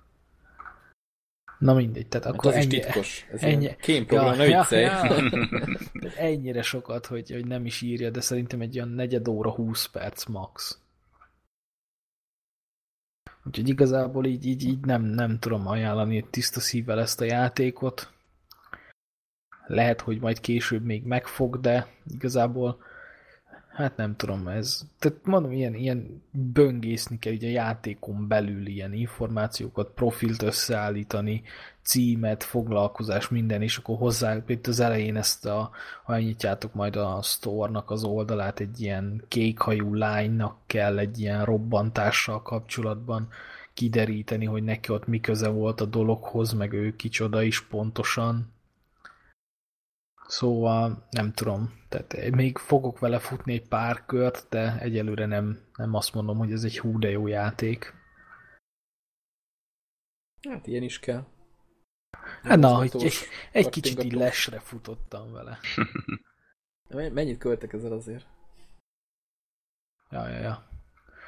Na 1.60 1.74
mindegy, 1.74 2.08
tehát 2.08 2.26
Mert 2.26 2.38
akkor 2.38 2.52
az 2.52 2.58
ennyi, 2.58 2.76
is 2.76 2.84
titkos. 2.84 3.28
Ez 3.32 3.44
ennyi, 3.44 3.76
kémprogram, 3.76 4.40
ja, 4.40 4.66
ja, 4.70 4.80
ja. 4.80 5.22
ennyire 6.18 6.62
sokat, 6.62 7.06
hogy, 7.06 7.32
hogy 7.32 7.46
nem 7.46 7.66
is 7.66 7.82
írja, 7.82 8.10
de 8.10 8.22
szerintem 8.22 8.62
egy 8.62 8.76
olyan 8.76 8.90
negyed 8.90 9.28
óra, 9.28 9.52
20 9.52 9.86
perc 9.86 10.26
max. 10.26 10.80
Úgyhogy 13.46 13.70
igazából 13.70 14.26
így, 14.26 14.46
így, 14.46 14.64
így 14.64 14.80
nem, 14.80 15.02
nem 15.04 15.40
tudom 15.40 15.68
ajánlani 15.68 16.28
tiszta 16.30 16.60
szívvel 16.60 17.00
ezt 17.00 17.22
a 17.22 17.26
játékot. 17.26 18.14
Lehet, 19.66 20.02
hogy 20.02 20.20
majd 20.20 20.40
később 20.40 20.84
még 20.84 21.04
megfog, 21.04 21.60
de 21.60 21.88
igazából 22.08 22.84
hát 23.70 23.98
nem 23.98 24.16
tudom, 24.16 24.48
ez, 24.48 24.82
tehát 25.00 25.18
mondom, 25.24 25.52
ilyen, 25.52 25.74
ilyen 25.74 26.24
böngészni 26.32 27.20
kell 27.20 27.34
így 27.34 27.44
a 27.44 27.48
játékon 27.48 28.28
belül 28.28 28.68
ilyen 28.68 28.94
információkat, 28.94 29.92
profilt 29.96 30.42
összeállítani, 30.42 31.44
címet, 31.82 32.44
foglalkozás, 32.44 33.30
minden, 33.30 33.62
és 33.62 33.78
akkor 33.78 33.98
hozzá, 33.98 34.38
itt 34.48 34.68
az 34.68 34.80
elején 34.80 35.16
ezt 35.16 35.46
a, 35.46 35.72
ha 36.04 36.20
nyitjátok 36.20 36.74
majd 36.74 36.96
a 36.96 37.20
store-nak 37.22 37.92
az 37.92 38.04
oldalát, 38.04 38.60
egy 38.60 38.82
ilyen 38.82 39.24
kékhajú 39.28 39.94
lánynak 39.94 40.58
kell 40.66 40.98
egy 40.98 41.20
ilyen 41.20 41.46
robbantással 41.46 42.42
kapcsolatban 42.42 43.28
kideríteni, 43.74 44.46
hogy 44.46 44.64
neki 44.64 44.92
ott 44.92 45.08
mi 45.08 45.20
köze 45.20 45.48
volt 45.48 45.82
a 45.82 45.86
dologhoz, 45.86 46.54
meg 46.54 46.74
ő 46.74 46.96
kicsoda 46.96 47.42
is 47.42 47.62
pontosan, 47.62 48.52
Szóval 50.30 51.08
nem 51.10 51.32
tudom, 51.34 51.80
tehát 51.88 52.36
még 52.36 52.58
fogok 52.58 53.00
vele 53.00 53.20
futni 53.20 53.54
egy 53.54 53.68
pár 53.68 54.06
kört, 54.06 54.50
de 54.50 54.80
egyelőre 54.80 55.26
nem, 55.26 55.60
nem 55.76 55.94
azt 55.94 56.14
mondom, 56.14 56.38
hogy 56.38 56.52
ez 56.52 56.64
egy 56.64 56.80
hú 56.80 57.00
de 57.00 57.10
jó 57.10 57.28
játék. 57.28 57.94
Hát 60.50 60.68
ilyen 60.68 60.84
is 60.84 61.00
kell. 61.00 61.26
Hát 62.44 62.60
na, 62.60 62.84
egy, 62.84 63.04
egy, 63.04 63.14
egy 63.52 63.70
kicsit 63.70 64.04
így 64.04 64.12
lesre 64.12 64.60
futottam 64.60 65.32
vele. 65.32 65.60
Mennyit 67.14 67.38
költek 67.38 67.74
ezzel 67.74 67.92
azért? 67.92 68.26
Ja, 70.10 70.28
ja, 70.28 70.40
ja. 70.40 70.68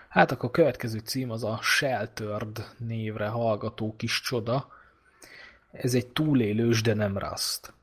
Hát 0.10 0.32
akkor 0.32 0.50
a 0.50 0.52
következő 0.52 1.00
cím 1.00 1.32
az 1.32 1.44
a 1.44 1.60
Sheltered 1.62 2.76
névre 2.78 3.28
hallgató 3.28 3.96
kis 3.96 4.22
csoda. 4.22 4.68
Ez 5.72 5.94
egy 5.94 6.08
túlélős, 6.08 6.82
de 6.82 6.94
nem 6.94 7.18
Rust 7.18 7.74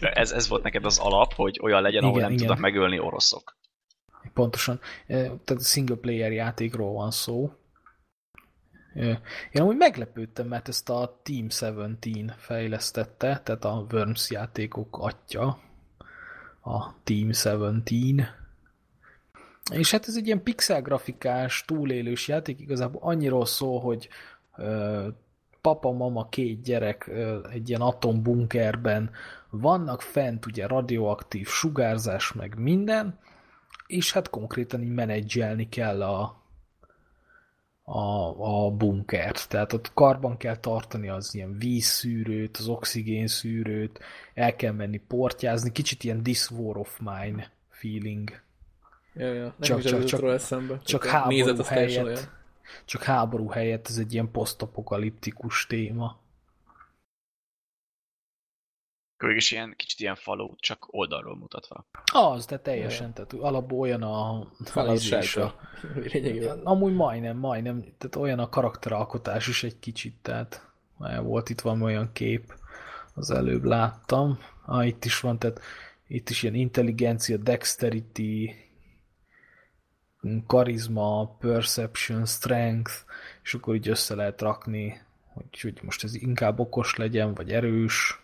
ez, 0.00 0.32
ez 0.32 0.48
volt 0.48 0.62
neked 0.62 0.84
az 0.84 0.98
alap, 0.98 1.34
hogy 1.34 1.58
olyan 1.62 1.82
legyen, 1.82 2.02
igen, 2.02 2.08
ahol 2.08 2.20
nem 2.20 2.30
igen. 2.30 2.46
tudnak 2.46 2.62
megölni 2.62 2.98
oroszok. 2.98 3.56
Pontosan. 4.34 4.80
Tehát 5.06 5.64
single 5.64 5.96
player 5.96 6.32
játékról 6.32 6.92
van 6.92 7.10
szó. 7.10 7.52
Én 9.52 9.62
amúgy 9.62 9.76
meglepődtem, 9.76 10.46
mert 10.46 10.68
ezt 10.68 10.90
a 10.90 11.20
Team 11.22 11.48
17 11.48 12.32
fejlesztette, 12.36 13.40
tehát 13.44 13.64
a 13.64 13.86
Worms 13.90 14.30
játékok 14.30 14.98
atya, 14.98 15.58
a 16.60 16.92
Team 17.04 17.30
17. 17.30 18.32
És 19.72 19.90
hát 19.90 20.08
ez 20.08 20.16
egy 20.16 20.26
ilyen 20.26 20.42
pixel 20.42 20.82
grafikás, 20.82 21.64
túlélős 21.64 22.28
játék, 22.28 22.60
igazából 22.60 23.00
annyiról 23.04 23.46
szól, 23.46 23.80
hogy 23.80 24.08
papa, 25.60 25.92
mama, 25.92 26.28
két 26.28 26.62
gyerek 26.62 27.10
egy 27.52 27.68
ilyen 27.68 27.80
atombunkerben 27.80 29.10
vannak 29.50 30.02
fent, 30.02 30.46
ugye 30.46 30.66
radioaktív 30.66 31.46
sugárzás, 31.46 32.32
meg 32.32 32.58
minden, 32.58 33.18
és 33.86 34.12
hát 34.12 34.30
konkrétan 34.30 34.82
így 34.82 34.92
menedzselni 34.92 35.68
kell 35.68 36.02
a, 36.02 36.42
a, 37.82 38.34
a 38.64 38.70
bunkert. 38.70 39.48
Tehát 39.48 39.72
ott 39.72 39.90
karban 39.94 40.36
kell 40.36 40.56
tartani 40.56 41.08
az 41.08 41.34
ilyen 41.34 41.58
vízszűrőt, 41.58 42.56
az 42.56 42.68
oxigénszűrőt, 42.68 43.98
el 44.34 44.56
kell 44.56 44.72
menni 44.72 44.98
portyázni, 44.98 45.72
kicsit 45.72 46.04
ilyen 46.04 46.22
This 46.22 46.50
War 46.50 46.76
of 46.76 46.98
Mine 46.98 47.50
feeling. 47.68 48.40
Ja, 49.14 49.32
ja. 49.32 49.54
Csak, 49.60 49.80
csak, 49.80 50.04
csak, 50.04 50.22
eszembe. 50.22 50.78
csak 50.84 51.04
háború 51.04 51.62
helyett. 51.62 52.36
Csak 52.84 53.02
háború 53.02 53.48
helyett 53.48 53.88
ez 53.88 53.98
egy 53.98 54.12
ilyen 54.12 54.30
posztapokaliptikus 54.30 55.66
téma. 55.66 56.18
Végülis 59.16 59.50
ilyen, 59.50 59.74
kicsit 59.76 60.00
ilyen 60.00 60.14
faló, 60.14 60.56
csak 60.60 60.86
oldalról 60.90 61.36
mutatva. 61.36 61.86
Az, 62.12 62.46
de 62.46 62.58
teljesen, 62.58 63.12
tehát 63.12 63.32
alapból 63.32 63.78
olyan 63.78 64.02
a... 64.02 64.46
Falat 64.64 65.00
a, 65.36 65.54
Amúgy 66.64 66.94
majdnem, 66.94 67.36
majdnem, 67.36 67.80
tehát 67.80 68.16
olyan 68.16 68.38
a 68.38 68.48
karakteralkotás 68.48 69.48
is 69.48 69.64
egy 69.64 69.78
kicsit, 69.78 70.14
tehát 70.22 70.70
volt 71.22 71.48
itt 71.48 71.60
van 71.60 71.82
olyan 71.82 72.12
kép, 72.12 72.54
az 73.14 73.30
előbb 73.30 73.64
láttam. 73.64 74.38
Ah, 74.66 74.86
itt 74.86 75.04
is 75.04 75.20
van, 75.20 75.38
tehát 75.38 75.60
itt 76.06 76.28
is 76.28 76.42
ilyen 76.42 76.54
intelligencia, 76.54 77.36
dexterity, 77.36 78.54
karizma, 80.46 81.36
perception, 81.38 82.24
strength, 82.24 82.92
és 83.42 83.54
akkor 83.54 83.74
így 83.74 83.88
össze 83.88 84.14
lehet 84.14 84.40
rakni, 84.40 85.00
hogy, 85.34 85.60
hogy 85.60 85.78
most 85.82 86.04
ez 86.04 86.14
inkább 86.14 86.58
okos 86.58 86.96
legyen, 86.96 87.34
vagy 87.34 87.52
erős. 87.52 88.22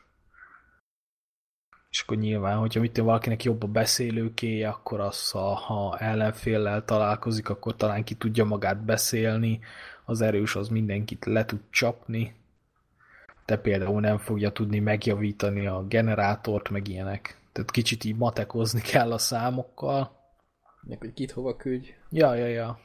És 1.91 2.01
akkor 2.01 2.16
nyilván, 2.16 2.59
hogyha 2.59 2.81
mit 2.81 2.97
valakinek 2.97 3.43
jobb 3.43 3.62
a 3.62 3.66
beszélőkéje, 3.66 4.69
akkor 4.69 5.01
az, 5.01 5.31
ha, 5.31 5.55
ha 5.55 5.99
ellenféllel 5.99 6.85
találkozik, 6.85 7.49
akkor 7.49 7.77
talán 7.77 8.05
ki 8.05 8.15
tudja 8.15 8.45
magát 8.45 8.85
beszélni, 8.85 9.61
az 10.05 10.21
erős 10.21 10.57
az 10.57 10.69
mindenkit 10.69 11.25
le 11.25 11.45
tud 11.45 11.61
csapni, 11.71 12.35
de 13.47 13.57
például 13.57 14.01
nem 14.01 14.19
fogja 14.19 14.53
tudni 14.53 14.79
megjavítani 14.79 15.66
a 15.66 15.85
generátort, 15.85 16.71
meg 16.71 16.89
ilyenek. 16.89 17.39
Tehát 17.53 17.71
kicsit 17.71 18.05
így 18.05 18.16
matekozni 18.16 18.81
kell 18.81 19.12
a 19.12 19.19
számokkal, 19.19 20.23
meg 20.86 20.98
hogy 20.98 21.12
kit 21.12 21.31
hova 21.31 21.56
küldj. 21.56 21.89
Ja, 22.11 22.35
ja, 22.35 22.47
ja. 22.47 22.78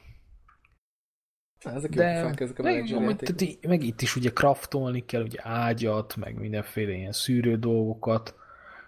Na, 1.64 1.72
ezek 1.72 1.90
de, 1.90 2.10
jó 2.10 2.22
fánk, 2.22 2.40
ezek 2.40 2.58
a 2.58 2.62
meg, 2.62 3.00
meg, 3.00 3.58
meg 3.68 3.82
itt 3.82 4.00
is 4.00 4.16
ugye 4.16 4.30
kraftolni 4.30 5.04
kell, 5.04 5.22
ugye 5.22 5.38
ágyat, 5.42 6.16
meg 6.16 6.38
mindenféle 6.38 6.92
ilyen 6.92 7.12
szűrő 7.12 7.56
dolgokat. 7.56 8.34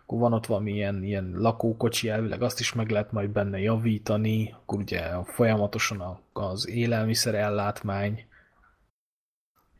Akkor 0.03 0.19
van 0.19 0.33
ott 0.33 0.47
valami 0.47 0.73
ilyen, 0.73 1.03
ilyen 1.03 1.33
lakókocsi 1.37 2.09
elvileg, 2.09 2.43
azt 2.43 2.61
is 2.61 2.73
meg 2.73 2.91
lehet 2.91 3.13
majd 3.13 3.31
benne 3.31 3.59
javítani. 3.59 4.55
Akkor 4.57 4.79
ugye 4.79 5.23
folyamatosan 5.25 6.21
az 6.33 6.69
élelmiszer 6.69 7.35
ellátmány. 7.35 8.25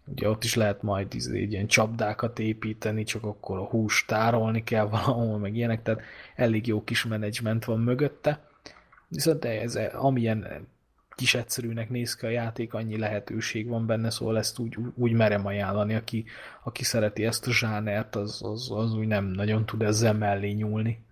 Ugye 0.07 0.29
ott 0.29 0.45
is 0.45 0.55
lehet 0.55 0.83
majd 0.83 1.15
izé, 1.15 1.43
ilyen 1.43 1.67
csapdákat 1.67 2.39
építeni, 2.39 3.05
csak 3.05 3.25
akkor 3.25 3.59
a 3.59 3.65
húst 3.65 4.07
tárolni 4.07 4.65
kell 4.65 4.85
valahol, 4.99 5.39
meg 5.39 5.57
ilyenek, 5.57 5.83
tehát 5.83 6.03
elég 6.37 6.67
jó 6.67 6.85
kis 6.85 7.05
menedzsment 7.05 7.65
van 7.65 7.81
mögötte. 7.81 8.52
Viszont 9.13 9.45
ez, 9.45 9.77
amilyen 9.93 10.69
kis 11.15 11.35
egyszerűnek 11.35 11.91
néz 11.91 12.15
ki 12.15 12.27
a 12.27 12.29
játék, 12.29 12.75
annyi 12.75 12.99
lehetőség 12.99 13.69
van 13.69 13.87
benne, 13.87 14.11
szóval 14.11 14.39
ezt 14.39 14.59
úgy, 14.59 14.77
úgy 14.95 15.13
merem 15.13 15.47
ajánlani, 15.47 15.95
aki, 15.95 16.25
aki 16.63 16.85
szereti 16.85 17.25
ezt 17.25 17.47
a 17.47 17.53
zsánert, 17.53 18.17
az, 18.17 18.43
az, 18.43 18.71
az 18.71 18.95
úgy 18.95 19.07
nem 19.07 19.25
nagyon 19.25 19.67
tud 19.67 19.83
ezzel 19.83 20.15
mellé 20.15 20.51
nyúlni. 20.51 21.05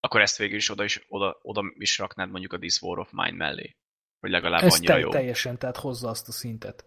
Akkor 0.00 0.20
ezt 0.20 0.36
végül 0.36 0.56
is 0.56 0.70
oda 0.70 0.84
is, 0.84 1.04
oda, 1.08 1.38
oda 1.42 1.62
is 1.78 1.98
raknád 1.98 2.30
mondjuk 2.30 2.52
a 2.52 2.58
This 2.58 2.82
War 2.82 2.98
of 2.98 3.12
Mine 3.12 3.36
mellé? 3.36 3.76
Hogy 4.20 4.30
legalább 4.30 4.62
Ez 4.62 4.74
annyira 4.74 4.94
te, 4.94 5.00
jó. 5.00 5.10
teljesen, 5.10 5.58
tehát 5.58 5.76
hozza 5.76 6.08
azt 6.08 6.28
a 6.28 6.32
szintet. 6.32 6.84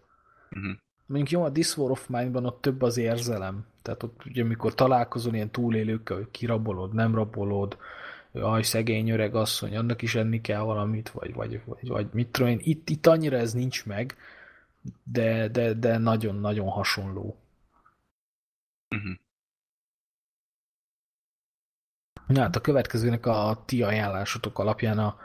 Uh-huh. 0.50 0.76
Mondjuk 1.06 1.30
jó, 1.30 1.42
a 1.44 1.52
This 1.52 1.76
War 1.76 1.90
of 1.90 2.06
Mine-ban 2.06 2.46
ott 2.46 2.60
több 2.60 2.82
az 2.82 2.96
érzelem. 2.96 3.66
Tehát 3.86 4.02
ott 4.02 4.24
ugye, 4.24 4.42
amikor 4.42 4.74
találkozol 4.74 5.34
ilyen 5.34 5.50
túlélőkkel, 5.50 6.16
hogy 6.16 6.30
kirabolod, 6.30 6.94
nem 6.94 7.14
rabolod, 7.14 7.78
aj, 8.32 8.62
szegény 8.62 9.10
öreg 9.10 9.34
asszony, 9.34 9.76
annak 9.76 10.02
is 10.02 10.14
enni 10.14 10.40
kell 10.40 10.60
valamit, 10.60 11.10
vagy, 11.10 11.34
vagy, 11.34 11.62
vagy, 11.64 11.88
vagy 11.88 12.08
mit 12.12 12.28
tudom 12.28 12.48
én. 12.48 12.58
Itt, 12.62 12.88
itt 12.88 13.06
annyira 13.06 13.36
ez 13.36 13.52
nincs 13.52 13.86
meg, 13.86 14.16
de, 15.04 15.48
de, 15.48 15.72
de 15.72 15.98
nagyon-nagyon 15.98 16.68
hasonló. 16.68 17.36
Uh-huh. 18.94 19.14
Na, 22.26 22.40
hát 22.40 22.56
a 22.56 22.60
következőnek 22.60 23.26
a 23.26 23.62
ti 23.66 23.82
ajánlásotok 23.82 24.58
alapján 24.58 24.98
a 24.98 25.16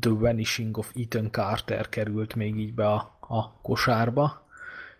The 0.00 0.10
Vanishing 0.10 0.76
of 0.76 0.92
Ethan 0.94 1.30
Carter 1.30 1.88
került 1.88 2.34
még 2.34 2.56
így 2.56 2.74
be 2.74 2.88
a, 2.88 3.16
a 3.20 3.52
kosárba. 3.60 4.46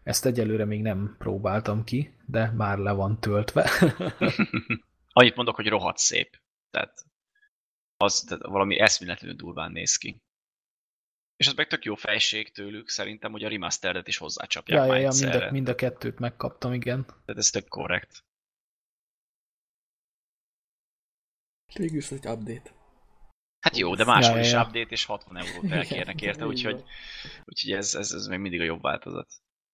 Ezt 0.03 0.27
egyelőre 0.27 0.65
még 0.65 0.83
nem 0.83 1.15
próbáltam 1.19 1.85
ki, 1.85 2.15
de 2.33 2.51
már 2.51 2.79
le 2.79 2.93
van 2.93 3.21
töltve. 3.21 3.71
Annyit 5.19 5.37
mondok, 5.37 5.55
hogy 5.55 5.69
rohadt 5.69 5.99
szép. 5.99 6.41
Tehát 6.71 7.05
az 7.97 8.21
tehát 8.21 8.45
valami 8.45 8.79
eszméletlenül 8.79 9.37
durván 9.37 9.73
néz 9.73 9.97
ki. 9.97 10.23
És 11.37 11.47
az 11.47 11.55
meg 11.55 11.67
tök 11.67 11.85
jó 11.85 11.95
fejség 11.95 12.53
tőlük, 12.53 12.89
szerintem, 12.89 13.33
hogy 13.33 13.45
a 13.45 13.49
remasteredet 13.49 14.09
is 14.09 14.17
hozzácsapják 14.17 14.81
ja, 14.81 14.87
már 14.87 15.01
ja, 15.01 15.11
ja, 15.13 15.31
mind, 15.31 15.43
a, 15.43 15.51
mind 15.51 15.69
a 15.69 15.75
kettőt 15.75 16.19
megkaptam, 16.19 16.73
igen. 16.73 17.05
Tehát 17.05 17.37
ez 17.37 17.51
tök 17.51 17.69
korrekt. 17.69 18.25
Végül 21.75 21.97
is 21.97 22.11
egy 22.11 22.27
update. 22.27 22.71
Hát 23.61 23.77
jó, 23.77 23.95
de 23.95 24.05
máshol 24.05 24.37
ja, 24.37 24.43
is 24.43 24.53
ja. 24.53 24.63
update, 24.63 24.91
és 24.91 25.05
60 25.05 25.37
eurót 25.37 25.71
elkérnek 25.71 26.23
érte, 26.23 26.47
úgyhogy, 26.53 26.85
úgyhogy 27.45 27.73
ez, 27.73 27.95
ez, 27.95 28.13
ez 28.13 28.27
még 28.27 28.39
mindig 28.39 28.61
a 28.61 28.65
jobb 28.65 28.83
változat. 28.83 29.33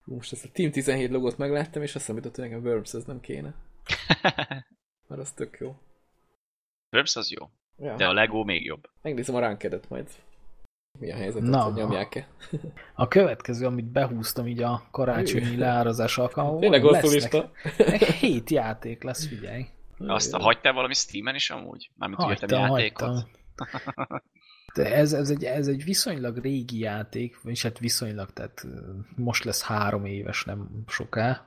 Most 0.09 0.33
ezt 0.33 0.45
a 0.45 0.49
Team 0.53 0.71
17 0.71 1.11
logót 1.11 1.39
megláttam, 1.39 1.83
és 1.83 1.95
azt 1.95 2.05
számított, 2.05 2.35
hogy 2.35 2.45
nekem 2.45 2.63
Verbs 2.63 2.95
ez 2.95 3.05
nem 3.05 3.21
kéne. 3.21 3.55
Mert 5.09 5.21
az 5.21 5.33
tök 5.33 5.59
jó. 5.61 5.77
Verbs 6.91 7.17
az 7.17 7.31
jó. 7.31 7.49
Ja. 7.79 7.97
De 7.97 8.07
a 8.07 8.13
Lego 8.13 8.45
még 8.45 8.65
jobb. 8.65 8.91
Megnézem 9.03 9.35
a 9.35 9.39
rankedet 9.39 9.89
majd. 9.89 10.09
Mi 10.99 11.13
a 11.13 11.17
helyzet, 11.17 11.43
Na, 11.43 11.63
hogy 11.63 11.75
nyomják-e? 11.75 12.29
A 12.95 13.09
következő, 13.09 13.67
amit 13.67 13.85
behúztam 13.85 14.47
így 14.47 14.63
a 14.63 14.89
karácsonyi 14.91 15.57
leárazás 15.57 16.19
alkalmával. 16.19 16.61
Tényleg 16.71 16.83
hosszú 16.83 17.41
Hét 18.19 18.51
játék 18.51 19.03
lesz, 19.03 19.27
figyelj. 19.27 19.67
Azt 19.99 20.35
a 20.35 20.39
hagytál 20.39 20.73
valami 20.73 20.95
Steam-en 20.95 21.35
is 21.35 21.51
amúgy? 21.51 21.91
Mármint 21.97 22.21
hagytam, 22.21 22.61
játékot? 22.61 23.29
De 23.57 24.23
ez, 24.79 25.13
ez, 25.13 25.31
egy, 25.31 25.45
ez 25.45 25.67
egy 25.67 25.85
viszonylag 25.85 26.39
régi 26.39 26.79
játék, 26.79 27.37
és 27.45 27.63
hát 27.63 27.79
viszonylag, 27.79 28.33
tehát 28.33 28.67
most 29.17 29.45
lesz 29.45 29.63
három 29.63 30.05
éves, 30.05 30.45
nem 30.45 30.85
soká. 30.87 31.45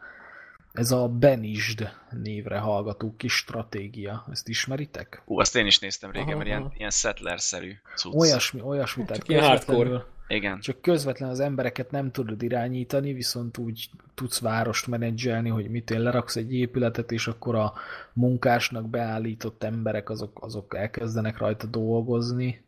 Ez 0.74 0.92
a 0.92 1.08
Benisd 1.08 1.90
névre 2.10 2.58
hallgató 2.58 3.16
kis 3.18 3.34
stratégia. 3.34 4.26
Ezt 4.32 4.48
ismeritek? 4.48 5.22
Ú, 5.26 5.40
azt 5.40 5.56
én 5.56 5.66
is 5.66 5.80
néztem 5.80 6.12
régen, 6.12 6.28
aha, 6.28 6.38
mert 6.38 6.48
ilyen, 6.50 6.72
ilyen 6.78 6.90
settler-szerű 6.90 7.74
cucc. 7.96 8.16
Olyasmi, 8.16 8.62
olyasmi, 8.62 9.04
tehát 9.06 9.24
közvetlenül, 9.24 10.06
Igen. 10.28 10.60
Csak 10.60 10.82
közvetlen 10.82 11.30
az 11.30 11.40
embereket 11.40 11.92
nem 11.92 12.12
tudod 12.12 12.42
irányítani, 12.42 13.14
viszont 13.14 13.58
úgy 13.58 13.90
tudsz 14.14 14.40
várost 14.40 14.88
menedzselni, 14.88 15.50
hogy 15.50 15.70
mit 15.70 15.90
én 15.90 16.02
leraksz 16.02 16.36
egy 16.36 16.54
épületet, 16.54 17.12
és 17.12 17.28
akkor 17.28 17.56
a 17.56 17.74
munkásnak 18.14 18.90
beállított 18.90 19.64
emberek 19.64 20.10
azok, 20.10 20.38
azok 20.42 20.76
elkezdenek 20.76 21.38
rajta 21.38 21.68
dolgozni, 21.68 22.64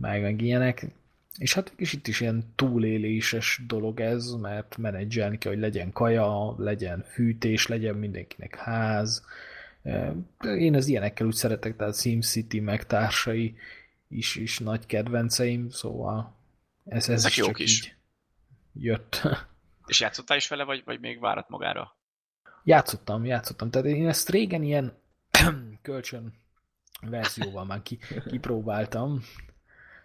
meg, 0.00 0.22
meg 0.22 0.40
ilyenek. 0.40 0.86
És 1.38 1.54
hát 1.54 1.72
és 1.76 1.92
itt 1.92 2.06
is 2.06 2.20
ilyen 2.20 2.52
túléléses 2.54 3.62
dolog 3.66 4.00
ez, 4.00 4.30
mert 4.30 4.76
menedzselni 4.76 5.38
kell, 5.38 5.52
hogy 5.52 5.60
legyen 5.60 5.92
kaja, 5.92 6.54
legyen 6.58 7.04
fűtés, 7.08 7.66
legyen 7.66 7.94
mindenkinek 7.94 8.54
ház. 8.56 9.24
Én 10.40 10.74
az 10.74 10.86
ilyenekkel 10.86 11.26
úgy 11.26 11.34
szeretek, 11.34 11.76
tehát 11.76 12.00
SimCity 12.00 12.58
meg 12.58 12.86
társai 12.86 13.56
is, 14.08 14.36
is 14.36 14.58
nagy 14.58 14.86
kedvenceim, 14.86 15.70
szóval 15.70 16.34
ez, 16.84 17.08
ez 17.08 17.26
is 17.26 17.34
csak 17.34 17.58
is. 17.58 17.78
így 17.78 17.94
jött. 18.72 19.22
És 19.86 20.00
játszottál 20.00 20.36
is 20.36 20.48
vele, 20.48 20.64
vagy, 20.64 20.82
vagy 20.84 21.00
még 21.00 21.20
várat 21.20 21.48
magára? 21.48 21.96
Játszottam, 22.64 23.24
játszottam. 23.24 23.70
Tehát 23.70 23.86
én 23.88 24.08
ezt 24.08 24.28
régen 24.28 24.62
ilyen 24.62 24.92
kölcsön 25.82 26.34
verzióval 27.00 27.64
már 27.64 27.82
ki, 27.82 27.98
kipróbáltam, 28.26 29.22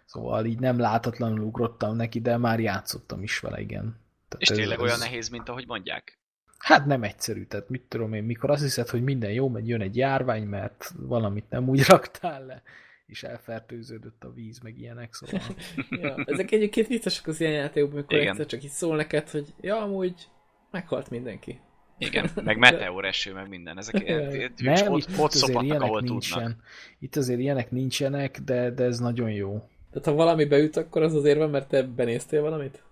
Szóval 0.06 0.44
így 0.44 0.58
nem 0.58 0.78
látatlanul 0.78 1.40
ugrottam 1.40 1.96
neki, 1.96 2.20
de 2.20 2.36
már 2.36 2.60
játszottam 2.60 3.22
is 3.22 3.38
vele, 3.40 3.60
igen. 3.60 3.82
Tehát 4.28 4.38
és 4.38 4.48
ez, 4.48 4.56
tényleg 4.56 4.78
ez... 4.78 4.84
olyan 4.84 4.98
nehéz, 4.98 5.28
mint 5.28 5.48
ahogy 5.48 5.66
mondják? 5.66 6.18
Hát 6.58 6.86
nem 6.86 7.02
egyszerű, 7.02 7.44
tehát 7.44 7.68
mit 7.68 7.82
tudom 7.82 8.12
én, 8.12 8.24
mikor 8.24 8.50
azt 8.50 8.62
hiszed, 8.62 8.88
hogy 8.88 9.02
minden 9.02 9.32
jó 9.32 9.48
megy, 9.48 9.68
jön 9.68 9.80
egy 9.80 9.96
járvány, 9.96 10.46
mert 10.46 10.92
valamit 10.96 11.50
nem 11.50 11.68
úgy 11.68 11.84
raktál 11.88 12.46
le, 12.46 12.62
és 13.06 13.22
elfertőződött 13.22 14.24
a 14.24 14.32
víz, 14.32 14.58
meg 14.58 14.78
ilyenek, 14.78 15.14
szóval. 15.14 15.40
ja, 16.02 16.14
ezek 16.24 16.50
egyébként 16.50 16.86
viccesak 16.86 17.26
az 17.26 17.40
ilyen 17.40 17.52
játékokban, 17.52 17.98
amikor 17.98 18.18
Igen. 18.18 18.30
egyszer 18.30 18.46
csak 18.46 18.62
így 18.62 18.70
szól 18.70 18.96
neked, 18.96 19.30
hogy 19.30 19.54
ja, 19.60 19.82
amúgy 19.82 20.28
meghalt 20.70 21.10
mindenki. 21.10 21.60
Igen, 21.98 22.30
meg 22.44 22.58
meteor 22.58 23.04
eső, 23.04 23.32
meg 23.32 23.48
minden. 23.48 23.78
Ezek 23.78 24.00
ilyen, 24.00 24.50
nem, 24.56 24.92
ott, 24.92 25.08
itt, 25.08 25.18
ott 25.18 25.34
azért 25.34 25.62
ilyenek 25.62 25.90
nincsen. 26.00 26.42
Tudnak. 26.42 26.64
Itt 26.98 27.16
azért 27.16 27.40
ilyenek 27.40 27.70
nincsenek, 27.70 28.40
de, 28.40 28.70
de 28.70 28.84
ez 28.84 28.98
nagyon 28.98 29.30
jó. 29.30 29.68
Tehát 29.96 30.18
ha 30.18 30.24
valami 30.24 30.44
beüt, 30.44 30.76
akkor 30.76 31.02
az 31.02 31.14
azért 31.14 31.38
van, 31.38 31.50
mert 31.50 31.68
te 31.68 31.82
benéztél 31.82 32.42
valamit? 32.42 32.82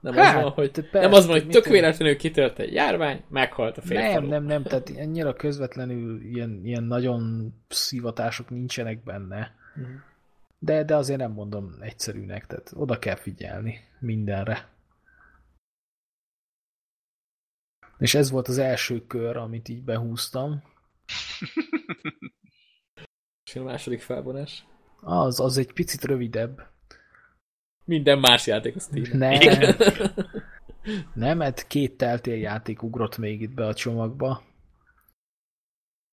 Nem 0.00 0.14
hát, 0.14 0.36
az 0.36 0.42
van, 0.42 0.52
hogy, 0.52 0.70
persze, 0.70 0.98
nem 1.00 1.12
az 1.12 1.26
van, 1.26 1.40
hogy 1.40 1.48
tök 1.48 1.64
véletlenül 1.64 2.16
kitölt 2.16 2.58
egy 2.58 2.72
járvány, 2.72 3.24
meghalt 3.28 3.78
a 3.78 3.80
férfi. 3.80 4.12
Nem, 4.12 4.24
nem, 4.24 4.44
nem, 4.44 4.62
tehát 4.62 4.90
ennyire 4.96 5.32
közvetlenül 5.32 6.22
ilyen, 6.22 6.60
ilyen 6.64 6.82
nagyon 6.82 7.52
szivatások 7.68 8.50
nincsenek 8.50 9.02
benne. 9.04 9.54
Uh-huh. 9.76 9.94
De, 10.58 10.84
de 10.84 10.96
azért 10.96 11.18
nem 11.18 11.32
mondom 11.32 11.76
egyszerűnek, 11.80 12.46
tehát 12.46 12.72
oda 12.74 12.98
kell 12.98 13.16
figyelni 13.16 13.80
mindenre. 13.98 14.68
És 17.98 18.14
ez 18.14 18.30
volt 18.30 18.48
az 18.48 18.58
első 18.58 19.06
kör, 19.06 19.36
amit 19.36 19.68
így 19.68 19.84
behúztam. 19.84 20.62
És 23.44 23.56
a 23.56 23.62
második 23.62 24.00
felvonás. 24.00 24.64
Az, 25.08 25.40
az 25.40 25.58
egy 25.58 25.72
picit 25.72 26.04
rövidebb. 26.04 26.66
Minden 27.84 28.18
más 28.18 28.46
játék 28.46 28.76
a 28.76 28.80
Steam. 28.80 29.04
Nem. 29.18 29.38
Nem, 31.14 31.36
mert 31.36 31.66
két 31.66 31.96
teltél 31.96 32.36
játék 32.36 32.82
ugrott 32.82 33.18
még 33.18 33.40
itt 33.40 33.54
be 33.54 33.66
a 33.66 33.74
csomagba. 33.74 34.42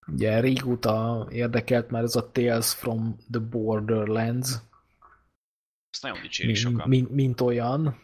Ugye 0.07 0.39
régóta 0.39 1.27
érdekelt 1.31 1.89
már 1.89 2.03
ez 2.03 2.15
a 2.15 2.31
Tales 2.31 2.73
from 2.73 3.17
the 3.31 3.39
Borderlands. 3.39 4.55
Ezt 5.89 6.03
nagyon 6.03 6.21
dicsérik 6.21 6.55
sokan. 6.55 6.89
Mint, 6.89 7.09
mint 7.09 7.41
olyan. 7.41 7.99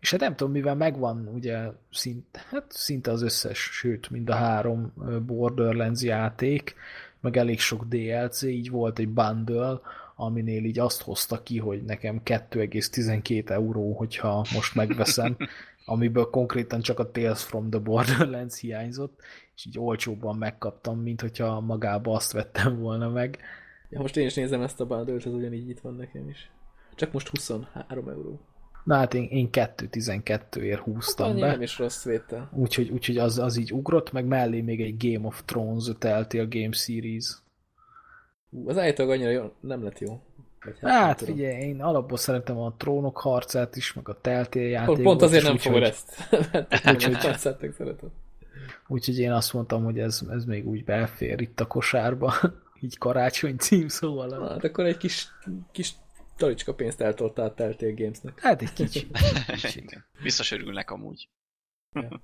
És 0.00 0.10
hát 0.10 0.20
nem 0.20 0.36
tudom, 0.36 0.52
mivel 0.52 0.74
megvan 0.74 1.28
ugye 1.28 1.70
szint, 1.90 2.36
hát 2.36 2.64
szinte 2.68 3.10
az 3.10 3.22
összes, 3.22 3.58
sőt, 3.58 4.10
mind 4.10 4.30
a 4.30 4.34
három 4.34 4.92
Borderlands 5.26 6.02
játék, 6.02 6.74
meg 7.26 7.36
elég 7.36 7.60
sok 7.60 7.84
DLC, 7.84 8.42
így 8.42 8.70
volt 8.70 8.98
egy 8.98 9.08
bundle, 9.08 9.80
aminél 10.16 10.64
így 10.64 10.78
azt 10.78 11.02
hozta 11.02 11.42
ki, 11.42 11.58
hogy 11.58 11.84
nekem 11.84 12.20
2,12 12.24 13.50
euró, 13.50 13.92
hogyha 13.92 14.46
most 14.54 14.74
megveszem, 14.74 15.36
amiből 15.84 16.30
konkrétan 16.30 16.80
csak 16.80 16.98
a 16.98 17.10
Tales 17.10 17.42
from 17.42 17.70
the 17.70 17.78
Borderlands 17.78 18.60
hiányzott, 18.60 19.20
és 19.54 19.66
így 19.66 19.78
olcsóbban 19.78 20.36
megkaptam, 20.36 21.00
mint 21.00 21.20
hogyha 21.20 21.60
magába 21.60 22.12
azt 22.14 22.32
vettem 22.32 22.78
volna 22.78 23.08
meg. 23.08 23.38
Ja, 23.88 24.00
most 24.00 24.16
én 24.16 24.26
is 24.26 24.34
nézem 24.34 24.62
ezt 24.62 24.80
a 24.80 24.86
bundle 24.86 25.14
ez 25.14 25.26
ugyanígy 25.26 25.68
itt 25.68 25.80
van 25.80 25.94
nekem 25.94 26.28
is. 26.28 26.50
Csak 26.94 27.12
most 27.12 27.28
23 27.28 28.08
euró. 28.08 28.40
Na 28.86 28.94
hát 28.96 29.14
én, 29.14 29.24
én 29.24 29.48
2.12-ért 29.52 30.78
húztam 30.78 31.26
hát, 31.26 31.40
be. 31.40 31.46
Nem 31.46 31.62
is 31.62 31.78
rossz 31.78 32.04
vétel. 32.04 32.50
Úgyhogy, 32.52 32.88
úgyhogy 32.88 33.18
az, 33.18 33.38
az 33.38 33.56
így 33.56 33.72
ugrott, 33.72 34.12
meg 34.12 34.24
mellé 34.24 34.60
még 34.60 34.80
egy 34.80 35.10
Game 35.10 35.26
of 35.26 35.42
Thrones 35.44 35.88
a 35.88 36.26
Game 36.28 36.72
Series. 36.72 37.36
Ú, 38.50 38.68
az 38.68 38.78
állítólag 38.78 39.12
annyira 39.12 39.30
jó, 39.30 39.52
nem 39.60 39.84
lett 39.84 39.98
jó. 39.98 40.20
hát, 40.80 40.90
hát 40.90 41.22
figyelj, 41.22 41.62
én 41.62 41.82
alapból 41.82 42.16
szeretem 42.16 42.58
a 42.58 42.74
trónok 42.76 43.18
harcát 43.18 43.76
is, 43.76 43.92
meg 43.92 44.08
a 44.08 44.18
Telltale 44.20 44.64
játékot. 44.64 45.02
Pont 45.02 45.22
azért 45.22 45.44
nem 45.44 45.56
fogod 45.56 45.82
ezt. 45.82 46.28
úgyhogy, 46.94 47.16
úgyhogy 48.86 49.18
én 49.18 49.32
azt 49.32 49.52
mondtam, 49.52 49.84
hogy 49.84 49.98
ez, 49.98 50.20
ez 50.30 50.44
még 50.44 50.68
úgy 50.68 50.84
belfér 50.84 51.40
itt 51.40 51.60
a 51.60 51.66
kosárba. 51.66 52.34
így 52.80 52.98
karácsony 52.98 53.56
cím 53.56 53.88
szóval. 53.88 54.48
Hát 54.48 54.64
akkor 54.64 54.84
egy 54.84 54.96
kis, 54.96 55.28
kis 55.72 55.94
talicska 56.36 56.74
pénzt 56.74 57.00
eltoltál 57.00 57.54
Telltale 57.54 57.92
Gamesnek. 57.92 58.40
Hát 58.40 58.62
egy 58.62 58.72
kicsi. 58.72 59.06
Biztos 60.22 60.50
örülnek 60.50 60.90
amúgy. 60.90 61.28
Ja. 61.92 62.22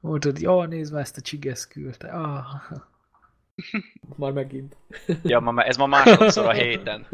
Mondtad, 0.00 0.38
jó, 0.40 0.64
nézd 0.64 0.92
már 0.92 1.02
ezt 1.02 1.16
a 1.16 1.20
csigeszkült. 1.20 2.02
Ah. 2.02 2.46
Már 4.16 4.32
megint. 4.32 4.76
Ja, 5.22 5.40
ma, 5.40 5.62
ez 5.62 5.76
ma 5.76 5.86
másodszor 5.86 6.46
a 6.46 6.52
héten. 6.62 7.06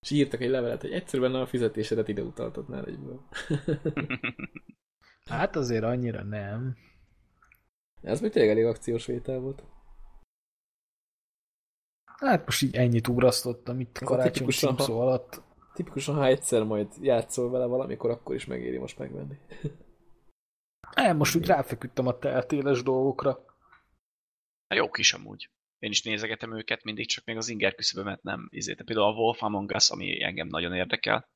És 0.00 0.10
írtak 0.10 0.40
egy 0.40 0.50
levelet, 0.50 0.80
hogy 0.80 0.92
egyszerűen 0.92 1.34
a 1.34 1.46
fizetésedet 1.46 2.08
ide 2.08 2.22
utaltatnál 2.22 2.84
egyből. 2.84 3.28
hát 5.30 5.56
azért 5.56 5.84
annyira 5.84 6.22
nem. 6.22 6.76
Ez 8.02 8.20
még 8.20 8.30
tényleg 8.30 8.50
elég 8.50 8.64
akciós 8.64 9.06
vétel 9.06 9.38
volt. 9.38 9.62
Hát 12.22 12.44
most 12.44 12.62
így 12.62 12.76
ennyit 12.76 13.08
úrasztottam 13.08 13.80
itt 13.80 13.98
karácsony 13.98 14.50
szó 14.50 15.00
alatt. 15.00 15.42
Tipikusan, 15.74 16.14
ha 16.14 16.26
egyszer 16.26 16.64
majd 16.64 16.88
játszol 17.00 17.50
vele 17.50 17.64
valamikor, 17.64 18.10
akkor 18.10 18.34
is 18.34 18.44
megéri 18.44 18.78
most 18.78 18.98
megvenni. 18.98 19.38
Nem, 20.94 21.16
most 21.16 21.34
úgy 21.34 21.46
ráfeküdtem 21.46 22.06
a 22.06 22.18
teltéles 22.18 22.82
dolgokra. 22.82 23.44
Hát 24.68 24.78
jók 24.78 24.98
is 24.98 25.12
amúgy. 25.12 25.50
Én 25.78 25.90
is 25.90 26.02
nézegetem 26.02 26.56
őket, 26.56 26.82
mindig 26.82 27.08
csak 27.08 27.24
még 27.24 27.36
az 27.36 27.48
inger 27.48 27.74
küszöbömet 27.74 28.22
nem 28.22 28.48
izéte. 28.50 28.84
Például 28.84 29.06
a 29.06 29.14
Wolf 29.14 29.42
Among 29.42 29.70
Us, 29.74 29.90
ami 29.90 30.22
engem 30.22 30.46
nagyon 30.46 30.74
érdekel. 30.74 31.30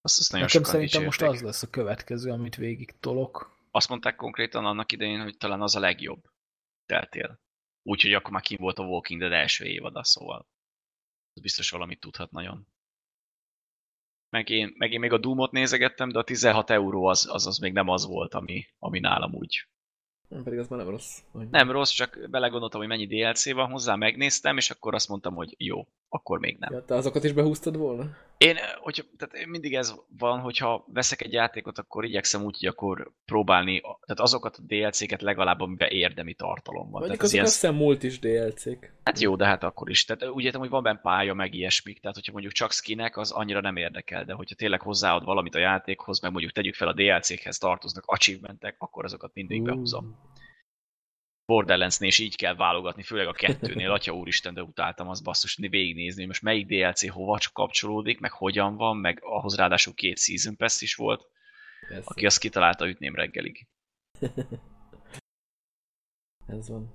Azt, 0.00 0.18
azt 0.18 0.32
nagyon 0.32 0.46
Nekem 0.46 0.62
szerintem 0.62 1.04
most 1.04 1.22
az 1.22 1.42
lesz 1.42 1.62
a 1.62 1.70
következő, 1.70 2.30
amit 2.30 2.56
végig 2.56 2.98
tolok. 3.00 3.56
Azt 3.70 3.88
mondták 3.88 4.16
konkrétan 4.16 4.64
annak 4.64 4.92
idején, 4.92 5.22
hogy 5.22 5.36
talán 5.36 5.62
az 5.62 5.74
a 5.74 5.80
legjobb 5.80 6.22
teltél. 6.86 7.40
Úgyhogy 7.82 8.14
akkor 8.14 8.30
már 8.30 8.42
kim 8.42 8.58
volt 8.60 8.78
a 8.78 8.84
Walking 8.84 9.20
Dead 9.20 9.32
első 9.32 9.64
évada, 9.64 10.04
szóval 10.04 10.46
az 11.32 11.42
biztos 11.42 11.70
valamit 11.70 12.00
tudhat 12.00 12.30
nagyon. 12.30 12.66
Meg 14.28 14.48
én, 14.48 14.74
meg 14.76 14.92
én 14.92 15.00
még 15.00 15.12
a 15.12 15.18
Doomot 15.18 15.52
nézegettem, 15.52 16.08
de 16.08 16.18
a 16.18 16.24
16 16.24 16.70
euró 16.70 17.04
az, 17.04 17.28
az, 17.30 17.46
az 17.46 17.58
még 17.58 17.72
nem 17.72 17.88
az 17.88 18.06
volt, 18.06 18.34
ami, 18.34 18.66
ami 18.78 18.98
nálam 18.98 19.34
úgy 19.34 19.66
nem 20.32 20.42
pedig 20.42 20.58
az 20.58 20.68
már 20.68 20.78
nem 20.78 20.88
rossz. 20.88 21.18
Hogy... 21.30 21.48
Nem 21.48 21.70
rossz, 21.70 21.90
csak 21.90 22.18
belegondoltam, 22.30 22.80
hogy 22.80 22.88
mennyi 22.88 23.06
DLC 23.06 23.52
van 23.52 23.70
hozzá, 23.70 23.94
megnéztem, 23.94 24.56
és 24.56 24.70
akkor 24.70 24.94
azt 24.94 25.08
mondtam, 25.08 25.34
hogy 25.34 25.54
jó, 25.58 25.86
akkor 26.14 26.38
még 26.38 26.56
nem. 26.58 26.72
Ja, 26.72 26.84
te 26.84 26.94
azokat 26.94 27.24
is 27.24 27.32
behúztad 27.32 27.76
volna? 27.76 28.16
Én, 28.36 28.56
hogy, 28.80 29.08
tehát 29.16 29.46
mindig 29.46 29.74
ez 29.74 29.94
van, 30.18 30.40
hogyha 30.40 30.84
veszek 30.92 31.22
egy 31.22 31.32
játékot, 31.32 31.78
akkor 31.78 32.04
igyekszem 32.04 32.44
úgy, 32.44 32.56
hogy 32.58 32.68
akkor 32.68 33.12
próbálni, 33.24 33.80
tehát 33.80 34.20
azokat 34.20 34.56
a 34.56 34.62
DLC-ket 34.66 35.22
legalább, 35.22 35.60
amiben 35.60 35.88
érdemi 35.88 36.34
tartalom 36.34 36.90
van. 36.90 37.00
Mondjuk 37.00 37.22
azok 37.22 37.40
azt 37.40 37.52
hiszem 37.52 37.74
múlt 37.74 38.02
is 38.02 38.18
DLC-k. 38.18 38.92
Hát 39.04 39.20
jó, 39.20 39.36
de 39.36 39.46
hát 39.46 39.62
akkor 39.62 39.90
is. 39.90 40.04
Tehát 40.04 40.34
úgy 40.34 40.44
értem, 40.44 40.60
hogy 40.60 40.70
van 40.70 40.82
benne 40.82 41.00
pálya, 41.00 41.34
meg 41.34 41.54
ilyesmik. 41.54 42.00
Tehát, 42.00 42.16
hogyha 42.16 42.32
mondjuk 42.32 42.52
csak 42.52 42.72
skinek, 42.72 43.16
az 43.16 43.30
annyira 43.30 43.60
nem 43.60 43.76
érdekel, 43.76 44.24
de 44.24 44.32
hogyha 44.32 44.54
tényleg 44.54 44.80
hozzáad 44.80 45.24
valamit 45.24 45.54
a 45.54 45.58
játékhoz, 45.58 46.20
meg 46.20 46.30
mondjuk 46.30 46.52
tegyük 46.52 46.74
fel 46.74 46.88
a 46.88 46.92
DLC-khez 46.92 47.58
tartoznak 47.58 48.04
achievementek, 48.06 48.74
akkor 48.78 49.04
azokat 49.04 49.30
mindig 49.34 49.60
uh. 49.60 49.66
behúzom. 49.66 50.16
Borderlands-nél 51.52 52.08
is 52.08 52.18
így 52.18 52.36
kell 52.36 52.54
válogatni, 52.54 53.02
főleg 53.02 53.26
a 53.26 53.32
kettőnél, 53.32 53.90
atya 53.90 54.12
úristen, 54.12 54.54
de 54.54 54.62
utáltam 54.62 55.08
az 55.08 55.20
basszus, 55.20 55.56
végignézni, 55.56 56.18
hogy 56.18 56.26
most 56.26 56.42
melyik 56.42 56.66
DLC 56.66 57.10
hova 57.10 57.38
csak 57.38 57.52
kapcsolódik, 57.52 58.20
meg 58.20 58.32
hogyan 58.32 58.76
van, 58.76 58.96
meg 58.96 59.18
ahhoz 59.22 59.56
ráadásul 59.56 59.94
két 59.94 60.18
Season 60.18 60.56
Pass 60.56 60.80
is 60.80 60.94
volt, 60.94 61.26
Persze. 61.88 62.02
aki 62.04 62.26
azt 62.26 62.38
kitalálta, 62.38 62.88
ütném 62.88 63.14
reggelig. 63.14 63.66
Ez 66.46 66.68
van. 66.68 66.94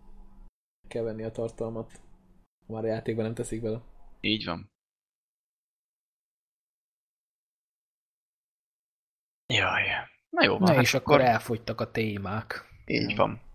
Kell 0.88 1.04
venni 1.04 1.24
a 1.24 1.32
tartalmat. 1.32 2.02
Már 2.68 2.84
a 2.84 2.88
játékban 2.88 3.26
nem 3.26 3.34
teszik 3.34 3.62
bele. 3.62 3.82
Így 4.22 4.46
van. 4.46 4.72
Jaj. 9.54 9.84
Na 10.30 10.44
jó 10.44 10.58
van. 10.58 10.62
Na 10.62 10.74
hát 10.74 10.84
és 10.84 10.94
akkor 10.94 11.22
elfogytak 11.22 11.82
a 11.82 11.92
témák. 11.92 12.66
Így 12.86 13.16
van. 13.16 13.47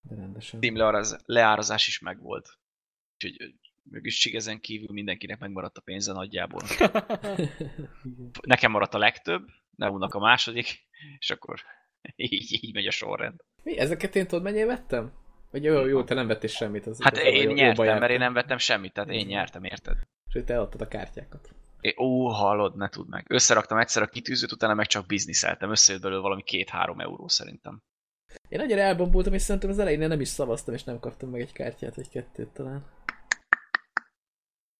De 0.00 0.14
rendesen. 0.14 0.60
Steam 0.60 0.76
leáraz, 0.76 1.16
leárazás 1.24 1.86
is 1.86 1.98
megvolt. 1.98 2.58
Úgyhogy 3.14 3.54
csak 4.02 4.32
ezen 4.32 4.60
kívül 4.60 4.92
mindenkinek 4.92 5.38
megmaradt 5.38 5.76
a 5.76 5.80
pénze 5.80 6.12
nagyjából. 6.12 6.62
Nekem 8.42 8.70
maradt 8.70 8.94
a 8.94 8.98
legtöbb, 8.98 9.48
Neúnak 9.76 10.14
a 10.14 10.18
második, 10.18 10.86
és 11.18 11.30
akkor 11.30 11.60
így, 12.16 12.64
így 12.64 12.74
megy 12.74 12.86
a 12.86 12.90
sorrend. 12.90 13.40
Mi? 13.62 13.78
Ezeket 13.78 14.16
én 14.16 14.26
tudod 14.26 14.44
mennyi 14.44 14.64
vettem? 14.64 15.12
Vagy 15.50 15.64
jó, 15.64 15.86
jó, 15.86 16.04
te 16.04 16.14
nem 16.14 16.26
vettél 16.26 16.48
semmit. 16.48 16.86
Az, 16.86 17.02
hát 17.02 17.12
az 17.12 17.22
én 17.24 17.48
jó, 17.48 17.54
nyertem, 17.54 17.98
mert 17.98 18.12
én 18.12 18.18
nem 18.18 18.32
vettem 18.32 18.58
semmit, 18.58 18.92
tehát 18.92 19.10
én 19.10 19.26
nyertem, 19.26 19.64
érted? 19.64 19.98
És 20.32 20.42
te 20.44 20.54
eladtad 20.54 20.80
a 20.80 20.88
kártyákat. 20.88 21.54
É, 21.80 21.94
ó, 21.98 22.28
hallod, 22.28 22.76
ne 22.76 22.88
tudd 22.88 23.08
meg. 23.08 23.26
Összeraktam 23.28 23.78
egyszer 23.78 24.02
a 24.02 24.06
kitűzőt, 24.06 24.52
utána 24.52 24.74
meg 24.74 24.86
csak 24.86 25.06
bizniszeltem. 25.06 25.70
Összejött 25.70 26.02
belőle 26.02 26.20
valami 26.20 26.42
két-három 26.42 27.00
euró 27.00 27.28
szerintem. 27.28 27.82
Én 28.48 28.60
annyira 28.60 28.80
elbombultam, 28.80 29.32
és 29.32 29.42
szerintem 29.42 29.70
az 29.70 29.78
elején 29.78 30.08
nem 30.08 30.20
is 30.20 30.28
szavaztam, 30.28 30.74
és 30.74 30.84
nem 30.84 30.98
kaptam 30.98 31.30
meg 31.30 31.40
egy 31.40 31.52
kártyát, 31.52 31.94
vagy 31.94 32.08
kettőt 32.08 32.48
talán. 32.48 32.86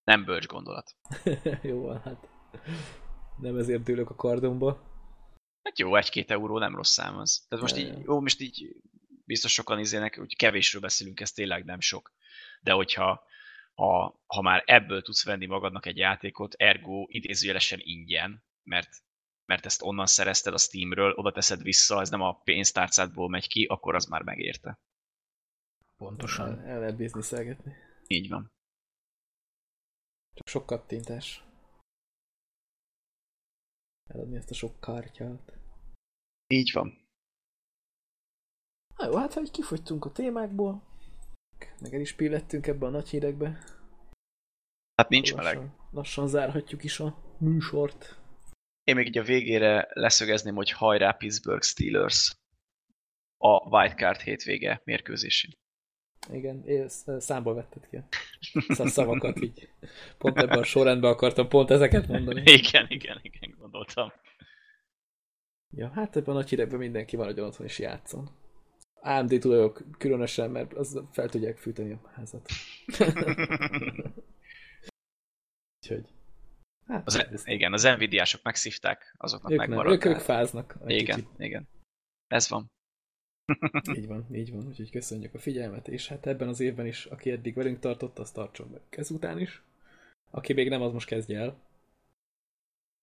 Nem 0.05 0.25
bölcs 0.25 0.47
gondolat. 0.47 0.97
jó, 1.63 1.89
hát 1.89 2.29
nem 3.41 3.57
ezért 3.57 3.83
dőlök 3.83 4.11
a 4.11 4.15
kardomba. 4.15 4.89
Hát 5.63 5.79
jó, 5.79 5.97
egy-két 5.97 6.31
euró 6.31 6.59
nem 6.59 6.75
rossz 6.75 6.93
szám 6.93 7.17
az. 7.17 7.45
Tehát 7.49 7.65
most 7.65 7.77
így, 7.77 8.05
jó, 8.05 8.21
most 8.21 8.41
így 8.41 8.77
biztos 9.25 9.53
sokan 9.53 9.79
izének, 9.79 10.17
hogy 10.17 10.37
kevésről 10.37 10.81
beszélünk, 10.81 11.21
ez 11.21 11.33
tényleg 11.33 11.65
nem 11.65 11.81
sok. 11.81 12.13
De 12.61 12.73
hogyha 12.73 13.29
ha, 13.75 14.23
ha 14.27 14.43
már 14.43 14.63
ebből 14.67 15.03
tudsz 15.03 15.25
venni 15.25 15.47
magadnak 15.47 15.87
egy 15.87 15.97
játékot, 15.97 16.55
ergo 16.55 17.07
idézőjelesen 17.09 17.79
ingyen, 17.83 18.45
mert 18.63 18.89
mert 19.51 19.67
ezt 19.67 19.83
onnan 19.83 20.07
szerezted 20.07 20.55
a 20.55 20.59
Steamről, 20.59 21.13
oda 21.13 21.33
teszed 21.33 21.63
vissza, 21.63 22.01
ez 22.01 22.11
nem 22.11 22.21
a 22.21 22.41
pénztárcádból 22.41 23.29
megy 23.29 23.49
ki, 23.49 23.65
akkor 23.65 23.95
az 23.95 24.07
már 24.07 24.23
megérte. 24.23 24.79
Pontosan. 25.97 26.59
El, 26.59 26.65
el 26.65 26.79
lehet 26.79 26.97
bizniszelgetni. 26.97 27.75
Így 28.07 28.29
van. 28.29 28.49
Csak 30.35 30.47
sok 30.47 30.67
kattintás. 30.67 31.45
Eladni 34.07 34.37
ezt 34.37 34.51
a 34.51 34.55
sok 34.55 34.81
kártyát. 34.81 35.59
Így 36.47 36.73
van. 36.73 36.89
Na 38.97 39.07
jó, 39.07 39.17
hát 39.17 39.33
hogy 39.33 39.51
kifogytunk 39.51 40.05
a 40.05 40.13
témákból, 40.13 40.83
meg 41.81 41.95
el 41.95 42.01
is 42.01 42.15
pillettünk 42.15 42.67
ebbe 42.67 42.87
a 42.87 42.91
nagy 42.91 43.09
hírekbe. 43.09 43.59
Hát 44.95 45.09
nincs 45.09 45.33
lassan, 45.33 45.55
meleg. 45.55 45.71
Lassan 45.91 46.29
zárhatjuk 46.29 46.85
is 46.85 47.01
a 47.01 47.37
műsort. 47.39 48.20
Én 48.91 48.97
még 48.97 49.07
így 49.07 49.19
a 49.19 49.23
végére 49.23 49.89
leszögezném, 49.93 50.55
hogy 50.55 50.71
hajrá 50.71 51.13
Pittsburgh 51.13 51.63
Steelers 51.65 52.37
a 53.37 53.69
wildcard 53.69 54.21
hétvége 54.21 54.81
mérkőzésén. 54.85 55.51
Igen, 56.33 56.65
én 56.67 56.89
számból 57.19 57.55
vetted 57.55 57.89
ki 57.89 57.97
a 58.79 58.87
szavakat 58.87 59.41
így. 59.41 59.69
Pont 60.19 60.39
ebben 60.39 60.59
a 60.59 60.65
sorrendben 60.65 61.11
akartam 61.11 61.49
pont 61.49 61.71
ezeket 61.71 62.07
mondani. 62.07 62.43
Igen, 62.45 62.87
igen, 62.89 63.19
igen, 63.23 63.55
gondoltam. 63.59 64.13
Ja, 65.71 65.91
hát 65.95 66.17
ebben 66.17 66.35
a 66.35 66.39
nagy 66.39 66.49
hírekben 66.49 66.79
mindenki 66.79 67.17
van, 67.17 67.27
hogy 67.27 67.41
otthon 67.41 67.67
is 67.67 67.79
játszon. 67.79 68.31
AMD 68.95 69.39
tulajok 69.41 69.85
különösen, 69.99 70.51
mert 70.51 70.73
az 70.73 71.03
fel 71.13 71.29
tudják 71.29 71.59
fűteni 71.59 71.93
a 71.93 72.11
házat. 72.15 72.49
Úgyhogy 75.81 76.05
Hát, 76.91 77.07
az, 77.07 77.15
ez 77.15 77.47
igen, 77.47 77.73
az 77.73 77.83
Nvidia-sok 77.83 78.43
megszívták, 78.43 79.15
azoknak 79.19 79.57
megmaradt. 79.57 79.95
Ők, 79.95 80.05
ők 80.05 80.21
fáznak. 80.21 80.77
Igen, 80.87 81.17
kicsit. 81.17 81.31
igen. 81.39 81.69
Ez 82.27 82.49
van. 82.49 82.71
így 83.97 84.07
van, 84.07 84.27
így 84.35 84.51
van. 84.51 84.67
Úgyhogy 84.67 84.91
köszönjük 84.91 85.35
a 85.35 85.39
figyelmet, 85.39 85.89
és 85.89 86.09
hát 86.09 86.27
ebben 86.27 86.49
az 86.49 86.61
évben 86.61 86.87
is, 86.87 87.05
aki 87.05 87.31
eddig 87.31 87.55
velünk 87.55 87.79
tartott, 87.79 88.19
az 88.19 88.31
tartson 88.31 88.69
meg 88.69 88.81
ezután 88.91 89.39
is. 89.39 89.63
Aki 90.31 90.53
még 90.53 90.69
nem, 90.69 90.83
az 90.83 90.93
most 90.93 91.07
kezdje 91.07 91.41
el. 91.41 91.61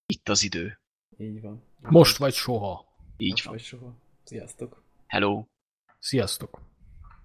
Itt 0.06 0.30
az 0.30 0.44
idő. 0.44 0.80
Így 1.18 1.42
van. 1.42 1.64
Most 1.80 2.18
vagy 2.18 2.34
soha. 2.34 2.86
Így 3.18 3.30
most 3.30 3.44
van. 3.44 3.54
vagy 3.54 3.64
soha. 3.64 3.96
Sziasztok. 4.24 4.84
Hello. 5.08 5.46
Sziasztok. 6.00 6.62